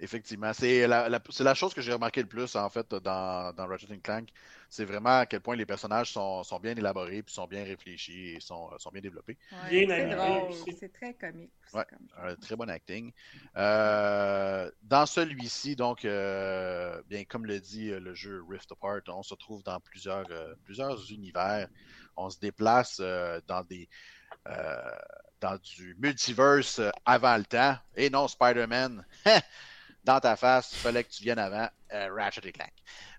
Effectivement. 0.00 0.52
C'est 0.52 0.86
la, 0.86 1.08
la, 1.08 1.54
chose 1.54 1.74
que 1.74 1.80
j'ai 1.80 1.92
remarqué 1.92 2.20
le 2.20 2.28
plus, 2.28 2.54
en 2.56 2.68
fait, 2.68 2.88
dans, 2.94 3.52
dans 3.52 3.66
Ratchet 3.66 3.98
Clank. 4.02 4.28
C'est 4.70 4.84
vraiment 4.84 5.20
à 5.20 5.26
quel 5.26 5.40
point 5.40 5.56
les 5.56 5.64
personnages 5.64 6.12
sont, 6.12 6.42
sont 6.44 6.60
bien 6.60 6.76
élaborés, 6.76 7.22
puis 7.22 7.34
sont 7.34 7.46
bien 7.46 7.64
réfléchis 7.64 8.34
et 8.34 8.40
sont, 8.40 8.70
sont 8.78 8.90
bien 8.90 9.00
développés. 9.00 9.38
C'est 9.70 10.92
très 10.92 11.14
comique. 11.14 11.50
Ouais, 11.72 11.86
un 12.18 12.34
très 12.36 12.54
bon 12.54 12.68
acting. 12.68 13.12
Euh, 13.56 14.70
dans 14.82 15.06
celui-ci, 15.06 15.74
donc, 15.74 16.04
euh, 16.04 17.00
bien, 17.08 17.24
comme 17.24 17.46
le 17.46 17.60
dit 17.60 17.90
euh, 17.90 17.98
le 17.98 18.14
jeu 18.14 18.42
Rift 18.48 18.70
Apart, 18.72 19.00
on 19.08 19.22
se 19.22 19.34
trouve 19.34 19.62
dans 19.62 19.80
plusieurs, 19.80 20.26
plusieurs 20.64 21.10
univers. 21.10 21.68
On 22.16 22.30
se 22.30 22.38
déplace 22.38 23.00
dans 23.46 23.62
des 23.68 23.88
dans 25.40 25.56
du 25.58 25.96
multiverse 25.98 26.80
avant 27.04 27.36
le 27.36 27.44
temps. 27.44 27.76
Et 27.96 28.10
non, 28.10 28.28
Spider-Man. 28.28 29.04
dans 30.04 30.20
ta 30.20 30.36
face, 30.36 30.72
il 30.72 30.78
fallait 30.78 31.04
que 31.04 31.10
tu 31.10 31.22
viennes 31.22 31.38
avant 31.38 31.68
Ratchet 31.90 32.40
et 32.44 32.52
Clank. 32.52 32.72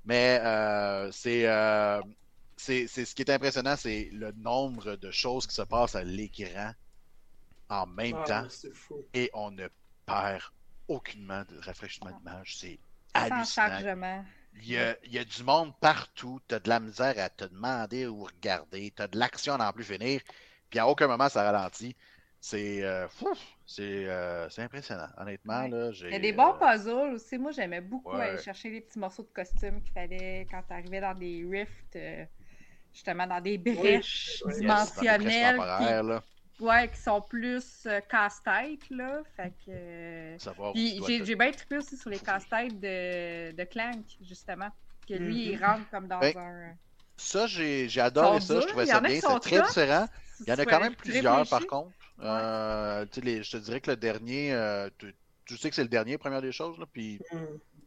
Mais 0.05 0.41
c'est 1.11 1.45
c'est 2.59 2.87
ce 2.87 3.15
qui 3.15 3.21
est 3.21 3.29
impressionnant, 3.29 3.75
c'est 3.77 4.09
le 4.11 4.31
nombre 4.33 4.95
de 4.95 5.11
choses 5.11 5.47
qui 5.47 5.55
se 5.55 5.61
passent 5.61 5.95
à 5.95 6.03
l'écran 6.03 6.73
en 7.69 7.85
même 7.87 8.17
ah, 8.25 8.43
temps. 8.43 8.47
Et 9.13 9.29
on 9.33 9.51
ne 9.51 9.67
perd 10.05 10.43
aucunement 10.87 11.43
de 11.49 11.57
rafraîchissement 11.59 12.11
d'image. 12.11 12.57
C'est 12.57 12.79
hallucinant. 13.13 14.25
Il 14.61 14.67
y, 14.67 14.77
a, 14.77 14.97
il 15.05 15.13
y, 15.13 15.19
a, 15.19 15.23
du 15.23 15.43
monde 15.43 15.73
partout. 15.79 16.41
Tu 16.47 16.55
as 16.55 16.59
de 16.59 16.67
la 16.67 16.79
misère 16.79 17.13
à 17.19 17.29
te 17.29 17.45
demander 17.45 18.07
ou 18.07 18.23
regarder. 18.23 18.91
Tu 18.93 19.01
as 19.01 19.07
de 19.07 19.17
l'action 19.17 19.53
à 19.53 19.57
n'en 19.57 19.71
plus 19.71 19.85
finir. 19.85 20.21
Puis 20.69 20.79
à 20.79 20.87
aucun 20.87 21.07
moment, 21.07 21.29
ça 21.29 21.43
ralentit. 21.43 21.95
C'est 22.41 22.83
euh, 22.83 23.05
euh, 23.79 24.47
c'est 24.49 24.61
impressionnant. 24.61 25.09
Honnêtement, 25.17 25.67
là, 25.67 25.91
j'ai. 25.91 26.07
Il 26.07 26.13
y 26.13 26.15
a 26.15 26.19
des 26.19 26.31
bons 26.31 26.55
euh, 26.55 26.71
puzzles 26.71 27.13
aussi. 27.15 27.37
Moi, 27.37 27.51
j'aimais 27.51 27.81
beaucoup 27.81 28.11
aller 28.11 28.37
chercher 28.41 28.69
les 28.69 28.81
petits 28.81 28.99
morceaux 28.99 29.23
de 29.23 29.33
costume 29.33 29.81
qu'il 29.81 29.91
fallait 29.91 30.47
quand 30.49 30.61
tu 30.65 30.73
arrivais 30.73 31.01
dans 31.01 31.13
des 31.13 31.45
rifts 31.49 31.97
justement 32.93 33.27
dans 33.27 33.41
des 33.41 33.57
brèches 33.57 34.43
dimensionnelles. 34.57 36.21
qui, 36.55 36.63
ouais, 36.63 36.87
qui 36.89 36.99
sont 36.99 37.21
plus 37.21 37.85
euh, 37.85 37.99
casse-tête, 38.01 38.89
là. 38.89 39.21
Fait 39.35 39.53
que. 39.65 39.71
Euh, 39.71 40.37
j'ai 40.75 41.35
bien 41.35 41.51
trippé 41.51 41.77
aussi 41.77 41.97
sur 41.97 42.09
les 42.09 42.19
casse-têtes 42.19 42.79
de, 42.79 43.55
de 43.55 43.63
Clank, 43.65 44.05
justement. 44.21 44.69
Que 45.07 45.15
lui, 45.15 45.51
il 45.51 45.57
mhm. 45.57 45.63
rentre 45.63 45.89
comme 45.89 46.07
dans 46.07 46.19
ben, 46.19 46.37
un. 46.37 46.75
Ça, 47.17 47.47
j'ai 47.47 47.89
adoré 47.99 48.39
ça. 48.39 48.61
Je 48.61 48.67
trouvais 48.67 48.85
ça 48.85 49.01
bien. 49.01 49.19
C'est 49.19 49.39
très 49.39 49.61
différent. 49.61 50.07
Il 50.41 50.49
y 50.49 50.53
en 50.53 50.59
a 50.59 50.65
quand 50.65 50.79
même 50.79 50.95
plusieurs, 50.95 51.47
par 51.47 51.65
contre. 51.67 51.91
Euh, 52.21 53.05
je 53.13 53.51
te 53.51 53.57
dirais 53.57 53.81
que 53.81 53.91
le 53.91 53.97
dernier, 53.97 54.55
tu, 55.45 55.57
sais 55.57 55.69
que 55.69 55.75
c'est 55.75 55.83
le 55.83 55.89
dernier, 55.89 56.17
première 56.17 56.41
des 56.41 56.51
choses, 56.51 56.77
là, 56.77 56.85
puis 56.91 57.19
mm. 57.31 57.37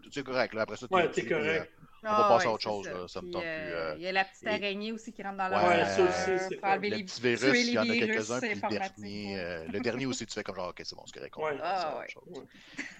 tout 0.02 0.18
est 0.18 0.22
correct. 0.22 0.54
Là. 0.54 0.62
Après 0.62 0.76
ça, 0.76 0.86
ouais, 0.90 1.10
es 1.14 1.26
correct. 1.26 1.70
On 2.04 2.08
va 2.08 2.16
ah 2.18 2.28
passer 2.30 2.46
à 2.48 2.50
autre 2.50 2.62
chose, 2.62 2.84
ça. 2.84 2.92
Là. 2.92 3.06
ça 3.06 3.22
me 3.22 3.30
tente 3.30 3.42
plus. 3.42 3.48
Euh, 3.48 3.94
il 3.96 4.02
y 4.02 4.08
a 4.08 4.12
la 4.12 4.24
petite 4.24 4.48
araignée 4.48 4.90
aussi 4.90 5.12
qui 5.12 5.22
rentre 5.22 5.36
dans 5.36 5.46
la 5.46 5.68
ouais, 5.68 5.84
ça 5.84 6.02
aussi, 6.02 6.90
les 6.90 7.04
petits 7.04 7.20
virus, 7.20 7.66
il 7.68 7.72
y 7.74 7.78
en 7.78 7.82
a 7.82 7.94
quelques-uns, 7.94 8.40
puis 8.40 8.50
le 8.50 8.68
dernier, 8.68 9.38
euh, 9.38 9.66
le 9.68 9.80
dernier 9.80 10.06
aussi, 10.06 10.26
tu 10.26 10.34
fais 10.34 10.42
comme 10.42 10.56
genre, 10.56 10.70
ok, 10.70 10.82
c'est 10.82 10.96
bon, 10.96 11.04
c'est 11.06 11.30
correct. 11.30 11.60
Ah. 11.62 12.04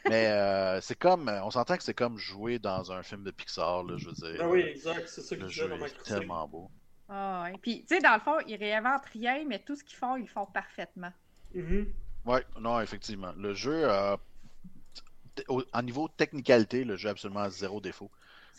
Mais 0.09 0.27
euh, 0.29 0.81
c'est 0.81 0.97
comme, 0.97 1.29
on 1.29 1.51
s'entend 1.51 1.77
que 1.77 1.83
c'est 1.83 1.95
comme 1.95 2.17
jouer 2.17 2.61
dans 2.61 2.93
un 2.93 3.03
film 3.03 3.25
de 3.25 3.33
Pixar, 3.33 3.83
là, 3.83 3.97
je 3.97 4.07
veux 4.07 4.13
dire. 4.13 4.41
Ah 4.41 4.49
oui, 4.49 4.61
exact, 4.61 5.09
c'est 5.09 5.23
ça 5.23 5.35
que 5.35 5.49
je 5.49 5.65
veux 5.65 5.79
C'est 6.05 6.15
tellement 6.15 6.47
beau. 6.47 6.71
Ah 7.15 7.43
ouais. 7.45 7.59
Puis, 7.61 7.83
tu 7.83 7.95
sais, 7.95 8.01
dans 8.01 8.15
le 8.15 8.21
fond, 8.21 8.39
ils 8.47 8.57
réinventent 8.57 9.05
rien, 9.13 9.45
mais 9.47 9.59
tout 9.59 9.77
ce 9.77 9.85
qu'ils 9.85 9.99
font, 9.99 10.17
ils 10.17 10.23
le 10.23 10.29
font 10.29 10.47
parfaitement. 10.47 11.13
Mm 11.55 11.83
Ouais, 12.25 12.45
non, 12.61 12.81
effectivement. 12.81 13.33
Le 13.37 13.53
jeu, 13.53 13.87
en 15.73 15.83
niveau 15.83 16.09
technicalité, 16.09 16.85
le 16.85 16.97
jeu 16.97 17.09
a 17.09 17.13
absolument 17.13 17.51
zéro 17.51 17.81
défaut. 17.81 18.11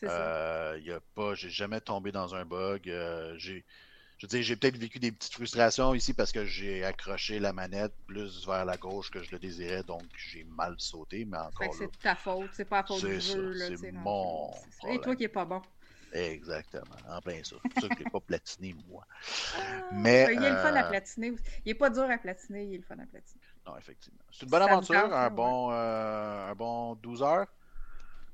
Euh, 0.04 0.80
y 0.84 0.92
a 0.92 1.00
pas, 1.16 1.34
j'ai 1.34 1.50
jamais 1.50 1.80
tombé 1.80 2.12
dans 2.12 2.36
un 2.36 2.46
bug. 2.46 2.90
Euh, 2.90 3.34
j'ai, 3.38 3.64
je 4.18 4.28
veux 4.28 4.42
j'ai 4.42 4.56
peut-être 4.56 4.78
vécu 4.78 5.00
des 5.00 5.12
petites 5.12 5.34
frustrations 5.34 5.94
ici 5.94 6.14
parce 6.14 6.32
que 6.32 6.46
j'ai 6.46 6.84
accroché 6.84 7.40
la 7.40 7.54
manette 7.54 7.94
plus 8.06 8.46
vers 8.46 8.66
la 8.66 8.76
gauche 8.78 9.10
que 9.12 9.24
je 9.24 9.32
le 9.32 9.40
désirais, 9.40 9.84
donc 9.84 10.04
j'ai 10.18 10.44
mal 10.44 10.76
sauté, 10.78 11.26
mais 11.26 11.38
encore. 11.38 11.74
c'est 11.74 12.00
ta 12.00 12.16
faute, 12.16 12.50
c'est 12.52 12.66
pas 12.66 12.78
la 12.78 12.84
faute 12.84 13.06
du 13.06 13.22
jeu. 13.22 13.54
C'est 13.78 13.92
mon. 13.92 14.52
Et 14.90 15.00
toi 15.00 15.16
qui 15.16 15.24
est 15.24 15.30
pas 15.30 15.46
bon. 15.46 15.62
Exactement, 16.14 16.96
en 17.10 17.22
plein 17.22 17.44
ça. 17.44 17.56
C'est 17.74 17.82
ça 17.82 17.90
que 17.90 18.04
je 18.04 18.10
pas 18.10 18.20
platiné, 18.20 18.76
moi. 18.88 19.06
Ah, 19.56 19.90
mais, 19.92 20.28
il 20.32 20.44
est 20.44 20.50
le 20.50 20.58
fun 20.58 20.74
à 20.74 20.86
euh, 20.86 20.90
platiner. 20.90 21.34
Il 21.66 21.72
est 21.72 21.76
pas 21.76 21.90
dur 21.90 22.04
à 22.04 22.18
platiner, 22.18 22.66
il 22.66 22.74
est 22.76 22.78
le 22.78 22.84
fun 22.84 23.00
à 23.00 23.06
platiner. 23.06 23.42
Non, 23.66 23.78
effectivement. 23.78 24.20
C'est 24.32 24.44
une 24.44 24.52
bonne 24.52 24.62
aventure, 24.62 25.14
un, 25.14 25.30
bon, 25.30 25.72
un 25.72 26.54
bon 26.56 26.96
12 26.96 27.24
heures 27.24 27.48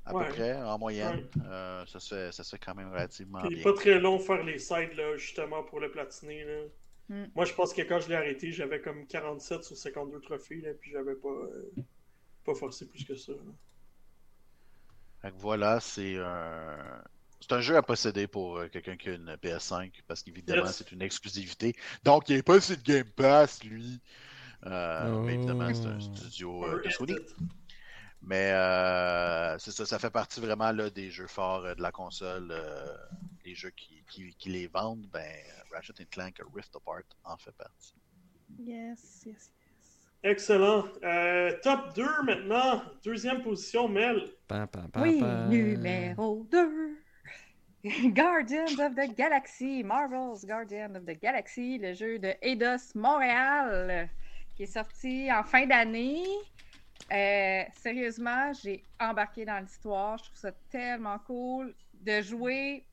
à 0.04 0.12
peu 0.12 0.32
près, 0.32 0.56
en 0.56 0.78
moyenne. 0.78 1.26
Euh, 1.44 1.84
ça, 1.86 2.00
se 2.00 2.14
fait, 2.14 2.32
ça 2.32 2.44
se 2.44 2.50
fait 2.50 2.62
quand 2.64 2.74
même 2.74 2.90
relativement 2.90 3.42
bien. 3.46 3.62
pas 3.62 3.72
très 3.72 4.00
long 4.00 4.18
faire 4.18 4.42
les 4.42 4.58
sides, 4.58 4.94
là, 4.94 5.16
justement, 5.16 5.62
pour 5.62 5.80
le 5.80 5.90
platiner. 5.90 6.44
Là. 6.44 6.62
Hmm. 7.08 7.26
Moi, 7.34 7.44
je 7.44 7.54
pense 7.54 7.72
que 7.72 7.82
quand 7.82 8.00
je 8.00 8.08
l'ai 8.08 8.16
arrêté, 8.16 8.52
j'avais 8.52 8.80
comme 8.80 9.06
47 9.06 9.64
sur 9.64 9.76
52 9.76 10.20
trophées, 10.20 10.60
là, 10.60 10.70
puis 10.78 10.90
j'avais 10.92 11.14
pas, 11.14 11.28
euh, 11.28 11.72
pas 12.44 12.54
forcé 12.54 12.86
plus 12.88 13.04
que 13.04 13.14
ça. 13.14 13.32
voilà, 15.34 15.80
c'est 15.80 16.16
un... 16.16 17.02
C'est 17.40 17.52
un 17.52 17.60
jeu 17.60 17.76
à 17.76 17.82
posséder 17.82 18.26
pour 18.26 18.58
euh, 18.58 18.68
quelqu'un 18.68 18.96
qui 18.96 19.08
a 19.08 19.12
une 19.14 19.34
PS5, 19.42 19.92
parce 20.06 20.22
qu'évidemment, 20.22 20.66
c'est 20.66 20.92
une 20.92 21.02
exclusivité. 21.02 21.74
Donc, 22.04 22.28
il 22.28 22.36
n'est 22.36 22.42
pas 22.42 22.60
sur 22.60 22.76
le 22.76 22.82
Game 22.82 23.10
Pass, 23.16 23.64
lui. 23.64 24.00
Mais 24.64 25.34
évidemment, 25.34 25.72
c'est 25.72 25.86
un 25.86 25.96
oh. 25.96 26.00
studio 26.00 26.80
de 26.84 26.90
Sony. 26.90 27.16
Mais 28.22 28.52
euh, 28.52 29.58
c'est 29.58 29.70
ça, 29.70 29.86
ça 29.86 29.98
fait 29.98 30.10
partie 30.10 30.40
vraiment 30.40 30.72
là, 30.72 30.90
des 30.90 31.10
jeux 31.10 31.26
forts 31.26 31.64
euh, 31.64 31.74
de 31.74 31.82
la 31.82 31.90
console. 31.90 32.48
Euh, 32.50 32.86
les 33.44 33.54
jeux 33.54 33.70
qui, 33.70 34.04
qui, 34.10 34.34
qui, 34.34 34.50
les 34.50 34.66
vendent, 34.66 35.06
ben, 35.10 35.32
Ratchet 35.72 36.04
Clank 36.10 36.40
Rift 36.54 36.76
Apart 36.76 37.02
en 37.24 37.36
fait 37.38 37.52
partie. 37.52 37.94
Yes, 38.58 39.22
yes, 39.24 39.24
yes. 39.26 39.50
Excellent. 40.22 40.82
top 41.62 41.94
2 41.94 42.04
maintenant. 42.24 42.82
Deuxième 43.02 43.42
position, 43.42 43.88
Mel. 43.88 44.30
oui, 44.96 45.22
numéro 45.48 46.46
2. 46.50 46.99
Guardians 48.14 48.78
of 48.78 48.94
the 48.94 49.08
Galaxy, 49.16 49.82
Marvel's 49.82 50.44
Guardians 50.44 50.94
of 50.96 51.06
the 51.06 51.14
Galaxy, 51.14 51.78
le 51.78 51.94
jeu 51.94 52.18
de 52.18 52.34
Eidos 52.42 52.94
Montréal, 52.94 54.10
qui 54.54 54.64
est 54.64 54.66
sorti 54.66 55.32
en 55.32 55.42
fin 55.42 55.66
d'année. 55.66 56.26
Euh, 57.10 57.62
sérieusement, 57.74 58.52
j'ai 58.62 58.84
embarqué 59.00 59.46
dans 59.46 59.58
l'histoire. 59.60 60.18
Je 60.18 60.24
trouve 60.24 60.36
ça 60.36 60.52
tellement 60.70 61.18
cool 61.20 61.74
de 62.02 62.20
jouer 62.20 62.84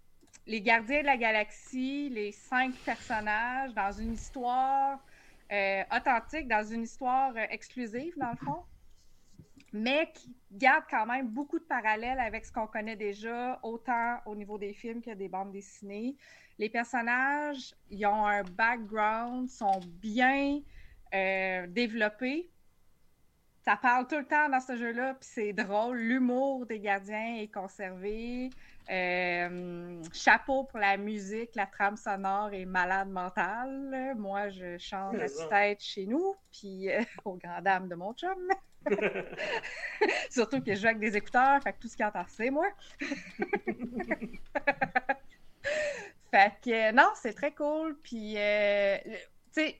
les 0.46 0.62
gardiens 0.62 1.02
de 1.02 1.08
la 1.08 1.18
galaxie, 1.18 2.10
les 2.10 2.32
cinq 2.32 2.74
personnages 2.86 3.74
dans 3.74 3.92
une 3.92 4.14
histoire 4.14 5.00
euh, 5.52 5.84
authentique, 5.94 6.48
dans 6.48 6.64
une 6.64 6.84
histoire 6.84 7.34
euh, 7.36 7.46
exclusive, 7.50 8.14
dans 8.16 8.32
le 8.32 8.38
fond, 8.38 8.64
mais 9.74 10.12
qui 10.14 10.36
garde 10.52 10.84
quand 10.90 11.06
même 11.06 11.28
beaucoup 11.28 11.60
de 11.60 11.66
parallèles 11.66 12.20
avec 12.20 12.46
ce 12.46 12.52
qu'on 12.52 12.68
connaît 12.68 12.96
déjà, 12.96 13.60
autant 13.64 14.20
au 14.26 14.36
niveau 14.36 14.58
des 14.58 14.74
films 14.74 15.02
que 15.02 15.14
des 15.14 15.28
bandes 15.28 15.52
dessinées. 15.52 16.16
Les 16.58 16.70
personnages, 16.70 17.76
ils 17.90 18.06
ont 18.06 18.26
un 18.26 18.44
background, 18.44 19.50
sont 19.50 19.80
bien 20.02 20.62
développés 21.12 22.50
ça 23.68 23.76
parle 23.76 24.08
tout 24.08 24.18
le 24.18 24.24
temps 24.24 24.48
dans 24.48 24.62
ce 24.62 24.78
jeu-là, 24.78 25.16
puis 25.16 25.30
c'est 25.30 25.52
drôle. 25.52 25.98
L'humour 25.98 26.66
des 26.66 26.80
gardiens 26.80 27.36
est 27.36 27.54
conservé. 27.54 28.50
Euh, 28.90 30.02
chapeau 30.14 30.64
pour 30.64 30.80
la 30.80 30.96
musique, 30.96 31.56
la 31.56 31.66
trame 31.66 31.98
sonore 31.98 32.54
est 32.54 32.66
malade 32.66 33.10
mentale. 33.10 34.14
Moi, 34.18 34.50
je 34.50 34.78
chante 34.78 35.16
la 35.16 35.28
tête 35.50 35.82
chez 35.82 36.06
nous, 36.06 36.36
puis 36.52 36.90
euh, 36.90 37.02
aux 37.26 37.36
grandes 37.36 37.64
dames 37.64 37.90
de 37.90 37.96
mon 37.96 38.14
chum. 38.14 38.50
Surtout 40.30 40.62
que 40.62 40.74
je 40.74 40.80
joue 40.80 40.88
avec 40.88 41.00
des 41.00 41.18
écouteurs, 41.18 41.62
fait 41.62 41.74
que 41.74 41.80
tout 41.80 41.90
ce 41.90 41.98
qui 41.98 42.04
entend, 42.04 42.24
c'est 42.30 42.50
moi. 42.50 42.68
fait 46.32 46.54
que 46.64 46.94
non, 46.94 47.10
c'est 47.16 47.34
très 47.34 47.52
cool. 47.52 47.98
Puis 48.02 48.36
euh, 48.38 48.98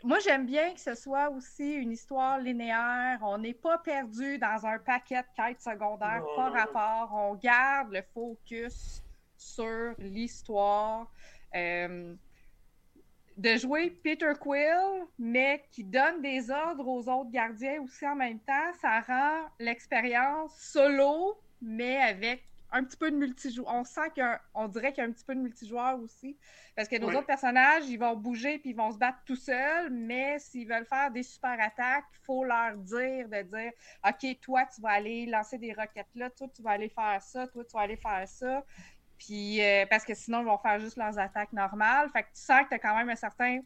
moi, 0.04 0.20
j'aime 0.20 0.46
bien 0.46 0.74
que 0.74 0.80
ce 0.80 0.96
soit 0.96 1.30
aussi 1.30 1.74
une 1.74 1.92
histoire 1.92 2.40
linéaire. 2.40 3.20
On 3.22 3.38
n'est 3.38 3.54
pas 3.54 3.78
perdu 3.78 4.38
dans 4.38 4.66
un 4.66 4.80
paquet 4.80 5.22
de 5.22 5.28
quêtes 5.36 5.62
secondaires 5.62 6.24
par 6.36 6.54
rapport. 6.54 7.12
On 7.14 7.36
garde 7.36 7.92
le 7.92 8.02
focus 8.14 9.04
sur 9.38 9.94
l'histoire. 10.00 11.12
Euh, 11.56 12.16
de 13.38 13.56
jouer 13.56 13.92
Peter 13.92 14.34
Quill, 14.40 15.06
mais 15.20 15.64
qui 15.72 15.84
donne 15.84 16.22
des 16.22 16.50
ordres 16.50 16.88
aux 16.88 17.08
autres 17.08 17.30
gardiens 17.30 17.82
aussi 17.84 18.06
en 18.08 18.16
même 18.16 18.40
temps, 18.40 18.74
ça 18.82 19.00
rend 19.02 19.48
l'expérience 19.60 20.56
solo, 20.58 21.40
mais 21.62 21.98
avec 21.98 22.44
un 22.72 22.84
petit 22.84 22.98
peu 22.98 23.12
de 23.12 23.16
multijoueur. 23.16 23.68
On 23.74 23.84
sent 23.84 24.12
qu'on 24.16 24.68
dirait 24.68 24.92
qu'il 24.92 25.04
y 25.04 25.06
a 25.06 25.10
un 25.10 25.12
petit 25.12 25.24
peu 25.26 25.36
de 25.36 25.40
multijoueur 25.40 26.00
aussi. 26.00 26.38
Parce 26.76 26.88
que 26.88 26.98
nos 26.98 27.10
autres 27.10 27.26
personnages, 27.26 27.86
ils 27.88 27.98
vont 27.98 28.16
bouger 28.16 28.60
puis 28.60 28.72
ils 28.72 28.76
vont 28.76 28.92
se 28.92 28.98
battre 28.98 29.20
tout 29.26 29.36
seuls, 29.36 29.90
mais 29.90 30.38
s'ils 30.40 30.68
veulent 30.68 30.86
faire 30.86 31.12
des 31.12 31.24
super 31.24 31.58
attaques, 31.60 32.06
il 32.14 32.26
faut 32.26 32.44
leur 32.44 32.76
dire 32.78 33.28
de 33.30 33.42
dire 33.42 33.72
OK, 34.08 34.40
toi, 34.42 34.66
tu 34.74 34.82
vas 34.82 34.92
aller 34.92 35.26
lancer 35.26 35.58
des 35.58 35.74
roquettes 35.74 36.14
là, 36.16 36.30
toi, 36.30 36.48
tu 36.56 36.62
vas 36.62 36.72
aller 36.72 36.90
faire 36.90 37.22
ça, 37.22 37.48
toi, 37.48 37.64
tu 37.64 37.72
vas 37.74 37.82
aller 37.82 37.98
faire 37.98 38.28
ça. 38.28 38.64
Puis 39.18 39.64
euh, 39.64 39.86
parce 39.90 40.06
que 40.06 40.14
sinon, 40.14 40.42
ils 40.42 40.46
vont 40.46 40.58
faire 40.58 40.80
juste 40.80 40.98
leurs 40.98 41.18
attaques 41.18 41.54
normales. 41.54 42.10
Fait 42.12 42.24
que 42.24 42.28
tu 42.28 42.42
sens 42.42 42.64
que 42.64 42.70
tu 42.70 42.76
as 42.76 42.80
quand 42.80 42.96
même 42.96 43.10
un 43.10 43.16
certain. 43.16 43.62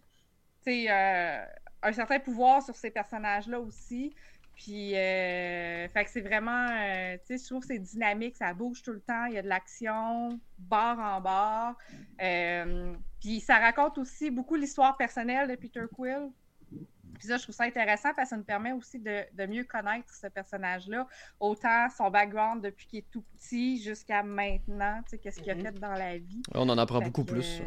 Euh, 0.67 1.45
un 1.83 1.93
certain 1.93 2.19
pouvoir 2.19 2.61
sur 2.61 2.75
ces 2.75 2.91
personnages-là 2.91 3.59
aussi. 3.59 4.15
Puis, 4.63 4.95
euh, 4.95 5.87
fait 5.89 6.05
que 6.05 6.11
c'est 6.11 6.21
vraiment, 6.21 6.67
euh, 6.69 7.17
tu 7.25 7.35
sais, 7.35 7.43
je 7.43 7.49
trouve 7.49 7.61
que 7.61 7.67
c'est 7.73 7.79
dynamique, 7.79 8.37
ça 8.37 8.53
bouge 8.53 8.83
tout 8.83 8.91
le 8.91 9.01
temps, 9.01 9.25
il 9.25 9.33
y 9.33 9.37
a 9.39 9.41
de 9.41 9.47
l'action, 9.47 10.39
bord 10.59 10.99
en 10.99 11.19
bord. 11.19 11.73
Euh, 12.21 12.93
puis 13.19 13.39
ça 13.39 13.57
raconte 13.57 13.97
aussi 13.97 14.29
beaucoup 14.29 14.53
l'histoire 14.53 14.97
personnelle 14.97 15.49
de 15.49 15.55
Peter 15.55 15.85
Quill. 15.91 16.29
Puis 16.69 17.27
ça, 17.27 17.37
je 17.37 17.43
trouve 17.43 17.55
ça 17.55 17.63
intéressant 17.63 18.13
parce 18.15 18.29
que 18.29 18.35
ça 18.35 18.37
nous 18.37 18.43
permet 18.43 18.71
aussi 18.71 18.99
de, 18.99 19.45
mieux 19.47 19.63
connaître 19.63 20.13
ce 20.13 20.27
personnage-là, 20.27 21.07
autant 21.39 21.89
son 21.97 22.11
background 22.11 22.63
depuis 22.63 22.85
qu'il 22.85 22.99
est 22.99 23.09
tout 23.09 23.23
petit 23.33 23.81
jusqu'à 23.81 24.21
maintenant, 24.21 25.01
tu 25.05 25.09
sais, 25.09 25.17
qu'est-ce 25.17 25.39
qu'il 25.39 25.51
a 25.51 25.55
mhm. 25.55 25.63
fait 25.63 25.79
dans 25.79 25.93
la 25.93 26.19
vie. 26.19 26.43
On 26.53 26.69
en 26.69 26.77
apprend 26.77 27.01
beaucoup 27.01 27.25
plus. 27.25 27.63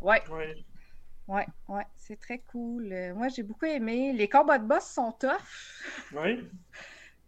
ouais. 0.00 0.22
Ouais, 1.28 1.46
c'est 1.96 2.20
très 2.20 2.38
cool. 2.38 2.92
Euh, 2.92 3.14
moi, 3.14 3.28
j'ai 3.28 3.42
beaucoup 3.42 3.66
aimé. 3.66 4.12
Les 4.12 4.28
combats 4.28 4.58
de 4.58 4.66
boss 4.66 4.84
sont 4.84 5.12
tough. 5.12 5.30
Oui. 6.12 6.48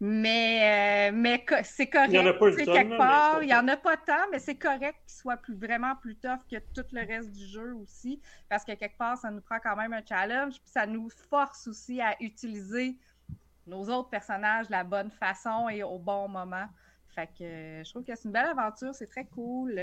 Mais, 0.01 1.11
euh, 1.11 1.13
mais 1.13 1.45
c'est 1.65 1.89
correct. 1.89 2.11
Il 2.13 2.13
n'y 2.13 2.19
en 2.21 2.27
a 2.27 2.33
pas 2.33 2.53
quelque 2.53 2.97
part. 2.97 3.43
Il 3.43 3.47
n'y 3.47 3.55
en 3.55 3.67
a 3.67 3.77
pas 3.77 3.97
tant, 3.97 4.31
mais 4.31 4.39
c'est 4.39 4.55
correct 4.55 4.97
qu'il 5.05 5.17
soit 5.17 5.37
plus, 5.37 5.57
vraiment 5.57 5.97
plus 5.97 6.15
tough 6.15 6.39
que 6.49 6.57
tout 6.73 6.87
le 6.93 7.05
reste 7.05 7.33
du 7.33 7.45
jeu 7.47 7.75
aussi. 7.75 8.21
Parce 8.49 8.65
que 8.65 8.73
quelque 8.73 8.97
part, 8.97 9.19
ça 9.19 9.31
nous 9.33 9.41
prend 9.41 9.59
quand 9.59 9.75
même 9.75 9.93
un 9.93 10.03
challenge. 10.09 10.61
Puis 10.61 10.71
ça 10.71 10.87
nous 10.87 11.11
force 11.29 11.67
aussi 11.67 12.01
à 12.01 12.15
utiliser 12.21 12.97
nos 13.67 13.89
autres 13.89 14.09
personnages 14.09 14.69
de 14.69 14.73
la 14.73 14.85
bonne 14.85 15.11
façon 15.11 15.69
et 15.69 15.83
au 15.83 15.99
bon 15.99 16.29
moment. 16.29 16.69
Fait 17.17 17.27
que 17.37 17.43
euh, 17.43 17.85
je 17.85 17.91
trouve 17.91 18.05
que 18.05 18.15
c'est 18.15 18.27
une 18.27 18.33
belle 18.33 18.47
aventure. 18.47 18.95
C'est 18.95 19.09
très 19.09 19.25
cool. 19.25 19.75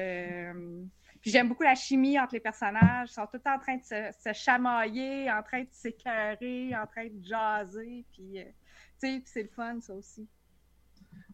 Puis 1.26 1.32
j'aime 1.32 1.50
beaucoup 1.50 1.64
la 1.64 1.74
chimie 1.74 2.20
entre 2.20 2.36
les 2.36 2.40
personnages. 2.40 3.10
Ils 3.10 3.14
sont 3.14 3.26
tout 3.26 3.38
le 3.38 3.40
temps 3.40 3.56
en 3.56 3.60
train 3.60 3.78
de 3.78 3.82
se, 3.82 4.32
chamailler, 4.34 5.32
en 5.32 5.42
train 5.42 5.64
de 5.64 5.70
s'écœurer, 5.72 6.76
en 6.76 6.86
train 6.86 7.08
de 7.08 7.26
jaser. 7.26 8.06
Puis, 8.14 8.38
euh, 8.38 8.44
tu 9.02 9.08
sais, 9.08 9.24
c'est 9.26 9.42
le 9.42 9.50
fun, 9.50 9.82
ça 9.82 9.96
aussi. 9.96 10.28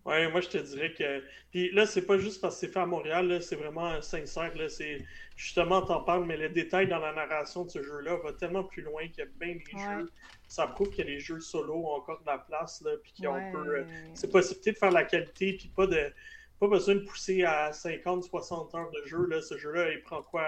Ouais, 0.06 0.32
moi 0.32 0.40
je 0.40 0.48
te 0.48 0.58
dirais 0.60 0.94
que. 0.94 1.22
Puis 1.52 1.74
là, 1.74 1.86
c'est 1.86 2.06
pas 2.06 2.18
juste 2.18 2.40
parce 2.40 2.56
que 2.56 2.62
c'est 2.62 2.72
fait 2.72 2.80
à 2.80 2.86
Montréal, 2.86 3.42
c'est 3.42 3.58
vraiment 3.58 4.02
sincère. 4.02 4.56
Là, 4.56 4.70
c'est 4.70 5.06
justement, 5.36 5.82
t'en 5.82 6.06
parles, 6.06 6.26
mais 6.26 6.38
le 6.38 6.48
détail 6.48 6.88
dans 6.88 7.00
la 7.00 7.12
narration 7.12 7.66
de 7.66 7.70
ce 7.70 7.84
jeu-là 7.84 8.16
va 8.24 8.32
tellement 8.32 8.64
plus 8.64 8.84
loin 8.84 9.06
qu'il 9.10 9.20
y 9.20 9.22
a 9.24 9.32
bien 9.42 9.56
des 9.56 9.78
jeux. 9.78 10.10
Ça 10.48 10.68
prouve 10.68 10.96
que 10.96 11.02
les 11.02 11.20
jeux 11.20 11.42
solo 11.42 11.74
ont 11.74 11.96
encore 11.96 12.22
de 12.22 12.28
la 12.28 12.38
place, 12.38 12.82
là, 12.82 12.92
puis 13.04 13.12
qu'on 13.22 13.52
peut. 13.52 13.80
Euh, 13.80 13.84
c'est 14.14 14.32
possibilité 14.32 14.72
de 14.72 14.78
faire 14.78 14.92
la 14.92 15.04
qualité, 15.04 15.58
puis 15.58 15.68
pas 15.76 15.86
de 15.86 16.14
pas 16.62 16.68
besoin 16.68 16.94
de 16.94 17.00
pousser 17.00 17.44
à 17.44 17.72
50-60 17.72 18.78
heures 18.78 18.92
de 18.92 19.08
jeu. 19.08 19.26
Là. 19.26 19.42
Ce 19.42 19.58
jeu-là, 19.58 19.92
il 19.92 20.02
prend 20.04 20.22
quoi 20.22 20.46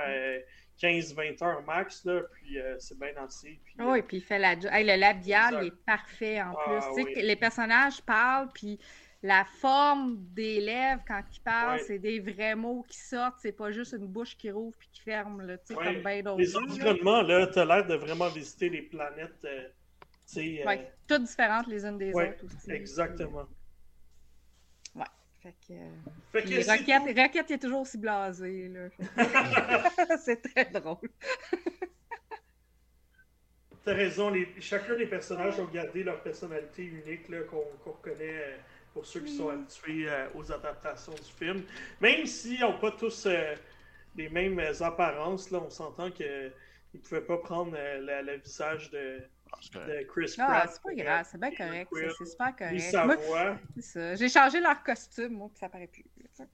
15-20 0.79 1.41
euh, 1.41 1.45
heures 1.45 1.63
max, 1.63 2.05
là, 2.05 2.21
puis 2.31 2.59
euh, 2.59 2.75
c'est 2.77 2.99
bien 2.99 3.13
assez. 3.17 3.59
Puis, 3.65 3.75
oui, 3.79 4.03
puis 4.03 4.17
il 4.17 4.23
fait 4.23 4.37
la. 4.37 4.53
le 4.53 4.99
labial 4.99 5.57
il 5.61 5.67
est 5.67 5.85
parfait 5.85 6.39
en 6.39 6.53
ah, 6.55 6.81
plus. 6.93 7.15
Les 7.15 7.35
personnages 7.35 7.99
parlent, 8.03 8.49
puis 8.53 8.79
la 9.23 9.43
forme 9.43 10.17
des 10.35 10.61
lèvres 10.61 11.01
quand 11.07 11.23
ils 11.33 11.41
parlent, 11.41 11.79
c'est 11.87 11.97
des 11.97 12.19
vrais 12.19 12.55
mots 12.55 12.85
qui 12.87 12.99
sortent, 12.99 13.39
c'est 13.41 13.51
pas 13.51 13.71
juste 13.71 13.93
une 13.93 14.07
bouche 14.07 14.37
qui 14.37 14.51
rouvre 14.51 14.77
puis 14.77 14.89
qui 14.93 15.01
ferme, 15.01 15.41
là, 15.41 15.57
comme 15.67 16.03
bien 16.03 16.21
d'autres. 16.21 16.37
Les 16.37 16.55
environnements, 16.55 17.23
là, 17.23 17.47
t'as 17.47 17.65
l'air 17.65 17.87
de 17.87 17.95
vraiment 17.95 18.29
visiter 18.29 18.69
les 18.69 18.83
planètes. 18.83 19.43
Euh, 19.45 19.67
oui, 20.35 20.79
toutes 21.07 21.23
différentes 21.23 21.67
les 21.67 21.85
unes 21.85 21.97
des 21.97 22.13
autres 22.13 22.45
aussi. 22.45 22.71
Exactement. 22.71 23.47
Fait 25.43 25.55
que, 25.67 25.73
fait 26.31 26.43
que 26.43 26.71
Rocket, 26.71 27.17
Rocket 27.17 27.51
est 27.51 27.57
toujours 27.57 27.81
aussi 27.81 27.97
blasé. 27.97 28.71
c'est 30.23 30.41
très 30.41 30.63
drôle. 30.71 31.09
T'as 33.83 33.93
raison, 33.93 34.29
les, 34.29 34.47
chacun 34.61 34.95
des 34.95 35.05
personnages 35.05 35.59
ont 35.59 35.65
gardé 35.65 36.05
leur 36.05 36.23
personnalité 36.23 36.85
unique 36.85 37.27
qu'on 37.47 37.65
reconnaît 37.85 38.15
euh, 38.21 38.57
pour 38.93 39.05
ceux 39.05 39.19
qui 39.19 39.35
sont 39.35 39.49
habitués 39.49 40.07
euh, 40.07 40.27
aux 40.33 40.49
adaptations 40.49 41.13
du 41.13 41.31
film. 41.37 41.63
Même 41.99 42.25
s'ils 42.25 42.61
n'ont 42.61 42.79
pas 42.79 42.91
tous 42.91 43.25
euh, 43.25 43.53
les 44.15 44.29
mêmes 44.29 44.61
apparences, 44.79 45.51
là, 45.51 45.61
on 45.61 45.69
s'entend 45.69 46.09
qu'ils 46.09 46.53
ne 46.93 46.99
pouvaient 46.99 47.25
pas 47.25 47.39
prendre 47.39 47.75
le 47.75 48.37
visage 48.37 48.89
de, 48.91 49.19
de 49.73 50.03
Chris 50.03 50.35
ah, 50.39 50.45
Pratt. 50.45 50.69
c'est 50.73 50.81
pas 50.81 50.93
grave, 50.93 51.27
c'est 51.29 51.39
bien 51.39 51.51
correct. 51.51 51.89
C'est 52.17 52.25
super 52.25 52.55
correct. 52.55 53.59
c'est 53.75 53.81
ça. 53.81 54.15
J'ai 54.15 54.29
changé 54.29 54.59
leur 54.59 54.83
costume, 54.83 55.33
moi, 55.33 55.49
puis 55.49 55.59
ça 55.59 55.69
paraît 55.69 55.87
plus. 55.87 56.03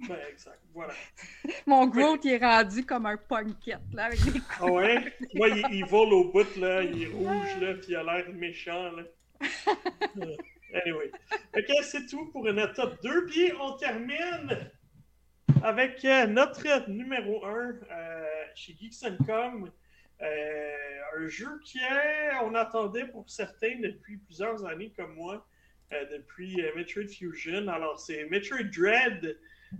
Ben, 0.07 0.17
exact. 0.29 0.59
Voilà. 0.73 0.93
Mon 1.65 1.87
Groot, 1.87 2.23
il 2.25 2.33
est 2.33 2.37
rendu 2.37 2.85
comme 2.85 3.05
un 3.05 3.17
punkette, 3.17 3.79
là, 3.93 4.05
avec 4.05 4.19
des 4.21 4.41
Ah 4.59 4.65
ouais? 4.65 5.13
Moi, 5.35 5.49
il, 5.71 5.85
vole 5.85 6.13
au 6.13 6.31
bout, 6.31 6.55
là. 6.57 6.83
Il 6.83 7.03
est 7.03 7.07
rouge, 7.13 7.57
là, 7.61 7.73
puis 7.75 7.89
il 7.89 7.95
a 7.95 8.03
l'air 8.03 8.29
méchant, 8.33 8.91
là. 8.91 9.03
anyway. 10.73 11.11
Ok, 11.55 11.73
c'est 11.83 12.05
tout 12.07 12.25
pour 12.25 12.43
notre 12.51 12.73
top 12.73 13.01
2. 13.01 13.25
Puis 13.27 13.53
on 13.59 13.73
termine 13.77 14.69
avec 15.63 16.03
euh, 16.03 16.27
notre 16.27 16.89
numéro 16.89 17.45
1 17.45 17.49
euh, 17.51 18.25
chez 18.55 18.75
Geeks 18.75 19.25
Com. 19.25 19.71
Euh, 20.21 20.75
un 21.17 21.27
jeu 21.27 21.59
qui 21.63 21.79
est, 21.79 22.35
on 22.43 22.53
attendait 22.55 23.05
pour 23.05 23.29
certains 23.29 23.79
depuis 23.79 24.17
plusieurs 24.17 24.65
années 24.65 24.91
comme 24.95 25.13
moi, 25.15 25.47
euh, 25.93 26.05
depuis 26.11 26.61
euh, 26.61 26.71
Metroid 26.75 27.07
Fusion. 27.07 27.67
Alors, 27.67 27.99
c'est 27.99 28.25
Metroid 28.25 28.63
Dread, 28.63 29.37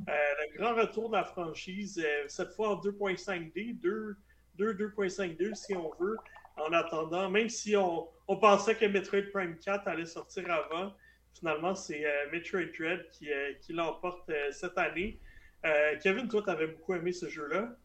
le 0.07 0.57
grand 0.57 0.75
retour 0.75 1.09
de 1.09 1.15
la 1.15 1.23
franchise, 1.23 2.03
cette 2.27 2.51
fois 2.51 2.77
en 2.77 2.81
2.5D, 2.81 3.79
2, 3.79 4.17
2.5D 4.57 5.55
si 5.55 5.73
on 5.73 5.91
veut, 5.99 6.17
en 6.57 6.71
attendant, 6.73 7.29
même 7.29 7.49
si 7.49 7.75
on, 7.75 8.07
pensait 8.27 8.75
que 8.75 8.85
Metroid 8.85 9.23
Prime 9.33 9.57
4 9.57 9.87
allait 9.87 10.05
sortir 10.05 10.49
avant, 10.51 10.93
finalement, 11.33 11.73
c'est 11.73 12.05
Metroid 12.31 12.65
Dread 12.77 13.09
qui, 13.11 13.29
qui 13.61 13.73
l'emporte 13.73 14.31
cette 14.51 14.77
année. 14.77 15.19
Kevin, 16.03 16.27
toi, 16.27 16.43
tu 16.43 16.49
avais 16.51 16.67
beaucoup 16.67 16.93
aimé 16.93 17.11
ce 17.11 17.27
jeu-là? 17.27 17.75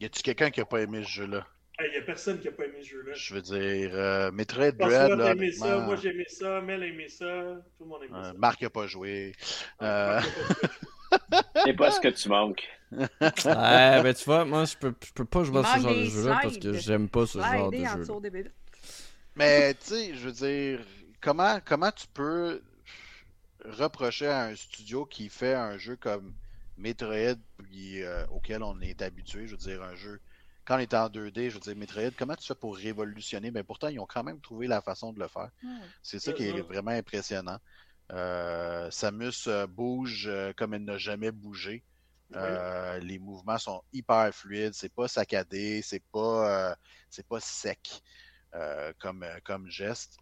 Y 0.00 0.06
a-tu 0.06 0.22
quelqu'un 0.22 0.50
qui 0.50 0.58
n'a 0.58 0.66
pas 0.66 0.80
aimé 0.80 1.04
ce 1.04 1.10
jeu-là? 1.10 1.46
Il 1.86 1.90
n'y 1.90 1.98
a 1.98 2.02
personne 2.02 2.38
qui 2.38 2.46
n'a 2.46 2.52
pas 2.52 2.64
aimé 2.64 2.78
ce 2.82 2.88
jeu-là. 2.88 3.12
Je 3.14 3.34
veux 3.34 3.42
dire, 3.42 3.90
euh, 3.94 4.30
Metroid 4.30 4.72
Dread. 4.72 5.18
Là, 5.18 5.32
aimé 5.32 5.52
ça, 5.52 5.78
moi 5.78 5.96
j'ai 5.96 6.10
aimé 6.10 6.24
ça, 6.28 6.60
Mel 6.60 6.82
a 6.82 6.86
aimé 6.86 7.08
ça, 7.08 7.56
tout 7.76 7.84
le 7.84 7.86
monde 7.86 8.02
a 8.02 8.04
aimé 8.06 8.14
ça. 8.22 8.32
Marc 8.36 8.62
n'a 8.62 8.70
pas 8.70 8.86
joué. 8.86 9.32
Euh... 9.82 10.20
C'est 11.64 11.74
pas 11.74 11.90
ce 11.90 12.00
que 12.00 12.08
tu 12.08 12.28
manques. 12.28 12.68
ouais, 12.90 13.08
ben 13.44 14.14
tu 14.14 14.24
vois, 14.24 14.44
moi 14.44 14.64
je 14.64 14.76
peux, 14.76 14.94
je 15.04 15.12
peux 15.12 15.24
pas 15.24 15.44
jouer 15.44 15.60
à 15.60 15.76
ce 15.76 15.82
genre 15.82 15.94
de 15.94 16.04
jeu-là 16.04 16.38
parce 16.42 16.58
que 16.58 16.72
j'aime 16.74 17.08
pas 17.08 17.26
ce 17.26 17.38
genre 17.38 17.70
de 17.70 17.76
jeu. 17.76 18.52
Mais 19.36 19.74
tu 19.74 19.80
sais, 19.86 20.14
je 20.14 20.28
veux 20.28 20.32
dire, 20.32 20.80
comment, 21.20 21.58
comment 21.64 21.90
tu 21.90 22.06
peux 22.12 22.60
reprocher 23.64 24.26
à 24.26 24.44
un 24.44 24.54
studio 24.54 25.06
qui 25.06 25.28
fait 25.28 25.54
un 25.54 25.78
jeu 25.78 25.96
comme 25.96 26.34
Metroid 26.76 27.36
puis, 27.58 28.02
euh, 28.02 28.26
auquel 28.28 28.62
on 28.62 28.80
est 28.80 29.00
habitué, 29.02 29.46
je 29.46 29.52
veux 29.52 29.56
dire, 29.56 29.82
un 29.82 29.94
jeu 29.94 30.20
quand 30.64 30.76
on 30.76 30.80
était 30.80 30.96
en 30.96 31.08
2D, 31.08 31.50
je 31.50 31.54
veux 31.54 31.60
dire, 31.60 31.76
Metroid, 31.76 32.10
comment 32.16 32.36
tu 32.36 32.46
fais 32.46 32.54
pour 32.54 32.76
révolutionner? 32.76 33.50
Mais 33.50 33.62
pourtant, 33.62 33.88
ils 33.88 33.98
ont 33.98 34.06
quand 34.06 34.22
même 34.22 34.40
trouvé 34.40 34.66
la 34.66 34.80
façon 34.80 35.12
de 35.12 35.18
le 35.18 35.28
faire. 35.28 35.50
C'est 36.02 36.18
ça 36.18 36.32
qui 36.32 36.44
est 36.44 36.60
vraiment 36.60 36.92
impressionnant. 36.92 37.58
Euh, 38.12 38.90
Samus 38.90 39.46
euh, 39.46 39.66
bouge 39.66 40.26
euh, 40.26 40.52
comme 40.56 40.74
elle 40.74 40.84
n'a 40.84 40.98
jamais 40.98 41.30
bougé. 41.30 41.82
les 42.30 43.18
mouvements 43.18 43.58
sont 43.58 43.82
hyper 43.92 44.30
fluides, 44.34 44.74
c'est 44.74 44.92
pas 44.92 45.08
saccadé, 45.08 45.82
c'est 45.82 46.02
pas 46.12 46.76
c'est 47.10 47.26
pas 47.26 47.40
sec 47.40 48.02
comme, 48.98 49.24
comme 49.44 49.68
geste. 49.68 50.16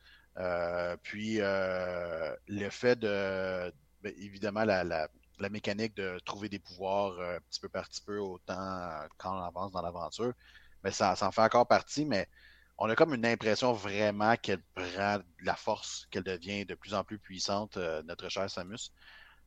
puis 1.03 1.39
le 1.39 2.71
fait 2.71 2.97
de 2.99 3.73
ben, 4.03 4.15
évidemment 4.17 4.65
la, 4.65 4.83
la 4.83 5.09
mécanique 5.49 5.95
de 5.97 6.19
trouver 6.25 6.49
des 6.49 6.59
pouvoirs 6.59 7.19
euh, 7.19 7.39
petit 7.49 7.61
peu 7.61 7.69
par 7.69 7.89
petit 7.89 8.03
peu 8.03 8.19
autant 8.19 8.61
euh, 8.61 9.07
quand 9.17 9.39
on 9.39 9.45
avance 9.45 9.73
dans 9.73 9.83
l'aventure. 9.83 10.33
Mais 10.85 10.91
ça, 10.91 11.15
en 11.21 11.31
fait 11.33 11.43
encore 11.43 11.67
partie, 11.67 12.05
mais 12.05 12.29
on 12.79 12.89
a 12.89 12.95
comme 12.97 13.15
une 13.15 13.27
impression 13.27 13.73
vraiment 13.73 14.37
qu'elle 14.37 14.62
prend 14.75 15.19
de 15.19 15.25
la 15.45 15.55
force, 15.55 16.07
qu'elle 16.11 16.23
devient 16.23 16.65
de 16.65 16.75
plus 16.75 16.95
en 16.95 17.05
plus 17.05 17.19
puissante, 17.19 17.77
euh, 17.77 18.03
notre 18.05 18.29
chère 18.29 18.51
Samus. 18.51 18.93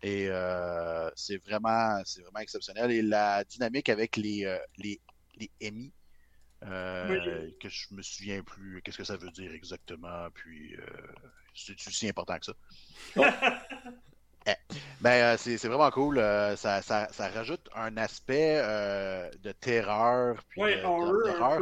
Et 0.01 0.27
c'est 1.15 1.37
vraiment, 1.37 2.01
c'est 2.03 2.21
vraiment 2.23 2.39
exceptionnel. 2.39 2.91
Et 2.91 3.01
la 3.01 3.45
dynamique 3.45 3.87
avec 3.87 4.17
les, 4.17 4.59
les, 4.77 4.99
les 5.35 5.49
EMI, 5.61 5.93
que 6.59 7.69
je 7.69 7.93
me 7.93 8.01
souviens 8.01 8.43
plus 8.43 8.81
qu'est-ce 8.81 8.97
que 8.97 9.05
ça 9.05 9.15
veut 9.15 9.31
dire 9.31 9.53
exactement, 9.53 10.27
puis 10.33 10.75
c'est 11.55 11.87
aussi 11.87 12.09
important 12.09 12.37
que 12.37 12.47
ça. 12.47 12.53
ben, 15.01 15.11
euh, 15.11 15.35
c'est 15.37 15.67
vraiment 15.67 15.91
cool. 15.91 16.17
Euh, 16.17 16.55
ça, 16.55 16.81
ça, 16.81 17.07
ça, 17.11 17.29
rajoute 17.29 17.69
un 17.75 17.97
aspect 17.97 18.61
euh, 18.63 19.29
de 19.43 19.51
terreur. 19.51 20.43
Puis, 20.49 20.61
ouais, 20.61 20.83
horreur. 20.83 21.59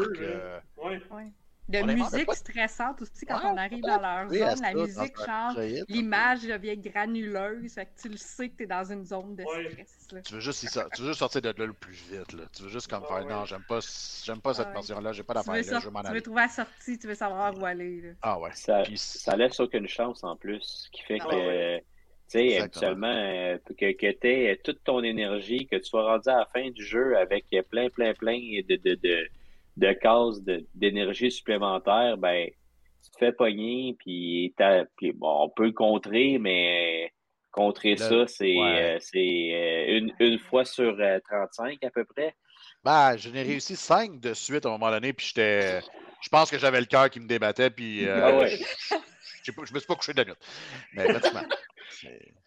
Ouais. 0.78 1.32
De 1.70 1.84
musique 1.84 2.34
stressante 2.34 3.02
aussi 3.02 3.26
quand 3.26 3.40
on 3.46 3.56
arrive 3.56 3.82
dans 3.82 4.02
leur 4.02 4.30
zone. 4.30 4.62
La 4.62 4.74
musique 4.74 5.18
change, 5.26 5.56
l'image 5.88 6.42
devient 6.42 6.78
granuleuse. 6.78 7.74
Fait 7.74 7.86
que 7.86 8.02
tu 8.02 8.10
le 8.10 8.18
sais 8.18 8.50
que 8.50 8.58
tu 8.58 8.64
es 8.64 8.68
dans 8.68 8.84
une 8.92 9.06
zone 9.06 9.36
de 9.36 9.44
stress. 9.44 10.08
Là. 10.12 10.22
Tu, 10.22 10.34
veux 10.34 10.40
juste, 10.42 10.80
tu 10.94 11.02
veux 11.02 11.08
juste 11.08 11.20
sortir 11.20 11.42
de 11.42 11.50
là 11.50 11.66
le 11.66 11.74
plus 11.74 11.94
vite. 11.94 12.34
Là. 12.34 12.44
Tu 12.54 12.64
veux 12.64 12.70
juste 12.70 12.90
comme 12.90 13.06
faire 13.06 13.26
non, 13.26 13.46
j'aime 13.46 13.64
pas, 13.68 13.80
j'aime 14.26 14.42
pas 14.42 14.54
cette 14.54 14.70
version-là, 14.70 15.14
j'ai 15.14 15.24
pas 15.24 15.34
d'affaire 15.34 15.54
là, 15.54 15.62
je 15.62 16.08
Tu 16.08 16.14
veux 16.14 16.22
trouver 16.22 16.42
la 16.42 16.50
sortie, 16.50 17.00
tu 17.00 17.08
veux 17.08 17.16
savoir 17.16 17.58
où 17.58 17.66
aller. 17.66 18.02
Là. 18.02 18.10
Ah 18.22 18.40
ouais. 18.40 18.52
Ça, 18.54 18.84
ça 18.96 19.38
laisse 19.38 19.60
aucune 19.62 19.88
chance 19.88 20.26
en 20.26 20.36
plus, 20.36 20.90
qui 20.92 21.04
fait 21.04 21.20
ah 21.22 21.26
que 21.26 21.82
sais, 22.32 22.58
habituellement, 22.60 23.08
euh, 23.08 23.58
que, 23.78 23.92
que 23.94 24.12
tu 24.12 24.28
aies 24.28 24.60
toute 24.64 24.84
ton 24.84 25.04
énergie, 25.04 25.68
que 25.68 25.76
tu 25.76 25.86
sois 25.86 26.04
rendu 26.04 26.30
à 26.30 26.38
la 26.38 26.46
fin 26.54 26.70
du 26.70 26.84
jeu 26.84 27.18
avec 27.18 27.46
plein, 27.70 27.90
plein, 27.90 28.14
plein 28.14 28.38
de, 28.38 28.76
de, 28.76 28.96
de, 28.96 29.28
de 29.78 29.94
cases 29.94 30.42
d'énergie 30.74 31.32
supplémentaire, 31.32 32.18
ben, 32.18 32.48
tu 33.04 33.12
te 33.12 33.18
fais 33.18 33.32
pogner, 33.32 33.96
puis, 34.00 34.54
bon, 35.16 35.44
on 35.44 35.50
peut 35.50 35.66
le 35.66 35.72
contrer, 35.72 36.38
mais 36.38 37.12
contrer 37.52 37.98
ça, 37.98 38.26
c'est 38.28 38.56
euh, 38.58 38.98
euh, 39.16 39.98
une, 39.98 40.14
une, 40.20 40.40
fois 40.40 40.64
sur 40.64 40.96
35 40.96 41.84
à 41.84 41.90
peu 41.90 42.06
près. 42.06 42.34
Ben, 42.84 43.18
je 43.18 43.30
n'ai 43.30 43.44
réussi 43.44 43.76
5 43.76 44.20
de 44.20 44.34
suite 44.34 44.66
à 44.66 44.70
un 44.70 44.74
moment 44.74 44.90
donné, 44.90 45.12
puis 45.14 45.28
j'étais. 45.28 45.82
Je 46.22 46.30
pense 46.30 46.52
que 46.52 46.58
j'avais 46.60 46.80
le 46.80 46.86
cœur 46.86 47.10
qui 47.10 47.20
me 47.20 47.28
débattait, 47.28 47.72
puis. 47.72 48.08
Ah 48.08 48.38
ouais. 48.38 48.50
je, 48.50 48.96
ne 49.48 49.62
me 49.62 49.80
suis 49.80 49.88
pas 49.88 49.96
couché 49.96 50.14
de 50.14 50.22
la 50.22 50.26
nuit. 50.26 50.34
Mais 50.94 51.06
pratiquement. 51.06 51.44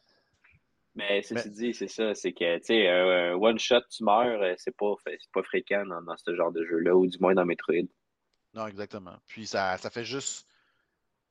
Mais 0.96 1.22
ceci 1.22 1.50
dit, 1.50 1.74
c'est 1.74 1.88
ça, 1.88 2.14
c'est 2.14 2.32
que, 2.32 2.58
tu 2.58 2.66
sais, 2.66 2.88
un 2.88 3.34
one-shot, 3.34 3.80
tu 3.90 4.04
meurs, 4.04 4.40
euh, 4.40 4.54
c'est 4.58 4.76
pas, 4.76 4.94
pas 5.32 5.42
fréquent 5.42 5.84
dans, 5.86 6.16
ce 6.16 6.36
genre 6.36 6.52
de 6.52 6.64
jeu-là, 6.64 6.94
ou 6.94 7.06
du 7.06 7.18
moins 7.18 7.34
dans 7.34 7.44
Metroid. 7.44 7.88
Non, 8.54 8.68
exactement. 8.68 9.16
Puis 9.26 9.48
ça, 9.48 9.76
ça 9.76 9.90
fait 9.90 10.04
juste 10.04 10.46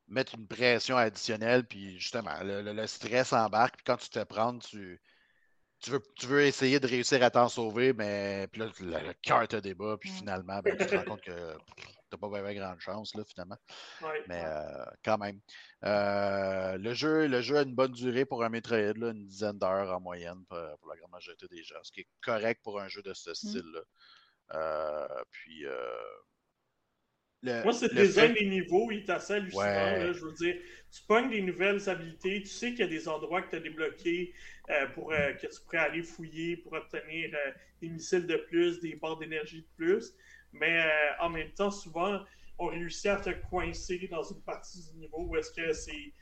mettre 0.10 0.36
une 0.36 0.48
pression 0.48 0.98
additionnelle, 0.98 1.66
puis 1.66 1.98
justement, 1.98 2.36
le, 2.42 2.86
stress 2.88 3.32
embarque, 3.32 3.78
puis 3.78 3.86
quand 3.86 3.96
tu 3.96 4.10
te 4.10 4.22
prends, 4.26 4.58
tu, 4.60 5.02
tu, 5.80 5.92
veux, 5.92 6.02
tu 6.18 6.28
veux 6.28 6.42
essayer 6.42 6.82
de 6.82 6.88
réussir 6.88 7.24
à 7.24 7.32
t'en 7.32 7.48
sauver, 7.48 7.94
mais 7.94 8.48
puis 8.52 8.60
là, 8.60 8.68
le, 8.82 9.14
cœur 9.22 9.48
te 9.48 9.56
débat, 9.56 9.96
puis 9.98 10.10
finalement, 10.10 10.60
ben, 10.60 10.76
tu 10.78 10.86
te 10.86 10.96
rends 10.96 11.06
compte 11.06 11.22
que 11.22 11.56
t'as 12.14 12.20
pas 12.20 12.28
vraiment 12.28 12.54
grande 12.54 12.80
chance, 12.80 13.16
là, 13.16 13.24
finalement. 13.26 13.58
Mais 14.28 14.44
euh, 14.46 14.86
quand 15.04 15.18
même. 15.18 15.40
Euh, 15.84 16.78
le, 16.78 16.94
jeu, 16.94 17.28
le 17.28 17.42
jeu 17.42 17.58
a 17.58 17.64
une 17.64 17.74
bonne 17.74 17.92
durée 17.92 18.26
pour 18.26 18.44
un 18.44 18.50
Metroid, 18.50 18.94
là, 18.98 19.10
une 19.10 19.26
dizaine 19.26 19.58
d'heures 19.58 19.92
en 19.96 20.00
moyenne 20.00 20.44
pour, 20.48 20.58
la 20.58 20.96
grande 20.98 21.12
majorité 21.12 21.48
des 21.50 21.64
gens, 21.64 21.82
ce 21.82 21.92
qui 21.92 22.02
est 22.02 22.08
correct 22.22 22.62
pour 22.64 22.80
un 22.80 22.88
jeu 22.88 23.02
de 23.02 23.14
ce 23.14 23.32
mmh. 23.32 23.36
style-là. 23.36 23.82
Euh, 24.54 25.24
puis. 25.32 25.66
Moi, 27.42 27.74
c'est 27.74 27.92
le 27.92 28.06
design 28.06 28.34
des 28.34 28.46
niveaux, 28.46 28.90
il 28.90 29.00
est 29.00 29.10
assez 29.10 29.34
hallucinant. 29.34 30.14
je 30.14 30.24
veux 30.24 30.32
dire, 30.32 30.56
tu 30.90 31.02
pognes 31.06 31.30
des 31.30 31.42
nouvelles 31.42 31.90
habilités, 31.90 32.42
tu 32.42 32.48
sais 32.48 32.70
qu'il 32.70 32.80
y 32.80 32.84
a 32.84 32.88
des 32.88 33.10
endroits 33.10 33.42
que 33.42 33.50
tu 33.50 33.56
as 33.58 33.60
débloqués 33.60 34.34
pour 34.94 35.10
que 35.10 35.48
tu 35.48 35.62
pourrais 35.66 35.80
aller 35.80 36.04
fouiller 36.04 36.56
pour 36.56 36.72
obtenir 36.72 37.32
des 37.82 37.90
missiles 37.90 38.28
de 38.28 38.38
plus, 38.38 38.80
des 38.80 38.96
barres 38.96 39.18
d'énergie 39.18 39.64
de 39.64 39.68
plus 39.76 40.14
mais 40.54 40.80
euh, 40.80 41.12
en 41.20 41.30
même 41.30 41.52
temps, 41.54 41.72
souvent, 41.72 42.20
on 42.58 42.68
réussit 42.68 43.08
à 43.08 43.18
te 43.18 43.30
coincer 43.50 44.08
dans 44.10 44.24
une 44.24 44.42
partie 44.44 44.84
du 44.92 44.98
niveau 45.00 45.26
où 45.28 45.36
est-ce 45.36 45.52
que 45.52 45.74
c'est 45.74 46.14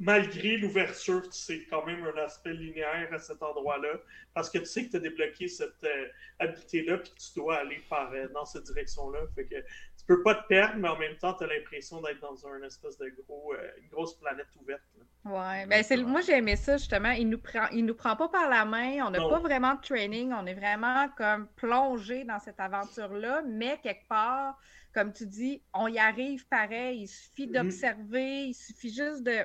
malgré 0.00 0.56
l'ouverture, 0.56 1.22
c'est 1.30 1.66
quand 1.66 1.84
même 1.84 2.02
un 2.04 2.16
aspect 2.22 2.54
linéaire 2.54 3.08
à 3.12 3.18
cet 3.18 3.42
endroit-là, 3.42 4.00
parce 4.34 4.48
que 4.48 4.58
tu 4.58 4.64
sais 4.64 4.86
que 4.86 4.90
tu 4.92 4.96
as 4.96 5.00
débloqué 5.00 5.46
cette 5.46 5.84
euh, 5.84 6.08
habilité-là, 6.38 6.98
puis 6.98 7.12
que 7.12 7.20
tu 7.20 7.34
dois 7.36 7.58
aller 7.58 7.80
par, 7.90 8.10
euh, 8.12 8.26
dans 8.28 8.46
cette 8.46 8.64
direction-là. 8.64 9.20
Fait 9.34 9.44
que 9.44 9.56
tu 9.56 10.06
peux 10.06 10.22
pas 10.22 10.34
te 10.36 10.46
perdre, 10.48 10.76
mais 10.78 10.88
en 10.88 10.98
même 10.98 11.16
temps, 11.18 11.34
tu 11.34 11.44
as 11.44 11.46
l'impression 11.46 12.00
d'être 12.00 12.20
dans 12.20 12.46
un 12.46 12.62
espèce 12.62 12.96
de 12.96 13.10
gros, 13.10 13.54
une 13.80 13.88
grosse 13.90 14.14
planète 14.18 14.48
ouverte. 14.60 14.80
Ouais, 15.22 15.66
ben 15.66 15.82
c'est 15.82 15.98
moi 15.98 16.22
j'ai 16.22 16.38
aimé 16.38 16.56
ça 16.56 16.78
justement. 16.78 17.10
Il 17.10 17.28
nous 17.28 17.38
prend, 17.38 17.68
il 17.72 17.84
nous 17.84 17.94
prend 17.94 18.16
pas 18.16 18.28
par 18.28 18.48
la 18.48 18.64
main. 18.64 19.06
On 19.06 19.10
n'a 19.10 19.18
pas 19.18 19.38
vraiment 19.38 19.74
de 19.74 19.80
training. 19.82 20.32
On 20.32 20.46
est 20.46 20.54
vraiment 20.54 21.10
comme 21.10 21.46
plongé 21.56 22.24
dans 22.24 22.38
cette 22.38 22.58
aventure-là, 22.58 23.42
mais 23.46 23.78
quelque 23.82 24.08
part, 24.08 24.58
comme 24.94 25.12
tu 25.12 25.26
dis, 25.26 25.62
on 25.74 25.88
y 25.88 25.98
arrive 25.98 26.46
pareil. 26.48 27.02
Il 27.02 27.08
suffit 27.08 27.46
mm-hmm. 27.46 27.52
d'observer, 27.52 28.44
il 28.46 28.54
suffit 28.54 28.94
juste 28.94 29.22
de 29.22 29.44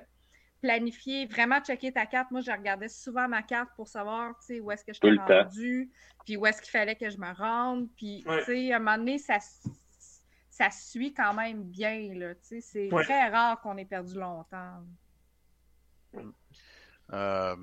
planifier, 0.62 1.26
vraiment 1.28 1.60
checker 1.60 1.92
ta 1.92 2.06
carte. 2.06 2.32
Moi, 2.32 2.42
je 2.42 2.52
regardais 2.52 2.90
souvent 2.90 3.28
ma 3.28 3.44
carte 3.44 3.70
pour 3.76 3.88
savoir, 3.88 4.38
tu 4.40 4.46
sais, 4.46 4.60
où 4.60 4.72
est-ce 4.72 4.84
que 4.84 4.94
je 4.94 5.00
suis 5.00 5.20
rendu, 5.20 5.92
puis 6.26 6.38
où 6.38 6.46
est-ce 6.46 6.62
qu'il 6.62 6.72
fallait 6.72 6.96
que 6.96 7.10
je 7.10 7.18
me 7.18 7.32
rende. 7.34 7.88
Puis, 7.96 8.24
tu 8.26 8.44
sais, 8.46 8.74
à 8.74 8.78
un 8.78 8.80
moment 8.80 8.98
donné, 8.98 9.18
ça, 9.20 9.38
ça 10.50 10.72
suit 10.72 11.14
quand 11.14 11.34
même 11.34 11.64
bien, 11.64 12.14
là. 12.14 12.36
Tu 12.36 12.62
sais, 12.62 12.62
c'est 12.62 12.90
très 12.90 13.30
rare 13.30 13.62
qu'on 13.62 13.78
ait 13.78 13.86
perdu 13.86 14.16
longtemps. 14.16 14.84
Euh, 17.14 17.56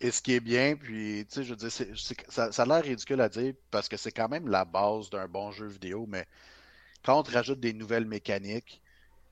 et 0.00 0.10
ce 0.10 0.20
qui 0.20 0.34
est 0.34 0.40
bien, 0.40 0.76
puis, 0.76 1.24
tu 1.28 1.36
sais, 1.36 1.44
je 1.44 1.50
veux 1.50 1.56
dire, 1.56 1.72
ça, 2.28 2.52
ça, 2.52 2.62
a 2.62 2.66
l'air 2.66 2.82
ridicule 2.82 3.20
à 3.20 3.28
dire 3.28 3.54
parce 3.70 3.88
que 3.88 3.96
c'est 3.96 4.12
quand 4.12 4.28
même 4.28 4.48
la 4.48 4.64
base 4.64 5.08
d'un 5.08 5.26
bon 5.26 5.50
jeu 5.52 5.66
vidéo, 5.66 6.06
mais 6.06 6.26
quand 7.02 7.18
on 7.18 7.22
te 7.22 7.32
rajoute 7.32 7.60
des 7.60 7.72
nouvelles 7.72 8.04
mécaniques, 8.04 8.82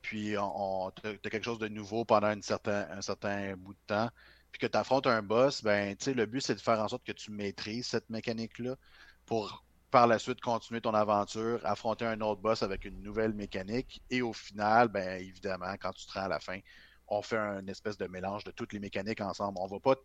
puis 0.01 0.35
on, 0.37 0.91
tu 0.91 1.07
as 1.07 1.29
quelque 1.29 1.43
chose 1.43 1.59
de 1.59 1.67
nouveau 1.67 2.05
pendant 2.05 2.27
un 2.27 2.41
certain, 2.41 2.85
bout 3.57 3.73
de 3.73 3.79
temps, 3.87 4.09
puis 4.51 4.59
que 4.59 4.67
tu 4.67 4.77
affrontes 4.77 5.07
un 5.07 5.21
boss, 5.21 5.63
ben, 5.63 5.95
le 6.05 6.25
but, 6.25 6.41
c'est 6.41 6.55
de 6.55 6.61
faire 6.61 6.79
en 6.79 6.87
sorte 6.87 7.05
que 7.05 7.11
tu 7.11 7.31
maîtrises 7.31 7.87
cette 7.87 8.09
mécanique-là 8.09 8.75
pour 9.25 9.63
par 9.91 10.05
la 10.05 10.19
suite 10.19 10.39
continuer 10.39 10.81
ton 10.81 10.93
aventure, 10.93 11.59
affronter 11.63 12.05
un 12.05 12.21
autre 12.21 12.41
boss 12.41 12.61
avec 12.61 12.85
une 12.85 13.01
nouvelle 13.01 13.33
mécanique, 13.33 14.01
et 14.11 14.21
au 14.21 14.33
final, 14.33 14.87
ben, 14.87 15.19
évidemment, 15.19 15.73
quand 15.79 15.91
tu 15.93 16.05
te 16.05 16.13
rends 16.13 16.25
à 16.25 16.27
la 16.27 16.39
fin, 16.39 16.59
on 17.07 17.21
fait 17.21 17.37
un 17.37 17.65
espèce 17.67 17.97
de 17.97 18.07
mélange 18.07 18.43
de 18.43 18.51
toutes 18.51 18.73
les 18.73 18.79
mécaniques 18.79 19.21
ensemble. 19.21 19.57
On 19.59 19.67
va 19.67 19.79
pas 19.79 19.95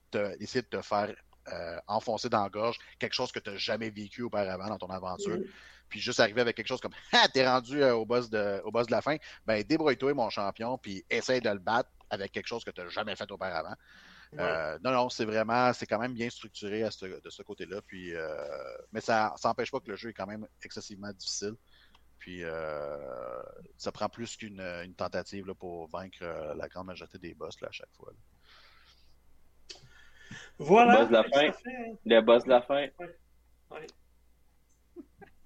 essayer 0.41 0.63
de 0.63 0.69
te 0.69 0.81
faire 0.81 1.15
euh, 1.53 1.79
enfoncer 1.87 2.31
dans 2.31 2.43
la 2.43 2.49
gorge 2.49 2.79
quelque 2.99 3.13
chose 3.13 3.31
que 3.31 3.39
tu 3.39 3.51
n'as 3.51 3.57
jamais 3.57 3.91
vécu 3.91 4.23
auparavant 4.23 4.69
dans 4.69 4.79
ton 4.79 4.89
aventure. 4.89 5.39
Puis 5.95 6.01
juste 6.01 6.19
arriver 6.19 6.41
avec 6.41 6.57
quelque 6.57 6.67
chose 6.67 6.81
comme 6.81 6.93
Ah, 7.13 7.29
t'es 7.33 7.47
rendu 7.47 7.81
euh, 7.81 7.95
au, 7.95 8.05
boss 8.05 8.29
de, 8.29 8.61
au 8.65 8.73
boss 8.73 8.87
de 8.89 8.93
la 8.93 9.01
fin, 9.01 9.17
ben 9.47 9.63
débrouille-toi, 9.63 10.13
mon 10.15 10.29
champion, 10.29 10.77
puis 10.77 11.05
essaye 11.09 11.41
de 11.41 11.51
le 11.51 11.61
battre 11.61 11.91
avec 12.11 12.33
quelque 12.33 12.49
chose 12.49 12.65
que 12.65 12.71
tu 12.71 12.81
n'as 12.81 12.89
jamais 12.89 13.15
fait 13.15 13.31
auparavant. 13.31 13.75
Euh, 14.37 14.77
non, 14.83 14.91
non, 14.91 15.09
c'est 15.11 15.25
vraiment, 15.25 15.73
c'est 15.73 15.87
quand 15.87 16.01
même 16.01 16.13
bien 16.13 16.29
structuré 16.29 16.83
de 16.83 17.31
ce 17.31 17.43
côté-là. 17.43 17.81
Puis, 17.87 18.13
mais 18.93 19.01
ça 19.01 19.33
n'empêche 19.45 19.71
pas 19.71 19.79
que 19.79 19.89
le 19.89 19.95
jeu 19.95 20.11
est 20.11 20.13
quand 20.13 20.27
même 20.27 20.47
excessivement 20.61 21.13
difficile. 21.13 21.55
Puis 22.25 22.43
euh, 22.43 23.43
ça 23.77 23.93
prend 23.93 24.09
plus 24.09 24.35
qu'une 24.39 24.95
tentative 24.97 25.53
pour 25.59 25.89
vaincre 25.89 26.21
euh, 26.23 26.55
la 26.55 26.69
grande 26.69 26.87
majorité 26.87 27.19
des 27.19 27.35
boss 27.35 27.55
à 27.63 27.71
chaque 27.71 27.93
fois. 27.93 28.15
Voilà. 30.59 30.93
Le 30.93 30.99
boss 31.01 31.09
de 31.09 31.13
la 31.13 31.25
fin. 31.25 31.49
Hein? 31.49 31.95
Le 32.07 32.21
boss 32.23 32.45
de 32.45 32.49
la 32.49 32.63
fin. 32.63 32.87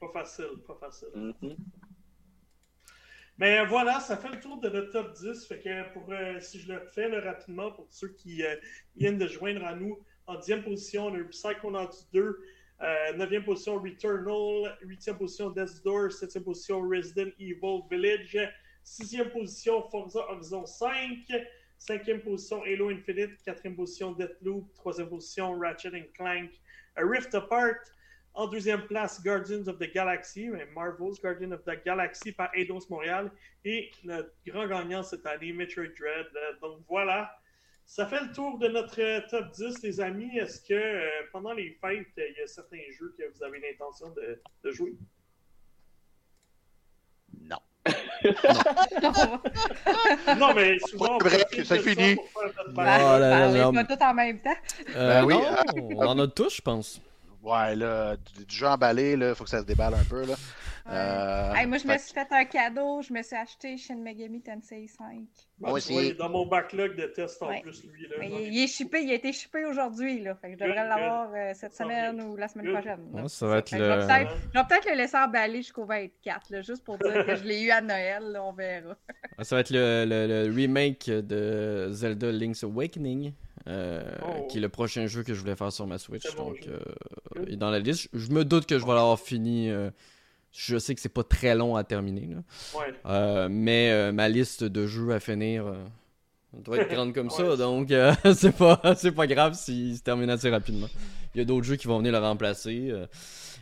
Pas 0.00 0.08
facile, 0.12 0.62
pas 0.66 0.76
facile. 0.76 1.08
Mm-hmm. 1.14 1.56
Mais 3.38 3.64
voilà, 3.66 4.00
ça 4.00 4.16
fait 4.16 4.30
le 4.30 4.40
tour 4.40 4.58
de 4.58 4.68
notre 4.68 4.90
top 4.90 5.12
10. 5.12 5.46
Fait 5.46 5.60
que 5.60 5.92
pour, 5.92 6.10
euh, 6.10 6.40
si 6.40 6.58
je 6.58 6.72
le 6.72 6.80
fais 6.92 7.06
rapidement 7.18 7.70
pour 7.70 7.86
ceux 7.90 8.08
qui 8.08 8.42
viennent 8.96 9.18
de 9.18 9.26
joindre 9.28 9.64
à 9.64 9.76
nous, 9.76 9.98
en 10.26 10.36
10e 10.36 10.62
position, 10.62 11.06
on 11.06 11.14
a 11.14 11.18
eu 11.18 11.28
Psychonauts 11.28 12.04
2, 12.12 12.40
9e 12.80 13.34
euh, 13.34 13.40
position 13.40 13.80
Returnal, 13.80 14.76
8e 14.84 15.16
position 15.16 15.50
Death's 15.50 15.82
Door, 15.82 16.08
7e 16.10 16.44
position 16.44 16.80
Resident 16.80 17.32
Evil 17.40 17.82
Village, 17.90 18.38
6e 18.84 19.30
position 19.32 19.82
Forza 19.90 20.20
Horizon 20.28 20.66
5, 20.66 21.32
5e 21.80 22.22
position 22.22 22.62
Halo 22.64 22.90
Infinite, 22.90 23.42
4e 23.44 23.74
position 23.74 24.12
Deathloop, 24.12 24.68
3e 24.76 25.08
position 25.08 25.58
Ratchet 25.58 26.12
Clank, 26.14 26.50
Rift 26.96 27.34
Apart, 27.34 27.90
en 28.38 28.46
deuxième 28.46 28.86
place, 28.86 29.20
Guardians 29.20 29.66
of 29.66 29.78
the 29.78 29.92
Galaxy, 29.92 30.48
Marvel's 30.72 31.20
Guardians 31.20 31.50
of 31.50 31.64
the 31.64 31.84
Galaxy 31.84 32.30
par 32.30 32.50
Eidos 32.54 32.86
Montréal. 32.88 33.32
Et 33.64 33.90
notre 34.04 34.30
grand 34.46 34.68
gagnant 34.68 35.02
cette 35.02 35.26
année, 35.26 35.52
Metroid 35.52 35.88
Dread. 35.98 36.26
Donc 36.62 36.78
voilà, 36.88 37.36
ça 37.84 38.06
fait 38.06 38.20
le 38.20 38.32
tour 38.32 38.56
de 38.58 38.68
notre 38.68 39.00
euh, 39.00 39.20
top 39.28 39.50
10, 39.50 39.82
les 39.82 40.00
amis. 40.00 40.38
Est-ce 40.38 40.60
que 40.60 40.72
euh, 40.72 41.08
pendant 41.32 41.52
les 41.52 41.76
fêtes, 41.80 42.06
il 42.16 42.34
y 42.38 42.42
a 42.42 42.46
certains 42.46 42.78
jeux 42.96 43.12
que 43.18 43.24
vous 43.34 43.42
avez 43.42 43.58
l'intention 43.58 44.14
de, 44.14 44.70
jouer? 44.70 44.94
Non. 47.40 47.58
non. 50.38 50.54
mais 50.54 50.78
souvent. 50.78 51.18
Bref, 51.18 51.44
c'est 51.64 51.80
fini. 51.80 52.16
On 52.76 53.72
va 53.72 53.84
tout 53.84 54.00
en 54.00 54.14
même 54.14 54.40
temps. 54.40 54.54
Euh, 54.94 55.22
ben 55.22 55.24
oui, 55.24 55.34
on 55.96 56.06
en 56.06 56.18
a 56.20 56.28
tous, 56.28 56.54
je 56.54 56.62
pense. 56.62 57.02
Ouais, 57.48 57.74
là, 57.76 58.16
du, 58.16 58.54
jeu 58.54 58.66
emballé, 58.66 59.12
il 59.12 59.34
faut 59.34 59.44
que 59.44 59.50
ça 59.50 59.60
se 59.60 59.64
déballe 59.64 59.94
un 59.94 60.04
peu. 60.04 60.26
Là. 60.26 60.34
Euh, 60.90 61.66
moi, 61.66 61.78
je 61.78 61.86
me 61.86 61.96
suis 61.98 62.12
fait 62.12 62.26
un 62.30 62.44
cadeau. 62.44 63.00
Je 63.02 63.12
me 63.12 63.22
suis 63.22 63.36
acheté 63.36 63.76
Shin 63.76 63.96
Megami 63.96 64.42
Tensei 64.42 64.86
5. 64.86 65.26
Moi 65.58 65.72
aussi. 65.72 66.14
dans 66.14 66.28
mon 66.28 66.46
backlog 66.46 66.96
de 66.96 67.06
tests 67.06 67.42
en 67.42 67.58
plus, 67.60 67.84
lui. 67.84 68.06
Là, 68.08 68.24
il, 68.24 68.62
est 68.62 68.66
shippé, 68.66 69.02
il 69.02 69.10
a 69.10 69.14
été 69.14 69.32
shippé 69.32 69.64
aujourd'hui. 69.64 70.20
Là. 70.20 70.34
Fait 70.34 70.48
que 70.48 70.58
je 70.58 70.64
devrais 70.64 70.86
l'avoir 70.88 71.30
euh, 71.34 71.52
cette 71.54 71.74
semaine 71.74 72.20
ou 72.20 72.36
la 72.36 72.48
semaine 72.48 72.72
prochaine. 72.72 73.28
ça 73.28 73.46
va 73.46 73.58
être 73.58 73.72
le... 73.72 73.78
Je 73.78 74.58
vais 74.58 74.64
peut-être 74.68 74.90
le 74.90 74.96
laisser 74.96 75.16
emballer 75.16 75.58
jusqu'au 75.58 75.84
24, 75.84 76.50
là, 76.50 76.62
juste 76.62 76.84
pour 76.84 76.98
dire 76.98 77.24
que 77.24 77.34
je 77.34 77.44
l'ai 77.44 77.62
eu 77.62 77.70
à 77.70 77.80
Noël. 77.80 78.38
on 78.42 78.52
verra. 78.52 78.94
ça 79.40 79.56
va 79.56 79.60
être 79.60 79.70
le, 79.70 80.04
le, 80.06 80.54
remake 80.54 81.08
de 81.08 81.88
Zelda 81.92 82.30
Link's 82.30 82.62
Awakening. 82.62 83.32
Euh, 83.68 84.02
oh. 84.22 84.46
qui 84.46 84.58
est 84.58 84.60
le 84.62 84.70
prochain 84.70 85.06
jeu 85.06 85.22
que 85.22 85.34
je 85.34 85.40
voulais 85.40 85.56
faire 85.56 85.70
sur 85.70 85.86
ma 85.86 85.98
Switch. 85.98 86.34
donc, 86.36 86.66
il 87.46 87.52
est 87.52 87.56
dans 87.56 87.70
la 87.70 87.78
liste. 87.78 88.08
Je 88.14 88.30
me 88.30 88.44
doute 88.44 88.66
que 88.66 88.78
je 88.78 88.84
vais 88.86 88.94
l'avoir 88.94 89.20
fini 89.20 89.70
je 90.52 90.78
sais 90.78 90.94
que 90.94 91.00
c'est 91.00 91.08
pas 91.08 91.24
très 91.24 91.54
long 91.54 91.76
à 91.76 91.84
terminer. 91.84 92.28
Euh, 93.06 93.48
mais 93.50 93.90
euh, 93.90 94.12
ma 94.12 94.28
liste 94.28 94.64
de 94.64 94.86
jeux 94.86 95.12
à 95.12 95.20
finir 95.20 95.66
euh, 95.66 95.74
doit 96.64 96.78
être 96.78 96.90
grande 96.90 97.14
comme 97.14 97.30
ça, 97.30 97.56
donc 97.56 97.92
c'est 98.34 98.56
pas 98.56 98.76
pas 98.76 99.26
grave 99.26 99.54
s'il 99.54 99.96
se 99.96 100.02
termine 100.02 100.30
assez 100.30 100.50
rapidement. 100.50 100.88
Il 101.34 101.38
y 101.38 101.40
a 101.42 101.44
d'autres 101.44 101.66
jeux 101.66 101.76
qui 101.76 101.86
vont 101.86 101.98
venir 101.98 102.12
le 102.12 102.18
remplacer. 102.18 102.92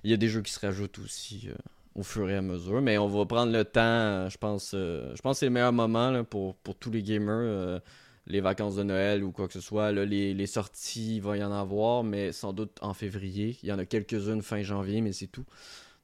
il 0.05 0.11
y 0.11 0.15
a 0.15 0.17
des 0.17 0.29
jeux 0.29 0.43
qui 0.43 0.53
se 0.53 0.61
rajoutent 0.61 0.99
aussi 1.01 1.51
au 1.95 2.03
fur 2.03 2.31
et 2.31 2.37
à 2.37 2.43
mesure. 2.43 2.81
Mais 2.81 2.97
on 2.97 3.09
va 3.09 3.27
prendre 3.27 3.53
le 3.53 3.65
temps, 3.65 4.29
je 4.29 4.39
pense. 4.39 4.71
je 4.73 5.21
pense 5.21 5.37
que 5.37 5.41
c'est 5.41 5.47
le 5.47 5.53
meilleur 5.53 5.73
moment 5.73 6.25
pour, 6.25 6.55
pour 6.57 6.77
tous 6.77 6.91
les 6.91 7.03
gamers 7.03 7.81
les 8.27 8.41
vacances 8.41 8.77
de 8.77 8.83
Noël 8.83 9.23
ou 9.23 9.31
quoi 9.31 9.47
que 9.47 9.53
ce 9.53 9.61
soit. 9.61 9.93
Là, 9.93 10.05
les, 10.05 10.47
sorties, 10.47 11.17
il 11.17 11.23
va 11.23 11.37
y 11.37 11.45
en 11.45 11.53
avoir, 11.53 12.03
mais 12.03 12.33
sans 12.33 12.53
doute 12.53 12.79
en 12.81 12.95
février. 12.95 13.57
Il 13.63 13.69
y 13.69 13.73
en 13.73 13.79
a 13.79 13.87
quelques-unes 13.87 14.43
fin 14.43 14.63
janvier, 14.63 15.01
mais 15.01 15.13
c'est 15.13 15.29
tout. 15.29 15.45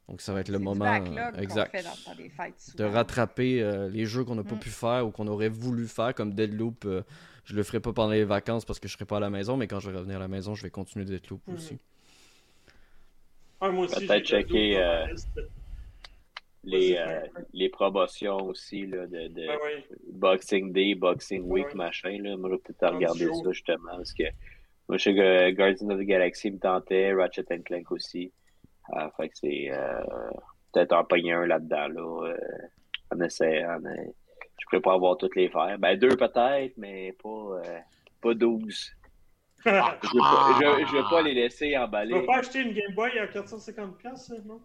Donc 0.08 0.20
ça 0.20 0.32
va 0.32 0.40
être 0.40 0.48
le 0.48 0.58
moment 0.58 0.94
exact 1.36 1.76
de 2.76 2.84
rattraper 2.84 3.62
euh, 3.62 3.88
les 3.88 4.04
jeux 4.04 4.24
qu'on 4.24 4.34
n'a 4.34 4.42
pas 4.42 4.56
mm. 4.56 4.60
pu 4.60 4.68
faire 4.68 5.06
ou 5.06 5.10
qu'on 5.10 5.28
aurait 5.28 5.48
voulu 5.48 5.86
faire, 5.86 6.14
comme 6.14 6.34
Deadloop. 6.34 6.84
Euh, 6.84 7.02
je 7.44 7.56
le 7.56 7.62
ferai 7.62 7.80
pas 7.80 7.92
pendant 7.92 8.12
les 8.12 8.24
vacances 8.24 8.64
parce 8.64 8.78
que 8.78 8.88
je 8.88 8.92
serai 8.92 9.04
pas 9.04 9.16
à 9.16 9.20
la 9.20 9.30
maison, 9.30 9.56
mais 9.56 9.66
quand 9.66 9.80
je 9.80 9.90
vais 9.90 9.96
revenir 9.96 10.16
à 10.16 10.20
la 10.20 10.28
maison, 10.28 10.54
je 10.54 10.62
vais 10.62 10.70
continuer 10.70 11.04
Deadloop 11.04 11.40
mm. 11.46 11.54
aussi. 11.54 11.78
moi 13.60 13.70
aussi. 13.70 14.06
Peut-être 14.06 14.26
checker 14.26 15.06
euh, 16.64 16.68
les, 16.70 16.98
les 17.52 17.68
promotions 17.68 18.46
aussi 18.46 18.86
là, 18.86 19.06
de, 19.06 19.28
de 19.28 19.46
Boxing 20.12 20.72
Day, 20.72 20.94
Boxing 20.94 21.42
Week, 21.44 21.74
machin. 21.74 22.18
Là. 22.20 22.36
Moi, 22.36 22.50
je 22.50 22.54
vais 22.54 22.62
peut-être 22.62 22.94
regarder 22.94 23.26
ça 23.26 23.52
justement 23.52 23.96
parce 23.96 24.12
que 24.12 24.24
moi, 24.88 24.98
je 24.98 25.04
sais 25.04 25.14
que 25.14 25.50
Guardians 25.52 25.90
of 25.90 25.98
the 25.98 26.02
Galaxy 26.02 26.50
me 26.50 26.58
tentait, 26.58 27.12
Ratchet 27.12 27.44
Clank 27.64 27.90
aussi. 27.92 28.32
Euh, 28.94 29.08
fait 29.16 29.28
que 29.28 29.38
c'est 29.38 29.70
euh, 29.70 30.02
peut-être 30.72 30.92
en 30.92 31.04
pogner 31.04 31.32
un 31.32 31.46
là-dedans. 31.46 31.88
Là, 31.88 32.28
euh, 32.28 32.36
en 33.14 33.20
essayant. 33.20 33.78
Je 33.82 34.66
pourrais 34.66 34.82
pas 34.82 34.94
avoir 34.94 35.16
toutes 35.16 35.36
les 35.36 35.48
faire. 35.48 35.78
Ben, 35.78 35.98
deux 35.98 36.16
peut-être, 36.16 36.76
mais 36.76 37.12
pas, 37.22 37.62
pas 38.20 38.34
douze. 38.34 38.92
je 39.64 39.70
ne 39.70 40.96
veux, 40.96 41.10
pas 41.10 41.22
les 41.22 41.34
laisser 41.34 41.76
emballer. 41.76 42.14
Tu 42.14 42.20
vas 42.20 42.26
pas 42.26 42.38
acheter 42.38 42.60
une 42.60 42.72
Game 42.72 42.94
Boy 42.94 43.16
à 43.18 43.26
450$, 43.26 44.44
non? 44.44 44.60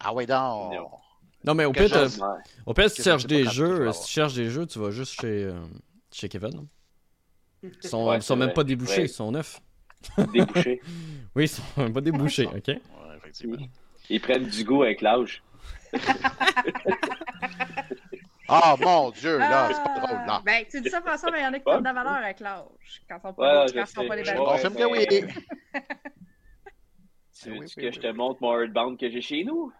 Ah 0.00 0.12
oui, 0.14 0.26
non. 0.26 0.70
Non, 1.44 1.54
mais 1.54 1.64
au 1.64 1.72
pire, 1.72 2.08
au 2.66 2.74
pire, 2.74 2.90
si 2.90 2.96
tu 2.96 3.02
cherches 3.02 3.26
des 3.26 3.44
jeux, 3.44 3.92
si 3.92 4.06
tu 4.06 4.12
cherches 4.12 4.34
des 4.34 4.48
jeux, 4.50 4.66
tu 4.66 4.78
vas 4.78 4.90
juste 4.90 5.20
chez, 5.20 5.52
chez 6.12 6.28
Kevin. 6.28 6.66
Ils 7.62 7.88
sont, 7.88 8.20
sont 8.20 8.36
même 8.36 8.52
pas 8.52 8.64
débouchés, 8.64 9.02
ils 9.02 9.08
sont 9.08 9.30
neufs. 9.32 9.60
Débouchés. 10.32 10.80
oui, 11.34 11.44
ils 11.44 11.48
sont 11.48 11.92
pas 11.92 12.00
débouchés, 12.00 12.46
ok? 12.46 12.76
Ils 14.10 14.20
prennent 14.20 14.46
du 14.46 14.64
goût 14.64 14.82
avec 14.82 15.00
l'âge. 15.00 15.42
Ah, 18.46 18.76
mon 18.78 19.10
Dieu, 19.10 19.38
là, 19.38 19.70
c'est 19.72 19.82
pas 19.82 20.00
drôle, 20.00 20.26
là. 20.26 20.42
Ben, 20.44 20.64
tu 20.70 20.80
dis 20.82 20.90
ça, 20.90 21.00
François, 21.00 21.30
mais 21.30 21.40
il 21.40 21.44
y 21.44 21.46
en 21.46 21.52
a 21.54 21.58
qui 21.58 21.64
prennent 21.64 21.78
de 21.78 21.84
la 21.84 21.92
valeur 21.94 22.12
avec 22.12 22.40
l'âge. 22.40 23.02
Quand 23.08 23.18
on 23.24 23.32
pas, 23.32 23.66
quand 23.72 23.86
sont 23.86 24.06
pas 24.06 24.16
les 24.16 24.22
belles. 24.22 24.36
Confirme 24.36 24.74
que 24.74 24.84
oui. 24.84 25.06
Tu 27.32 27.50
veux 27.50 27.60
que 27.60 27.90
je 27.90 28.00
te 28.00 28.12
montre 28.12 28.42
mon 28.42 28.60
Earthbound 28.60 28.98
que 28.98 29.10
j'ai 29.10 29.22
chez 29.22 29.44
nous? 29.44 29.72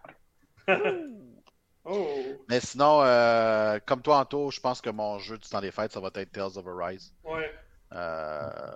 oh. 1.85 2.07
Mais 2.49 2.59
sinon, 2.59 3.01
euh, 3.01 3.79
comme 3.85 4.01
toi, 4.01 4.19
Anto, 4.19 4.51
je 4.51 4.59
pense 4.59 4.81
que 4.81 4.89
mon 4.89 5.19
jeu 5.19 5.37
du 5.37 5.47
temps 5.47 5.61
des 5.61 5.71
fêtes, 5.71 5.91
ça 5.91 5.99
va 5.99 6.09
être 6.13 6.31
Tales 6.31 6.57
of 6.57 6.67
Arise. 6.67 7.13
Ouais. 7.23 7.51
Euh, 7.93 8.71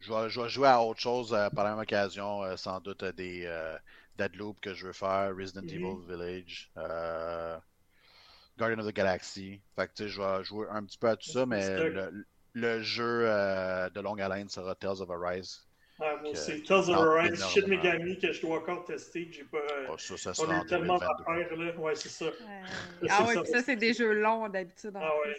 je 0.00 0.12
vais, 0.12 0.30
je 0.30 0.40
vais, 0.40 0.48
jouer 0.48 0.68
à 0.68 0.82
autre 0.82 1.00
chose 1.00 1.32
euh, 1.32 1.50
par 1.50 1.64
la 1.64 1.70
même 1.70 1.80
occasion, 1.80 2.42
euh, 2.42 2.56
sans 2.56 2.80
doute 2.80 3.04
des 3.04 3.44
euh, 3.44 3.76
Deadloop 4.18 4.60
que 4.60 4.74
je 4.74 4.86
veux 4.86 4.92
faire, 4.92 5.34
Resident 5.36 5.62
mhm. 5.62 5.68
Evil 5.68 5.96
Village, 6.08 6.70
Guardian 8.58 8.78
of 8.78 8.86
the 8.86 8.94
Galaxy. 8.94 9.60
Fait 9.76 9.88
que 9.88 10.08
je 10.08 10.20
vais 10.20 10.44
jouer 10.44 10.66
un 10.70 10.84
petit 10.84 10.98
peu 10.98 11.08
à 11.08 11.16
tout 11.16 11.30
ça, 11.30 11.46
mais 11.46 11.78
le, 11.78 12.26
le 12.54 12.82
jeu 12.82 13.24
de 13.24 14.00
longue 14.00 14.20
haleine 14.20 14.48
sera 14.48 14.74
Tales 14.74 15.00
of 15.00 15.10
Arise. 15.10 15.66
Ah, 16.02 16.16
moi 16.22 16.30
aussi, 16.30 16.62
Tales 16.62 16.90
of 16.90 16.96
Arise, 16.96 17.44
Shit 17.48 17.66
Megami 17.66 18.18
que 18.18 18.32
je 18.32 18.40
dois 18.40 18.58
encore 18.58 18.84
tester. 18.84 19.28
J'ai 19.30 19.44
pas. 19.44 19.58
Oh, 19.90 19.98
ça, 19.98 20.16
ça 20.16 20.32
on 20.42 20.50
a 20.50 20.64
tellement 20.64 20.96
à 20.96 21.16
faire 21.24 21.56
là. 21.56 21.76
Ouais, 21.76 21.94
c'est 21.94 22.08
ça. 22.08 22.26
Ah 23.08 23.24
ouais, 23.24 23.44
ça, 23.44 23.62
c'est 23.62 23.76
des 23.76 23.92
jeux 23.92 24.12
longs 24.12 24.48
d'habitude. 24.48 24.92
Ah 24.94 25.12
ouais. 25.20 25.36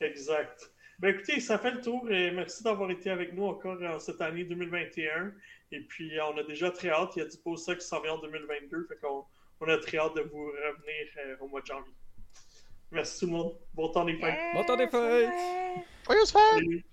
Exact. 0.00 0.70
Ben 1.00 1.08
écoutez, 1.14 1.40
ça 1.40 1.58
fait 1.58 1.72
le 1.72 1.80
tour 1.80 2.08
et 2.10 2.30
merci 2.30 2.62
d'avoir 2.62 2.90
été 2.90 3.10
avec 3.10 3.32
nous 3.32 3.44
encore 3.44 3.82
en 3.82 3.98
cette 3.98 4.20
année 4.20 4.44
2021. 4.44 5.32
Et 5.72 5.80
puis, 5.80 6.12
on 6.20 6.38
a 6.38 6.44
déjà 6.44 6.70
très 6.70 6.90
hâte. 6.90 7.16
Il 7.16 7.18
y 7.20 7.22
a 7.22 7.28
du 7.28 7.36
beau 7.44 7.56
ça 7.56 7.74
qui 7.74 7.84
s'en 7.84 8.00
vient 8.00 8.12
en 8.12 8.18
2022. 8.18 8.86
Fait 8.88 8.96
qu'on 9.02 9.24
on 9.60 9.68
a 9.68 9.78
très 9.78 9.98
hâte 9.98 10.14
de 10.14 10.22
vous 10.22 10.46
revenir 10.46 11.06
euh, 11.18 11.36
au 11.40 11.48
mois 11.48 11.60
de 11.60 11.66
janvier. 11.66 11.92
Merci 12.92 13.20
tout 13.20 13.26
le 13.26 13.32
monde. 13.32 13.58
Bon 13.72 13.88
temps 13.88 14.04
des 14.04 14.16
fêtes. 14.16 14.38
Bon 14.54 14.64
temps 14.64 14.76
des 14.76 14.88
fêtes. 14.88 15.30
Joyeuses 16.06 16.30
fêtes. 16.32 16.84